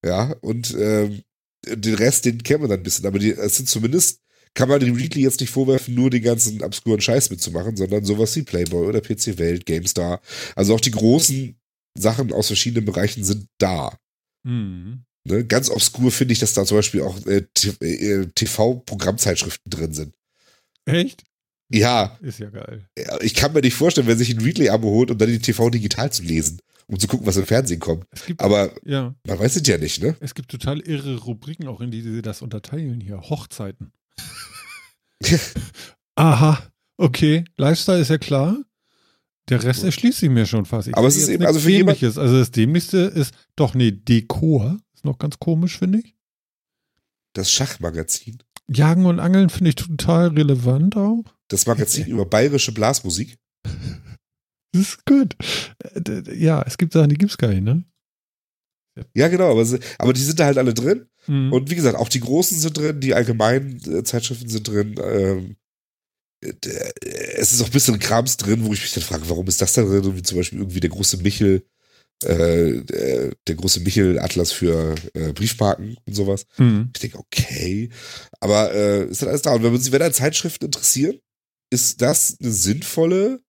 Ja, 0.05 0.35
und 0.41 0.75
ähm, 0.79 1.21
den 1.67 1.93
Rest, 1.95 2.25
den 2.25 2.41
kennen 2.43 2.63
wir 2.63 2.67
dann 2.67 2.79
ein 2.79 2.83
bisschen. 2.83 3.05
Aber 3.05 3.19
die, 3.19 3.31
es 3.31 3.57
sind 3.57 3.69
zumindest, 3.69 4.19
kann 4.53 4.67
man 4.69 4.79
dem 4.79 4.95
Readly 4.95 5.21
jetzt 5.23 5.39
nicht 5.39 5.49
vorwerfen, 5.49 5.95
nur 5.95 6.09
den 6.09 6.23
ganzen 6.23 6.61
obskuren 6.63 6.99
Scheiß 7.01 7.29
mitzumachen, 7.29 7.77
sondern 7.77 8.03
sowas 8.05 8.35
wie 8.35 8.43
Playboy 8.43 8.87
oder 8.87 9.01
PC 9.01 9.37
Welt, 9.37 9.65
GameStar. 9.65 10.21
Also 10.55 10.75
auch 10.75 10.81
die 10.81 10.91
großen 10.91 11.55
Sachen 11.97 12.31
aus 12.33 12.47
verschiedenen 12.47 12.85
Bereichen 12.85 13.23
sind 13.23 13.47
da. 13.57 13.97
Mhm. 14.43 15.03
Ne? 15.27 15.45
Ganz 15.45 15.69
obskur 15.69 16.11
finde 16.11 16.33
ich, 16.33 16.39
dass 16.39 16.53
da 16.53 16.65
zum 16.65 16.77
Beispiel 16.77 17.01
auch 17.01 17.25
äh, 17.27 17.43
T- 17.53 17.69
äh, 17.85 18.25
TV-Programmzeitschriften 18.85 19.69
drin 19.69 19.93
sind. 19.93 20.13
Echt? 20.85 21.23
Ja, 21.73 22.17
Ist 22.21 22.39
ja 22.39 22.49
geil. 22.49 22.85
ich 23.21 23.33
kann 23.33 23.53
mir 23.53 23.61
nicht 23.61 23.75
vorstellen, 23.75 24.07
wer 24.07 24.17
sich 24.17 24.29
ein 24.31 24.41
Readly-Abo 24.41 24.89
holt, 24.89 25.11
um 25.11 25.17
dann 25.17 25.29
die 25.29 25.39
TV 25.39 25.69
digital 25.69 26.11
zu 26.11 26.23
lesen, 26.23 26.59
um 26.87 26.99
zu 26.99 27.07
gucken, 27.07 27.25
was 27.25 27.37
im 27.37 27.45
Fernsehen 27.45 27.79
kommt. 27.79 28.05
Gibt, 28.27 28.41
Aber 28.41 28.73
ja, 28.83 29.15
man 29.25 29.39
weiß 29.39 29.55
es 29.55 29.65
ja 29.67 29.77
nicht, 29.77 30.01
ne? 30.03 30.17
es 30.19 30.35
gibt 30.35 30.49
total 30.51 30.81
irre 30.81 31.15
Rubriken, 31.19 31.67
auch 31.67 31.79
in 31.79 31.91
die 31.91 32.01
sie 32.01 32.21
das 32.21 32.41
unterteilen 32.41 32.99
hier. 32.99 33.21
Hochzeiten. 33.21 33.93
Aha, 36.15 36.61
okay. 36.97 37.45
Lifestyle 37.57 37.99
ist 37.99 38.09
ja 38.09 38.17
klar. 38.17 38.57
Der 39.49 39.63
Rest 39.63 39.83
erschließt 39.83 40.19
sich 40.19 40.29
mir 40.29 40.45
schon 40.45 40.65
fast. 40.65 40.87
Ich 40.87 40.95
Aber 40.95 41.07
es 41.07 41.17
ist 41.17 41.27
eben- 41.27 41.45
also 41.45 41.59
für 41.59 41.69
jemand- 41.71 41.97
Dämliches. 42.01 42.17
Also 42.17 42.37
das 42.37 42.51
Dämlichste 42.51 42.97
ist 42.99 43.33
doch, 43.55 43.73
nee, 43.73 43.91
Dekor. 43.91 44.77
Ist 44.93 45.03
noch 45.03 45.17
ganz 45.17 45.39
komisch, 45.39 45.77
finde 45.79 45.99
ich. 45.99 46.15
Das 47.33 47.51
Schachmagazin. 47.51 48.41
Jagen 48.67 49.05
und 49.05 49.19
Angeln 49.19 49.49
finde 49.49 49.69
ich 49.69 49.75
total 49.75 50.27
relevant 50.29 50.95
auch. 50.95 51.23
Das 51.49 51.65
Magazin 51.65 52.07
über 52.07 52.25
bayerische 52.25 52.71
Blasmusik. 52.73 53.37
Das 54.73 54.83
ist 54.83 55.05
gut. 55.05 55.35
Äh, 55.83 56.33
Ja, 56.41 56.61
es 56.65 56.77
gibt 56.77 56.93
Sachen, 56.93 57.09
die 57.09 57.17
gibt's 57.17 57.37
gar 57.37 57.49
nicht, 57.49 57.63
ne? 57.63 57.83
Ja, 59.13 59.27
genau, 59.27 59.51
aber, 59.51 59.67
aber 59.97 60.13
die 60.13 60.21
sind 60.21 60.39
da 60.39 60.45
halt 60.45 60.57
alle 60.57 60.73
drin. 60.73 61.09
Mhm. 61.27 61.53
Und 61.53 61.69
wie 61.69 61.75
gesagt, 61.75 61.97
auch 61.97 62.09
die 62.09 62.19
großen 62.19 62.57
sind 62.57 62.77
drin, 62.77 62.99
die 62.99 63.13
allgemeinen 63.13 63.81
äh, 63.91 64.03
Zeitschriften 64.03 64.49
sind 64.49 64.67
drin. 64.67 64.95
Ähm, 65.03 65.55
äh, 66.43 66.53
es 67.35 67.53
ist 67.53 67.61
auch 67.61 67.67
ein 67.67 67.71
bisschen 67.71 67.99
Krams 67.99 68.37
drin, 68.37 68.65
wo 68.65 68.73
ich 68.73 68.81
mich 68.81 68.93
dann 68.93 69.03
frage, 69.03 69.29
warum 69.29 69.47
ist 69.47 69.61
das 69.61 69.73
da 69.73 69.83
drin? 69.83 70.15
Wie 70.15 70.23
zum 70.23 70.37
Beispiel 70.37 70.59
irgendwie 70.59 70.79
der 70.79 70.89
große 70.89 71.17
Michel, 71.17 71.63
äh, 72.23 72.81
der, 72.83 73.35
der 73.47 73.55
große 73.55 73.81
Michel-Atlas 73.81 74.51
für 74.51 74.95
äh, 75.13 75.33
Briefmarken 75.33 75.97
und 76.05 76.13
sowas. 76.13 76.45
Mhm. 76.57 76.91
Ich 76.95 77.01
denke, 77.01 77.19
okay. 77.19 77.89
Aber 78.39 78.73
äh, 78.73 79.05
ist 79.05 79.21
dann 79.21 79.29
alles 79.29 79.43
da. 79.43 79.53
Und 79.53 79.63
wenn 79.63 79.71
man 79.71 79.81
sich, 79.81 79.91
wenn 79.91 80.01
an 80.01 80.13
Zeitschriften 80.13 80.65
interessieren, 80.65 81.19
ist 81.71 82.01
das 82.01 82.37
eine 82.39 82.51
sinnvolle, 82.51 83.41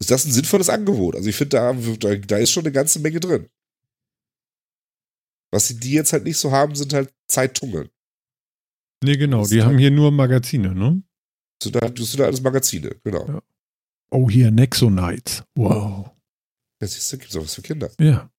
ist 0.00 0.10
das 0.10 0.24
ein 0.24 0.32
sinnvolles 0.32 0.70
Angebot? 0.70 1.14
Also 1.14 1.28
ich 1.28 1.36
finde, 1.36 1.56
da, 1.56 1.72
da, 1.72 2.16
da 2.16 2.38
ist 2.38 2.50
schon 2.50 2.64
eine 2.64 2.72
ganze 2.72 2.98
Menge 3.00 3.20
drin. 3.20 3.48
Was 5.52 5.68
sie 5.68 5.78
die 5.80 5.92
jetzt 5.92 6.12
halt 6.12 6.24
nicht 6.24 6.36
so 6.36 6.52
haben, 6.52 6.74
sind 6.74 6.92
halt 6.92 7.12
Zeitungen. 7.28 7.88
Nee, 9.02 9.16
genau. 9.16 9.46
Die 9.46 9.62
haben 9.62 9.70
halt- 9.70 9.80
hier 9.80 9.90
nur 9.90 10.10
Magazine, 10.12 10.74
ne? 10.74 11.02
Das 11.58 11.72
sind 11.72 11.76
halt, 11.82 11.98
das 11.98 12.10
sind 12.10 12.20
halt 12.20 12.28
alles 12.28 12.42
Magazine, 12.42 12.94
genau. 13.04 13.26
Ja. 13.26 13.42
Oh, 14.10 14.28
hier 14.30 14.50
Nexonites. 14.50 15.42
Wow. 15.56 16.10
Jetzt 16.80 16.94
siehst 16.94 17.12
du, 17.12 17.18
gibt 17.18 17.30
es 17.30 17.36
auch 17.36 17.42
was 17.44 17.54
für 17.54 17.62
Kinder. 17.62 17.90
Ja. 18.00 18.30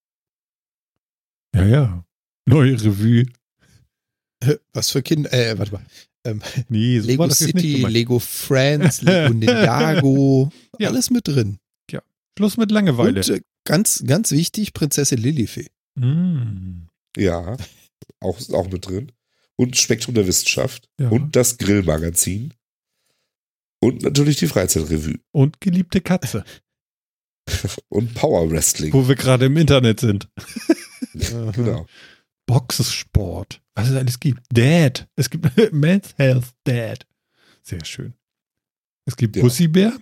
Ja, 1.55 1.65
ja. 1.65 2.05
Neue 2.47 2.73
Revue. 2.81 3.25
Was 4.73 4.89
für 4.89 5.03
Kinder? 5.03 5.31
Äh, 5.31 5.57
warte 5.59 5.73
mal. 5.73 5.85
Ähm, 6.25 6.41
Nee, 6.69 6.99
so 6.99 7.07
Lego 7.07 7.29
City. 7.29 7.83
Lego 7.87 8.17
Friends, 8.19 9.01
Lego 9.03 9.33
Ninjago. 9.33 10.51
Ja. 10.79 10.89
Alles 10.89 11.09
mit 11.11 11.27
drin. 11.27 11.57
Schluss 12.39 12.57
mit 12.57 12.71
Langeweile. 12.71 13.19
Und 13.19 13.29
äh, 13.29 13.41
ganz, 13.65 14.03
ganz 14.07 14.31
wichtig, 14.31 14.73
Prinzessin 14.73 15.19
Lilifee. 15.19 15.67
Mm. 15.95 16.87
Ja, 17.17 17.57
auch, 18.19 18.39
auch 18.51 18.69
mit 18.69 18.87
drin. 18.87 19.11
Und 19.55 19.77
Spektrum 19.77 20.15
der 20.15 20.27
Wissenschaft. 20.27 20.89
Ja. 20.99 21.09
Und 21.09 21.35
das 21.35 21.57
Grillmagazin. 21.57 22.53
Und 23.79 24.03
natürlich 24.03 24.37
die 24.37 24.47
Freizeitrevue. 24.47 25.19
Und 25.31 25.59
geliebte 25.61 26.01
Katze, 26.01 26.43
Und 27.89 28.13
Power 28.13 28.49
Wrestling. 28.51 28.93
wo 28.93 29.07
wir 29.07 29.15
gerade 29.15 29.45
im 29.47 29.57
Internet 29.57 29.99
sind. 29.99 30.29
Genau. 31.13 31.87
Boxsport. 32.45 33.61
Was 33.75 33.89
es 33.89 33.95
alles 33.97 34.19
gibt. 34.19 34.41
Dad. 34.49 35.09
Es 35.17 35.29
gibt 35.29 35.45
Men's 35.73 36.13
Health 36.17 36.53
Dad. 36.63 37.05
Sehr 37.63 37.83
schön. 37.83 38.13
Es 39.05 39.17
gibt 39.17 39.35
Ja. 39.35 39.41
Bussibär. 39.41 39.97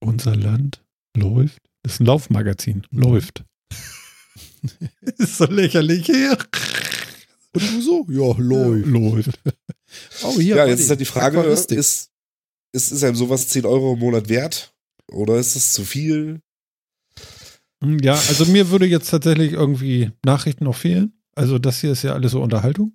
Unser 0.00 0.34
Land 0.34 0.82
läuft. 1.14 1.60
Das 1.82 1.94
ist 1.94 2.00
ein 2.00 2.06
Laufmagazin. 2.06 2.86
Läuft. 2.90 3.44
ist 5.18 5.38
so 5.38 5.44
lächerlich. 5.46 6.08
Und 6.08 7.62
du 7.62 7.80
so? 7.80 8.06
Ja, 8.08 8.34
läuft. 8.38 8.86
Läuft. 8.86 9.40
Oh, 10.22 10.38
hier. 10.38 10.56
Ja, 10.56 10.66
jetzt 10.66 10.80
ist 10.80 10.90
halt 10.90 11.00
die 11.00 11.04
Frage, 11.04 11.40
ist, 11.40 11.72
ist, 11.72 12.10
ist 12.72 13.04
einem 13.04 13.16
sowas 13.16 13.48
10 13.48 13.64
Euro 13.64 13.94
im 13.94 13.98
Monat 14.00 14.28
wert? 14.28 14.74
Oder 15.10 15.36
ist 15.36 15.56
es 15.56 15.72
zu 15.72 15.84
viel? 15.84 16.40
Hm, 17.82 17.98
Ja, 18.00 18.14
also 18.14 18.44
mir 18.46 18.70
würde 18.70 18.86
jetzt 18.86 19.10
tatsächlich 19.10 19.52
irgendwie 19.52 20.10
Nachrichten 20.24 20.64
noch 20.64 20.76
fehlen. 20.76 21.12
Also 21.34 21.58
das 21.58 21.80
hier 21.80 21.92
ist 21.92 22.02
ja 22.02 22.12
alles 22.12 22.32
so 22.32 22.42
Unterhaltung. 22.42 22.92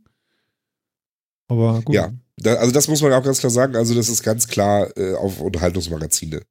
Aber 1.47 1.81
gut. 1.81 1.95
Ja. 1.95 2.13
Da, 2.37 2.55
also 2.55 2.71
das 2.71 2.87
muss 2.87 3.01
man 3.01 3.13
auch 3.13 3.23
ganz 3.23 3.39
klar 3.39 3.49
sagen. 3.51 3.75
Also 3.75 3.93
das 3.95 4.09
ist 4.09 4.23
ganz 4.23 4.47
klar 4.47 4.95
äh, 4.97 5.13
auf 5.15 5.39
Unterhaltungsmagazine. 5.39 6.41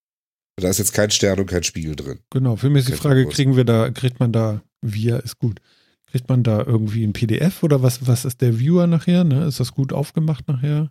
Da 0.57 0.69
ist 0.69 0.79
jetzt 0.79 0.93
kein 0.93 1.11
Stern 1.11 1.41
und 1.41 1.47
kein 1.47 1.63
Spiegel 1.63 1.97
drin. 1.97 2.21
Genau, 2.31 2.57
für 2.57 2.71
mich 2.71 2.81
ist 2.85 2.89
die 2.91 2.97
Frage, 3.01 3.27
kriegen 3.27 3.57
wir 3.57 3.65
da, 3.65 3.91
kriegt 3.91 4.21
man 4.21 4.33
da, 4.33 4.63
wir 4.83 5.23
ist 5.23 5.39
gut. 5.39 5.61
Kriegt 6.07 6.29
man 6.29 6.43
da 6.43 6.63
irgendwie 6.63 7.05
ein 7.05 7.15
PDF 7.15 7.63
oder 7.63 7.83
was, 7.83 8.07
was 8.07 8.27
ist 8.27 8.43
der 8.43 8.59
Viewer 8.59 8.87
nachher? 8.87 9.25
Ne? 9.25 9.47
Ist 9.47 9.61
das 9.61 9.73
gut 9.73 9.93
aufgemacht 9.93 10.47
nachher? 10.47 10.91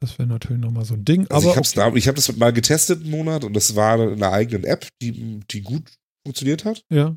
Das 0.00 0.18
wäre 0.18 0.28
natürlich 0.28 0.60
nochmal 0.60 0.84
so 0.84 0.94
ein 0.94 1.04
Ding. 1.04 1.26
Also 1.30 1.50
aber 1.50 1.60
ich 1.60 1.74
habe 1.76 1.92
da, 1.92 1.96
ich 1.96 2.08
hab 2.08 2.16
das 2.16 2.36
mal 2.36 2.52
getestet 2.52 3.02
einen 3.02 3.10
Monat 3.10 3.44
und 3.44 3.54
das 3.54 3.76
war 3.76 4.00
in 4.00 4.14
einer 4.14 4.32
eigenen 4.32 4.64
App, 4.64 4.86
die, 5.00 5.40
die 5.50 5.62
gut 5.62 5.92
funktioniert 6.24 6.64
hat. 6.64 6.84
ja. 6.90 7.16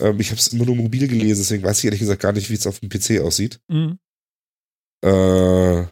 Ähm, 0.00 0.18
ich 0.18 0.30
habe 0.30 0.38
es 0.38 0.48
immer 0.48 0.64
nur 0.64 0.74
mobil 0.74 1.06
gelesen, 1.06 1.42
deswegen 1.42 1.62
weiß 1.62 1.78
ich 1.78 1.84
ehrlich 1.84 2.00
gesagt 2.00 2.22
gar 2.22 2.32
nicht, 2.32 2.50
wie 2.50 2.54
es 2.54 2.66
auf 2.66 2.80
dem 2.80 2.88
PC 2.88 3.20
aussieht. 3.20 3.60
Mhm. 3.68 3.98
Äh, 5.04 5.82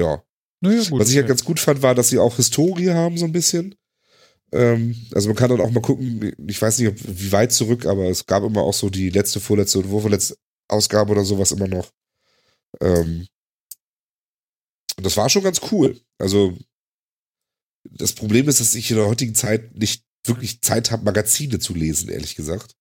ja. 0.00 0.22
Naja, 0.60 0.82
gut. 0.90 1.00
Was 1.00 1.10
ich 1.10 1.16
halt 1.16 1.24
okay. 1.24 1.28
ganz 1.28 1.44
gut 1.44 1.60
fand, 1.60 1.82
war, 1.82 1.94
dass 1.94 2.08
sie 2.08 2.18
auch 2.18 2.36
Historie 2.36 2.90
haben, 2.90 3.16
so 3.16 3.24
ein 3.24 3.32
bisschen. 3.32 3.74
Ähm, 4.52 4.96
also 5.12 5.28
man 5.28 5.36
kann 5.36 5.50
dann 5.50 5.60
auch 5.60 5.70
mal 5.70 5.80
gucken, 5.80 6.32
ich 6.46 6.60
weiß 6.60 6.78
nicht, 6.78 6.88
ob, 6.88 6.96
wie 6.98 7.32
weit 7.32 7.52
zurück, 7.52 7.86
aber 7.86 8.08
es 8.08 8.24
gab 8.26 8.42
immer 8.44 8.62
auch 8.62 8.74
so 8.74 8.88
die 8.88 9.10
letzte, 9.10 9.40
vorletzte 9.40 9.78
und 9.78 9.90
vorletzte 9.90 10.36
Ausgabe 10.68 11.12
oder 11.12 11.24
sowas 11.24 11.52
immer 11.52 11.68
noch. 11.68 11.90
Ähm, 12.80 13.26
und 14.96 15.06
das 15.06 15.16
war 15.16 15.28
schon 15.28 15.42
ganz 15.42 15.60
cool. 15.70 16.00
Also 16.18 16.56
das 17.84 18.12
Problem 18.12 18.48
ist, 18.48 18.60
dass 18.60 18.74
ich 18.74 18.90
in 18.90 18.96
der 18.96 19.06
heutigen 19.06 19.34
Zeit 19.34 19.74
nicht 19.76 20.04
wirklich 20.24 20.60
Zeit 20.60 20.90
habe, 20.90 21.04
Magazine 21.04 21.58
zu 21.58 21.74
lesen, 21.74 22.10
ehrlich 22.10 22.34
gesagt. 22.34 22.74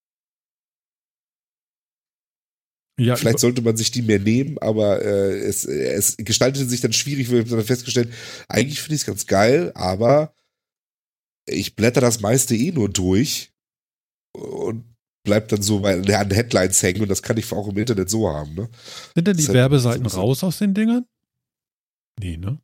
ja, 2.99 3.15
Vielleicht 3.15 3.39
sollte 3.39 3.61
man 3.61 3.77
sich 3.77 3.91
die 3.91 4.01
mehr 4.01 4.19
nehmen, 4.19 4.57
aber 4.57 5.03
äh, 5.03 5.37
es, 5.39 5.65
äh, 5.65 5.91
es 5.93 6.17
gestaltete 6.17 6.65
sich 6.65 6.81
dann 6.81 6.93
schwierig, 6.93 7.31
weil 7.31 7.43
ich 7.43 7.49
dann 7.49 7.63
festgestellt, 7.63 8.11
eigentlich 8.47 8.81
finde 8.81 8.95
ich 8.95 9.01
es 9.01 9.07
ganz 9.07 9.27
geil, 9.27 9.71
aber 9.75 10.33
ich 11.47 11.75
blätter 11.75 12.01
das 12.01 12.19
meiste 12.21 12.55
eh 12.55 12.71
nur 12.71 12.89
durch 12.89 13.51
und 14.33 14.83
bleib 15.23 15.47
dann 15.49 15.61
so 15.61 15.79
bei, 15.79 15.95
an 15.95 16.31
Headlines 16.31 16.81
hängen 16.83 17.01
und 17.01 17.09
das 17.09 17.21
kann 17.21 17.37
ich 17.37 17.51
auch 17.51 17.67
im 17.67 17.77
Internet 17.77 18.09
so 18.09 18.29
haben, 18.29 18.53
ne? 18.55 18.69
sind 19.15 19.27
denn 19.27 19.33
die 19.35 19.37
das 19.37 19.39
ist 19.43 19.47
halt 19.49 19.55
Werbeseiten 19.55 20.07
so- 20.09 20.19
raus 20.19 20.43
aus 20.43 20.59
den 20.59 20.73
Dingern? 20.73 21.05
Nee, 22.19 22.37
ne? 22.37 22.59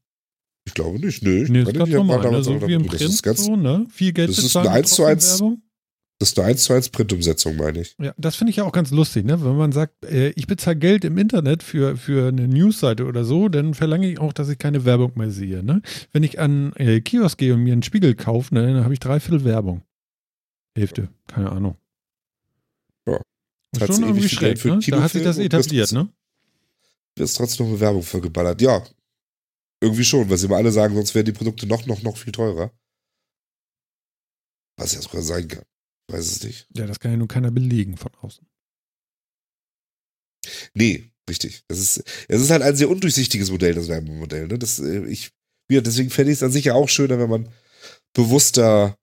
Ich 0.65 0.73
glaube 0.73 0.97
nicht, 1.05 1.21
Nee, 1.49 1.63
meine, 1.63 1.69
ist 1.71 1.75
ganz 1.77 1.89
die 1.89 1.95
haben 1.97 2.07
normal, 2.07 2.31
ne? 2.31 2.43
So 2.43 2.67
wie 2.67 2.73
im 2.73 2.83
das 2.87 2.97
Print, 2.97 3.13
ist 3.13 3.21
ganz, 3.23 3.43
so, 3.45 3.55
ne? 3.57 3.85
Viel 3.89 4.13
Geld 4.13 4.29
das 4.29 4.37
ist 4.37 4.55
eine 4.55 4.69
1 4.69 4.89
zu 4.91 4.95
trotzdem 5.03 5.05
1 5.17 5.39
Werbung. 5.41 5.61
Das 6.23 6.29
ist 6.29 6.39
eine 6.39 6.47
1 6.47 6.63
zu 6.63 6.73
1 6.73 6.89
Printumsetzung, 6.89 7.57
meine 7.57 7.81
ich. 7.81 7.97
Ja, 7.99 8.13
das 8.15 8.37
finde 8.37 8.51
ich 8.51 8.55
ja 8.55 8.63
auch 8.63 8.71
ganz 8.71 8.91
lustig, 8.91 9.25
ne? 9.25 9.43
Wenn 9.43 9.57
man 9.57 9.73
sagt, 9.73 10.05
äh, 10.05 10.29
ich 10.37 10.47
bezahle 10.47 10.77
Geld 10.77 11.03
im 11.03 11.17
Internet 11.17 11.63
für, 11.63 11.97
für 11.97 12.29
eine 12.29 12.47
Newsseite 12.47 13.03
oder 13.03 13.25
so, 13.25 13.49
dann 13.49 13.73
verlange 13.73 14.09
ich 14.09 14.19
auch, 14.19 14.31
dass 14.31 14.47
ich 14.47 14.57
keine 14.57 14.85
Werbung 14.85 15.11
mehr 15.15 15.31
sehe, 15.31 15.63
ne? 15.63 15.81
Wenn 16.13 16.23
ich 16.23 16.39
an 16.39 16.71
äh, 16.77 17.01
Kiosk 17.01 17.37
gehe 17.37 17.53
und 17.53 17.63
mir 17.63 17.73
einen 17.73 17.83
Spiegel 17.83 18.15
kaufe, 18.15 18.53
ne, 18.53 18.73
dann 18.73 18.85
habe 18.85 18.93
ich 18.93 19.01
drei 19.01 19.19
Viertel 19.19 19.43
Werbung. 19.43 19.81
Hälfte, 20.77 21.09
keine 21.27 21.51
Ahnung. 21.51 21.75
Ja. 23.05 23.17
Ist 23.73 23.79
Zahlst 23.79 23.95
schon 23.95 24.03
irgendwie 24.03 24.29
schräg, 24.29 24.57
für 24.57 24.69
ne? 24.69 24.79
Da 24.79 25.03
hat 25.03 25.11
sich 25.11 25.23
das 25.23 25.37
etabliert, 25.37 25.91
ne? 25.91 26.07
Wirst 27.17 27.35
trotzdem 27.35 27.65
noch 27.65 27.73
mit 27.73 27.81
Werbung 27.81 28.01
vollgeballert. 28.01 28.61
Ja. 28.61 28.81
Irgendwie 29.81 30.05
schon, 30.05 30.29
weil 30.29 30.37
sie 30.37 30.45
immer 30.45 30.55
alle 30.55 30.71
sagen, 30.71 30.95
sonst 30.95 31.13
wären 31.15 31.25
die 31.25 31.33
Produkte 31.33 31.67
noch, 31.67 31.85
noch, 31.85 32.01
noch 32.01 32.15
viel 32.15 32.31
teurer. 32.31 32.71
Was 34.77 34.95
ja 34.95 35.01
sogar 35.01 35.21
sein 35.21 35.49
kann. 35.49 35.65
Weiß 36.11 36.25
es 36.25 36.43
nicht. 36.43 36.67
Ja, 36.75 36.85
das 36.85 36.99
kann 36.99 37.11
ja 37.11 37.17
nun 37.17 37.27
keiner 37.27 37.51
belegen 37.51 37.97
von 37.97 38.13
außen. 38.15 38.45
Nee, 40.73 41.11
richtig. 41.29 41.63
Das 41.67 41.79
ist, 41.79 42.03
es 42.27 42.41
ist 42.41 42.49
halt 42.49 42.61
ein 42.61 42.75
sehr 42.75 42.89
undurchsichtiges 42.89 43.51
Modell, 43.51 43.73
das 43.73 43.87
Werbemodell. 43.87 44.47
Ne? 44.47 44.59
Das, 44.59 44.79
äh, 44.79 45.05
ich, 45.05 45.31
ja, 45.71 45.81
deswegen 45.81 46.09
fände 46.09 46.31
ich 46.31 46.37
es 46.39 46.43
an 46.43 46.51
sich 46.51 46.65
ja 46.65 46.73
auch 46.73 46.89
schöner, 46.89 47.19
wenn 47.19 47.29
man 47.29 47.49
bewusster 48.13 48.97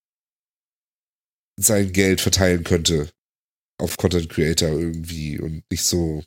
sein 1.59 1.93
Geld 1.93 2.21
verteilen 2.21 2.65
könnte 2.65 3.11
auf 3.79 3.97
Content 3.97 4.29
Creator 4.29 4.69
irgendwie 4.69 5.39
und 5.39 5.65
nicht 5.71 5.83
so 5.85 6.23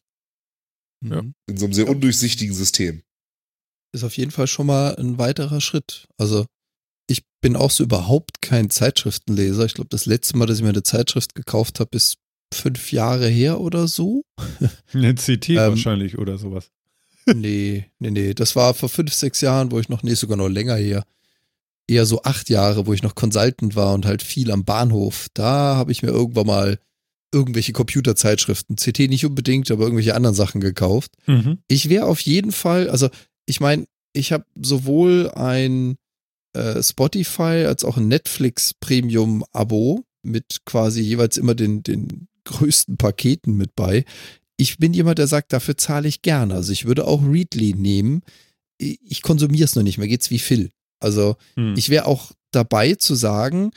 Ja. 1.03 1.19
In 1.47 1.57
so 1.57 1.65
einem 1.65 1.73
sehr 1.73 1.85
Ja. 1.85 1.91
undurchsichtigen 1.91 2.53
System. 2.55 3.03
Ist 3.93 4.03
auf 4.03 4.17
jeden 4.17 4.31
Fall 4.31 4.47
schon 4.47 4.65
mal 4.65 4.95
ein 4.95 5.17
weiterer 5.19 5.61
Schritt. 5.61 6.07
Also 6.17 6.45
ich 7.13 7.23
bin 7.41 7.55
auch 7.55 7.71
so 7.71 7.83
überhaupt 7.83 8.41
kein 8.41 8.69
Zeitschriftenleser. 8.69 9.65
Ich 9.65 9.75
glaube, 9.75 9.89
das 9.89 10.07
letzte 10.07 10.35
Mal, 10.35 10.47
dass 10.47 10.57
ich 10.57 10.63
mir 10.63 10.69
eine 10.69 10.83
Zeitschrift 10.83 11.35
gekauft 11.35 11.79
habe, 11.79 11.95
ist 11.95 12.17
fünf 12.53 12.91
Jahre 12.91 13.27
her 13.27 13.59
oder 13.59 13.87
so. 13.87 14.23
Eine 14.93 15.15
CT 15.15 15.49
Ähm, 15.49 15.57
wahrscheinlich 15.57 16.17
oder 16.17 16.37
sowas. 16.37 16.69
Nee, 17.25 17.85
nee, 17.99 18.11
nee. 18.11 18.33
Das 18.33 18.53
war 18.57 18.73
vor 18.73 18.89
fünf, 18.89 19.13
sechs 19.13 19.39
Jahren, 19.39 19.71
wo 19.71 19.79
ich 19.79 19.87
noch, 19.87 20.03
nee, 20.03 20.13
sogar 20.13 20.35
noch 20.35 20.49
länger 20.49 20.75
her. 20.75 21.05
Eher 21.87 22.05
so 22.05 22.23
acht 22.23 22.49
Jahre, 22.49 22.85
wo 22.85 22.91
ich 22.91 23.01
noch 23.01 23.15
Consultant 23.15 23.77
war 23.77 23.93
und 23.93 24.05
halt 24.05 24.21
viel 24.21 24.51
am 24.51 24.65
Bahnhof. 24.65 25.27
Da 25.33 25.77
habe 25.77 25.93
ich 25.93 26.03
mir 26.03 26.09
irgendwann 26.09 26.47
mal 26.47 26.79
irgendwelche 27.31 27.71
Computerzeitschriften, 27.71 28.75
CT 28.75 29.07
nicht 29.07 29.25
unbedingt, 29.25 29.71
aber 29.71 29.83
irgendwelche 29.83 30.15
anderen 30.15 30.35
Sachen 30.35 30.59
gekauft. 30.59 31.13
Mhm. 31.25 31.59
Ich 31.69 31.87
wäre 31.87 32.07
auf 32.07 32.19
jeden 32.19 32.51
Fall, 32.51 32.89
also 32.89 33.09
ich 33.45 33.61
meine, 33.61 33.85
ich 34.11 34.33
habe 34.33 34.43
sowohl 34.61 35.31
ein 35.33 35.95
äh, 36.53 36.81
Spotify 36.81 37.65
als 37.67 37.83
auch 37.83 37.97
ein 37.97 38.07
Netflix 38.07 38.73
Premium 38.73 39.43
Abo 39.51 40.03
mit 40.23 40.61
quasi 40.65 41.01
jeweils 41.01 41.37
immer 41.37 41.55
den, 41.55 41.83
den 41.83 42.27
größten 42.45 42.97
Paketen 42.97 43.55
mit 43.55 43.75
bei. 43.75 44.05
Ich 44.57 44.77
bin 44.77 44.93
jemand, 44.93 45.17
der 45.17 45.27
sagt, 45.27 45.53
dafür 45.53 45.77
zahle 45.77 46.07
ich 46.07 46.21
gerne. 46.21 46.55
Also 46.55 46.71
ich 46.71 46.85
würde 46.85 47.05
auch 47.07 47.23
Readly 47.23 47.73
nehmen. 47.73 48.21
Ich 48.77 49.21
konsumiere 49.21 49.65
es 49.65 49.75
noch 49.75 49.83
nicht. 49.83 49.97
Mir 49.97 50.07
geht's 50.07 50.29
wie 50.29 50.39
Phil. 50.39 50.71
Also 50.99 51.35
Hm. 51.55 51.75
ich 51.77 51.89
wäre 51.89 52.05
auch 52.05 52.31
dabei 52.51 52.95
zu 52.95 53.15
sagen, 53.15 53.71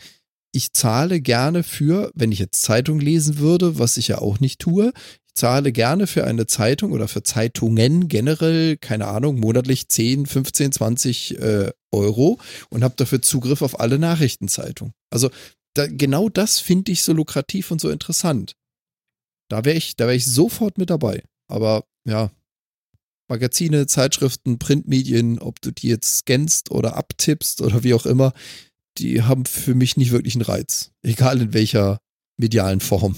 ich 0.52 0.72
zahle 0.72 1.20
gerne 1.20 1.62
für, 1.62 2.10
wenn 2.14 2.32
ich 2.32 2.38
jetzt 2.38 2.62
Zeitung 2.62 3.00
lesen 3.00 3.38
würde, 3.38 3.78
was 3.78 3.96
ich 3.96 4.08
ja 4.08 4.18
auch 4.18 4.40
nicht 4.40 4.58
tue, 4.60 4.92
zahle 5.36 5.70
gerne 5.70 6.06
für 6.06 6.24
eine 6.24 6.46
Zeitung 6.46 6.92
oder 6.92 7.08
für 7.08 7.22
Zeitungen 7.22 8.08
generell, 8.08 8.76
keine 8.76 9.06
Ahnung, 9.06 9.38
monatlich 9.38 9.88
10, 9.88 10.26
15, 10.26 10.72
20 10.72 11.38
äh, 11.38 11.72
Euro 11.92 12.40
und 12.70 12.82
habe 12.82 12.94
dafür 12.96 13.22
Zugriff 13.22 13.62
auf 13.62 13.78
alle 13.78 13.98
Nachrichtenzeitungen. 13.98 14.94
Also 15.10 15.30
da, 15.74 15.86
genau 15.86 16.28
das 16.28 16.58
finde 16.58 16.92
ich 16.92 17.02
so 17.02 17.12
lukrativ 17.12 17.70
und 17.70 17.80
so 17.80 17.90
interessant. 17.90 18.56
Da 19.48 19.64
wäre 19.64 19.76
ich, 19.76 19.94
da 19.96 20.06
wäre 20.06 20.16
ich 20.16 20.26
sofort 20.26 20.78
mit 20.78 20.90
dabei. 20.90 21.22
Aber 21.48 21.84
ja, 22.04 22.30
Magazine, 23.28 23.86
Zeitschriften, 23.86 24.58
Printmedien, 24.58 25.38
ob 25.38 25.60
du 25.60 25.70
die 25.70 25.88
jetzt 25.88 26.18
scannst 26.18 26.70
oder 26.70 26.96
abtippst 26.96 27.60
oder 27.60 27.84
wie 27.84 27.94
auch 27.94 28.06
immer, 28.06 28.32
die 28.98 29.22
haben 29.22 29.44
für 29.44 29.74
mich 29.74 29.96
nicht 29.96 30.12
wirklich 30.12 30.34
einen 30.34 30.44
Reiz. 30.44 30.92
Egal 31.02 31.42
in 31.42 31.52
welcher 31.52 32.00
medialen 32.38 32.80
Form. 32.80 33.16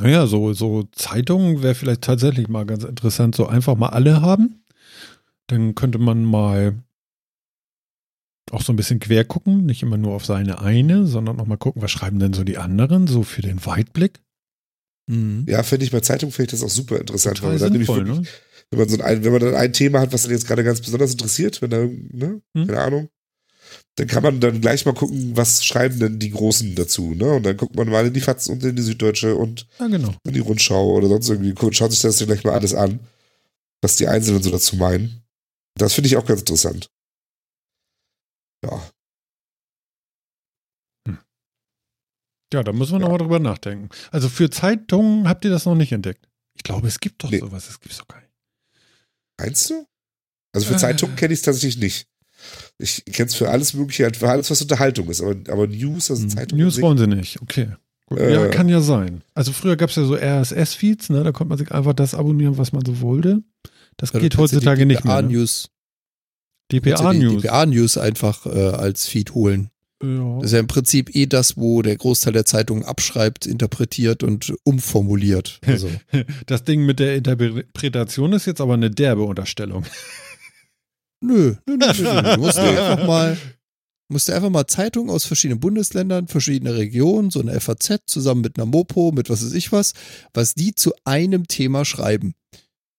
Naja, 0.00 0.26
so, 0.26 0.52
so 0.52 0.84
Zeitungen 0.92 1.62
wäre 1.62 1.74
vielleicht 1.74 2.02
tatsächlich 2.02 2.48
mal 2.48 2.66
ganz 2.66 2.84
interessant, 2.84 3.34
so 3.34 3.46
einfach 3.46 3.76
mal 3.76 3.88
alle 3.88 4.20
haben. 4.20 4.62
Dann 5.46 5.74
könnte 5.74 5.98
man 5.98 6.24
mal 6.24 6.82
auch 8.50 8.62
so 8.62 8.72
ein 8.72 8.76
bisschen 8.76 9.00
quer 9.00 9.24
gucken, 9.24 9.64
nicht 9.64 9.82
immer 9.82 9.96
nur 9.96 10.14
auf 10.14 10.24
seine 10.24 10.60
eine, 10.60 11.06
sondern 11.06 11.40
auch 11.40 11.46
mal 11.46 11.56
gucken, 11.56 11.82
was 11.82 11.90
schreiben 11.90 12.18
denn 12.18 12.32
so 12.32 12.44
die 12.44 12.58
anderen, 12.58 13.06
so 13.06 13.22
für 13.22 13.42
den 13.42 13.64
Weitblick. 13.64 14.20
Mhm. 15.08 15.46
Ja, 15.48 15.62
finde 15.62 15.84
ich 15.84 15.92
bei 15.92 16.00
Zeitung 16.00 16.30
finde 16.30 16.46
ich 16.46 16.60
das 16.60 16.62
auch 16.62 16.74
super 16.74 17.00
interessant, 17.00 17.42
weil 17.42 17.58
man 17.58 17.72
sinnvoll, 17.72 18.06
wirklich, 18.06 18.20
ne? 18.20 18.28
wenn 18.70 18.78
man 18.80 18.88
so 18.88 19.02
ein, 19.02 19.24
wenn 19.24 19.32
man 19.32 19.40
dann 19.40 19.54
ein 19.54 19.72
Thema 19.72 20.00
hat, 20.00 20.12
was 20.12 20.22
dann 20.24 20.32
jetzt 20.32 20.46
gerade 20.46 20.64
ganz 20.64 20.80
besonders 20.80 21.12
interessiert, 21.12 21.62
wenn 21.62 21.70
da, 21.70 21.78
ne, 21.78 22.42
Hm. 22.54 22.66
keine 22.66 22.80
Ahnung, 22.80 23.08
dann 23.96 24.06
kann 24.06 24.22
man 24.22 24.40
dann 24.40 24.60
gleich 24.60 24.84
mal 24.86 24.94
gucken, 24.94 25.36
was 25.36 25.64
schreiben 25.64 25.98
denn 25.98 26.18
die 26.18 26.30
Großen 26.30 26.74
dazu, 26.74 27.14
ne? 27.14 27.32
Und 27.34 27.42
dann 27.44 27.56
guckt 27.56 27.74
man 27.76 27.88
mal 27.88 28.06
in 28.06 28.12
die 28.14 28.20
FAZ 28.20 28.48
und 28.48 28.62
in 28.62 28.76
die 28.76 28.82
Süddeutsche 28.82 29.34
und 29.34 29.66
Ja, 29.78 29.86
genau. 29.88 30.14
in 30.24 30.32
die 30.34 30.40
Rundschau 30.40 30.92
oder 30.94 31.08
sonst 31.08 31.28
irgendwie, 31.30 31.52
guckt- 31.54 31.74
schaut 31.76 31.92
sich 31.92 32.02
das 32.02 32.16
dann 32.18 32.28
gleich 32.28 32.44
mal 32.44 32.52
alles 32.54 32.74
an, 32.74 33.00
was 33.82 33.96
die 33.96 34.06
Einzelnen 34.08 34.42
so 34.42 34.50
dazu 34.50 34.76
meinen. 34.76 35.22
Das 35.78 35.94
finde 35.94 36.08
ich 36.08 36.16
auch 36.16 36.24
ganz 36.26 36.40
interessant. 36.40 36.90
Ja, 38.64 38.82
Ja, 42.54 42.62
da 42.62 42.72
müssen 42.72 42.92
wir 42.92 42.96
Ja. 43.00 43.02
nochmal 43.02 43.18
drüber 43.18 43.38
nachdenken. 43.40 43.88
Also 44.12 44.28
für 44.28 44.48
Zeitungen 44.50 45.28
habt 45.28 45.44
ihr 45.44 45.50
das 45.50 45.66
noch 45.66 45.74
nicht 45.74 45.90
entdeckt. 45.92 46.28
Ich 46.54 46.62
glaube, 46.62 46.86
es 46.86 47.00
gibt 47.00 47.22
doch 47.24 47.30
Nee. 47.30 47.40
sowas, 47.40 47.68
es 47.68 47.80
gibt's 47.80 47.98
doch 47.98 48.06
gar 48.08 48.20
nicht. 48.20 48.30
meinst 49.38 49.68
du? 49.70 49.86
Also 50.54 50.68
für 50.68 50.74
Äh. 50.74 50.78
Zeitungen 50.78 51.16
kenne 51.16 51.34
ich 51.34 51.40
es 51.40 51.44
tatsächlich 51.44 51.76
nicht. 51.78 52.08
Ich 52.78 53.04
kenne 53.06 53.28
es 53.28 53.34
für 53.34 53.48
alles 53.48 53.74
Mögliche, 53.74 54.04
halt 54.04 54.16
für 54.16 54.28
alles, 54.28 54.50
was 54.50 54.60
Unterhaltung 54.60 55.08
ist, 55.08 55.22
aber, 55.22 55.34
aber 55.48 55.66
News, 55.66 56.10
also 56.10 56.22
Hm, 56.22 56.30
Zeitungen. 56.30 56.64
News 56.64 56.80
wollen 56.80 56.98
sie 56.98 57.06
nicht, 57.06 57.40
okay. 57.40 57.68
Äh. 58.10 58.34
ja, 58.34 58.48
kann 58.48 58.68
ja 58.68 58.80
sein. 58.80 59.22
Also 59.34 59.52
früher 59.52 59.76
gab 59.76 59.90
es 59.90 59.96
ja 59.96 60.04
so 60.04 60.14
RSS-Feeds, 60.14 61.10
ne? 61.10 61.24
Da 61.24 61.32
konnte 61.32 61.48
man 61.48 61.58
sich 61.58 61.72
einfach 61.72 61.94
das 61.94 62.14
abonnieren, 62.14 62.56
was 62.58 62.72
man 62.72 62.84
so 62.84 63.00
wollte. 63.00 63.42
Das 63.96 64.12
Ja, 64.12 64.20
geht 64.20 64.36
heutzutage 64.36 64.86
nicht 64.86 65.04
mehr. 65.04 65.22
Ne? 65.22 65.28
DPA-News 65.28 65.70
DPA-News. 66.70 67.42
DPA-News 67.42 67.98
einfach 67.98 68.46
äh, 68.46 68.50
als 68.50 69.06
Feed 69.06 69.34
holen. 69.34 69.70
Ja. 70.02 70.36
Das 70.36 70.46
ist 70.46 70.52
ja 70.52 70.58
im 70.58 70.66
Prinzip 70.66 71.14
eh 71.14 71.26
das, 71.26 71.56
wo 71.56 71.80
der 71.80 71.96
Großteil 71.96 72.32
der 72.32 72.44
Zeitungen 72.44 72.84
abschreibt, 72.84 73.46
interpretiert 73.46 74.22
und 74.22 74.52
umformuliert. 74.64 75.60
Also, 75.66 75.88
Das 76.46 76.64
Ding 76.64 76.84
mit 76.84 76.98
der 76.98 77.16
Interpretation 77.16 78.32
ist 78.34 78.46
jetzt 78.46 78.60
aber 78.60 78.74
eine 78.74 78.90
derbe 78.90 79.22
Unterstellung. 79.22 79.84
Nö, 81.26 81.54
nö, 81.66 81.76
nö, 81.76 81.92
nö, 81.98 82.22
nö. 82.22 82.34
Du 82.34 82.40
musst 82.40 82.58
einfach 82.58 83.06
mal, 83.06 83.36
musst 84.08 84.28
dir 84.28 84.34
einfach 84.34 84.50
mal 84.50 84.66
Zeitungen 84.66 85.10
aus 85.10 85.24
verschiedenen 85.24 85.60
Bundesländern, 85.60 86.28
verschiedene 86.28 86.76
Regionen, 86.76 87.30
so 87.30 87.40
eine 87.40 87.60
FAZ 87.60 88.00
zusammen 88.06 88.40
mit 88.40 88.56
einer 88.56 88.66
Mopo, 88.66 89.12
mit 89.12 89.28
was 89.30 89.44
weiß 89.44 89.52
ich 89.54 89.72
was, 89.72 89.92
was 90.32 90.54
die 90.54 90.74
zu 90.74 90.92
einem 91.04 91.46
Thema 91.48 91.84
schreiben. 91.84 92.34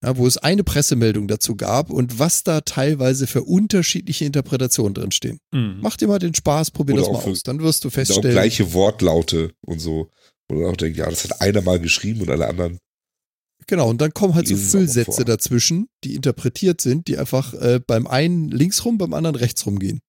Ja, 0.04 0.16
wo 0.16 0.28
es 0.28 0.38
eine 0.38 0.64
Pressemeldung 0.64 1.28
dazu 1.28 1.56
gab 1.56 1.90
und 1.90 2.20
was 2.20 2.44
da 2.44 2.62
teilweise 2.62 3.26
für 3.26 3.42
unterschiedliche 3.42 4.26
Interpretationen 4.26 4.94
drinstehen. 4.94 5.40
Mhm. 5.52 5.80
Mach 5.82 5.98
dir 5.98 6.08
mal 6.08 6.20
den 6.20 6.36
Spaß, 6.36 6.70
probier 6.70 6.94
Oder 6.96 7.12
das 7.12 7.26
mal 7.26 7.32
aus. 7.32 7.42
Dann 7.42 7.60
wirst 7.62 7.84
du 7.84 7.88
Und 7.88 7.94
auch 7.94 7.96
feststellen. 7.96 8.32
gleiche 8.32 8.74
Wortlaute 8.74 9.54
und 9.66 9.80
so. 9.80 10.12
Und 10.50 10.64
auch 10.66 10.78
denkt, 10.78 10.98
ja, 11.00 11.10
das 11.10 11.24
hat 11.24 11.42
einer 11.42 11.64
mal 11.64 11.80
geschrieben 11.80 12.22
und 12.22 12.30
alle 12.30 12.48
anderen. 12.48 12.78
Genau, 13.70 13.90
und 13.90 14.00
dann 14.00 14.14
kommen 14.14 14.34
halt 14.34 14.48
so 14.48 14.56
es 14.56 14.72
Füllsätze 14.72 15.26
dazwischen, 15.26 15.90
die 16.04 16.16
interpretiert 16.16 16.80
sind, 16.80 17.08
die 17.08 17.18
einfach 17.18 17.54
äh, 17.54 17.80
beim 17.86 18.08
einen 18.08 18.50
links 18.50 18.86
rum, 18.86 18.98
beim 18.98 19.14
anderen 19.14 19.36
rechts 19.36 19.66
rum 19.66 19.78
gehen. 19.80 20.00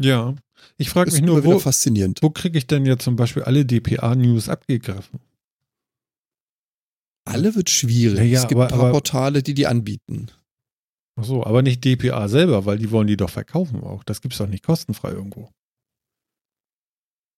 Ja. 0.00 0.34
Ich 0.78 0.88
frage 0.88 1.12
mich 1.12 1.20
nur, 1.20 1.44
wo, 1.44 1.58
faszinierend. 1.58 2.20
wo 2.22 2.30
kriege 2.30 2.56
ich 2.56 2.66
denn 2.66 2.86
jetzt 2.86 3.04
zum 3.04 3.16
Beispiel 3.16 3.42
alle 3.42 3.66
DPA-News 3.66 4.48
abgegriffen? 4.48 5.20
Alle 7.26 7.54
wird 7.54 7.70
schwierig. 7.70 8.18
Ja, 8.18 8.24
ja, 8.24 8.42
es 8.42 8.48
gibt 8.48 8.60
aber- 8.60 8.64
ein 8.66 8.70
paar 8.70 8.80
aber- 8.80 8.92
Portale, 8.92 9.42
die 9.42 9.54
die 9.54 9.66
anbieten. 9.66 10.28
Ach 11.16 11.24
so, 11.24 11.44
aber 11.44 11.62
nicht 11.62 11.84
DPA 11.84 12.28
selber, 12.28 12.66
weil 12.66 12.78
die 12.78 12.90
wollen 12.90 13.06
die 13.06 13.16
doch 13.16 13.30
verkaufen 13.30 13.82
auch. 13.84 14.02
Das 14.04 14.20
gibt's 14.20 14.38
doch 14.38 14.48
nicht 14.48 14.64
kostenfrei 14.64 15.10
irgendwo. 15.10 15.50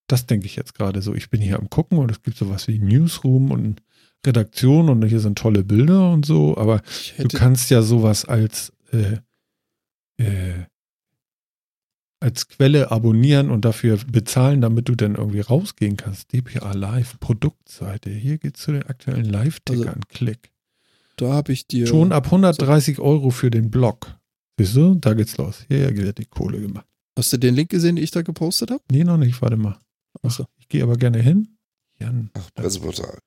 Das 0.09 0.25
denke 0.27 0.47
ich 0.47 0.57
jetzt 0.57 0.75
gerade 0.75 1.03
so. 1.03 1.15
Ich 1.15 1.31
bin 1.31 1.41
hier 1.43 1.59
am 1.59 1.69
gucken 1.69 1.99
und 1.99 2.11
es 2.11 2.23
gibt 2.23 2.37
sowas 2.37 2.69
wie 2.69 2.79
Newsroom 2.79 3.51
und 3.51 3.83
Redaktion 4.27 4.89
und 4.89 5.05
hier 5.05 5.21
sind 5.21 5.39
tolle 5.39 5.65
Bilder 5.65 6.13
und 6.13 6.27
so, 6.27 6.57
aber 6.57 6.83
du 7.19 7.29
kannst 7.29 7.71
ja 7.71 7.83
sowas 7.83 8.25
als 8.25 8.73
äh, 8.93 9.19
äh, 10.19 10.65
als 12.21 12.49
Quelle 12.49 12.91
abonnieren 12.91 13.51
und 13.51 13.65
dafür 13.65 13.99
bezahlen, 14.11 14.61
damit 14.61 14.89
du 14.89 14.95
dann 14.95 15.17
irgendwie 15.17 15.41
rausgehen 15.41 15.97
kannst. 15.97 16.33
DPA 16.33 16.73
Live 16.73 17.21
Produktseite. 17.21 18.11
Hier 18.11 18.39
geht's 18.39 18.63
zu 18.63 18.73
den 18.73 18.85
aktuellen 18.85 19.25
Live-Tickern. 19.25 20.01
Klick. 20.09 20.51
da 21.17 21.35
habe 21.35 21.53
ich 21.53 21.67
dir. 21.67 21.87
Schon 21.87 22.13
ab 22.13 22.27
130 22.27 22.99
Euro 23.01 23.31
für 23.31 23.51
den 23.51 23.71
Blog. 23.71 24.19
Siehst 24.59 24.77
du? 24.77 24.95
Da 24.95 25.15
geht's 25.15 25.37
los. 25.37 25.65
Hier 25.69 25.95
wird 25.97 26.19
die 26.19 26.25
Kohle 26.25 26.61
gemacht. 26.61 26.87
Hast 27.19 27.33
du 27.33 27.37
den 27.37 27.55
Link 27.55 27.71
gesehen, 27.71 27.97
den 27.97 28.05
ich 28.05 28.11
da 28.11 28.23
gepostet 28.23 28.71
habe? 28.71 28.83
Nee, 28.91 29.05
noch 29.05 29.19
nicht. 29.19 29.41
Warte 29.43 29.57
mal. 29.57 29.79
Achso. 30.23 30.47
Ich 30.57 30.69
gehe 30.69 30.83
aber 30.83 30.97
gerne 30.97 31.21
hin. 31.21 31.59
Jan. 31.99 32.31
Ach, 32.35 32.49
Presseportal. 32.55 33.19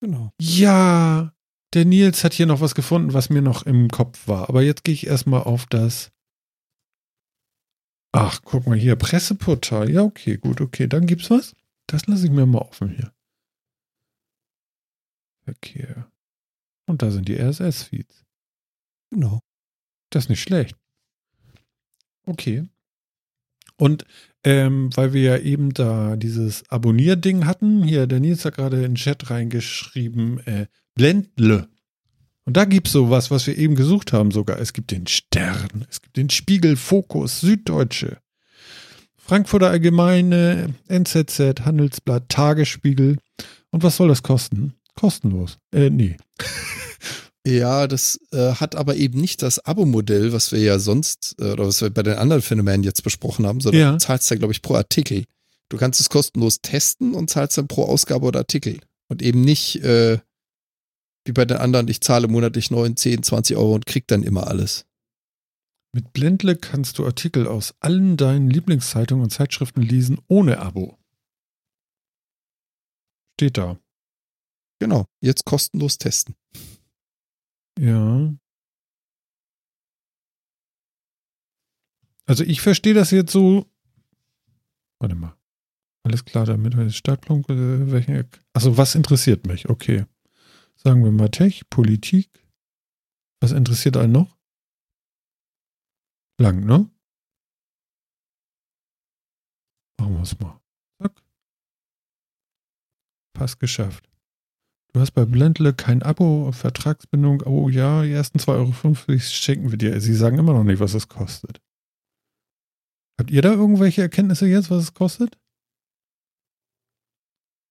Genau. 0.00 0.32
Ja, 0.40 1.32
der 1.74 1.84
Nils 1.84 2.24
hat 2.24 2.32
hier 2.34 2.46
noch 2.46 2.60
was 2.60 2.74
gefunden, 2.74 3.12
was 3.12 3.30
mir 3.30 3.42
noch 3.42 3.64
im 3.64 3.88
Kopf 3.88 4.28
war. 4.28 4.48
Aber 4.48 4.62
jetzt 4.62 4.84
gehe 4.84 4.94
ich 4.94 5.06
erstmal 5.06 5.42
auf 5.42 5.66
das. 5.66 6.10
Ach, 8.12 8.40
guck 8.44 8.66
mal 8.66 8.78
hier, 8.78 8.96
Presseportal. 8.96 9.90
Ja, 9.90 10.02
okay, 10.02 10.36
gut, 10.36 10.60
okay. 10.60 10.86
Dann 10.86 11.06
gibt's 11.06 11.30
was. 11.30 11.54
Das 11.86 12.06
lasse 12.06 12.26
ich 12.26 12.30
mir 12.30 12.46
mal 12.46 12.60
offen 12.60 12.88
hier. 12.90 13.12
Verkehr. 15.44 16.10
Und 16.86 17.02
da 17.02 17.10
sind 17.10 17.28
die 17.28 17.36
RSS-Feeds. 17.36 18.24
Genau. 19.10 19.40
Das 20.10 20.24
ist 20.24 20.28
nicht 20.30 20.42
schlecht. 20.42 20.76
Okay. 22.26 22.68
Und 23.76 24.06
ähm, 24.46 24.90
weil 24.94 25.12
wir 25.12 25.22
ja 25.22 25.38
eben 25.38 25.74
da 25.74 26.14
dieses 26.14 26.62
Abonnierding 26.70 27.46
hatten, 27.46 27.82
hier, 27.82 28.06
der 28.06 28.20
Nils 28.20 28.44
hat 28.44 28.54
gerade 28.54 28.76
in 28.76 28.82
den 28.82 28.94
Chat 28.94 29.28
reingeschrieben, 29.28 30.38
äh, 30.46 30.66
Blendle. 30.94 31.66
Und 32.44 32.56
da 32.56 32.64
gibt's 32.64 32.92
sowas, 32.92 33.32
was 33.32 33.48
wir 33.48 33.58
eben 33.58 33.74
gesucht 33.74 34.12
haben 34.12 34.30
sogar. 34.30 34.60
Es 34.60 34.72
gibt 34.72 34.92
den 34.92 35.08
Stern, 35.08 35.84
es 35.90 36.00
gibt 36.00 36.16
den 36.16 36.30
Spiegel, 36.30 36.76
Fokus, 36.76 37.40
Süddeutsche, 37.40 38.18
Frankfurter 39.16 39.70
Allgemeine, 39.70 40.74
NZZ, 40.86 41.64
Handelsblatt, 41.64 42.28
Tagesspiegel. 42.28 43.18
Und 43.70 43.82
was 43.82 43.96
soll 43.96 44.06
das 44.06 44.22
kosten? 44.22 44.74
Kostenlos. 44.94 45.58
Äh, 45.72 45.90
nee. 45.90 46.16
Ja, 47.46 47.86
das 47.86 48.18
äh, 48.32 48.54
hat 48.54 48.74
aber 48.74 48.96
eben 48.96 49.20
nicht 49.20 49.40
das 49.40 49.64
Abo-Modell, 49.64 50.32
was 50.32 50.50
wir 50.50 50.58
ja 50.58 50.80
sonst, 50.80 51.36
äh, 51.38 51.52
oder 51.52 51.66
was 51.68 51.80
wir 51.80 51.90
bei 51.90 52.02
den 52.02 52.16
anderen 52.18 52.42
Phänomenen 52.42 52.82
jetzt 52.82 53.04
besprochen 53.04 53.46
haben, 53.46 53.60
sondern 53.60 53.80
Ja. 53.80 53.92
du 53.92 53.98
zahlst 53.98 54.28
ja, 54.30 54.36
glaube 54.36 54.52
ich, 54.52 54.62
pro 54.62 54.74
Artikel. 54.74 55.24
Du 55.68 55.76
kannst 55.76 56.00
es 56.00 56.08
kostenlos 56.10 56.60
testen 56.60 57.14
und 57.14 57.30
zahlst 57.30 57.56
dann 57.56 57.68
pro 57.68 57.84
Ausgabe 57.84 58.26
oder 58.26 58.40
Artikel. 58.40 58.80
Und 59.08 59.22
eben 59.22 59.42
nicht 59.42 59.76
äh, 59.84 60.18
wie 61.24 61.32
bei 61.32 61.44
den 61.44 61.58
anderen, 61.58 61.86
ich 61.88 62.00
zahle 62.00 62.26
monatlich 62.26 62.70
9, 62.72 62.96
10, 62.96 63.22
20 63.22 63.56
Euro 63.56 63.74
und 63.74 63.86
krieg 63.86 64.08
dann 64.08 64.24
immer 64.24 64.48
alles. 64.48 64.84
Mit 65.92 66.12
Blendle 66.12 66.56
kannst 66.56 66.98
du 66.98 67.06
Artikel 67.06 67.46
aus 67.46 67.74
allen 67.80 68.16
deinen 68.16 68.50
Lieblingszeitungen 68.50 69.22
und 69.22 69.30
Zeitschriften 69.30 69.82
lesen 69.82 70.18
ohne 70.28 70.58
Abo. 70.58 70.98
Steht 73.38 73.56
da. 73.56 73.78
Genau, 74.80 75.06
jetzt 75.20 75.44
kostenlos 75.44 75.98
testen. 75.98 76.34
Ja. 77.78 78.34
Also 82.26 82.42
ich 82.44 82.60
verstehe 82.60 82.94
das 82.94 83.10
jetzt 83.10 83.32
so. 83.32 83.70
Warte 84.98 85.14
mal. 85.14 85.36
Alles 86.04 86.24
klar 86.24 86.46
damit. 86.46 86.94
Startpunkt, 86.94 87.50
äh, 87.50 87.90
welchen. 87.90 88.28
Also 88.52 88.76
was 88.76 88.94
interessiert 88.94 89.46
mich? 89.46 89.68
Okay. 89.68 90.06
Sagen 90.76 91.04
wir 91.04 91.10
mal 91.10 91.30
Tech, 91.30 91.68
Politik. 91.70 92.30
Was 93.40 93.52
interessiert 93.52 93.96
einen 93.96 94.12
noch? 94.12 94.36
Lang, 96.38 96.64
ne? 96.64 96.90
Machen 99.98 100.14
wir 100.14 100.22
es 100.22 100.38
mal. 100.38 100.60
Zack. 101.00 101.22
Pass 103.34 103.58
geschafft. 103.58 104.08
Du 104.96 105.02
hast 105.02 105.12
bei 105.12 105.26
Blendle 105.26 105.74
kein 105.74 106.02
Abo, 106.02 106.50
Vertragsbindung. 106.52 107.42
Oh 107.42 107.68
ja, 107.68 108.02
die 108.02 108.12
ersten 108.12 108.38
2,50 108.38 108.48
Euro 109.10 109.18
schenken 109.18 109.70
wir 109.70 109.76
dir. 109.76 110.00
Sie 110.00 110.14
sagen 110.14 110.38
immer 110.38 110.54
noch 110.54 110.64
nicht, 110.64 110.80
was 110.80 110.94
es 110.94 111.06
kostet. 111.06 111.60
Habt 113.20 113.30
ihr 113.30 113.42
da 113.42 113.52
irgendwelche 113.52 114.00
Erkenntnisse 114.00 114.46
jetzt, 114.46 114.70
was 114.70 114.84
es 114.84 114.94
kostet? 114.94 115.36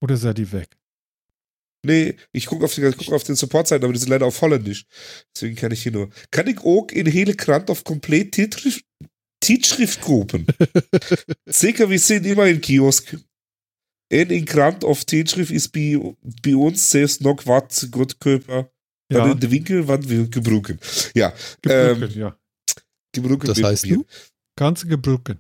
Oder 0.03 0.17
seid 0.17 0.37
ihr 0.37 0.51
weg? 0.51 0.77
Nee, 1.83 2.15
ich 2.31 2.45
gucke 2.45 2.63
auf, 2.65 2.75
die- 2.75 2.81
guck 2.95 3.11
auf 3.13 3.23
den 3.23 3.35
Support-Seiten, 3.35 3.85
aber 3.85 3.93
die 3.93 3.99
sind 3.99 4.09
leider 4.09 4.27
auf 4.27 4.39
Holländisch. 4.41 4.85
Deswegen 5.33 5.55
kann 5.55 5.71
ich 5.71 5.81
hier 5.81 5.93
nur. 5.93 6.11
Kan 6.29 6.45
ik 6.45 6.63
ook 6.63 6.91
in 6.91 7.07
hele 7.07 7.33
krant 7.33 7.71
of 7.71 7.83
compleet 7.83 8.33
tijdschrift, 8.33 8.85
tijdschrift 9.39 9.99
kopen? 10.01 10.45
Zijn 11.45 12.23
immer 12.23 12.45
in 12.45 12.61
kiosk. 12.61 13.17
In 14.07 14.43
krant 14.45 14.83
of 14.83 15.03
tijdschrift 15.03 15.51
is 15.51 15.69
bij, 15.69 16.15
bij 16.41 16.53
ons 16.53 16.89
zelfs 16.89 17.19
nog 17.19 17.43
wat 17.43 17.87
goedkoper 17.91 18.71
dan 19.07 19.25
Ja, 19.25 19.31
in 19.31 19.39
de 19.39 19.47
winkel, 19.47 19.83
wat 19.83 20.05
we 20.05 20.27
gebruiken. 20.29 20.79
Ja, 21.13 21.33
gebroken, 21.59 22.09
ähm, 22.11 22.19
ja. 22.19 22.39
gebruiken 23.09 23.47
Das 23.47 23.57
wir 23.57 23.65
heißt 23.65 23.81
probieren. 23.83 24.05
Ganze 24.55 24.87
gebroken. 24.87 25.39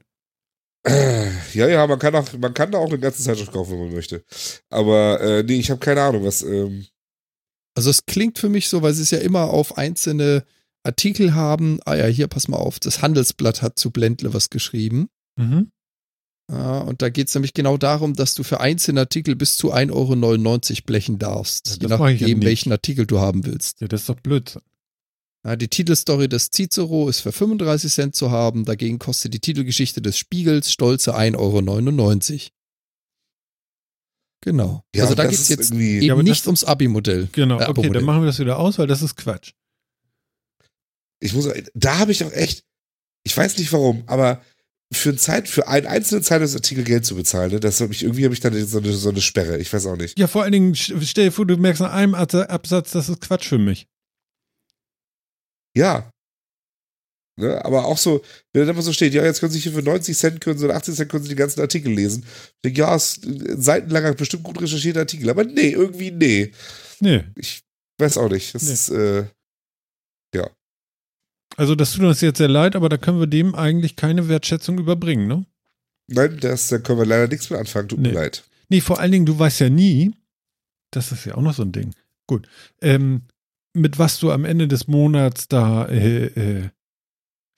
Ja, 1.53 1.67
ja, 1.67 1.87
man 1.87 1.97
kann 1.97 2.15
auch, 2.15 2.31
man 2.37 2.53
kann 2.53 2.71
da 2.71 2.77
auch 2.77 2.89
eine 2.89 2.99
ganze 2.99 3.23
Zeitschrift 3.23 3.51
kaufen, 3.51 3.71
wenn 3.71 3.85
man 3.85 3.93
möchte. 3.93 4.23
Aber 4.69 5.19
äh, 5.19 5.43
nee, 5.43 5.57
ich 5.59 5.69
habe 5.71 5.79
keine 5.79 6.01
Ahnung, 6.01 6.23
was. 6.23 6.43
Ähm, 6.43 6.85
Also 7.77 7.89
es 7.89 8.05
klingt 8.05 8.37
für 8.39 8.49
mich 8.49 8.69
so, 8.69 8.81
weil 8.81 8.93
sie 8.93 9.01
es 9.01 9.11
ja 9.11 9.17
immer 9.17 9.49
auf 9.49 9.77
einzelne 9.77 10.45
Artikel 10.83 11.33
haben. 11.33 11.79
Ah 11.85 11.95
ja, 11.95 12.05
hier, 12.05 12.27
pass 12.27 12.47
mal 12.47 12.57
auf, 12.57 12.79
das 12.79 13.01
Handelsblatt 13.01 13.61
hat 13.61 13.79
zu 13.79 13.89
Blendle 13.89 14.33
was 14.33 14.49
geschrieben. 14.49 15.09
Mhm. 15.37 15.71
Ja, 16.51 16.79
und 16.79 17.01
da 17.01 17.09
geht 17.09 17.27
es 17.27 17.33
nämlich 17.33 17.53
genau 17.53 17.77
darum, 17.77 18.13
dass 18.13 18.35
du 18.35 18.43
für 18.43 18.59
einzelne 18.59 18.99
Artikel 19.01 19.35
bis 19.35 19.57
zu 19.57 19.73
1,99 19.73 19.91
Euro 20.73 20.81
blechen 20.85 21.17
darfst. 21.17 21.67
Ja, 21.67 21.73
je 21.75 21.87
ja 21.89 21.97
nachdem, 21.97 22.39
nicht. 22.39 22.45
welchen 22.47 22.71
Artikel 22.71 23.07
du 23.07 23.19
haben 23.19 23.45
willst. 23.45 23.81
Ja, 23.81 23.87
das 23.87 24.01
ist 24.01 24.09
doch 24.09 24.19
Blödsinn. 24.19 24.61
Ja, 25.43 25.55
die 25.55 25.67
Titelstory 25.67 26.27
des 26.29 26.49
Cicero 26.51 27.07
ist 27.09 27.19
für 27.21 27.31
35 27.31 27.91
Cent 27.91 28.15
zu 28.15 28.29
haben. 28.31 28.65
Dagegen 28.65 28.99
kostet 28.99 29.33
die 29.33 29.39
Titelgeschichte 29.39 30.01
des 30.01 30.17
Spiegels 30.17 30.71
stolze 30.71 31.15
1,99 31.15 31.35
Euro. 32.33 32.49
Genau. 34.41 34.83
ja, 34.95 35.03
also 35.03 35.15
da 35.15 35.23
geht 35.25 35.39
es 35.39 35.49
jetzt 35.49 35.71
irgendwie. 35.71 35.99
eben 36.01 36.11
aber 36.11 36.21
das- 36.23 36.29
nicht 36.29 36.45
ums 36.45 36.63
Abi-Modell. 36.63 37.29
Genau, 37.31 37.59
Äh, 37.59 37.67
okay, 37.67 37.89
dann 37.89 38.03
machen 38.03 38.21
wir 38.21 38.27
das 38.27 38.37
wieder 38.39 38.59
aus, 38.59 38.77
weil 38.77 38.85
das 38.87 39.01
ist 39.01 39.15
Quatsch. 39.15 39.53
Ich 41.19 41.33
muss, 41.33 41.49
da 41.73 41.97
habe 41.97 42.11
ich 42.11 42.23
auch 42.23 42.31
echt, 42.31 42.63
ich 43.23 43.35
weiß 43.35 43.57
nicht 43.57 43.71
warum, 43.73 44.03
aber 44.05 44.41
für, 44.97 45.09
ein 45.11 45.17
Zeit, 45.17 45.47
für 45.47 45.67
einen 45.67 45.87
einzelnen 45.87 46.23
Zeitungsartikel 46.23 46.83
Geld 46.83 47.05
zu 47.05 47.15
bezahlen, 47.15 47.51
ne, 47.51 47.59
das 47.59 47.79
hat 47.81 47.89
mich, 47.89 48.03
irgendwie 48.03 48.25
habe 48.25 48.33
ich 48.33 48.39
dann 48.39 48.53
so 48.65 48.77
eine, 48.79 48.91
so 48.93 49.09
eine 49.09 49.21
Sperre. 49.21 49.57
Ich 49.57 49.71
weiß 49.71 49.85
auch 49.87 49.95
nicht. 49.97 50.17
Ja, 50.19 50.27
vor 50.27 50.43
allen 50.43 50.51
Dingen, 50.51 50.73
st- 50.73 50.99
stell 51.05 51.25
dir 51.25 51.31
vor, 51.31 51.45
du 51.45 51.57
merkst 51.57 51.81
an 51.81 51.91
einem 51.91 52.15
Absa- 52.15 52.45
Absatz, 52.47 52.91
das 52.91 53.09
ist 53.09 53.21
Quatsch 53.21 53.47
für 53.47 53.57
mich. 53.57 53.87
Ja. 55.75 56.09
Ne? 57.37 57.63
Aber 57.65 57.85
auch 57.85 57.97
so, 57.97 58.21
wenn 58.53 58.61
dann 58.65 58.69
immer 58.75 58.81
so 58.81 58.93
steht, 58.93 59.13
ja, 59.13 59.23
jetzt 59.25 59.41
können 59.41 59.51
Sie 59.51 59.59
hier 59.59 59.73
für 59.73 59.81
90 59.81 60.17
Cent 60.17 60.39
können 60.41 60.57
Sie 60.57 60.65
oder 60.65 60.75
80 60.75 60.95
Cent 60.95 61.11
können 61.11 61.23
Sie 61.23 61.29
die 61.29 61.35
ganzen 61.35 61.59
Artikel 61.59 61.91
lesen. 61.91 62.23
Ich 62.25 62.53
denke, 62.63 62.79
ja, 62.79 62.95
ist 62.95 63.25
ein 63.25 63.61
seitenlanger, 63.61 64.13
bestimmt 64.13 64.43
gut 64.43 64.61
recherchierter 64.61 65.01
Artikel. 65.01 65.29
Aber 65.29 65.43
nee, 65.43 65.71
irgendwie 65.71 66.11
nee. 66.11 66.51
Nee. 67.01 67.25
Ich 67.35 67.61
weiß 67.99 68.17
auch 68.19 68.29
nicht. 68.29 68.55
Das 68.55 68.63
Nee. 68.63 68.71
ist, 68.73 68.89
äh, 68.89 69.25
Also 71.57 71.75
das 71.75 71.93
tut 71.93 72.03
uns 72.03 72.21
jetzt 72.21 72.37
sehr 72.37 72.49
leid, 72.49 72.75
aber 72.75 72.89
da 72.89 72.97
können 72.97 73.19
wir 73.19 73.27
dem 73.27 73.55
eigentlich 73.55 73.95
keine 73.95 74.27
Wertschätzung 74.27 74.77
überbringen, 74.77 75.27
ne? 75.27 75.45
nein, 76.07 76.37
das, 76.39 76.67
da 76.67 76.77
können 76.79 76.99
wir 76.99 77.05
leider 77.05 77.27
nichts 77.27 77.49
mehr 77.49 77.59
anfangen. 77.59 77.87
Tut 77.87 77.99
Nee. 77.99 78.09
mir 78.09 78.13
leid. 78.15 78.43
Nee, 78.69 78.81
vor 78.81 78.99
allen 78.99 79.11
Dingen, 79.11 79.25
du 79.25 79.37
weißt 79.37 79.59
ja 79.61 79.69
nie, 79.69 80.13
das 80.91 81.11
ist 81.11 81.25
ja 81.25 81.35
auch 81.35 81.41
noch 81.41 81.53
so 81.53 81.63
ein 81.63 81.71
Ding. 81.71 81.93
Gut. 82.27 82.47
Ähm, 82.81 83.23
mit 83.73 83.99
was 83.99 84.19
du 84.19 84.31
am 84.31 84.45
Ende 84.45 84.67
des 84.67 84.87
Monats 84.87 85.47
da 85.47 85.85
äh, 85.85 86.25
äh, 86.25 86.69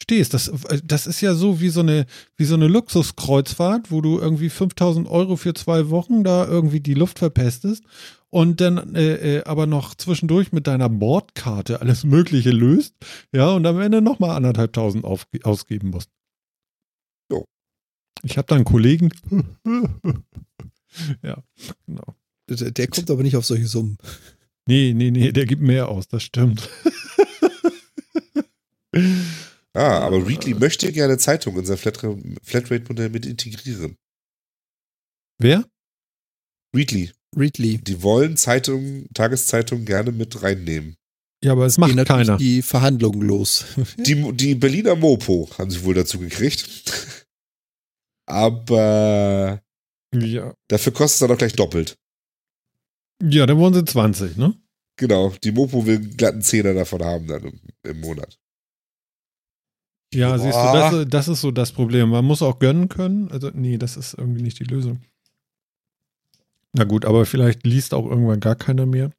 stehst. 0.01 0.33
Das, 0.33 0.51
das 0.83 1.07
ist 1.07 1.21
ja 1.21 1.33
so 1.35 1.59
wie 1.59 1.69
so 1.69 1.81
eine, 1.81 2.05
wie 2.35 2.45
so 2.45 2.55
eine 2.55 2.67
Luxuskreuzfahrt, 2.67 3.91
wo 3.91 4.01
du 4.01 4.19
irgendwie 4.19 4.49
5000 4.49 5.07
Euro 5.07 5.35
für 5.35 5.53
zwei 5.53 5.89
Wochen 5.89 6.23
da 6.23 6.45
irgendwie 6.45 6.79
die 6.79 6.93
Luft 6.93 7.19
verpestest 7.19 7.83
und 8.29 8.61
dann 8.61 8.95
äh, 8.95 9.37
äh, 9.37 9.43
aber 9.43 9.67
noch 9.67 9.95
zwischendurch 9.95 10.51
mit 10.51 10.67
deiner 10.67 10.89
Bordkarte 10.89 11.81
alles 11.81 12.03
Mögliche 12.03 12.51
löst, 12.51 12.95
ja, 13.33 13.49
und 13.51 13.65
am 13.65 13.79
Ende 13.79 14.01
nochmal 14.01 14.35
anderthalbtausend 14.35 15.05
auf, 15.05 15.27
ausgeben 15.43 15.89
musst. 15.89 16.09
Jo. 17.31 17.45
Ich 18.23 18.37
habe 18.37 18.47
da 18.47 18.55
einen 18.55 18.65
Kollegen. 18.65 19.11
ja, 21.21 21.43
genau. 21.85 22.15
Der, 22.49 22.71
der 22.71 22.87
kommt 22.87 23.09
aber 23.11 23.23
nicht 23.23 23.35
auf 23.35 23.45
solche 23.45 23.67
Summen. 23.67 23.97
Nee, 24.67 24.93
nee, 24.93 25.11
nee, 25.11 25.31
der 25.31 25.45
gibt 25.45 25.61
mehr 25.61 25.87
aus, 25.87 26.07
das 26.07 26.23
stimmt. 26.23 26.69
Ah, 29.73 29.99
aber 29.99 30.25
Readly 30.27 30.55
möchte 30.55 30.91
gerne 30.91 31.17
Zeitung 31.17 31.57
in 31.57 31.65
sein 31.65 31.77
Flatrate- 31.77 32.21
Flatrate-Modell 32.41 33.09
mit 33.09 33.25
integrieren. 33.25 33.97
Wer? 35.39 35.69
Readly, 36.75 37.11
Readly. 37.37 37.77
die 37.77 38.01
wollen 38.03 38.35
Zeitungen, 38.37 39.07
Tageszeitungen 39.13 39.85
gerne 39.85 40.11
mit 40.11 40.41
reinnehmen. 40.41 40.95
Ja, 41.43 41.51
aber 41.51 41.65
es 41.67 41.75
Gehen 41.75 41.81
macht 41.81 41.95
natürlich 41.95 42.27
keiner. 42.27 42.37
die 42.37 42.61
Verhandlungen 42.63 43.21
los. 43.21 43.65
Die, 43.97 44.31
die 44.33 44.55
Berliner 44.55 44.95
Mopo 44.95 45.47
haben 45.57 45.69
sie 45.69 45.83
wohl 45.83 45.93
dazu 45.93 46.17
gekriegt. 46.19 47.25
Aber 48.25 49.61
Ja. 50.13 50.53
dafür 50.67 50.93
kostet 50.93 51.15
es 51.15 51.19
dann 51.19 51.31
auch 51.31 51.37
gleich 51.37 51.53
doppelt. 51.53 51.95
ja, 53.23 53.45
dann 53.45 53.57
wollen 53.57 53.73
sie 53.73 53.85
20, 53.85 54.37
ne? 54.37 54.55
Genau, 54.99 55.33
die 55.43 55.51
Mopo 55.51 55.85
will 55.85 55.97
einen 55.97 56.17
glatten 56.17 56.41
Zehner 56.41 56.73
davon 56.73 57.03
haben 57.03 57.27
dann 57.27 57.43
im, 57.43 57.59
im 57.83 57.99
Monat. 58.01 58.37
Ja, 60.13 60.29
Boah. 60.35 60.39
siehst 60.39 60.57
du, 60.57 61.05
das, 61.05 61.09
das 61.09 61.27
ist 61.27 61.41
so 61.41 61.51
das 61.51 61.71
Problem. 61.71 62.09
Man 62.09 62.25
muss 62.25 62.41
auch 62.41 62.57
gönnen 62.59 62.89
können. 62.89 63.29
Also, 63.31 63.51
nee, 63.53 63.77
das 63.77 63.95
ist 63.97 64.13
irgendwie 64.17 64.41
nicht 64.41 64.59
die 64.59 64.63
Lösung. 64.63 65.01
Na 66.77 66.83
gut, 66.83 67.05
aber 67.05 67.25
vielleicht 67.25 67.65
liest 67.65 67.93
auch 67.93 68.05
irgendwann 68.05 68.39
gar 68.39 68.55
keiner 68.55 68.85
mehr. 68.85 69.11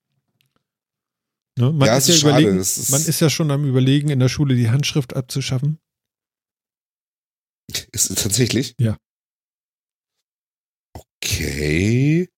Ne? 1.59 1.73
Man, 1.73 1.87
Ja, 1.87 1.97
ist 1.97 2.09
ist 2.09 2.23
ja 2.23 2.31
schade. 2.31 2.47
ist- 2.47 2.91
man 2.91 3.01
ist 3.05 3.21
ja 3.21 3.29
schon 3.31 3.51
am 3.51 3.65
Überlegen, 3.65 4.11
in 4.11 4.21
der 4.21 4.29
Schule 4.29 4.55
die 4.55 4.71
Handschrift 4.71 5.15
abzuschaffen. 5.17 5.79
Ist 7.93 8.11
es 8.11 8.23
tatsächlich? 8.23 8.75
Ja. 8.81 8.97
Okay. 10.95 12.29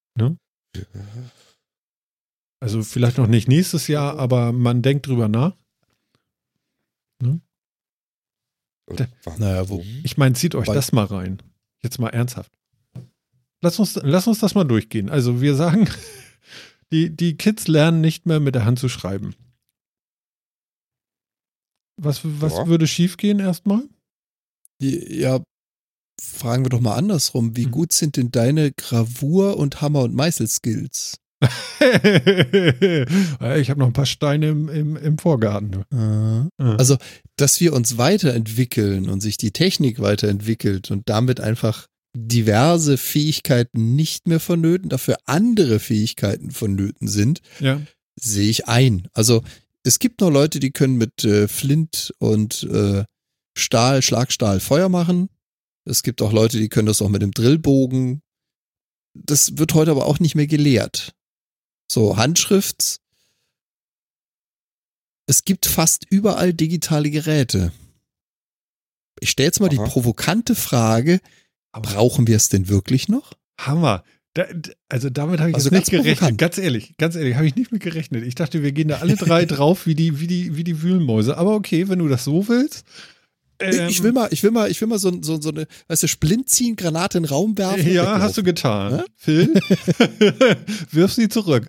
Also 2.63 2.83
vielleicht 2.83 3.17
noch 3.17 3.27
nicht 3.27 3.49
nächstes 3.49 3.89
Jahr, 3.89 4.19
aber 4.19 4.53
man 4.53 4.83
denkt 4.83 5.07
drüber 5.07 5.29
nach. 5.29 5.57
Da- 8.87 9.09
warum? 9.25 9.41
Naja, 9.41 9.69
wo- 9.69 9.85
Ich 10.03 10.17
meine, 10.19 10.35
zieht 10.35 10.55
euch 10.55 10.67
das 10.67 10.93
mal 10.93 11.05
rein. 11.07 11.41
Jetzt 11.83 11.99
mal 12.01 12.09
ernsthaft. 12.11 12.53
Lass 13.63 13.79
uns, 13.79 13.99
lass 14.03 14.27
uns 14.27 14.39
das 14.41 14.55
mal 14.55 14.65
durchgehen. 14.65 15.09
Also 15.11 15.41
wir 15.41 15.55
sagen, 15.55 15.89
die, 16.93 17.15
die 17.15 17.37
Kids 17.37 17.69
lernen 17.69 18.01
nicht 18.01 18.27
mehr 18.27 18.41
mit 18.41 18.55
der 18.55 18.65
Hand 18.65 18.79
zu 18.79 18.89
schreiben. 18.89 19.35
Was, 22.01 22.21
was 22.25 22.55
Ja. 22.55 22.67
würde 22.67 22.87
schiefgehen 22.87 23.39
erstmal? 23.41 23.83
Ja, 24.81 25.43
fragen 26.21 26.65
wir 26.65 26.71
doch 26.71 26.81
mal 26.81 26.95
andersrum. 26.95 27.57
Wie 27.57 27.65
Hm. 27.65 27.71
gut 27.71 27.93
sind 27.93 28.17
denn 28.17 28.31
deine 28.31 28.73
Gravur- 28.73 29.59
und 29.59 29.83
Hammer- 29.83 30.03
und 30.05 30.15
Meißel-Skills? 30.15 31.19
ich 31.81 33.71
habe 33.71 33.79
noch 33.81 33.87
ein 33.87 33.93
paar 33.95 34.07
Steine 34.07 34.49
im, 34.49 34.69
im, 34.69 34.97
im 34.97 35.19
Vorgarten. 35.19 35.85
Äh, 35.93 36.63
Ja. 36.63 36.77
Also, 36.77 36.97
dass 37.37 37.61
wir 37.61 37.73
uns 37.75 37.99
weiterentwickeln 37.99 39.09
und 39.09 39.21
sich 39.21 39.37
die 39.37 39.51
Technik 39.53 40.01
weiterentwickelt 40.01 40.91
und 40.91 41.09
damit 41.09 41.41
einfach 41.41 41.87
diverse 42.15 42.99
Fähigkeiten 42.99 43.95
nicht 43.95 44.27
mehr 44.27 44.41
vonnöten, 44.41 44.89
dafür 44.89 45.19
andere 45.27 45.79
Fähigkeiten 45.79 46.51
vonnöten 46.51 47.09
sind, 47.09 47.41
ja. 47.61 47.81
sehe 48.17 48.51
ich 48.51 48.69
ein. 48.69 49.09
Also 49.13 49.43
es 49.85 49.99
gibt 49.99 50.21
noch 50.21 50.31
Leute, 50.31 50.61
die 50.61 50.73
können 50.73 50.97
mit 50.97 51.25
äh, 51.25 51.49
Flint 51.49 52.13
und 52.19 52.65
äh, 52.65 53.05
Stahl, 53.57 54.03
Schlagstahl 54.03 54.61
Feuer 54.61 54.89
machen. 54.89 55.29
Es 55.85 56.03
gibt 56.03 56.21
auch 56.23 56.33
Leute, 56.33 56.59
die 56.59 56.69
können 56.69 56.87
das 56.87 57.03
auch 57.03 57.09
mit 57.09 57.23
dem 57.23 57.33
Drillbogen. 57.33 58.23
Das 59.15 59.59
wird 59.59 59.75
heute 59.75 59.91
aber 59.91 60.07
auch 60.07 60.21
nicht 60.21 60.35
mehr 60.35 60.47
gelehrt. 60.47 61.15
So, 61.91 62.17
Handschrift. 62.17 63.01
Es 65.27 65.45
gibt 65.45 65.67
fast 65.67 66.07
überall 66.11 66.53
digitale 66.53 67.11
Geräte. 67.11 67.73
Ich 69.21 69.31
stelle 69.31 69.47
jetzt 69.47 69.61
mal 69.61 69.69
die 69.69 69.79
Aha. 69.79 69.87
provokante 69.87 70.55
Frage, 70.55 71.21
brauchen 71.73 72.27
wir 72.27 72.37
es 72.37 72.49
denn 72.49 72.69
wirklich 72.69 73.09
noch? 73.09 73.33
Hammer. 73.59 74.03
Da, 74.35 74.45
also 74.89 75.11
damit 75.11 75.41
habe 75.41 75.51
ich 75.51 75.57
Also 75.57 75.71
jetzt 75.71 75.75
nicht 75.75 75.91
ganz 75.91 75.91
gerechnet. 76.05 76.19
provokant. 76.19 76.39
Ganz 76.39 76.59
ehrlich, 76.59 76.95
ganz 76.99 77.17
ehrlich, 77.17 77.35
habe 77.35 77.47
ich 77.47 77.57
nicht 77.57 77.73
mit 77.73 77.83
gerechnet. 77.83 78.25
Ich 78.25 78.37
dachte, 78.37 78.63
wir 78.63 78.71
gehen 78.73 78.89
da 78.89 78.99
alle 78.99 79.17
drei 79.17 79.45
drauf 79.47 79.87
wie 79.87 79.95
die, 79.97 80.21
wie 80.21 80.27
die, 80.29 80.57
wie 80.57 80.65
die 80.65 80.83
Wühlmäuse. 80.83 81.37
Aber 81.37 81.55
okay, 81.55 81.89
wenn 81.89 81.99
du 81.99 82.07
das 82.09 82.25
so 82.25 82.47
willst. 82.49 82.85
ähm, 83.59 83.89
ich 83.89 84.03
will 84.05 84.13
mal, 84.13 84.29
ich 84.31 84.43
will 84.45 84.53
mal, 84.53 84.71
ich 84.71 84.81
will 84.81 84.87
mal 84.89 84.99
so, 85.01 85.21
so, 85.21 85.41
so 85.41 85.51
eine, 85.51 85.67
weißt 85.89 86.05
du, 86.05 86.07
Splint 86.09 86.49
ziehen, 86.49 86.77
Granate 86.77 87.19
in 87.19 87.25
den 87.25 87.31
Raum 87.31 87.59
werfen. 87.59 87.93
Ja, 87.93 88.21
hast 88.21 88.37
du 88.39 88.43
getan. 88.45 89.01
Hä? 89.01 89.05
Phil, 89.17 89.55
wirf 90.93 91.13
sie 91.13 91.29
zurück. 91.29 91.67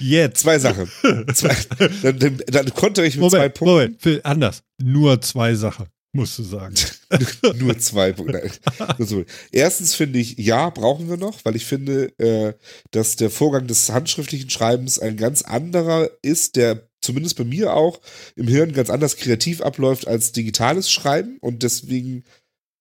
Jetzt. 0.00 0.40
Zwei 0.40 0.58
Sachen. 0.58 0.88
Zwei, 1.34 1.56
dann, 2.02 2.18
dann, 2.18 2.38
dann 2.46 2.74
konnte 2.74 3.04
ich 3.04 3.16
mit 3.16 3.30
zwei 3.30 3.36
Moment, 3.38 3.54
Punkten. 3.54 3.74
Moment, 3.74 4.02
Phil, 4.02 4.20
anders. 4.24 4.62
Nur 4.82 5.20
zwei 5.20 5.54
Sachen, 5.54 5.86
musst 6.16 6.38
du 6.38 6.42
sagen. 6.42 6.74
Nur 7.58 7.78
zwei 7.78 8.12
Punkte. 8.12 8.50
Nein, 8.78 8.88
nur 8.98 9.06
so. 9.06 9.24
Erstens 9.52 9.94
finde 9.94 10.18
ich, 10.18 10.36
ja, 10.38 10.70
brauchen 10.70 11.08
wir 11.08 11.16
noch, 11.16 11.44
weil 11.44 11.54
ich 11.54 11.64
finde, 11.64 12.06
äh, 12.18 12.54
dass 12.90 13.16
der 13.16 13.30
Vorgang 13.30 13.66
des 13.68 13.90
handschriftlichen 13.90 14.50
Schreibens 14.50 14.98
ein 14.98 15.16
ganz 15.16 15.42
anderer 15.42 16.10
ist, 16.22 16.56
der 16.56 16.88
zumindest 17.00 17.36
bei 17.36 17.44
mir 17.44 17.74
auch 17.74 18.00
im 18.34 18.48
Hirn 18.48 18.72
ganz 18.72 18.90
anders 18.90 19.16
kreativ 19.16 19.60
abläuft 19.60 20.08
als 20.08 20.32
digitales 20.32 20.90
Schreiben 20.90 21.38
und 21.40 21.62
deswegen 21.62 22.24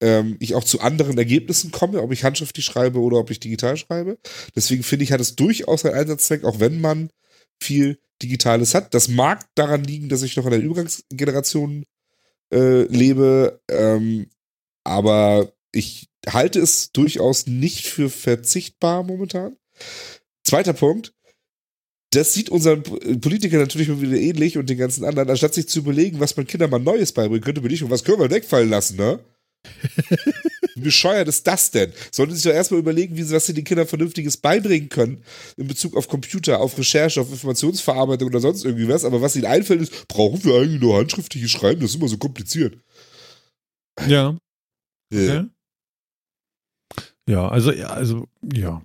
ähm, 0.02 0.38
ich 0.40 0.56
auch 0.56 0.64
zu 0.64 0.82
anderen 0.82 1.18
Ergebnissen 1.18 1.72
komme, 1.72 2.02
ob 2.02 2.12
ich 2.12 2.24
handschriftlich 2.24 2.66
schreibe 2.66 3.00
oder 3.00 3.18
ob 3.18 3.30
ich 3.30 3.40
digital 3.40 3.78
schreibe. 3.78 4.18
Deswegen 4.56 4.84
finde 4.84 5.04
ich, 5.04 5.12
hat 5.12 5.22
es 5.22 5.36
durchaus 5.36 5.86
einen 5.86 5.96
Einsatzzweck, 5.96 6.44
auch 6.44 6.60
wenn 6.60 6.82
man 6.82 7.10
viel 7.62 8.00
Digitales 8.22 8.74
hat. 8.74 8.94
Das 8.94 9.08
mag 9.08 9.46
daran 9.56 9.84
liegen, 9.84 10.10
dass 10.10 10.24
ich 10.24 10.36
noch 10.36 10.46
in 10.46 10.52
der 10.52 10.62
Übergangsgeneration 10.62 11.86
äh, 12.54 12.84
lebe, 12.84 13.62
ähm, 13.70 14.28
aber 14.84 15.52
ich 15.72 16.10
halte 16.28 16.60
es 16.60 16.92
durchaus 16.92 17.48
nicht 17.48 17.86
für 17.88 18.10
verzichtbar 18.10 19.04
momentan. 19.04 19.58
Zweiter 20.44 20.74
Punkt. 20.74 21.14
Das 22.12 22.34
sieht 22.34 22.50
unseren 22.50 22.84
P- 22.84 23.18
Politikern 23.18 23.60
natürlich 23.60 23.90
mal 23.90 24.00
wieder 24.02 24.18
ähnlich 24.18 24.58
und 24.58 24.70
den 24.70 24.78
ganzen 24.78 25.04
anderen. 25.04 25.30
Anstatt 25.30 25.54
sich 25.54 25.68
zu 25.68 25.80
überlegen, 25.80 26.20
was 26.20 26.38
man 26.38 26.48
Kindern 26.48 26.70
mal 26.70 26.80
Neues 26.80 27.12
beibringen 27.12 27.44
könnte, 27.44 27.62
bin 27.62 27.74
ich 27.74 27.84
und 27.84 27.90
was 27.90 28.04
können 28.04 28.20
wir 28.20 28.32
wegfallen 28.32 28.70
lassen, 28.70 28.96
ne? 28.98 29.20
Wie 30.76 30.82
bescheuert 30.82 31.28
ist 31.30 31.48
das 31.48 31.72
denn? 31.72 31.92
Sollten 32.12 32.34
sie 32.34 32.42
sich 32.42 32.52
doch 32.52 32.56
erstmal 32.56 32.82
überlegen, 32.82 33.16
wie 33.16 33.24
sie, 33.24 33.34
was 33.34 33.46
sie 33.46 33.54
den 33.54 33.64
Kindern 33.64 33.88
Vernünftiges 33.88 34.36
beibringen 34.38 34.90
können 34.90 35.24
in 35.58 35.68
Bezug 35.68 35.96
auf 35.96 36.08
Computer, 36.10 36.60
auf 36.60 36.78
Recherche, 36.78 37.22
auf 37.22 37.32
Informationsverarbeitung 37.32 38.28
oder 38.28 38.42
sonst 38.42 38.66
irgendwie 38.66 38.88
was. 38.90 39.06
Aber 39.06 39.22
was 39.22 39.36
ihnen 39.38 39.46
einfällt, 39.46 39.82
ist, 39.82 40.08
brauchen 40.10 40.44
wir 40.44 40.56
eigentlich 40.56 40.82
nur 40.82 40.98
handschriftliches 40.98 41.50
Schreiben? 41.50 41.80
Das 41.82 41.92
ist 41.92 41.96
immer 41.96 42.10
so 42.10 42.18
kompliziert. 42.18 42.78
Ja. 44.08 44.38
Äh, 45.14 45.30
Okay. 45.30 45.46
Ja, 47.28 47.48
also, 47.48 47.72
ja, 47.72 47.88
also, 47.88 48.28
ja. 48.54 48.84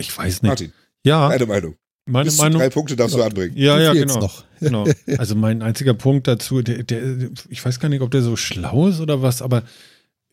Ich 0.00 0.16
weiß 0.16 0.42
nicht. 0.42 0.48
Martin, 0.48 0.72
Ja, 1.04 1.28
deine 1.28 1.46
Meinung. 1.46 1.76
meine 2.06 2.24
Bis 2.26 2.38
Meinung. 2.38 2.60
drei 2.60 2.70
Punkte 2.70 2.96
darfst 2.96 3.16
du 3.16 3.22
anbringen. 3.22 3.54
Ja, 3.56 3.78
ja, 3.78 3.92
genau. 3.92 4.18
noch? 4.20 4.44
genau. 4.60 4.86
Also 5.18 5.34
mein 5.34 5.60
einziger 5.60 5.92
Punkt 5.94 6.26
dazu, 6.26 6.62
der, 6.62 6.84
der, 6.84 7.30
ich 7.50 7.62
weiß 7.64 7.80
gar 7.80 7.88
nicht, 7.90 8.00
ob 8.00 8.10
der 8.10 8.22
so 8.22 8.36
schlau 8.36 8.88
ist 8.88 9.00
oder 9.00 9.20
was, 9.20 9.42
aber 9.42 9.62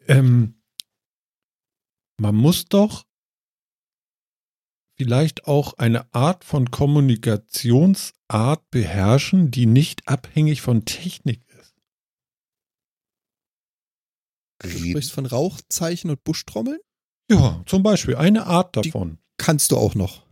ähm, 0.07 0.61
man 2.19 2.35
muss 2.35 2.65
doch 2.65 3.05
vielleicht 4.97 5.45
auch 5.47 5.73
eine 5.77 6.13
Art 6.13 6.43
von 6.45 6.71
Kommunikationsart 6.71 8.69
beherrschen, 8.71 9.51
die 9.51 9.65
nicht 9.65 10.07
abhängig 10.07 10.61
von 10.61 10.85
Technik 10.85 11.41
ist. 11.59 11.75
Du 14.61 14.69
sprichst 14.69 15.11
von 15.11 15.25
Rauchzeichen 15.25 16.09
und 16.09 16.23
Buschtrommeln? 16.23 16.79
Ja, 17.29 17.61
zum 17.65 17.83
Beispiel 17.83 18.15
eine 18.15 18.45
Art 18.45 18.75
Die- 18.75 18.81
davon. 18.89 19.17
Kannst 19.37 19.71
du 19.71 19.77
auch 19.77 19.95
noch. 19.95 20.25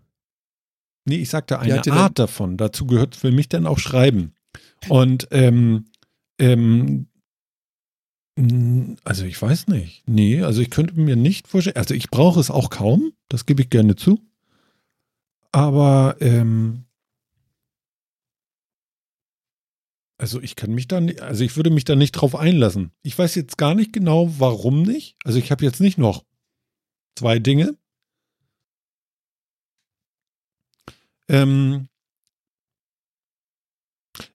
Nee, 1.06 1.18
ich 1.18 1.30
sagte 1.30 1.60
eine 1.60 1.82
Art 1.92 2.18
davon. 2.18 2.56
Dazu 2.56 2.88
gehört 2.88 3.18
für 3.18 3.32
mich 3.32 3.50
dann 3.50 3.68
auch 3.68 3.80
Schreiben. 3.80 4.34
Und 4.90 5.28
ähm, 5.32 5.92
ähm, 6.40 7.10
also 8.36 9.26
ich 9.26 9.40
weiß 9.40 9.68
nicht. 9.68 10.04
Nee, 10.08 10.42
also 10.42 10.62
ich 10.62 10.72
könnte 10.72 11.00
mir 11.00 11.16
nicht 11.16 11.48
vorstellen, 11.48 11.78
also 11.78 11.94
ich 11.94 12.10
brauche 12.10 12.40
es 12.40 12.50
auch 12.50 12.70
kaum, 12.70 13.14
das 13.30 13.46
gebe 13.46 13.62
ich 13.62 13.70
gerne 13.70 13.96
zu. 13.96 14.20
Aber 15.52 16.18
ähm, 16.20 16.86
also 20.18 20.42
ich 20.42 20.56
kann 20.56 20.74
mich 20.74 20.88
da 20.88 21.00
nicht, 21.00 21.22
also 21.22 21.44
ich 21.44 21.56
würde 21.58 21.70
mich 21.70 21.86
da 21.86 21.96
nicht 21.96 22.14
drauf 22.14 22.36
einlassen. 22.36 22.92
Ich 23.04 23.18
weiß 23.18 23.36
jetzt 23.36 23.58
gar 23.58 23.76
nicht 23.76 23.94
genau, 23.94 24.34
warum 24.40 24.82
nicht. 24.82 25.16
Also 25.24 25.38
ich 25.38 25.52
habe 25.52 25.64
jetzt 25.64 25.80
nicht 25.80 26.00
noch 26.00 26.26
zwei 27.16 27.38
Dinge. 27.40 27.78
Ähm, 31.28 31.88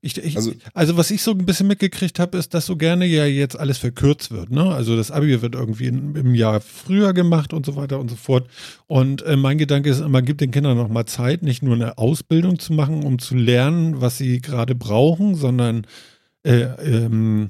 ich, 0.01 0.19
ich, 0.19 0.37
also, 0.37 0.53
Also- 0.75 0.97
was 0.97 1.11
ich 1.11 1.23
so 1.23 1.31
ein 1.33 1.47
bisschen 1.47 1.67
mitgekriegt 1.69 2.19
habe, 2.19 2.37
ist, 2.39 2.55
dass 2.55 2.67
so 2.67 2.77
gerne 2.77 3.07
ja 3.07 3.27
jetzt 3.27 3.59
alles 3.59 3.79
verkürzt 3.79 4.31
wird. 4.31 4.51
Ne? 4.51 4.65
Also 4.65 4.97
das 4.97 5.11
Abi 5.11 5.41
wird 5.41 5.55
irgendwie 5.55 5.87
in, 5.87 6.15
im 6.17 6.35
Jahr 6.35 6.61
früher 6.61 7.13
gemacht 7.13 7.53
und 7.53 7.65
so 7.67 7.77
weiter 7.77 8.01
und 8.01 8.09
so 8.11 8.17
fort. 8.17 8.49
Und 8.87 9.23
äh, 9.23 9.37
mein 9.37 9.59
Gedanke 9.59 9.91
ist 9.91 10.01
immer, 10.01 10.23
gibt 10.23 10.41
den 10.41 10.51
Kindern 10.51 10.77
noch 10.77 10.89
mal 10.89 11.07
Zeit, 11.07 11.43
nicht 11.43 11.63
nur 11.63 11.75
eine 11.75 11.99
Ausbildung 11.99 12.59
zu 12.59 12.73
machen, 12.73 13.05
um 13.05 13.19
zu 13.19 13.37
lernen, 13.37 14.01
was 14.01 14.19
sie 14.19 14.41
gerade 14.41 14.75
brauchen, 14.75 15.35
sondern 15.35 15.87
äh, 16.43 16.63
ähm, 16.63 17.49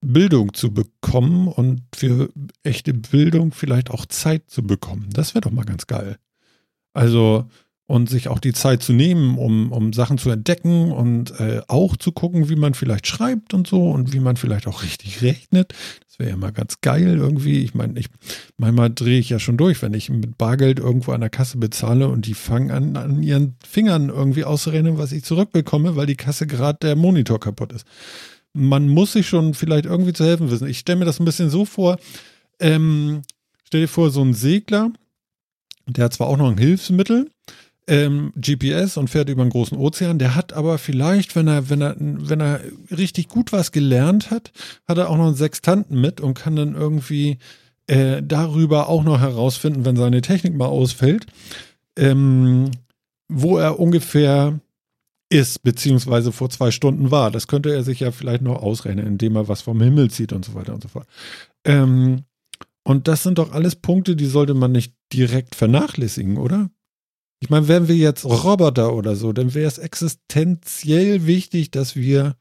Bildung 0.00 0.54
zu 0.54 0.72
bekommen 0.72 1.48
und 1.48 1.82
für 1.94 2.30
echte 2.62 2.94
Bildung 2.94 3.52
vielleicht 3.52 3.90
auch 3.90 4.06
Zeit 4.06 4.48
zu 4.50 4.62
bekommen. 4.62 5.08
Das 5.12 5.34
wäre 5.34 5.40
doch 5.42 5.50
mal 5.50 5.64
ganz 5.64 5.86
geil. 5.86 6.16
Also 6.92 7.46
und 7.86 8.10
sich 8.10 8.28
auch 8.28 8.40
die 8.40 8.52
Zeit 8.52 8.82
zu 8.82 8.92
nehmen, 8.92 9.38
um, 9.38 9.70
um 9.70 9.92
Sachen 9.92 10.18
zu 10.18 10.30
entdecken 10.30 10.90
und 10.90 11.38
äh, 11.38 11.62
auch 11.68 11.96
zu 11.96 12.10
gucken, 12.10 12.48
wie 12.48 12.56
man 12.56 12.74
vielleicht 12.74 13.06
schreibt 13.06 13.54
und 13.54 13.68
so 13.68 13.90
und 13.90 14.12
wie 14.12 14.18
man 14.18 14.36
vielleicht 14.36 14.66
auch 14.66 14.82
richtig 14.82 15.22
rechnet. 15.22 15.72
Das 16.06 16.18
wäre 16.18 16.30
ja 16.30 16.36
mal 16.36 16.50
ganz 16.52 16.80
geil 16.80 17.16
irgendwie. 17.16 17.62
Ich 17.62 17.74
meine, 17.74 17.98
ich 17.98 18.06
manchmal 18.56 18.90
drehe 18.90 19.20
ich 19.20 19.30
ja 19.30 19.38
schon 19.38 19.56
durch, 19.56 19.82
wenn 19.82 19.94
ich 19.94 20.10
mit 20.10 20.36
Bargeld 20.36 20.80
irgendwo 20.80 21.12
an 21.12 21.20
der 21.20 21.30
Kasse 21.30 21.58
bezahle 21.58 22.08
und 22.08 22.26
die 22.26 22.34
fangen 22.34 22.72
an, 22.72 22.96
an 22.96 23.22
ihren 23.22 23.56
Fingern 23.64 24.08
irgendwie 24.08 24.44
auszurennen, 24.44 24.98
was 24.98 25.12
ich 25.12 25.22
zurückbekomme, 25.22 25.94
weil 25.94 26.06
die 26.06 26.16
Kasse 26.16 26.48
gerade 26.48 26.78
der 26.82 26.96
Monitor 26.96 27.38
kaputt 27.38 27.72
ist. 27.72 27.86
Man 28.52 28.88
muss 28.88 29.12
sich 29.12 29.28
schon 29.28 29.54
vielleicht 29.54 29.84
irgendwie 29.84 30.12
zu 30.12 30.24
helfen 30.24 30.50
wissen. 30.50 30.66
Ich 30.66 30.80
stelle 30.80 30.98
mir 30.98 31.04
das 31.04 31.20
ein 31.20 31.24
bisschen 31.24 31.50
so 31.50 31.64
vor, 31.64 31.98
ähm, 32.58 33.22
stell 33.64 33.82
dir 33.82 33.88
vor, 33.88 34.10
so 34.10 34.22
ein 34.22 34.34
Segler, 34.34 34.90
der 35.86 36.06
hat 36.06 36.14
zwar 36.14 36.26
auch 36.26 36.36
noch 36.36 36.50
ein 36.50 36.58
Hilfsmittel, 36.58 37.30
ähm, 37.88 38.32
GPS 38.36 38.96
und 38.96 39.08
fährt 39.08 39.28
über 39.28 39.42
einen 39.42 39.50
großen 39.50 39.78
Ozean. 39.78 40.18
Der 40.18 40.34
hat 40.34 40.52
aber 40.52 40.78
vielleicht, 40.78 41.36
wenn 41.36 41.48
er, 41.48 41.70
wenn 41.70 41.80
er, 41.80 41.96
wenn 41.98 42.40
er 42.40 42.60
richtig 42.90 43.28
gut 43.28 43.52
was 43.52 43.72
gelernt 43.72 44.30
hat, 44.30 44.52
hat 44.88 44.98
er 44.98 45.10
auch 45.10 45.16
noch 45.16 45.26
einen 45.26 45.36
Sextanten 45.36 46.00
mit 46.00 46.20
und 46.20 46.34
kann 46.34 46.56
dann 46.56 46.74
irgendwie 46.74 47.38
äh, 47.86 48.22
darüber 48.22 48.88
auch 48.88 49.04
noch 49.04 49.20
herausfinden, 49.20 49.84
wenn 49.84 49.96
seine 49.96 50.20
Technik 50.20 50.56
mal 50.56 50.66
ausfällt, 50.66 51.26
ähm, 51.96 52.70
wo 53.28 53.58
er 53.58 53.78
ungefähr 53.78 54.58
ist, 55.28 55.62
beziehungsweise 55.62 56.32
vor 56.32 56.50
zwei 56.50 56.70
Stunden 56.70 57.10
war. 57.10 57.30
Das 57.30 57.48
könnte 57.48 57.72
er 57.72 57.82
sich 57.82 58.00
ja 58.00 58.12
vielleicht 58.12 58.42
noch 58.42 58.62
ausrechnen, 58.62 59.06
indem 59.06 59.36
er 59.36 59.48
was 59.48 59.62
vom 59.62 59.80
Himmel 59.80 60.10
zieht 60.10 60.32
und 60.32 60.44
so 60.44 60.54
weiter 60.54 60.74
und 60.74 60.82
so 60.82 60.88
fort. 60.88 61.06
Ähm, 61.64 62.24
und 62.84 63.08
das 63.08 63.24
sind 63.24 63.38
doch 63.38 63.52
alles 63.52 63.74
Punkte, 63.74 64.14
die 64.14 64.26
sollte 64.26 64.54
man 64.54 64.70
nicht 64.70 64.94
direkt 65.12 65.56
vernachlässigen, 65.56 66.36
oder? 66.36 66.70
Ich 67.40 67.50
meine, 67.50 67.68
wären 67.68 67.86
wir 67.88 67.96
jetzt 67.96 68.24
Roboter 68.24 68.94
oder 68.94 69.14
so, 69.14 69.32
dann 69.32 69.54
wäre 69.54 69.68
es 69.68 69.78
existenziell 69.78 71.26
wichtig, 71.26 71.70
dass 71.70 71.94
wir 71.96 72.36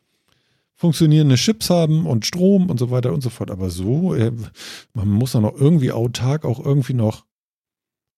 funktionierende 0.78 1.36
Chips 1.36 1.70
haben 1.70 2.06
und 2.06 2.26
Strom 2.26 2.70
und 2.70 2.80
so 2.80 2.92
weiter 2.92 3.14
und 3.14 3.22
so 3.22 3.30
fort. 3.30 3.52
Aber 3.52 3.70
so, 3.70 4.14
äh, 4.14 4.32
man 4.94 5.10
muss 5.10 5.34
doch 5.34 5.42
noch 5.42 5.56
irgendwie 5.56 5.92
autark 5.92 6.46
auch 6.46 6.60
irgendwie 6.64 6.94
noch 6.94 7.26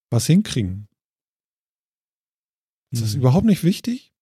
was 0.09 0.27
hinkriegen. 0.27 0.87
Ist 2.91 3.03
das 3.03 3.13
Hm. 3.13 3.21
überhaupt 3.21 3.45
nicht 3.45 3.63
wichtig? 3.63 4.13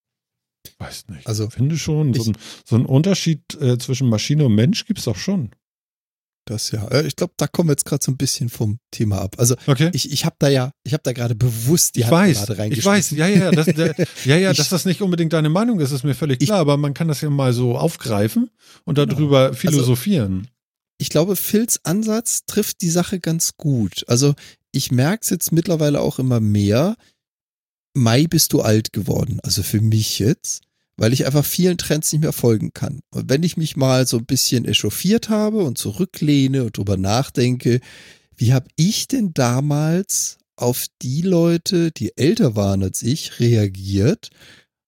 Weiß 0.80 1.07
nicht. 1.10 1.27
Also, 1.27 1.45
ich 1.48 1.53
finde 1.53 1.77
schon, 1.77 2.14
so 2.14 2.22
ich- 2.22 2.27
ein, 2.30 2.38
so 2.65 2.76
ein 2.76 2.86
Unterschied 2.86 3.53
äh, 3.61 3.77
zwischen 3.77 4.10
Maschine 4.10 4.45
und 4.45 4.56
Mensch 4.56 4.86
gibt 4.86 4.99
es 4.99 5.06
doch 5.06 5.15
schon. 5.18 5.52
Das 6.48 6.70
ja. 6.72 6.88
Äh, 6.90 7.08
Ich 7.08 7.16
glaube, 7.16 7.34
da 7.38 7.48
kommen 7.48 7.70
wir 7.70 7.74
jetzt 7.74 7.86
gerade 7.86 8.04
so 8.04 8.12
ein 8.12 8.18
bisschen 8.18 8.50
vom 8.50 8.78
Thema 8.92 9.20
ab. 9.22 9.36
Also 9.40 9.56
Okay. 9.66 9.90
ich, 9.94 10.12
ich 10.12 10.26
habe 10.26 10.36
da 10.40 10.48
ja, 10.48 10.72
ich 10.84 10.94
habe 10.94 11.02
da 11.04 11.12
gerade 11.12 11.34
bewusst 11.36 11.96
die 11.96 12.02
Ich 12.02 12.12
weiß, 12.12 12.38
Handgrade 12.38 12.54
ich 12.54 12.86
reingeschmissen. 12.86 13.18
weiß, 13.18 13.18
ja, 13.18 13.28
ja, 13.28 13.52
das, 13.52 13.66
der, 13.66 13.96
ja, 14.26 14.38
ja, 14.38 14.52
Ich- 14.52 14.58
dass 14.58 14.70
das 14.70 14.86
nicht 14.86 15.02
unbedingt 15.02 15.34
deine 15.34 15.50
Meinung 15.50 15.80
ist, 15.80 15.92
ist 15.92 16.04
mir 16.04 16.14
völlig 16.16 16.42
Ich- 16.42 16.48
klar, 16.48 16.60
aber 16.60 16.78
man 16.78 16.94
kann 16.94 17.08
das 17.08 17.22
ja 17.22 17.30
mal 17.32 17.52
so 17.52 17.78
aufgreifen 17.78 18.52
und 18.84 18.98
darüber 19.00 19.54
philosophieren. 19.54 20.48
ich 21.00 21.10
glaube, 21.10 21.36
Phils 21.36 21.80
Ansatz 21.84 22.46
trifft 22.46 22.82
die 22.82 22.90
Sache 22.92 23.20
ganz 23.20 23.58
gut. 23.58 24.06
Also 24.08 24.34
ich 24.72 24.92
merke 24.92 25.22
es 25.24 25.30
jetzt 25.32 25.52
mittlerweile 25.52 26.00
auch 26.00 26.20
immer 26.20 26.40
mehr. 26.40 26.96
Mai 27.98 28.28
bist 28.28 28.54
du 28.54 28.62
alt 28.62 28.94
geworden. 28.94 29.40
Also 29.44 29.64
für 29.64 29.82
mich 29.82 30.20
jetzt, 30.20 30.62
weil 30.98 31.14
ich 31.14 31.26
einfach 31.26 31.46
vielen 31.46 31.78
Trends 31.78 32.12
nicht 32.12 32.22
mehr 32.22 32.34
folgen 32.34 32.72
kann. 32.74 33.02
Und 33.12 33.30
wenn 33.30 33.44
ich 33.44 33.58
mich 33.58 33.76
mal 33.76 34.08
so 34.08 34.18
ein 34.18 34.26
bisschen 34.26 34.66
echauffiert 34.66 35.30
habe 35.30 35.64
und 35.64 35.78
zurücklehne 35.78 36.64
und 36.64 36.78
drüber 36.78 36.98
nachdenke, 36.98 37.80
wie 38.36 38.54
habe 38.54 38.68
ich 38.76 39.08
denn 39.08 39.34
damals 39.34 40.38
auf 40.56 40.86
die 41.02 41.22
Leute, 41.22 41.92
die 41.92 42.18
älter 42.18 42.56
waren 42.56 42.84
als 42.84 43.04
ich, 43.04 43.40
reagiert, 43.40 44.30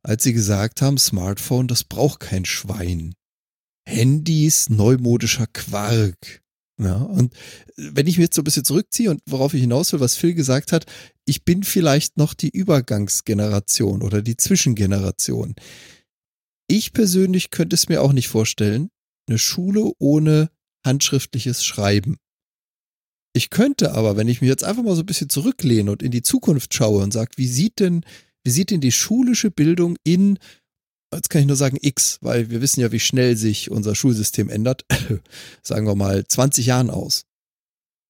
als 0.04 0.24
sie 0.24 0.34
gesagt 0.34 0.82
haben, 0.82 0.98
Smartphone, 0.98 1.68
das 1.68 1.84
braucht 1.84 2.22
kein 2.22 2.46
Schwein. 2.46 3.14
Handys, 3.86 4.70
neumodischer 4.70 5.48
Quark. 5.48 6.42
Ja, 6.80 6.98
und 6.98 7.34
wenn 7.76 8.06
ich 8.06 8.18
mir 8.18 8.26
jetzt 8.26 8.36
so 8.36 8.42
ein 8.42 8.46
bisschen 8.46 8.64
zurückziehe 8.64 9.10
und 9.10 9.22
worauf 9.26 9.54
ich 9.54 9.62
hinaus 9.62 9.92
will, 9.92 10.00
was 10.00 10.16
Phil 10.16 10.36
gesagt 10.36 10.72
hat, 10.72 10.86
ich 11.26 11.44
bin 11.44 11.64
vielleicht 11.64 12.18
noch 12.18 12.34
die 12.34 12.50
Übergangsgeneration 12.50 14.04
oder 14.04 14.22
die 14.22 14.38
Zwischengeneration. 14.38 15.56
Ich 16.68 16.94
persönlich 16.94 17.50
könnte 17.50 17.76
es 17.76 17.90
mir 17.90 18.02
auch 18.02 18.14
nicht 18.14 18.28
vorstellen, 18.28 18.90
eine 19.28 19.40
Schule 19.40 19.92
ohne 20.00 20.50
handschriftliches 20.86 21.66
Schreiben. 21.66 22.18
Ich 23.34 23.50
könnte 23.50 23.94
aber, 23.94 24.18
wenn 24.18 24.28
ich 24.28 24.42
mich 24.42 24.50
jetzt 24.50 24.64
einfach 24.64 24.84
mal 24.84 24.96
so 24.96 25.02
ein 25.04 25.06
bisschen 25.06 25.30
zurücklehne 25.30 25.92
und 25.92 26.02
in 26.02 26.12
die 26.12 26.24
Zukunft 26.24 26.74
schaue 26.74 27.04
und 27.04 27.14
sage, 27.14 27.32
wie 27.36 27.48
sieht 27.48 27.80
denn, 27.80 28.04
wie 28.44 28.50
sieht 28.50 28.72
denn 28.72 28.82
die 28.82 28.92
schulische 28.92 29.52
Bildung 29.52 29.98
in 30.04 30.40
jetzt 31.14 31.30
kann 31.30 31.42
ich 31.42 31.48
nur 31.48 31.56
sagen 31.56 31.78
X, 31.82 32.18
weil 32.22 32.50
wir 32.50 32.62
wissen 32.62 32.82
ja, 32.82 32.92
wie 32.92 33.00
schnell 33.00 33.38
sich 33.38 33.72
unser 33.72 33.96
Schulsystem 33.96 34.50
ändert, 34.50 34.86
sagen 35.64 35.88
wir 35.88 35.96
mal 35.96 36.26
20 36.26 36.66
Jahren 36.66 36.90
aus. 36.90 37.24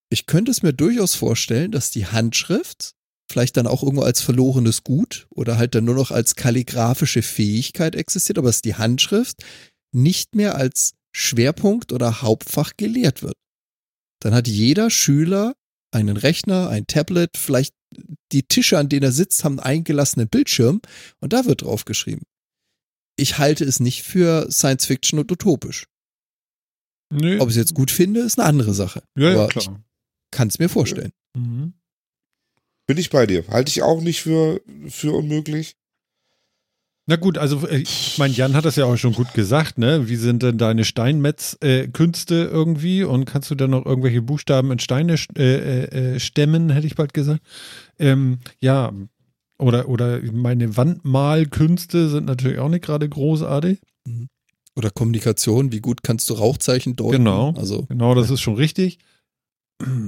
Ich 0.09 0.25
könnte 0.25 0.51
es 0.51 0.63
mir 0.63 0.73
durchaus 0.73 1.15
vorstellen, 1.15 1.71
dass 1.71 1.91
die 1.91 2.07
Handschrift 2.07 2.95
vielleicht 3.29 3.57
dann 3.57 3.67
auch 3.67 3.83
irgendwo 3.83 4.03
als 4.03 4.21
verlorenes 4.21 4.83
Gut 4.83 5.27
oder 5.29 5.57
halt 5.57 5.75
dann 5.75 5.85
nur 5.85 5.95
noch 5.95 6.11
als 6.11 6.35
kalligraphische 6.35 7.21
Fähigkeit 7.21 7.95
existiert, 7.95 8.37
aber 8.37 8.49
dass 8.49 8.61
die 8.61 8.75
Handschrift 8.75 9.43
nicht 9.93 10.35
mehr 10.35 10.55
als 10.55 10.93
Schwerpunkt 11.11 11.91
oder 11.91 12.21
Hauptfach 12.21 12.73
gelehrt 12.77 13.23
wird. 13.23 13.35
Dann 14.21 14.33
hat 14.33 14.47
jeder 14.47 14.89
Schüler 14.89 15.55
einen 15.91 16.17
Rechner, 16.17 16.69
ein 16.69 16.87
Tablet, 16.87 17.37
vielleicht 17.37 17.73
die 18.31 18.43
Tische, 18.43 18.77
an 18.77 18.89
denen 18.89 19.03
er 19.03 19.11
sitzt, 19.11 19.43
haben 19.43 19.59
einen 19.59 19.77
eingelassenen 19.77 20.27
Bildschirm 20.27 20.81
und 21.19 21.33
da 21.33 21.45
wird 21.45 21.61
drauf 21.61 21.85
geschrieben 21.85 22.23
ich 23.17 23.37
halte 23.37 23.65
es 23.65 23.79
nicht 23.79 24.03
für 24.03 24.49
Science 24.49 24.85
Fiction 24.85 25.19
und 25.19 25.31
utopisch. 25.31 25.87
Nee. 27.11 27.39
Ob 27.39 27.49
ich 27.49 27.55
es 27.55 27.57
jetzt 27.57 27.73
gut 27.73 27.91
finde, 27.91 28.21
ist 28.21 28.39
eine 28.39 28.47
andere 28.47 28.73
Sache. 28.73 29.03
ja, 29.17 29.31
ja, 29.31 29.47
klar. 29.47 29.83
kann 30.31 30.47
es 30.49 30.59
mir 30.59 30.69
vorstellen. 30.69 31.11
Mhm. 31.35 31.73
Bin 32.87 32.97
ich 32.97 33.09
bei 33.09 33.25
dir. 33.25 33.43
Halte 33.49 33.69
ich 33.69 33.83
auch 33.83 34.01
nicht 34.01 34.21
für, 34.21 34.61
für 34.87 35.11
unmöglich. 35.11 35.75
Na 37.09 37.15
gut, 37.15 37.37
also 37.37 37.65
äh, 37.67 37.77
ich 37.77 38.17
meine, 38.17 38.33
Jan 38.33 38.53
hat 38.53 38.65
das 38.65 38.75
ja 38.75 38.85
auch 38.85 38.97
schon 38.97 39.13
gut 39.13 39.33
gesagt, 39.33 39.77
ne? 39.77 40.09
Wie 40.09 40.17
sind 40.17 40.43
denn 40.43 40.57
deine 40.57 40.83
Steinmetz-Künste 40.83 42.49
irgendwie? 42.51 43.03
Und 43.03 43.25
kannst 43.25 43.49
du 43.49 43.55
dann 43.55 43.71
noch 43.71 43.85
irgendwelche 43.85 44.21
Buchstaben 44.21 44.71
in 44.71 44.79
Steine 44.79 45.15
äh, 45.37 45.41
äh, 45.41 46.15
äh, 46.15 46.19
stemmen, 46.19 46.69
hätte 46.69 46.87
ich 46.87 46.95
bald 46.95 47.13
gesagt. 47.13 47.41
Ähm, 47.97 48.39
ja, 48.59 48.91
oder, 49.57 49.87
oder 49.87 50.21
meine 50.33 50.75
Wandmalkünste 50.75 52.09
sind 52.09 52.25
natürlich 52.25 52.59
auch 52.59 52.69
nicht 52.69 52.83
gerade 52.83 53.07
großartig. 53.07 53.79
Oder 54.75 54.91
Kommunikation, 54.91 55.71
wie 55.71 55.79
gut 55.81 56.03
kannst 56.03 56.29
du 56.29 56.35
Rauchzeichen 56.35 56.95
deuten? 56.95 57.23
Genau. 57.23 57.53
Also, 57.57 57.83
Genau, 57.83 58.15
das 58.15 58.29
ist 58.29 58.41
schon 58.41 58.55
richtig. 58.55 58.99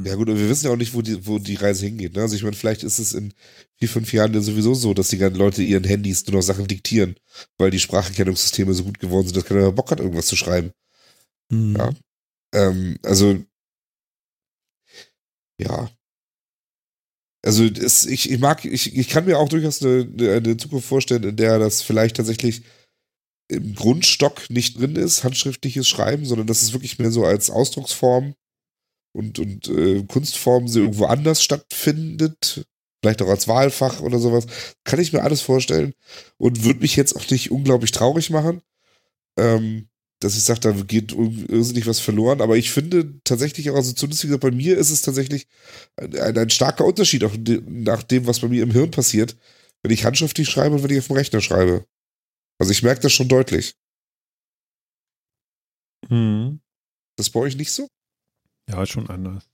Ja 0.04 0.16
gut, 0.16 0.28
aber 0.30 0.40
wir 0.40 0.50
wissen 0.50 0.66
ja 0.66 0.72
auch 0.72 0.78
nicht, 0.78 0.96
wo 0.96 1.04
die, 1.04 1.28
wo 1.28 1.38
die 1.38 1.56
Reise 1.56 1.86
hingeht. 1.86 2.16
Ne? 2.16 2.22
Also 2.22 2.36
ich 2.36 2.42
meine, 2.42 2.56
vielleicht 2.56 2.84
ist 2.84 2.98
es 2.98 3.14
in 3.14 3.34
vier, 3.78 3.88
fünf 3.88 4.12
Jahren 4.12 4.34
dann 4.34 4.42
sowieso 4.42 4.74
so, 4.74 4.96
dass 4.96 5.10
die 5.10 5.20
ganzen 5.20 5.38
Leute 5.38 5.62
ihren 5.62 5.84
Handys 5.84 6.26
nur 6.26 6.38
noch 6.38 6.42
Sachen 6.42 6.68
diktieren, 6.68 7.16
weil 7.58 7.70
die 7.70 7.80
Spracherkennungssysteme 7.80 8.74
so 8.74 8.84
gut 8.84 9.00
geworden 9.00 9.28
sind, 9.28 9.38
dass 9.38 9.46
keiner 9.46 9.62
mehr 9.62 9.72
Bock 9.72 9.92
hat, 9.92 10.00
irgendwas 10.00 10.26
zu 10.26 10.36
schreiben. 10.36 10.72
Hm. 11.52 11.76
Ja. 11.76 11.92
Ähm, 12.56 12.98
also, 13.04 13.44
ja. 15.60 15.92
Also 17.46 17.64
es, 17.64 18.06
ich, 18.08 18.32
ich 18.32 18.40
mag, 18.40 18.66
ich, 18.66 18.98
ich 18.98 19.08
kann 19.08 19.26
mir 19.26 19.38
auch 19.38 19.50
durchaus 19.50 19.84
eine, 19.84 20.02
eine 20.36 20.58
Zukunft 20.58 20.88
vorstellen, 20.88 21.24
in 21.24 21.36
der 21.36 21.60
das 21.60 21.84
vielleicht 21.84 22.18
tatsächlich 22.18 22.64
im 23.50 23.76
Grundstock 23.76 24.50
nicht 24.50 24.80
drin 24.80 24.96
ist, 24.96 25.24
handschriftliches 25.24 25.88
Schreiben, 25.88 26.26
sondern 26.26 26.48
dass 26.48 26.64
es 26.64 26.74
wirklich 26.74 27.00
mehr 27.00 27.12
so 27.12 27.24
als 27.26 27.50
Ausdrucksform 27.50 28.36
und, 29.20 29.38
und 29.38 29.68
äh, 29.68 30.04
Kunstform 30.08 30.68
so 30.68 30.80
irgendwo 30.80 31.06
anders 31.06 31.44
stattfindet. 31.44 32.66
Vielleicht 33.02 33.22
auch 33.22 33.28
als 33.28 33.48
Wahlfach 33.48 34.02
oder 34.02 34.20
sowas. 34.20 34.46
Kann 34.84 35.00
ich 35.00 35.14
mir 35.14 35.24
alles 35.24 35.42
vorstellen 35.42 35.94
und 36.38 36.64
würde 36.64 36.80
mich 36.80 36.96
jetzt 36.96 37.16
auch 37.16 37.30
nicht 37.30 37.52
unglaublich 37.52 37.92
traurig 37.92 38.30
machen. 38.30 38.62
Ähm, 39.38 39.90
dass 40.22 40.36
ich 40.36 40.44
sage, 40.44 40.60
da 40.60 40.72
geht 40.72 41.14
irrsinnig 41.14 41.88
was 41.88 42.00
verloren. 42.00 42.42
Aber 42.42 42.58
ich 42.58 42.72
finde 42.72 43.22
tatsächlich 43.24 43.70
auch, 43.70 43.76
also 43.76 43.94
zumindest 43.94 44.24
wie 44.24 44.28
gesagt, 44.28 44.44
bei 44.44 44.52
mir 44.52 44.78
ist 44.78 44.90
es 44.90 45.02
tatsächlich 45.02 45.48
ein, 45.96 46.38
ein 46.38 46.50
starker 46.50 46.86
Unterschied, 46.86 47.24
auch 47.24 47.36
nach 47.68 48.04
dem, 48.04 48.28
was 48.28 48.40
bei 48.40 48.50
mir 48.50 48.64
im 48.64 48.72
Hirn 48.72 48.92
passiert, 48.92 49.38
wenn 49.82 49.92
ich 49.92 50.04
handschriftlich 50.04 50.50
schreibe 50.50 50.76
und 50.76 50.84
wenn 50.84 50.92
ich 50.92 51.00
auf 51.00 51.08
dem 51.08 51.16
Rechner 51.16 51.42
schreibe. 51.42 51.86
Also 52.58 52.72
ich 52.72 52.84
merke 52.84 53.02
das 53.02 53.14
schon 53.14 53.30
deutlich. 53.30 53.76
Mhm. 56.10 56.60
Das 57.16 57.30
bei 57.30 57.40
euch 57.40 57.56
nicht 57.56 57.72
so? 57.72 57.88
Ja, 58.70 58.84
ist 58.84 58.90
schon 58.92 59.10
anders. 59.10 59.50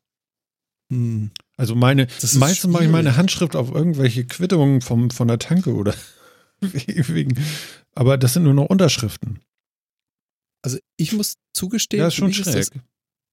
Hm. 0.91 1.31
Also 1.57 1.73
meine, 1.75 2.07
Das 2.07 2.23
ist 2.25 2.35
meistens 2.35 2.71
mache 2.71 2.83
ich 2.85 2.91
meine. 2.91 3.15
Handschrift 3.17 3.55
auf 3.55 3.71
irgendwelche 3.71 4.25
Quittungen 4.25 4.81
vom, 4.81 5.09
von 5.09 5.27
der 5.27 5.39
Tanke 5.39 5.73
oder 5.73 5.95
wegen. 6.61 7.43
Aber 7.93 8.17
das 8.17 8.33
sind 8.33 8.43
nur 8.43 8.53
noch 8.53 8.65
Unterschriften. 8.69 9.39
Also 10.63 10.77
ich 10.97 11.13
muss 11.13 11.37
zugestehen, 11.53 12.01
Ja, 12.01 12.07
ist 12.09 12.15
schon 12.15 12.33
schräg. 12.33 12.45
das 12.53 12.71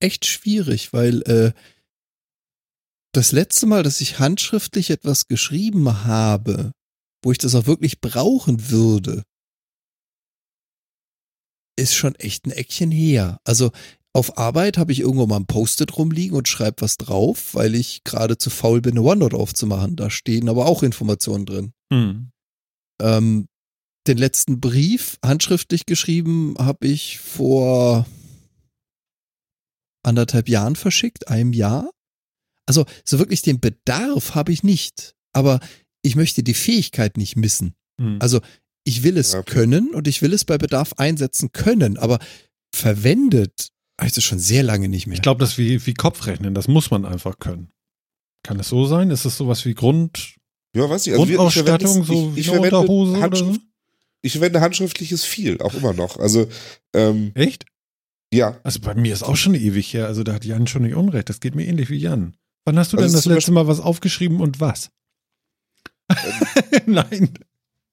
echt 0.00 0.24
schwierig, 0.26 0.92
weil 0.92 1.22
äh, 1.22 1.52
das 3.12 3.32
letzte 3.32 3.66
Mal, 3.66 3.82
dass 3.82 4.00
ich 4.00 4.18
handschriftlich 4.18 4.90
etwas 4.90 5.26
geschrieben 5.26 6.04
habe, 6.04 6.72
wo 7.22 7.32
ich 7.32 7.38
das 7.38 7.54
auch 7.54 7.66
wirklich 7.66 8.00
brauchen 8.00 8.70
würde, 8.70 9.22
ist 11.78 11.94
schon 11.94 12.14
echt 12.16 12.46
ein 12.46 12.50
Eckchen 12.50 12.90
her. 12.90 13.40
Also 13.44 13.72
auf 14.14 14.36
Arbeit 14.36 14.76
habe 14.76 14.92
ich 14.92 15.00
irgendwo 15.00 15.26
mal 15.26 15.36
ein 15.36 15.46
Post-it 15.46 15.96
rumliegen 15.96 16.36
und 16.36 16.48
schreibe 16.48 16.82
was 16.82 16.98
drauf, 16.98 17.54
weil 17.54 17.74
ich 17.74 18.04
gerade 18.04 18.36
zu 18.36 18.50
faul 18.50 18.82
bin, 18.82 18.92
eine 18.92 19.02
OneNote 19.02 19.36
aufzumachen. 19.36 19.96
Da 19.96 20.10
stehen 20.10 20.48
aber 20.48 20.66
auch 20.66 20.82
Informationen 20.82 21.46
drin. 21.46 21.72
Hm. 21.92 22.30
Ähm, 23.00 23.46
den 24.06 24.18
letzten 24.18 24.60
Brief 24.60 25.18
handschriftlich 25.24 25.86
geschrieben 25.86 26.56
habe 26.58 26.88
ich 26.88 27.20
vor 27.20 28.06
anderthalb 30.02 30.48
Jahren 30.48 30.76
verschickt, 30.76 31.28
einem 31.28 31.52
Jahr. 31.52 31.90
Also 32.66 32.84
so 33.04 33.18
wirklich 33.18 33.42
den 33.42 33.60
Bedarf 33.60 34.34
habe 34.34 34.52
ich 34.52 34.62
nicht, 34.62 35.14
aber 35.32 35.60
ich 36.02 36.16
möchte 36.16 36.42
die 36.42 36.54
Fähigkeit 36.54 37.16
nicht 37.16 37.36
missen. 37.36 37.74
Hm. 38.00 38.18
Also 38.20 38.40
ich 38.84 39.04
will 39.04 39.16
es 39.16 39.34
okay. 39.34 39.52
können 39.52 39.94
und 39.94 40.08
ich 40.08 40.20
will 40.20 40.32
es 40.32 40.44
bei 40.44 40.58
Bedarf 40.58 40.94
einsetzen 40.94 41.52
können, 41.52 41.96
aber 41.96 42.18
verwendet 42.74 43.72
habe 44.02 44.08
ich 44.08 44.14
das 44.14 44.24
schon 44.24 44.40
sehr 44.40 44.64
lange 44.64 44.88
nicht 44.88 45.06
mehr. 45.06 45.14
Ich 45.14 45.22
glaube, 45.22 45.38
das 45.38 45.50
ist 45.50 45.58
wie, 45.58 45.86
wie 45.86 45.94
Kopfrechnen, 45.94 46.54
das 46.54 46.66
muss 46.66 46.90
man 46.90 47.04
einfach 47.04 47.38
können. 47.38 47.70
Kann 48.42 48.58
es 48.58 48.68
so 48.68 48.84
sein? 48.84 49.10
Ist 49.10 49.24
es 49.24 49.36
sowas 49.36 49.64
wie 49.64 49.74
Grund, 49.74 50.34
Ja, 50.74 50.90
weiß 50.90 51.06
ich. 51.06 51.12
Also 51.12 51.24
ich 51.24 51.30
verwende 51.36 51.84
Grundausstattung, 51.84 52.04
so 52.04 52.12
ich, 52.30 52.36
wie 52.36 52.40
ich 52.40 52.48
eine 52.48 52.56
verwende 52.56 52.78
Unterhose 52.78 53.12
oder 53.12 53.20
Handschrift, 53.22 53.60
so? 53.60 53.66
Ich 54.22 54.32
verwende 54.32 54.60
handschriftliches 54.60 55.24
viel, 55.24 55.60
auch 55.62 55.74
immer 55.74 55.92
noch. 55.92 56.18
Also, 56.18 56.48
ähm, 56.94 57.30
Echt? 57.34 57.64
ja. 58.32 58.58
Also 58.64 58.80
bei 58.80 58.94
mir 58.94 59.12
ist 59.12 59.22
auch 59.22 59.36
schon 59.36 59.54
ewig 59.54 59.94
her. 59.94 60.06
Also 60.06 60.24
da 60.24 60.32
hat 60.32 60.44
Jan 60.44 60.66
schon 60.66 60.82
nicht 60.82 60.96
unrecht. 60.96 61.28
Das 61.28 61.38
geht 61.38 61.54
mir 61.54 61.64
ähnlich 61.66 61.88
wie 61.88 61.98
Jan. 61.98 62.34
Wann 62.64 62.78
hast 62.78 62.92
du 62.92 62.96
Also 62.96 63.06
denn 63.06 63.14
das 63.14 63.24
letzte 63.24 63.52
Mal 63.52 63.68
was 63.68 63.78
aufgeschrieben 63.78 64.40
und 64.40 64.58
was? 64.58 64.90
Nein. 66.86 67.30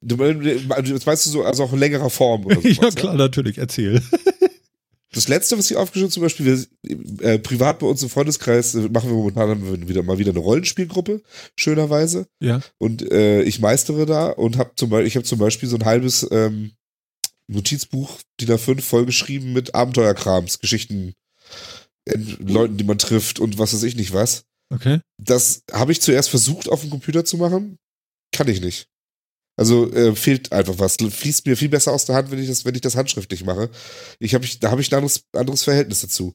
Du, 0.02 0.24
also 0.24 0.94
jetzt 0.94 1.06
meinst 1.06 1.26
du 1.28 1.30
so, 1.30 1.44
also 1.44 1.66
auch 1.66 1.74
in 1.74 1.80
längerer 1.80 2.10
Form 2.10 2.46
oder 2.48 2.62
so. 2.62 2.68
ja, 2.68 2.90
klar, 2.90 3.14
natürlich. 3.16 3.60
Erzähl. 3.60 4.02
Das 5.12 5.28
letzte, 5.28 5.58
was 5.58 5.72
ich 5.72 5.78
aufgeschrieben 5.78 6.12
zum 6.12 6.22
Beispiel, 6.22 6.46
wir, 6.46 7.26
äh, 7.26 7.40
privat 7.40 7.80
bei 7.80 7.88
uns 7.88 8.04
im 8.04 8.10
Freundeskreis 8.10 8.76
äh, 8.76 8.90
machen 8.90 9.10
wir 9.10 9.16
momentan 9.16 9.88
wieder 9.88 10.04
mal 10.04 10.20
wieder 10.20 10.32
eine 10.32 10.40
Rollenspielgruppe, 10.40 11.24
schönerweise. 11.56 12.28
Ja. 12.40 12.62
Und 12.78 13.12
äh, 13.12 13.42
ich 13.42 13.60
meistere 13.60 14.06
da 14.06 14.30
und 14.30 14.58
habe 14.58 14.74
zum 14.76 14.90
Beispiel, 14.90 15.08
ich 15.08 15.16
habe 15.16 15.26
zum 15.26 15.40
Beispiel 15.40 15.68
so 15.68 15.78
ein 15.78 15.86
halbes 15.86 16.28
ähm, 16.32 16.74
Notizbuch 17.48 18.20
DIN 18.40 18.50
A5 18.50 18.82
vollgeschrieben 18.82 19.52
mit 19.52 19.74
Abenteuerkrams, 19.74 20.60
Geschichten, 20.60 21.16
äh, 22.06 22.18
Leuten, 22.40 22.78
die 22.78 22.84
man 22.84 23.00
trifft 23.00 23.40
und 23.40 23.58
was 23.58 23.74
weiß 23.74 23.84
ich 23.84 23.96
nicht 23.96 24.14
was. 24.14 24.46
Okay. 24.72 25.00
Das 25.18 25.64
habe 25.72 25.92
ich 25.92 26.02
zuerst 26.02 26.30
versucht 26.30 26.70
auf 26.70 26.82
dem 26.82 26.92
Computer 26.92 27.26
zu 27.26 27.38
machen, 27.38 27.80
kann 28.32 28.48
ich 28.48 28.62
nicht. 28.62 28.88
Also 29.60 29.92
äh, 29.92 30.16
fehlt 30.16 30.54
einfach 30.54 30.76
was. 30.80 30.96
Fließt 30.96 31.46
mir 31.46 31.58
viel 31.58 31.68
besser 31.68 31.92
aus 31.92 32.06
der 32.06 32.16
Hand, 32.16 32.32
wenn 32.32 32.40
ich 32.40 32.48
das, 32.48 32.64
wenn 32.64 32.76
ich 32.76 32.82
das 32.82 32.96
handschriftlich 32.96 33.44
mache. 33.44 33.70
Ich 34.18 34.34
hab, 34.34 34.42
ich, 34.46 34.58
da 34.62 34.72
habe 34.72 34.80
ich 34.80 34.90
ein 34.90 34.96
anderes, 34.96 35.26
anderes 35.34 35.66
Verhältnis 35.66 36.00
dazu. 36.00 36.34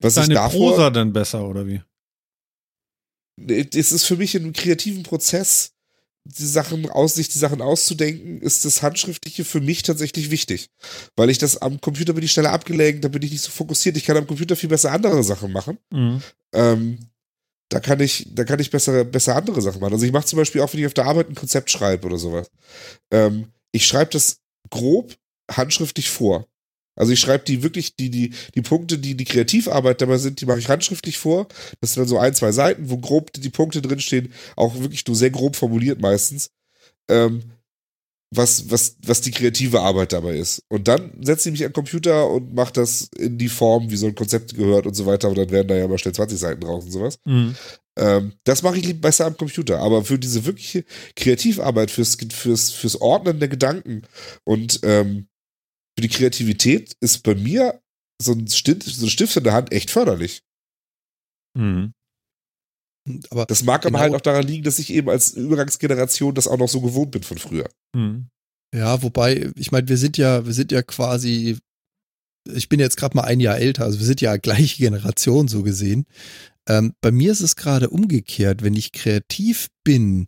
Was 0.00 0.18
ich 0.18 0.24
Deine 0.24 0.34
davor, 0.34 0.72
Prosa 0.72 0.90
dann 0.90 1.14
besser, 1.14 1.48
oder 1.48 1.66
wie? 1.66 1.80
es 3.40 3.92
ist 3.92 4.04
für 4.04 4.16
mich 4.16 4.34
in 4.34 4.42
einem 4.42 4.52
kreativen 4.52 5.02
Prozess, 5.02 5.72
die 6.24 6.44
Sachen 6.44 6.90
aus, 6.90 7.14
sich 7.14 7.30
die 7.30 7.38
Sachen 7.38 7.62
auszudenken, 7.62 8.42
ist 8.42 8.66
das 8.66 8.82
Handschriftliche 8.82 9.46
für 9.46 9.62
mich 9.62 9.82
tatsächlich 9.82 10.30
wichtig. 10.30 10.68
Weil 11.16 11.30
ich 11.30 11.38
das 11.38 11.56
am 11.56 11.80
Computer 11.80 12.12
bin 12.12 12.24
ich 12.24 12.32
schneller 12.32 12.52
abgelenkt, 12.52 13.02
da 13.02 13.08
bin 13.08 13.22
ich 13.22 13.30
nicht 13.30 13.44
so 13.44 13.50
fokussiert. 13.50 13.96
Ich 13.96 14.04
kann 14.04 14.18
am 14.18 14.26
Computer 14.26 14.56
viel 14.56 14.68
besser 14.68 14.92
andere 14.92 15.22
Sachen 15.22 15.52
machen. 15.52 15.78
Mhm. 15.90 16.20
Ähm, 16.52 16.98
da 17.68 17.80
kann 17.80 18.00
ich, 18.00 18.26
da 18.30 18.44
kann 18.44 18.60
ich 18.60 18.70
besser, 18.70 19.04
besser 19.04 19.36
andere 19.36 19.60
Sachen 19.60 19.80
machen. 19.80 19.92
Also 19.92 20.06
ich 20.06 20.12
mache 20.12 20.26
zum 20.26 20.38
Beispiel 20.38 20.60
auch, 20.60 20.72
wenn 20.72 20.80
ich 20.80 20.86
auf 20.86 20.94
der 20.94 21.06
Arbeit 21.06 21.28
ein 21.28 21.34
Konzept 21.34 21.70
schreibe 21.70 22.06
oder 22.06 22.18
sowas. 22.18 22.50
Ähm, 23.10 23.52
ich 23.72 23.86
schreibe 23.86 24.10
das 24.12 24.40
grob 24.70 25.14
handschriftlich 25.50 26.10
vor. 26.10 26.46
Also 26.96 27.12
ich 27.12 27.20
schreibe 27.20 27.44
die 27.44 27.62
wirklich, 27.62 27.94
die, 27.94 28.10
die, 28.10 28.34
die 28.54 28.62
Punkte, 28.62 28.98
die 28.98 29.16
die 29.16 29.24
Kreativarbeit 29.24 30.00
dabei 30.00 30.18
sind, 30.18 30.40
die 30.40 30.46
mache 30.46 30.58
ich 30.58 30.68
handschriftlich 30.68 31.18
vor. 31.18 31.46
Das 31.80 31.92
sind 31.92 32.00
dann 32.02 32.08
so 32.08 32.18
ein, 32.18 32.34
zwei 32.34 32.50
Seiten, 32.50 32.90
wo 32.90 32.98
grob 32.98 33.32
die 33.32 33.50
Punkte 33.50 33.80
drinstehen, 33.80 34.32
auch 34.56 34.74
wirklich 34.74 35.06
nur 35.06 35.14
sehr 35.14 35.30
grob 35.30 35.54
formuliert 35.54 36.00
meistens. 36.00 36.50
Ähm, 37.08 37.52
was, 38.30 38.70
was, 38.70 38.96
was 39.06 39.20
die 39.20 39.30
kreative 39.30 39.80
Arbeit 39.80 40.12
dabei 40.12 40.36
ist. 40.36 40.62
Und 40.68 40.88
dann 40.88 41.12
setze 41.22 41.48
ich 41.48 41.52
mich 41.52 41.64
an 41.64 41.70
den 41.70 41.74
Computer 41.74 42.28
und 42.28 42.54
mache 42.54 42.72
das 42.72 43.08
in 43.16 43.38
die 43.38 43.48
Form, 43.48 43.90
wie 43.90 43.96
so 43.96 44.06
ein 44.06 44.14
Konzept 44.14 44.54
gehört 44.54 44.86
und 44.86 44.94
so 44.94 45.06
weiter. 45.06 45.28
Und 45.28 45.38
dann 45.38 45.50
werden 45.50 45.68
da 45.68 45.76
ja 45.76 45.88
mal 45.88 45.98
schnell 45.98 46.14
20 46.14 46.38
Seiten 46.38 46.60
draus 46.60 46.84
und 46.84 46.90
sowas. 46.90 47.18
Mhm. 47.24 47.54
Ähm, 47.98 48.32
das 48.44 48.62
mache 48.62 48.78
ich 48.78 48.84
lieb 48.84 49.00
besser 49.00 49.26
am 49.26 49.36
Computer. 49.36 49.78
Aber 49.78 50.04
für 50.04 50.18
diese 50.18 50.44
wirkliche 50.44 50.84
Kreativarbeit, 51.16 51.90
fürs, 51.90 52.16
fürs, 52.32 52.70
fürs 52.70 53.00
Ordnen 53.00 53.40
der 53.40 53.48
Gedanken 53.48 54.02
und 54.44 54.80
ähm, 54.82 55.28
für 55.96 56.02
die 56.02 56.08
Kreativität 56.08 56.94
ist 57.00 57.22
bei 57.22 57.34
mir 57.34 57.80
so 58.20 58.32
ein, 58.32 58.46
Stift, 58.46 58.82
so 58.84 59.06
ein 59.06 59.10
Stift 59.10 59.36
in 59.36 59.44
der 59.44 59.54
Hand 59.54 59.72
echt 59.72 59.90
förderlich. 59.90 60.42
Mhm. 61.56 61.92
Aber 63.30 63.46
Das 63.46 63.62
mag 63.62 63.82
aber 63.82 63.90
Genau. 63.90 64.00
halt 64.00 64.14
auch 64.14 64.20
daran 64.20 64.46
liegen, 64.46 64.64
dass 64.64 64.78
ich 64.78 64.92
eben 64.92 65.08
als 65.10 65.32
Übergangsgeneration 65.32 66.34
das 66.34 66.46
auch 66.48 66.58
noch 66.58 66.68
so 66.68 66.80
gewohnt 66.80 67.10
bin 67.10 67.22
von 67.22 67.38
früher. 67.38 67.68
Mhm. 67.94 68.28
Ja, 68.74 69.02
wobei, 69.02 69.50
ich 69.56 69.72
meine, 69.72 69.88
wir 69.88 69.96
sind 69.96 70.18
ja, 70.18 70.44
wir 70.46 70.52
sind 70.52 70.72
ja 70.72 70.82
quasi, 70.82 71.56
ich 72.52 72.68
bin 72.68 72.80
jetzt 72.80 72.96
gerade 72.96 73.16
mal 73.16 73.24
ein 73.24 73.40
Jahr 73.40 73.58
älter, 73.58 73.84
also 73.84 73.98
wir 73.98 74.06
sind 74.06 74.20
ja 74.20 74.36
gleiche 74.38 74.76
Generation 74.78 75.48
so 75.48 75.62
gesehen. 75.62 76.04
Ähm, 76.68 76.92
bei 77.00 77.10
mir 77.10 77.32
ist 77.32 77.40
es 77.40 77.56
gerade 77.56 77.88
umgekehrt. 77.88 78.62
Wenn 78.62 78.74
ich 78.74 78.92
kreativ 78.92 79.68
bin, 79.84 80.26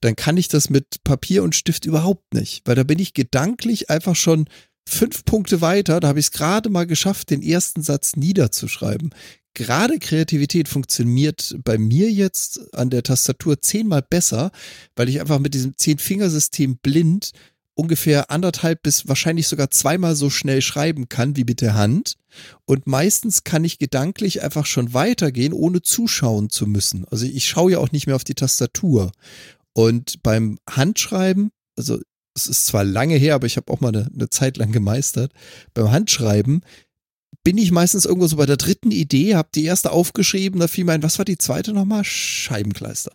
dann 0.00 0.14
kann 0.16 0.36
ich 0.36 0.48
das 0.48 0.70
mit 0.70 1.02
Papier 1.04 1.42
und 1.42 1.54
Stift 1.54 1.84
überhaupt 1.84 2.32
nicht, 2.32 2.62
weil 2.64 2.76
da 2.76 2.84
bin 2.84 2.98
ich 2.98 3.12
gedanklich 3.12 3.90
einfach 3.90 4.14
schon 4.16 4.46
fünf 4.88 5.24
Punkte 5.24 5.60
weiter. 5.60 6.00
Da 6.00 6.08
habe 6.08 6.20
ich 6.20 6.26
es 6.26 6.32
gerade 6.32 6.70
mal 6.70 6.86
geschafft, 6.86 7.30
den 7.30 7.42
ersten 7.42 7.82
Satz 7.82 8.16
niederzuschreiben. 8.16 9.10
Gerade 9.54 9.98
Kreativität 9.98 10.68
funktioniert 10.68 11.56
bei 11.64 11.76
mir 11.76 12.10
jetzt 12.10 12.74
an 12.74 12.90
der 12.90 13.02
Tastatur 13.02 13.60
zehnmal 13.60 14.02
besser, 14.02 14.52
weil 14.94 15.08
ich 15.08 15.20
einfach 15.20 15.38
mit 15.38 15.54
diesem 15.54 15.76
Zehn-Fingersystem 15.76 16.78
blind 16.78 17.32
ungefähr 17.80 18.30
anderthalb 18.30 18.82
bis 18.82 19.08
wahrscheinlich 19.08 19.48
sogar 19.48 19.70
zweimal 19.70 20.14
so 20.14 20.28
schnell 20.28 20.60
schreiben 20.60 21.08
kann 21.08 21.36
wie 21.36 21.44
mit 21.44 21.62
der 21.62 21.74
Hand. 21.74 22.16
Und 22.66 22.86
meistens 22.86 23.42
kann 23.42 23.64
ich 23.64 23.78
gedanklich 23.78 24.42
einfach 24.42 24.66
schon 24.66 24.92
weitergehen, 24.92 25.54
ohne 25.54 25.80
zuschauen 25.80 26.50
zu 26.50 26.66
müssen. 26.66 27.06
Also 27.10 27.24
ich 27.24 27.48
schaue 27.48 27.72
ja 27.72 27.78
auch 27.78 27.90
nicht 27.90 28.06
mehr 28.06 28.16
auf 28.16 28.24
die 28.24 28.34
Tastatur. 28.34 29.12
Und 29.72 30.22
beim 30.22 30.58
Handschreiben, 30.68 31.52
also 31.74 31.98
es 32.34 32.46
ist 32.46 32.66
zwar 32.66 32.84
lange 32.84 33.16
her, 33.16 33.34
aber 33.34 33.46
ich 33.46 33.56
habe 33.56 33.72
auch 33.72 33.80
mal 33.80 33.88
eine, 33.88 34.10
eine 34.12 34.28
Zeit 34.28 34.58
lang 34.58 34.72
gemeistert, 34.72 35.32
beim 35.72 35.90
Handschreiben 35.90 36.62
bin 37.44 37.56
ich 37.58 37.70
meistens 37.70 38.04
irgendwo 38.04 38.26
so 38.26 38.36
bei 38.36 38.46
der 38.46 38.56
dritten 38.56 38.90
Idee, 38.90 39.34
habe 39.34 39.48
die 39.54 39.64
erste 39.64 39.92
aufgeschrieben, 39.92 40.60
da 40.60 40.68
fiel 40.68 40.84
mir 40.84 40.92
ein, 40.92 41.02
was 41.02 41.18
war 41.18 41.24
die 41.24 41.38
zweite 41.38 41.72
nochmal? 41.72 42.04
Scheibenkleister. 42.04 43.12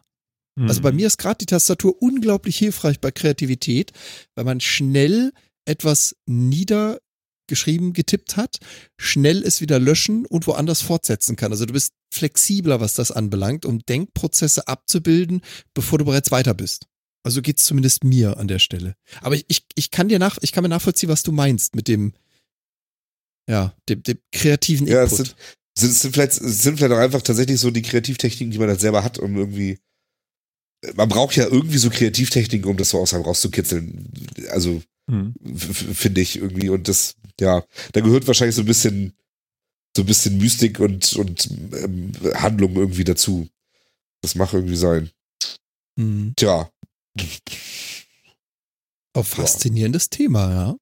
Also 0.57 0.81
bei 0.81 0.91
Mhm. 0.91 0.97
mir 0.97 1.07
ist 1.07 1.17
gerade 1.17 1.37
die 1.39 1.45
Tastatur 1.47 2.01
unglaublich 2.01 2.57
hilfreich 2.57 3.01
bei 3.01 3.11
Kreativität, 3.11 3.91
weil 4.35 4.45
man 4.45 4.61
schnell 4.61 5.33
etwas 5.65 6.15
niedergeschrieben, 6.27 7.93
getippt 7.93 8.37
hat, 8.37 8.57
schnell 8.97 9.43
es 9.43 9.61
wieder 9.61 9.79
löschen 9.79 10.25
und 10.25 10.47
woanders 10.47 10.81
fortsetzen 10.81 11.35
kann. 11.35 11.51
Also 11.51 11.65
du 11.65 11.73
bist 11.73 11.93
flexibler, 12.13 12.79
was 12.79 12.93
das 12.93 13.11
anbelangt, 13.11 13.65
um 13.65 13.79
Denkprozesse 13.85 14.67
abzubilden, 14.67 15.41
bevor 15.73 15.99
du 15.99 16.05
bereits 16.05 16.31
weiter 16.31 16.53
bist. 16.53 16.87
Also 17.23 17.41
geht's 17.41 17.65
zumindest 17.65 18.03
mir 18.03 18.37
an 18.37 18.47
der 18.47 18.59
Stelle. 18.59 18.95
Aber 19.21 19.35
ich, 19.35 19.45
ich, 19.47 19.65
ich 19.75 19.91
kann 19.91 20.07
dir 20.09 20.19
nach, 20.19 20.37
ich 20.41 20.51
kann 20.51 20.61
mir 20.61 20.69
nachvollziehen, 20.69 21.09
was 21.09 21.23
du 21.23 21.31
meinst 21.31 21.75
mit 21.75 21.87
dem, 21.87 22.13
ja, 23.49 23.75
dem, 23.89 24.03
dem 24.03 24.17
kreativen 24.31 24.87
Ja, 24.87 25.03
Input. 25.03 25.19
es 25.19 25.25
sind, 25.27 25.35
sind, 25.77 25.93
sind, 25.93 26.13
vielleicht, 26.13 26.41
es 26.41 26.61
sind 26.63 26.77
vielleicht 26.77 26.93
auch 26.93 26.99
einfach 26.99 27.21
tatsächlich 27.21 27.59
so 27.59 27.71
die 27.71 27.81
Kreativtechniken, 27.81 28.51
die 28.51 28.57
man 28.57 28.67
dann 28.67 28.79
selber 28.79 29.03
hat, 29.03 29.19
um 29.19 29.35
irgendwie. 29.35 29.79
Man 30.95 31.09
braucht 31.09 31.35
ja 31.35 31.45
irgendwie 31.45 31.77
so 31.79 31.89
Kreativtechniken, 31.89 32.69
um 32.69 32.77
das 32.77 32.89
so 32.89 32.99
aus 32.99 33.13
einem 33.13 33.23
rauszukitzeln. 33.23 34.11
Also, 34.51 34.81
f- 35.09 35.85
finde 35.97 36.21
ich 36.21 36.35
irgendwie. 36.37 36.69
Und 36.69 36.87
das, 36.87 37.15
ja, 37.39 37.63
da 37.93 38.01
gehört 38.01 38.27
wahrscheinlich 38.27 38.55
so 38.55 38.61
ein 38.61 38.67
bisschen, 38.67 39.13
so 39.95 40.03
ein 40.03 40.05
bisschen 40.05 40.37
Mystik 40.37 40.79
und, 40.79 41.13
und 41.13 41.49
ähm, 41.73 42.11
Handlung 42.35 42.75
irgendwie 42.75 43.03
dazu. 43.03 43.47
Das 44.21 44.35
mag 44.35 44.53
irgendwie 44.53 44.75
sein. 44.75 45.09
Mhm. 45.97 46.33
Tja. 46.35 46.69
Auch 49.13 49.25
faszinierendes 49.25 50.09
Thema, 50.09 50.51
ja. 50.51 50.75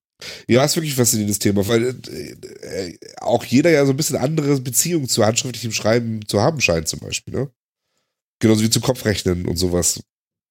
Ja, 0.47 0.63
ist 0.63 0.75
wirklich 0.75 0.93
ein 0.93 0.97
faszinierendes 0.97 1.39
Thema, 1.39 1.67
weil 1.67 1.95
äh, 2.09 2.89
äh, 2.89 2.97
auch 3.17 3.43
jeder 3.45 3.69
ja 3.69 3.85
so 3.85 3.91
ein 3.91 3.97
bisschen 3.97 4.17
andere 4.17 4.59
Beziehungen 4.59 5.07
zu 5.07 5.25
handschriftlichem 5.25 5.71
Schreiben 5.71 6.27
zu 6.27 6.41
haben 6.41 6.61
scheint, 6.61 6.87
zum 6.87 6.99
Beispiel, 6.99 7.33
ne? 7.33 7.51
Genauso 8.39 8.63
wie 8.63 8.69
zu 8.69 8.81
Kopfrechnen 8.81 9.45
und 9.45 9.55
sowas. 9.55 10.03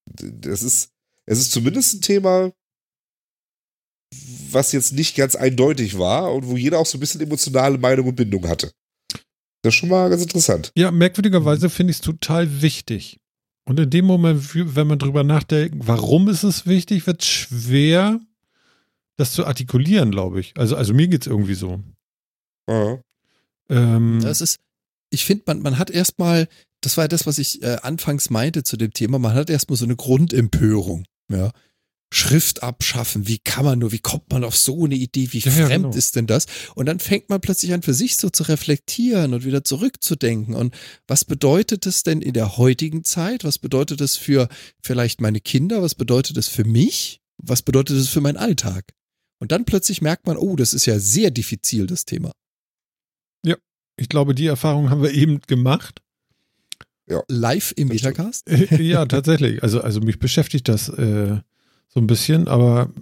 Das 0.07 0.63
ist, 0.63 0.91
es 1.27 1.39
ist 1.39 1.53
zumindest 1.53 1.95
ein 1.95 2.01
Thema, 2.01 2.53
was 4.51 4.73
jetzt 4.73 4.93
nicht 4.93 5.17
ganz 5.17 5.35
eindeutig 5.35 5.99
war 5.99 6.33
und 6.33 6.47
wo 6.47 6.57
jeder 6.57 6.79
auch 6.79 6.87
so 6.87 6.97
ein 6.99 7.01
bisschen 7.01 7.21
emotionale 7.21 7.79
Meinung 7.79 8.09
und 8.09 8.17
Bindung 8.17 8.49
hatte. 8.49 8.73
Das 9.63 9.75
ist 9.75 9.79
schon 9.79 9.89
mal 9.89 10.11
ganz 10.11 10.23
interessant. 10.23 10.73
Ja, 10.77 10.91
merkwürdigerweise 10.91 11.71
finde 11.71 11.93
ich 11.93 11.99
es 11.99 12.03
total 12.03 12.63
wichtig. 12.63 13.21
Und 13.65 13.79
in 13.79 13.91
dem 13.91 14.07
Moment, 14.07 14.55
wenn 14.55 14.87
man 14.89 14.99
drüber 14.99 15.23
nachdenkt, 15.23 15.77
warum 15.87 16.29
ist 16.29 16.43
es 16.43 16.67
wichtig, 16.67 17.07
wird 17.07 17.23
es 17.23 17.29
schwer, 17.29 18.21
das 19.17 19.33
zu 19.33 19.47
artikulieren, 19.47 20.11
glaube 20.11 20.41
ich. 20.41 20.55
Also, 20.57 20.77
also 20.77 20.95
mir 20.95 21.09
geht 21.09 21.23
es 21.23 21.27
irgendwie 21.27 21.55
so. 21.55 21.81
Ja. 22.69 22.99
Ähm, 23.69 24.21
Das 24.23 24.41
ist, 24.41 24.59
ich 25.11 25.25
finde, 25.25 25.45
man, 25.47 25.63
man 25.63 25.79
hat 25.79 25.91
erstmal, 25.91 26.49
das 26.81 26.97
war 26.97 27.05
ja 27.05 27.09
das, 27.09 27.27
was 27.27 27.39
ich 27.39 27.63
äh, 27.63 27.77
anfangs 27.83 28.31
meinte 28.31 28.63
zu 28.63 28.77
dem 28.77 28.93
Thema, 28.93 29.19
man 29.19 29.35
hat 29.35 29.51
erstmal 29.51 29.77
so 29.77 29.85
eine 29.85 29.97
Grundempörung, 29.97 31.05
ja. 31.31 31.51
Schrift 32.15 32.63
abschaffen, 32.63 33.27
wie 33.27 33.39
kann 33.39 33.65
man 33.65 33.79
nur, 33.79 33.91
wie 33.91 33.99
kommt 33.99 34.31
man 34.31 34.45
auf 34.45 34.55
so 34.55 34.85
eine 34.85 34.97
Idee, 34.97 35.33
wie 35.33 35.39
Ja, 35.39 35.51
ja, 35.51 35.67
fremd 35.67 35.85
genau. 35.85 35.97
ist 35.97 36.15
denn 36.15 36.27
das? 36.27 36.45
Und 36.75 36.85
dann 36.85 37.01
fängt 37.01 37.31
man 37.31 37.41
plötzlich 37.41 37.73
an, 37.73 37.81
für 37.81 37.95
sich 37.95 38.19
so 38.19 38.29
zu 38.29 38.43
reflektieren 38.43 39.33
und 39.33 39.47
wieder 39.47 39.65
zurückzudenken. 39.65 40.55
Und 40.55 40.75
was 41.07 41.25
bedeutet 41.25 41.87
es 41.87 42.03
denn 42.03 42.21
in 42.21 42.35
der 42.35 42.59
heutigen 42.59 43.03
Zeit? 43.03 43.45
Was 43.45 43.59
bedeutet 43.59 44.03
es 44.03 44.19
für 44.19 44.49
vielleicht 44.83 45.23
meine 45.23 45.41
Kinder? 45.41 45.81
Was 45.81 45.95
bedeutet 45.95 46.37
es 46.37 46.49
für 46.49 46.65
mich? 46.65 47.23
Was 47.39 47.63
bedeutet 47.63 47.97
es 47.97 48.11
für 48.11 48.21
meinen 48.21 48.37
Alltag? 48.37 48.93
Und 49.43 49.51
dann 49.51 49.65
plötzlich 49.65 50.01
merkt 50.01 50.29
man, 50.29 50.37
oh, 50.37 50.55
das 50.55 50.73
ist 50.73 50.87
ja 50.87 51.01
sehr 51.01 51.33
diffizil, 51.33 51.89
das 51.89 52.05
Thema. 52.05 52.31
ich 53.97 54.09
glaube, 54.09 54.37
die 54.37 54.47
Erfahrung 54.47 54.89
haben 54.89 55.03
wir 55.03 55.11
eben 55.11 55.41
gemacht. 55.49 56.01
Live 57.27 57.75
im. 57.77 57.89
Metacast? 57.89 58.49
Ja, 58.79 59.05
tatsächlich. 59.05 59.61
Also, 59.65 59.81
also 59.81 59.99
mich 59.99 60.21
beschäftigt 60.21 60.69
das 60.69 60.89
äh, 60.91 61.41
so 61.89 61.99
ein 61.99 62.07
bisschen, 62.07 62.47
aber 62.47 62.93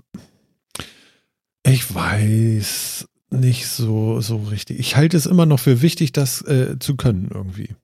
ich 1.62 1.94
weiß 1.94 3.06
nicht 3.28 3.66
so, 3.66 4.22
so 4.22 4.38
richtig. 4.38 4.78
Ich 4.78 4.96
halte 4.96 5.18
es 5.18 5.26
immer 5.26 5.44
noch 5.44 5.60
für 5.60 5.82
wichtig, 5.82 6.12
das 6.12 6.40
äh, 6.40 6.78
zu 6.78 6.96
können 6.96 7.28
irgendwie. 7.34 7.74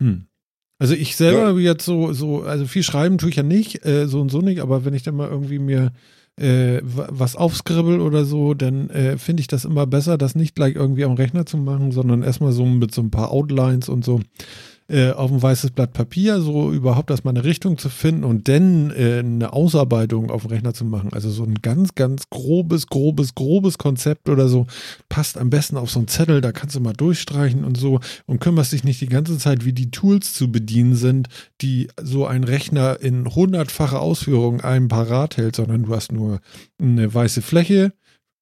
Hm. 0.00 0.28
Also 0.78 0.94
ich 0.94 1.14
selber 1.14 1.60
jetzt 1.60 1.84
so, 1.84 2.14
so, 2.14 2.44
also 2.44 2.66
viel 2.66 2.82
schreiben 2.82 3.18
tue 3.18 3.28
ich 3.28 3.36
ja 3.36 3.42
nicht, 3.42 3.84
äh, 3.84 4.08
so 4.08 4.18
und 4.18 4.30
so 4.30 4.40
nicht, 4.40 4.60
aber 4.60 4.86
wenn 4.86 4.94
ich 4.94 5.02
dann 5.02 5.16
mal 5.16 5.28
irgendwie 5.28 5.58
mir 5.58 5.92
äh, 6.38 6.80
wa- 6.82 7.08
was 7.10 7.36
aufskribbel 7.36 8.00
oder 8.00 8.24
so, 8.24 8.54
dann 8.54 8.90
äh, 8.90 9.18
finde 9.18 9.40
ich 9.40 9.46
das 9.48 9.64
immer 9.64 9.86
besser, 9.86 10.18
das 10.18 10.34
nicht 10.34 10.54
gleich 10.54 10.74
irgendwie 10.74 11.04
am 11.04 11.12
Rechner 11.14 11.46
zu 11.46 11.56
machen, 11.56 11.92
sondern 11.92 12.22
erstmal 12.22 12.52
so 12.52 12.64
mit 12.64 12.94
so 12.94 13.02
ein 13.02 13.10
paar 13.10 13.30
Outlines 13.30 13.88
und 13.88 14.04
so 14.04 14.20
äh, 14.88 15.10
auf 15.10 15.30
ein 15.30 15.42
weißes 15.42 15.72
Blatt 15.72 15.92
Papier, 15.92 16.40
so 16.40 16.72
überhaupt 16.72 17.10
erstmal 17.10 17.32
eine 17.32 17.44
Richtung 17.44 17.76
zu 17.76 17.90
finden 17.90 18.24
und 18.24 18.48
dann 18.48 18.90
äh, 18.90 19.18
eine 19.18 19.52
Ausarbeitung 19.52 20.30
auf 20.30 20.42
dem 20.42 20.50
Rechner 20.50 20.72
zu 20.72 20.84
machen. 20.84 21.12
Also 21.12 21.30
so 21.30 21.44
ein 21.44 21.56
ganz, 21.56 21.94
ganz 21.94 22.30
grobes, 22.30 22.86
grobes, 22.86 23.34
grobes 23.34 23.78
Konzept 23.78 24.28
oder 24.28 24.48
so 24.48 24.66
passt 25.08 25.36
am 25.36 25.50
besten 25.50 25.76
auf 25.76 25.90
so 25.90 26.00
einen 26.00 26.08
Zettel, 26.08 26.40
da 26.40 26.52
kannst 26.52 26.74
du 26.74 26.80
mal 26.80 26.94
durchstreichen 26.94 27.64
und 27.64 27.76
so 27.76 28.00
und 28.26 28.40
kümmerst 28.40 28.72
dich 28.72 28.84
nicht 28.84 29.00
die 29.00 29.08
ganze 29.08 29.38
Zeit, 29.38 29.64
wie 29.64 29.72
die 29.72 29.90
Tools 29.90 30.32
zu 30.32 30.50
bedienen 30.50 30.94
sind, 30.94 31.28
die 31.60 31.88
so 32.02 32.26
ein 32.26 32.44
Rechner 32.44 33.00
in 33.00 33.26
hundertfache 33.26 33.98
Ausführung 33.98 34.62
einem 34.62 34.88
parat 34.88 35.36
hält, 35.36 35.56
sondern 35.56 35.82
du 35.82 35.94
hast 35.94 36.12
nur 36.12 36.40
eine 36.80 37.12
weiße 37.12 37.42
Fläche 37.42 37.92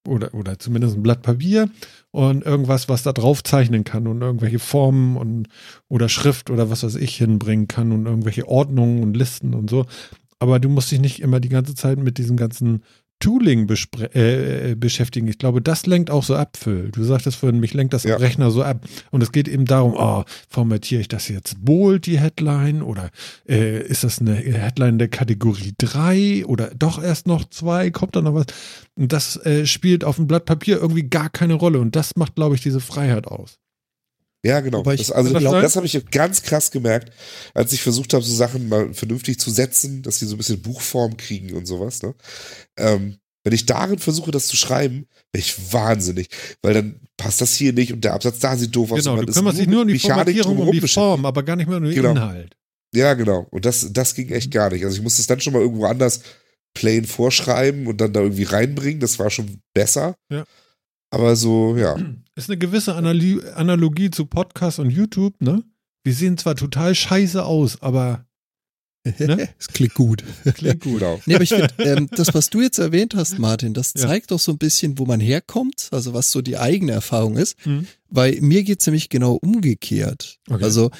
oder, 0.07 0.33
oder 0.33 0.57
zumindest 0.57 0.95
ein 0.95 1.03
Blatt 1.03 1.21
Papier 1.21 1.69
und 2.11 2.45
irgendwas, 2.45 2.89
was 2.89 3.03
da 3.03 3.13
drauf 3.13 3.43
zeichnen 3.43 3.83
kann 3.83 4.07
und 4.07 4.21
irgendwelche 4.21 4.59
Formen 4.59 5.17
und 5.17 5.47
oder 5.89 6.09
Schrift 6.09 6.49
oder 6.49 6.69
was 6.69 6.83
weiß 6.83 6.95
ich 6.95 7.17
hinbringen 7.17 7.67
kann 7.67 7.91
und 7.91 8.05
irgendwelche 8.05 8.47
Ordnungen 8.47 9.03
und 9.03 9.15
Listen 9.15 9.53
und 9.53 9.69
so. 9.69 9.85
Aber 10.39 10.59
du 10.59 10.69
musst 10.69 10.91
dich 10.91 10.99
nicht 10.99 11.19
immer 11.19 11.39
die 11.39 11.49
ganze 11.49 11.75
Zeit 11.75 11.99
mit 11.99 12.17
diesem 12.17 12.37
ganzen 12.37 12.83
Tooling 13.19 13.67
äh, 14.13 14.71
äh, 14.71 14.75
beschäftigen. 14.75 15.27
Ich 15.27 15.37
glaube, 15.37 15.61
das 15.61 15.85
lenkt 15.85 16.11
auch 16.11 16.23
so 16.23 16.35
ab, 16.35 16.57
Phil. 16.57 16.89
Du 16.91 17.03
sagtest 17.03 17.37
vorhin, 17.37 17.59
mich 17.59 17.73
lenkt 17.73 17.93
das 17.93 18.03
Ja. 18.03 18.17
Rechner 18.17 18.51
so 18.51 18.63
ab. 18.63 18.85
Und 19.11 19.23
es 19.23 19.31
geht 19.31 19.47
eben 19.47 19.65
darum, 19.65 19.93
oh, 19.97 20.23
formatiere 20.49 21.01
ich 21.01 21.07
das 21.07 21.27
jetzt 21.27 21.63
bold, 21.63 22.05
die 22.05 22.19
Headline? 22.19 22.81
Oder 22.81 23.09
äh, 23.47 23.81
ist 23.81 24.03
das 24.03 24.19
eine 24.19 24.35
Headline 24.35 24.99
der 24.99 25.07
Kategorie 25.07 25.73
3? 25.77 26.45
Oder 26.45 26.71
doch 26.75 27.01
erst 27.01 27.27
noch 27.27 27.49
2? 27.49 27.91
Kommt 27.91 28.15
da 28.15 28.21
noch 28.21 28.35
was? 28.35 28.45
Und 28.95 29.11
das 29.13 29.37
äh, 29.45 29.65
spielt 29.65 30.03
auf 30.03 30.17
dem 30.17 30.27
Blatt 30.27 30.45
Papier 30.45 30.77
irgendwie 30.79 31.03
gar 31.03 31.29
keine 31.29 31.55
Rolle. 31.55 31.79
Und 31.79 31.95
das 31.95 32.15
macht, 32.15 32.35
glaube 32.35 32.55
ich, 32.55 32.61
diese 32.61 32.79
Freiheit 32.79 33.27
aus. 33.27 33.59
Ja, 34.45 34.59
genau. 34.61 34.79
Wobei 34.79 34.93
ich 34.93 35.01
das, 35.01 35.11
also, 35.11 35.33
glaub- 35.33 35.61
das 35.61 35.75
habe 35.75 35.85
ich 35.85 36.05
ganz 36.11 36.41
krass 36.43 36.71
gemerkt, 36.71 37.11
als 37.53 37.73
ich 37.73 37.81
versucht 37.81 38.13
habe, 38.13 38.23
so 38.23 38.33
Sachen 38.33 38.69
mal 38.69 38.93
vernünftig 38.93 39.39
zu 39.39 39.49
setzen, 39.49 40.03
dass 40.03 40.19
die 40.19 40.25
so 40.25 40.35
ein 40.35 40.37
bisschen 40.37 40.61
Buchform 40.61 41.17
kriegen 41.17 41.53
und 41.53 41.65
sowas. 41.65 42.01
Ne? 42.03 42.13
Ähm, 42.77 43.17
wenn 43.43 43.53
ich 43.53 43.65
darin 43.65 43.97
versuche, 43.99 44.31
das 44.31 44.47
zu 44.47 44.57
schreiben, 44.57 45.07
bin 45.31 45.41
ich 45.41 45.73
wahnsinnig, 45.73 46.29
weil 46.61 46.73
dann 46.73 46.99
passt 47.17 47.41
das 47.41 47.55
hier 47.55 47.73
nicht 47.73 47.93
und 47.93 48.03
der 48.03 48.13
Absatz 48.13 48.39
da 48.39 48.55
sieht 48.55 48.75
doof 48.75 48.91
aus. 48.91 49.03
Genau, 49.03 49.21
du 49.21 49.31
kümmerst 49.31 49.57
dich 49.59 49.67
nur 49.67 49.81
um 49.81 49.87
die 49.87 49.93
Mechanik 49.93 50.43
Formatierung, 50.43 50.57
um 50.59 50.71
die. 50.71 50.87
Form, 50.87 51.25
aber 51.25 51.43
gar 51.43 51.55
nicht 51.55 51.67
mehr 51.67 51.77
um 51.77 51.83
den 51.83 51.95
Genau. 51.95 52.11
Inhalt. 52.11 52.55
Ja, 52.93 53.13
genau. 53.13 53.47
Und 53.51 53.65
das, 53.65 53.91
das 53.91 54.15
ging 54.15 54.29
echt 54.29 54.51
gar 54.51 54.69
nicht. 54.71 54.83
Also 54.85 54.97
ich 54.97 55.03
musste 55.03 55.21
es 55.21 55.27
dann 55.27 55.39
schon 55.41 55.53
mal 55.53 55.61
irgendwo 55.61 55.85
anders 55.85 56.21
plain 56.73 57.05
vorschreiben 57.05 57.87
und 57.87 57.99
dann 57.99 58.13
da 58.13 58.21
irgendwie 58.21 58.43
reinbringen. 58.43 58.99
Das 58.99 59.17
war 59.19 59.29
schon 59.29 59.61
besser. 59.73 60.15
Ja. 60.31 60.45
Aber 61.09 61.35
so, 61.35 61.75
ja. 61.77 61.95
Ist 62.35 62.49
eine 62.49 62.57
gewisse 62.57 62.95
Anali 62.95 63.39
Analogie 63.55 64.09
zu 64.11 64.25
Podcast 64.25 64.79
und 64.79 64.89
YouTube, 64.89 65.41
ne? 65.41 65.63
Wir 66.03 66.13
sehen 66.13 66.37
zwar 66.37 66.55
total 66.55 66.95
scheiße 66.95 67.43
aus, 67.43 67.81
aber 67.81 68.25
Ne? 69.19 69.47
Es 69.59 69.69
klingt 69.69 69.93
gut. 69.93 70.23
klingt 70.55 70.81
gut. 70.81 70.99
Genau. 70.99 71.21
Nee, 71.25 71.35
aber 71.35 71.43
ich 71.43 71.49
finde, 71.49 71.73
ähm, 71.79 72.09
das, 72.11 72.33
was 72.33 72.49
du 72.49 72.61
jetzt 72.61 72.77
erwähnt 72.77 73.15
hast, 73.15 73.39
Martin, 73.39 73.73
das 73.73 73.93
Ja. 73.95 74.01
zeigt 74.01 74.31
doch 74.31 74.39
so 74.39 74.51
ein 74.51 74.57
bisschen, 74.57 74.99
wo 74.99 75.05
man 75.05 75.21
herkommt, 75.21 75.87
also 75.91 76.13
was 76.13 76.29
so 76.31 76.41
die 76.41 76.57
eigene 76.57 76.91
Erfahrung 76.91 77.37
ist. 77.37 77.55
Mhm. 77.65 77.87
Weil 78.09 78.41
mir 78.41 78.63
geht's 78.63 78.85
nämlich 78.85 79.07
genau 79.07 79.35
umgekehrt. 79.35 80.39
Okay. 80.49 80.61
Also 80.63 80.91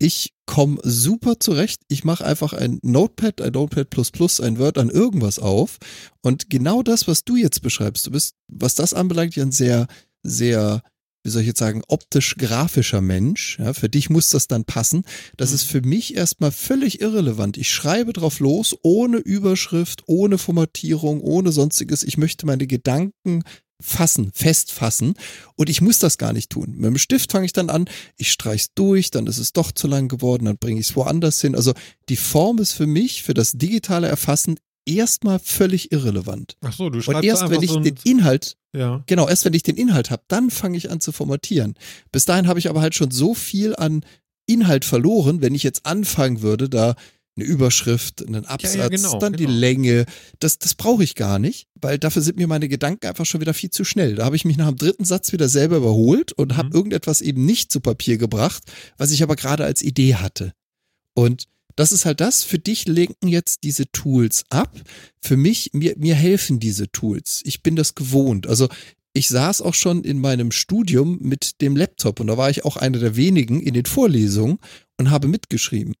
ich 0.00 0.32
komme 0.46 0.78
super 0.82 1.38
zurecht. 1.38 1.82
Ich 1.88 2.02
mache 2.04 2.24
einfach 2.24 2.54
ein 2.54 2.80
Notepad, 2.82 3.40
ein 3.40 3.52
Notepad 3.52 3.90
plus 3.90 4.10
plus, 4.10 4.40
ein 4.40 4.58
Word 4.58 4.78
an 4.78 4.88
irgendwas 4.90 5.38
auf. 5.38 5.76
Und 6.22 6.50
genau 6.50 6.82
das, 6.82 7.06
was 7.06 7.22
du 7.24 7.36
jetzt 7.36 7.60
beschreibst, 7.62 8.06
du 8.06 8.10
bist, 8.10 8.34
was 8.48 8.74
das 8.74 8.94
anbelangt, 8.94 9.36
ja 9.36 9.44
ein 9.44 9.52
sehr, 9.52 9.86
sehr, 10.22 10.82
wie 11.22 11.30
soll 11.30 11.42
ich 11.42 11.48
jetzt 11.48 11.58
sagen, 11.58 11.82
optisch-grafischer 11.86 13.02
Mensch. 13.02 13.58
Ja, 13.58 13.74
für 13.74 13.90
dich 13.90 14.08
muss 14.08 14.30
das 14.30 14.48
dann 14.48 14.64
passen. 14.64 15.04
Das 15.36 15.50
Mhm. 15.50 15.54
ist 15.56 15.64
für 15.64 15.82
mich 15.82 16.16
erstmal 16.16 16.50
völlig 16.50 17.02
irrelevant. 17.02 17.58
Ich 17.58 17.70
schreibe 17.70 18.14
drauf 18.14 18.40
los, 18.40 18.74
ohne 18.82 19.18
Überschrift, 19.18 20.04
ohne 20.06 20.38
Formatierung, 20.38 21.20
ohne 21.20 21.52
sonstiges. 21.52 22.02
Ich 22.02 22.16
möchte 22.16 22.46
meine 22.46 22.66
Gedanken 22.66 23.42
fassen, 23.80 24.30
festfassen. 24.34 25.14
Und 25.56 25.68
ich 25.68 25.80
muss 25.80 25.98
das 25.98 26.18
gar 26.18 26.32
nicht 26.32 26.50
tun. 26.50 26.74
Mit 26.76 26.86
dem 26.86 26.98
Stift 26.98 27.32
fange 27.32 27.46
ich 27.46 27.52
dann 27.52 27.70
an, 27.70 27.86
ich 28.16 28.30
streich's 28.30 28.72
durch, 28.74 29.10
dann 29.10 29.26
ist 29.26 29.38
es 29.38 29.52
doch 29.52 29.72
zu 29.72 29.86
lang 29.86 30.08
geworden, 30.08 30.44
dann 30.44 30.58
bringe 30.58 30.80
ich 30.80 30.90
es 30.90 30.96
woanders 30.96 31.40
hin. 31.40 31.54
Also 31.54 31.72
die 32.08 32.16
Form 32.16 32.58
ist 32.58 32.72
für 32.72 32.86
mich, 32.86 33.22
für 33.22 33.34
das 33.34 33.52
digitale 33.52 34.08
Erfassen 34.08 34.56
erstmal 34.86 35.38
völlig 35.38 35.92
irrelevant. 35.92 36.56
Ach 36.62 36.72
so, 36.72 36.90
du 36.90 36.98
Und 36.98 37.04
schreibst 37.04 37.24
erst 37.24 37.42
einfach 37.42 37.56
wenn 37.56 37.62
ich 37.62 37.70
so 37.70 37.80
den 37.80 37.96
Inhalt, 38.04 38.56
ja. 38.72 39.02
genau, 39.06 39.28
erst 39.28 39.44
wenn 39.44 39.54
ich 39.54 39.62
den 39.62 39.76
Inhalt 39.76 40.10
habe, 40.10 40.22
dann 40.28 40.50
fange 40.50 40.76
ich 40.76 40.90
an 40.90 41.00
zu 41.00 41.12
formatieren. 41.12 41.74
Bis 42.12 42.24
dahin 42.24 42.48
habe 42.48 42.58
ich 42.58 42.68
aber 42.68 42.80
halt 42.80 42.94
schon 42.94 43.10
so 43.10 43.34
viel 43.34 43.76
an 43.76 44.04
Inhalt 44.46 44.84
verloren, 44.84 45.42
wenn 45.42 45.54
ich 45.54 45.62
jetzt 45.62 45.86
anfangen 45.86 46.42
würde, 46.42 46.68
da 46.68 46.96
eine 47.40 47.48
Überschrift, 47.48 48.26
einen 48.26 48.46
Absatz, 48.46 48.90
genau, 48.90 49.18
dann 49.18 49.32
die 49.32 49.46
genau. 49.46 49.58
Länge, 49.58 50.06
das, 50.38 50.58
das 50.58 50.74
brauche 50.74 51.02
ich 51.02 51.14
gar 51.14 51.38
nicht, 51.38 51.66
weil 51.80 51.98
dafür 51.98 52.22
sind 52.22 52.36
mir 52.36 52.46
meine 52.46 52.68
Gedanken 52.68 53.06
einfach 53.06 53.26
schon 53.26 53.40
wieder 53.40 53.54
viel 53.54 53.70
zu 53.70 53.84
schnell. 53.84 54.14
Da 54.16 54.24
habe 54.24 54.36
ich 54.36 54.44
mich 54.44 54.56
nach 54.56 54.68
dem 54.68 54.76
dritten 54.76 55.04
Satz 55.04 55.32
wieder 55.32 55.48
selber 55.48 55.78
überholt 55.78 56.32
und 56.32 56.56
habe 56.56 56.68
Mhm. 56.68 56.74
irgendetwas 56.74 57.20
eben 57.20 57.44
nicht 57.44 57.72
zu 57.72 57.80
Papier 57.80 58.18
gebracht, 58.18 58.62
was 58.98 59.10
ich 59.10 59.22
aber 59.22 59.36
gerade 59.36 59.64
als 59.64 59.82
Idee 59.82 60.16
hatte. 60.16 60.52
Und 61.14 61.44
das 61.76 61.92
ist 61.92 62.04
halt 62.04 62.20
das. 62.20 62.42
Für 62.42 62.58
dich 62.58 62.86
lenken 62.86 63.28
jetzt 63.28 63.60
diese 63.64 63.86
Tools 63.90 64.44
ab. 64.50 64.78
Für 65.22 65.36
mich, 65.36 65.70
mir, 65.72 65.94
mir 65.96 66.14
helfen 66.14 66.60
diese 66.60 66.90
Tools. 66.90 67.40
Ich 67.44 67.62
bin 67.62 67.76
das 67.76 67.94
gewohnt. 67.94 68.46
Also 68.46 68.68
ich 69.12 69.28
saß 69.28 69.62
auch 69.62 69.74
schon 69.74 70.04
in 70.04 70.20
meinem 70.20 70.52
Studium 70.52 71.18
mit 71.20 71.60
dem 71.60 71.76
Laptop 71.76 72.20
und 72.20 72.28
da 72.28 72.36
war 72.36 72.50
ich 72.50 72.64
auch 72.64 72.76
einer 72.76 72.98
der 72.98 73.16
wenigen 73.16 73.60
in 73.60 73.74
den 73.74 73.86
Vorlesungen 73.86 74.58
und 74.98 75.10
habe 75.10 75.26
mitgeschrieben. 75.26 75.94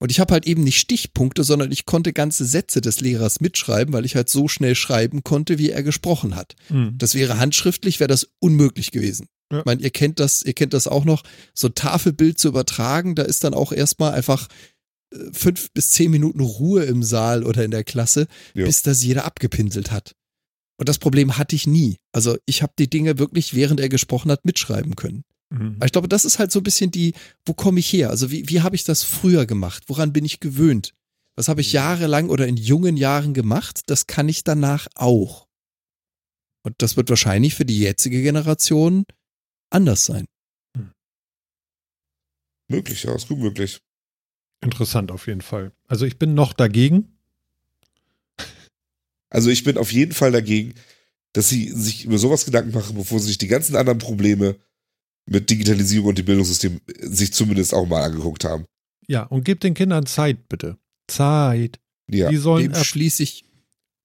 Und 0.00 0.10
ich 0.10 0.20
habe 0.20 0.32
halt 0.34 0.46
eben 0.46 0.64
nicht 0.64 0.78
Stichpunkte, 0.78 1.44
sondern 1.44 1.72
ich 1.72 1.86
konnte 1.86 2.12
ganze 2.12 2.44
Sätze 2.44 2.80
des 2.80 3.00
Lehrers 3.00 3.40
mitschreiben, 3.40 3.94
weil 3.94 4.04
ich 4.04 4.16
halt 4.16 4.28
so 4.28 4.48
schnell 4.48 4.74
schreiben 4.74 5.22
konnte, 5.22 5.58
wie 5.58 5.70
er 5.70 5.82
gesprochen 5.82 6.34
hat. 6.36 6.56
Hm. 6.68 6.94
Das 6.98 7.14
wäre 7.14 7.38
handschriftlich, 7.38 8.00
wäre 8.00 8.08
das 8.08 8.28
unmöglich 8.40 8.90
gewesen. 8.90 9.28
Ja. 9.52 9.60
Ich 9.60 9.64
meine, 9.64 9.80
ihr 9.82 9.90
kennt 9.90 10.20
das, 10.20 10.42
ihr 10.42 10.52
kennt 10.52 10.74
das 10.74 10.88
auch 10.88 11.04
noch, 11.04 11.22
so 11.54 11.68
ein 11.68 11.74
Tafelbild 11.74 12.38
zu 12.38 12.48
übertragen, 12.48 13.14
da 13.14 13.22
ist 13.22 13.44
dann 13.44 13.54
auch 13.54 13.72
erstmal 13.72 14.12
einfach 14.12 14.48
äh, 15.12 15.16
fünf 15.32 15.70
bis 15.72 15.90
zehn 15.92 16.10
Minuten 16.10 16.40
Ruhe 16.40 16.82
im 16.84 17.02
Saal 17.02 17.44
oder 17.44 17.64
in 17.64 17.70
der 17.70 17.84
Klasse, 17.84 18.26
Ja. 18.54 18.64
bis 18.66 18.82
das 18.82 19.02
jeder 19.02 19.24
abgepinselt 19.24 19.90
hat. 19.92 20.14
Und 20.76 20.88
das 20.88 20.98
Problem 20.98 21.38
hatte 21.38 21.54
ich 21.54 21.66
nie. 21.68 21.98
Also 22.12 22.36
ich 22.46 22.62
habe 22.62 22.72
die 22.78 22.90
Dinge 22.90 23.18
wirklich, 23.18 23.54
während 23.54 23.78
er 23.78 23.88
gesprochen 23.88 24.30
hat, 24.32 24.44
mitschreiben 24.44 24.96
können. 24.96 25.22
Mhm. 25.54 25.76
Aber 25.76 25.86
ich 25.86 25.92
glaube, 25.92 26.08
das 26.08 26.24
ist 26.24 26.38
halt 26.38 26.50
so 26.50 26.60
ein 26.60 26.64
bisschen 26.64 26.90
die, 26.90 27.14
wo 27.46 27.54
komme 27.54 27.80
ich 27.80 27.92
her? 27.92 28.10
Also 28.10 28.30
wie, 28.30 28.48
wie 28.48 28.60
habe 28.60 28.76
ich 28.76 28.84
das 28.84 29.02
früher 29.02 29.46
gemacht? 29.46 29.84
Woran 29.86 30.12
bin 30.12 30.24
ich 30.24 30.40
gewöhnt? 30.40 30.94
Was 31.36 31.48
habe 31.48 31.60
ich 31.60 31.72
jahrelang 31.72 32.28
oder 32.28 32.46
in 32.46 32.56
jungen 32.56 32.96
Jahren 32.96 33.34
gemacht? 33.34 33.82
Das 33.86 34.06
kann 34.06 34.28
ich 34.28 34.44
danach 34.44 34.86
auch. 34.94 35.46
Und 36.62 36.74
das 36.78 36.96
wird 36.96 37.10
wahrscheinlich 37.10 37.54
für 37.54 37.64
die 37.64 37.80
jetzige 37.80 38.22
Generation 38.22 39.04
anders 39.70 40.06
sein. 40.06 40.26
Möglich, 42.68 43.02
ja, 43.02 43.14
ist 43.14 43.28
gut 43.28 43.38
möglich. 43.38 43.80
Interessant 44.62 45.10
auf 45.10 45.26
jeden 45.26 45.42
Fall. 45.42 45.72
Also 45.86 46.06
ich 46.06 46.18
bin 46.18 46.34
noch 46.34 46.54
dagegen. 46.54 47.18
Also 49.28 49.50
ich 49.50 49.64
bin 49.64 49.76
auf 49.76 49.92
jeden 49.92 50.12
Fall 50.12 50.32
dagegen, 50.32 50.74
dass 51.32 51.48
sie 51.48 51.68
sich 51.68 52.06
über 52.06 52.16
sowas 52.16 52.46
Gedanken 52.46 52.72
machen, 52.72 52.96
bevor 52.96 53.18
sie 53.18 53.26
sich 53.26 53.38
die 53.38 53.48
ganzen 53.48 53.76
anderen 53.76 53.98
Probleme 53.98 54.56
mit 55.26 55.48
Digitalisierung 55.50 56.08
und 56.08 56.18
dem 56.18 56.26
Bildungssystem 56.26 56.80
sich 57.00 57.32
zumindest 57.32 57.74
auch 57.74 57.86
mal 57.86 58.02
angeguckt 58.02 58.44
haben. 58.44 58.64
Ja, 59.06 59.24
und 59.24 59.44
gebt 59.44 59.64
den 59.64 59.74
Kindern 59.74 60.06
Zeit, 60.06 60.48
bitte. 60.48 60.78
Zeit. 61.08 61.78
Ja. 62.10 62.30
Die 62.30 62.36
sollen 62.36 62.72
Dem 62.72 62.84
schließe 62.84 63.22
ich, 63.22 63.44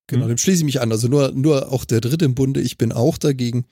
genau, 0.07 0.23
Hm? 0.23 0.29
dem 0.29 0.37
schließe 0.37 0.59
ich 0.59 0.65
mich 0.65 0.81
an. 0.81 0.91
Also 0.91 1.07
nur, 1.07 1.31
nur 1.31 1.71
auch 1.71 1.85
der 1.85 2.01
dritte 2.01 2.25
im 2.25 2.35
Bunde, 2.35 2.61
ich 2.61 2.77
bin 2.77 2.91
auch 2.91 3.17
dagegen. 3.17 3.65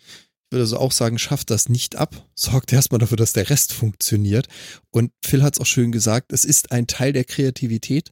Ich 0.49 0.53
würde 0.53 0.63
also 0.63 0.77
auch 0.77 0.93
sagen, 0.93 1.19
schafft 1.19 1.49
das 1.49 1.67
nicht 1.67 1.97
ab. 1.97 2.25
Sorgt 2.33 2.71
erstmal 2.71 2.99
dafür, 2.99 3.17
dass 3.17 3.33
der 3.33 3.49
Rest 3.49 3.73
funktioniert. 3.73 4.47
Und 4.91 5.11
Phil 5.25 5.43
hat 5.43 5.55
es 5.55 5.59
auch 5.59 5.65
schön 5.65 5.91
gesagt, 5.91 6.31
es 6.31 6.45
ist 6.45 6.71
ein 6.71 6.87
Teil 6.87 7.11
der 7.11 7.25
Kreativität. 7.25 8.11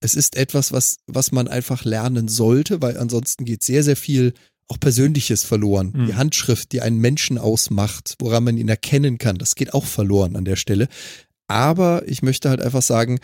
Es 0.00 0.14
ist 0.14 0.36
etwas, 0.36 0.72
was, 0.72 0.98
was 1.06 1.32
man 1.32 1.48
einfach 1.48 1.84
lernen 1.84 2.28
sollte, 2.28 2.80
weil 2.80 2.96
ansonsten 2.96 3.44
geht 3.44 3.62
sehr, 3.62 3.82
sehr 3.82 3.96
viel 3.96 4.32
auch 4.68 4.78
Persönliches 4.78 5.44
verloren. 5.44 5.92
Mhm. 5.94 6.06
Die 6.06 6.14
Handschrift, 6.14 6.72
die 6.72 6.80
einen 6.80 6.98
Menschen 6.98 7.38
ausmacht, 7.38 8.14
woran 8.18 8.44
man 8.44 8.56
ihn 8.56 8.68
erkennen 8.68 9.18
kann, 9.18 9.38
das 9.38 9.54
geht 9.54 9.74
auch 9.74 9.86
verloren 9.86 10.36
an 10.36 10.44
der 10.44 10.56
Stelle. 10.56 10.88
Aber 11.48 12.06
ich 12.06 12.22
möchte 12.22 12.50
halt 12.50 12.60
einfach 12.60 12.82
sagen, 12.82 13.18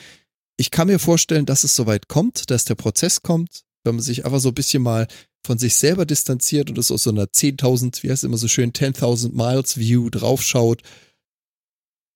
ich 0.57 0.71
kann 0.71 0.89
mir 0.89 0.99
vorstellen, 0.99 1.47
dass 1.47 1.65
es 1.65 1.77
soweit 1.77 2.09
kommt, 2.09 2.51
dass 2.51 2.65
der 2.65 2.77
Prozess 2.77 3.23
kommt, 3.23 3.65
wenn 3.85 3.97
man 3.97 4.03
sich 4.03 4.25
einfach 4.25 4.41
so 4.41 4.49
ein 4.49 4.55
bisschen 4.55 4.83
mal 4.83 5.07
von 5.47 5.59
sich 5.59 5.77
selber 5.77 6.07
distanziert 6.07 6.71
und 6.71 6.79
es 6.79 6.91
aus 6.91 7.03
so 7.03 7.11
einer 7.11 7.25
10.000, 7.25 8.03
wie 8.03 8.11
heißt 8.11 8.25
es 8.25 8.29
immer 8.29 8.39
so 8.39 8.49
schön, 8.49 8.73
10.000 8.73 9.33
Miles 9.35 9.77
View 9.77 10.09
draufschaut. 10.09 10.83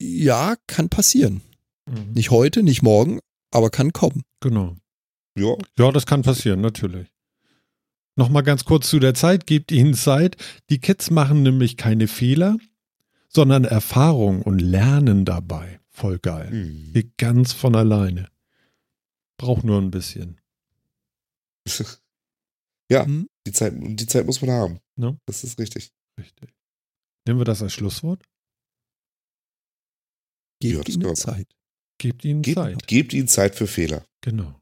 Ja, 0.00 0.56
kann 0.66 0.88
passieren. 0.88 1.42
Mhm. 1.86 2.12
Nicht 2.14 2.30
heute, 2.30 2.62
nicht 2.62 2.82
morgen, 2.82 3.20
aber 3.52 3.68
kann 3.70 3.92
kommen. 3.92 4.22
Genau. 4.40 4.76
ja. 5.36 5.56
Ja, 5.76 5.92
das 5.92 6.06
kann 6.06 6.22
passieren, 6.22 6.60
natürlich. 6.62 7.08
Nochmal 8.18 8.42
ganz 8.42 8.64
kurz 8.64 8.90
zu 8.90 8.98
der 8.98 9.14
Zeit, 9.14 9.46
gebt 9.46 9.70
ihnen 9.70 9.94
Zeit. 9.94 10.36
Die 10.70 10.80
Kids 10.80 11.08
machen 11.10 11.44
nämlich 11.44 11.76
keine 11.76 12.08
Fehler, 12.08 12.58
sondern 13.28 13.64
Erfahrung 13.64 14.42
und 14.42 14.58
lernen 14.58 15.24
dabei. 15.24 15.78
Voll 15.88 16.18
geil. 16.18 16.50
Hm. 16.50 16.92
Geht 16.92 17.16
ganz 17.16 17.52
von 17.52 17.76
alleine. 17.76 18.28
Braucht 19.36 19.62
nur 19.62 19.80
ein 19.80 19.92
bisschen. 19.92 20.40
ja, 22.90 23.04
Hm? 23.04 23.28
die 23.46 23.52
Zeit, 23.52 23.74
die 23.76 24.06
Zeit 24.06 24.26
muss 24.26 24.42
man 24.42 24.50
haben. 24.50 24.80
Ne? 24.96 25.16
Das 25.26 25.44
ist 25.44 25.56
richtig. 25.60 25.92
Richtig. 26.18 26.52
Nehmen 27.24 27.38
wir 27.38 27.44
das 27.44 27.62
als 27.62 27.72
Schlusswort? 27.72 28.24
Gebt 30.60 30.88
Ja, 30.88 30.94
ihnen. 30.94 31.14
Zeit. 31.14 31.46
Gebt 31.98 32.24
ihnen 32.24 32.42
Gebt, 32.42 32.56
Zeit. 32.56 32.86
gebt 32.88 33.12
ihnen 33.12 33.28
Zeit 33.28 33.54
für 33.54 33.68
Fehler. 33.68 34.04
Genau. 34.22 34.60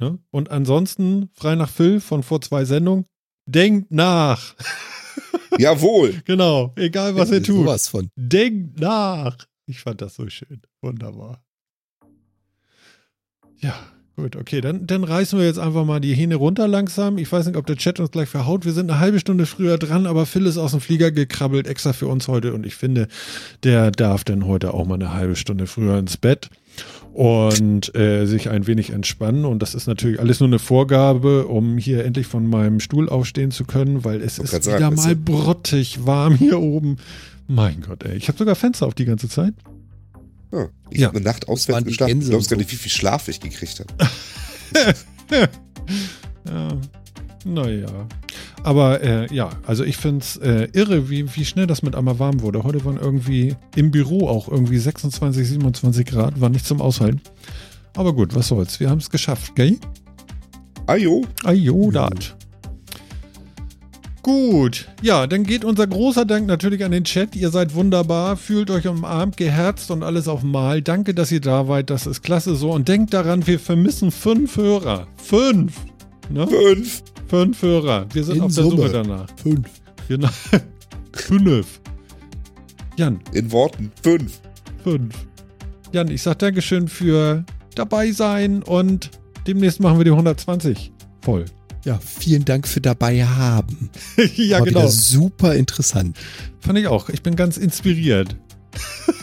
Ne? 0.00 0.18
Und 0.30 0.50
ansonsten, 0.50 1.30
frei 1.34 1.54
nach 1.56 1.70
Phil 1.70 2.00
von 2.00 2.22
vor 2.22 2.40
zwei 2.40 2.64
Sendungen, 2.64 3.06
denkt 3.46 3.90
nach. 3.90 4.54
Jawohl. 5.58 6.22
genau, 6.24 6.72
egal 6.76 7.16
was 7.16 7.30
ihr 7.30 7.42
tut. 7.42 7.56
Sowas 7.56 7.88
von. 7.88 8.10
Denkt 8.14 8.78
nach. 8.78 9.36
Ich 9.66 9.80
fand 9.80 10.00
das 10.00 10.14
so 10.14 10.28
schön. 10.28 10.62
Wunderbar. 10.80 11.44
Ja, 13.56 13.74
gut, 14.18 14.36
okay. 14.36 14.60
Dann, 14.60 14.86
dann 14.86 15.04
reißen 15.04 15.38
wir 15.38 15.46
jetzt 15.46 15.58
einfach 15.58 15.84
mal 15.84 16.00
die 16.00 16.14
Hähne 16.14 16.36
runter 16.36 16.68
langsam. 16.68 17.18
Ich 17.18 17.30
weiß 17.30 17.46
nicht, 17.46 17.56
ob 17.56 17.66
der 17.66 17.76
Chat 17.76 18.00
uns 18.00 18.10
gleich 18.10 18.28
verhaut. 18.28 18.64
Wir 18.64 18.72
sind 18.72 18.90
eine 18.90 19.00
halbe 19.00 19.20
Stunde 19.20 19.46
früher 19.46 19.78
dran, 19.78 20.06
aber 20.06 20.26
Phil 20.26 20.46
ist 20.46 20.58
aus 20.58 20.72
dem 20.72 20.80
Flieger 20.80 21.10
gekrabbelt, 21.10 21.66
extra 21.66 21.92
für 21.92 22.08
uns 22.08 22.28
heute. 22.28 22.52
Und 22.52 22.66
ich 22.66 22.74
finde, 22.74 23.08
der 23.62 23.90
darf 23.90 24.24
dann 24.24 24.46
heute 24.46 24.74
auch 24.74 24.86
mal 24.86 24.94
eine 24.94 25.14
halbe 25.14 25.36
Stunde 25.36 25.66
früher 25.66 25.98
ins 25.98 26.16
Bett 26.16 26.50
und 27.14 27.94
äh, 27.94 28.26
sich 28.26 28.50
ein 28.50 28.66
wenig 28.66 28.90
entspannen. 28.90 29.44
Und 29.44 29.60
das 29.60 29.74
ist 29.74 29.86
natürlich 29.86 30.20
alles 30.20 30.40
nur 30.40 30.48
eine 30.48 30.58
Vorgabe, 30.58 31.46
um 31.46 31.78
hier 31.78 32.04
endlich 32.04 32.26
von 32.26 32.46
meinem 32.48 32.80
Stuhl 32.80 33.08
aufstehen 33.08 33.50
zu 33.50 33.64
können, 33.64 34.04
weil 34.04 34.20
es 34.20 34.38
ist 34.38 34.52
wollte 34.52 34.66
wieder 34.66 34.78
sagen, 34.80 34.96
mal 34.96 35.16
brottig 35.16 36.06
warm 36.06 36.34
hier 36.34 36.60
oben. 36.60 36.96
Mein 37.46 37.80
Gott, 37.80 38.04
ey. 38.04 38.16
Ich 38.16 38.28
habe 38.28 38.38
sogar 38.38 38.54
Fenster 38.54 38.86
auf 38.86 38.94
die 38.94 39.06
ganze 39.06 39.28
Zeit. 39.28 39.54
Ja, 40.52 40.68
ich 40.90 41.00
Ja. 41.00 41.08
habe 41.08 41.16
eine 41.18 41.26
Nacht 41.26 41.48
auswärts 41.48 41.84
geschlafen. 41.84 42.20
Du 42.20 42.28
glaubst 42.28 42.48
gar 42.50 42.56
nicht, 42.56 42.70
wie 42.72 42.76
viel 42.76 42.90
Schlaf 42.90 43.28
ich 43.28 43.40
gekriegt 43.40 43.80
habe. 43.80 44.10
Ja, 46.46 46.68
naja. 47.44 48.08
Aber 48.64 49.02
äh, 49.02 49.32
ja, 49.34 49.50
also 49.66 49.84
ich 49.84 49.96
finde 49.98 50.20
es 50.24 50.36
äh, 50.38 50.68
irre, 50.72 51.10
wie, 51.10 51.34
wie 51.36 51.44
schnell 51.44 51.66
das 51.66 51.82
mit 51.82 51.94
einmal 51.94 52.18
warm 52.18 52.40
wurde. 52.40 52.62
Heute 52.64 52.84
waren 52.84 52.96
irgendwie 52.96 53.54
im 53.76 53.90
Büro 53.90 54.26
auch 54.28 54.48
irgendwie 54.48 54.78
26, 54.78 55.46
27 55.46 56.06
Grad, 56.06 56.40
war 56.40 56.48
nicht 56.48 56.66
zum 56.66 56.80
Aushalten. 56.80 57.20
Aber 57.96 58.14
gut, 58.14 58.34
was 58.34 58.48
soll's. 58.48 58.80
Wir 58.80 58.88
haben 58.90 58.98
es 58.98 59.10
geschafft, 59.10 59.54
gell? 59.56 59.76
Ajo. 60.86 61.24
Ajodat. 61.44 62.36
Gut, 64.22 64.88
ja, 65.00 65.26
dann 65.26 65.44
geht 65.44 65.64
unser 65.64 65.86
großer 65.86 66.24
Dank 66.24 66.46
natürlich 66.46 66.84
an 66.84 66.90
den 66.90 67.04
Chat. 67.04 67.36
Ihr 67.36 67.50
seid 67.50 67.74
wunderbar, 67.74 68.36
fühlt 68.36 68.70
euch 68.70 68.86
umarmt, 68.88 69.36
geherzt 69.36 69.90
und 69.90 70.02
alles 70.02 70.28
auf 70.28 70.42
Mal. 70.42 70.82
Danke, 70.82 71.14
dass 71.14 71.30
ihr 71.30 71.40
da 71.40 71.68
wart, 71.68 71.90
das 71.90 72.06
ist 72.06 72.22
klasse 72.22 72.56
so. 72.56 72.72
Und 72.72 72.88
denkt 72.88 73.14
daran, 73.14 73.46
wir 73.46 73.58
vermissen 73.60 74.10
fünf 74.10 74.56
Hörer. 74.56 75.06
Fünf! 75.16 75.74
Ne? 76.30 76.46
Fünf. 76.46 77.02
Fünf 77.28 77.62
Hörer. 77.62 78.06
Wir 78.12 78.24
sind 78.24 78.36
In 78.36 78.42
auf 78.42 78.54
der 78.54 78.64
Summe. 78.64 78.76
Suche 78.76 78.92
danach. 78.92 79.26
Fünf. 79.42 79.68
Genau. 80.08 80.28
fünf. 81.12 81.80
Jan, 82.96 83.20
In 83.32 83.52
Worten. 83.52 83.92
Fünf. 84.02 84.40
fünf. 84.82 85.14
Jan, 85.92 86.08
ich 86.08 86.22
sag 86.22 86.38
Dankeschön 86.40 86.88
für 86.88 87.44
dabei 87.74 88.10
sein 88.12 88.62
und 88.62 89.10
demnächst 89.46 89.80
machen 89.80 89.98
wir 89.98 90.04
die 90.04 90.10
120 90.10 90.92
voll. 91.22 91.44
Ja, 91.88 91.98
vielen 92.04 92.44
Dank 92.44 92.68
für 92.68 92.82
dabei 92.82 93.24
haben. 93.24 93.88
ja, 94.36 94.58
War 94.58 94.66
genau. 94.66 94.88
super 94.88 95.54
interessant. 95.54 96.18
Fand 96.60 96.78
ich 96.78 96.86
auch. 96.86 97.08
Ich 97.08 97.22
bin 97.22 97.34
ganz 97.34 97.56
inspiriert. 97.56 98.36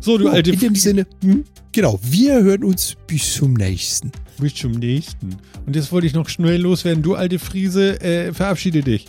so, 0.00 0.16
du 0.16 0.26
So, 0.26 0.30
alte 0.30 0.52
in 0.52 0.60
dem 0.60 0.76
Sinne, 0.76 1.08
Hm? 1.24 1.42
genau, 1.72 1.98
wir 2.04 2.34
hören 2.40 2.62
uns 2.62 2.94
bis 3.08 3.34
zum 3.34 3.54
nächsten. 3.54 4.12
Bis 4.38 4.54
zum 4.54 4.70
nächsten. 4.70 5.34
Und 5.66 5.74
jetzt 5.74 5.90
wollte 5.90 6.06
ich 6.06 6.14
noch 6.14 6.28
schnell 6.28 6.60
loswerden. 6.60 7.02
Du 7.02 7.16
alte 7.16 7.40
Friese, 7.40 8.00
äh, 8.00 8.32
verabschiede 8.32 8.82
dich. 8.82 9.06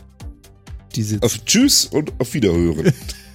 Diese 0.96 1.22
Auf 1.22 1.46
Tschüss 1.46 1.86
und 1.86 2.12
auf 2.20 2.34
Wiederhören. 2.34 2.92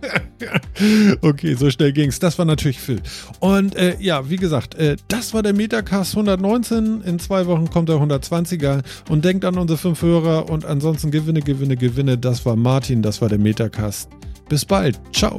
okay, 1.22 1.54
so 1.54 1.70
schnell 1.70 1.92
ging's. 1.92 2.18
Das 2.18 2.38
war 2.38 2.44
natürlich 2.44 2.78
Phil. 2.78 3.00
Und 3.40 3.74
äh, 3.76 3.96
ja, 4.00 4.28
wie 4.28 4.36
gesagt, 4.36 4.74
äh, 4.76 4.96
das 5.08 5.34
war 5.34 5.42
der 5.42 5.52
Metacast 5.52 6.12
119. 6.12 7.02
In 7.02 7.18
zwei 7.18 7.46
Wochen 7.46 7.68
kommt 7.70 7.88
der 7.88 7.96
120er. 7.96 8.82
Und 9.08 9.24
denkt 9.24 9.44
an 9.44 9.58
unsere 9.58 9.78
fünf 9.78 10.02
Hörer. 10.02 10.48
Und 10.50 10.64
ansonsten 10.64 11.10
Gewinne, 11.10 11.40
Gewinne, 11.40 11.76
Gewinne. 11.76 12.18
Das 12.18 12.44
war 12.46 12.56
Martin, 12.56 13.02
das 13.02 13.20
war 13.20 13.28
der 13.28 13.38
Metacast. 13.38 14.08
Bis 14.48 14.64
bald. 14.64 14.98
Ciao. 15.12 15.38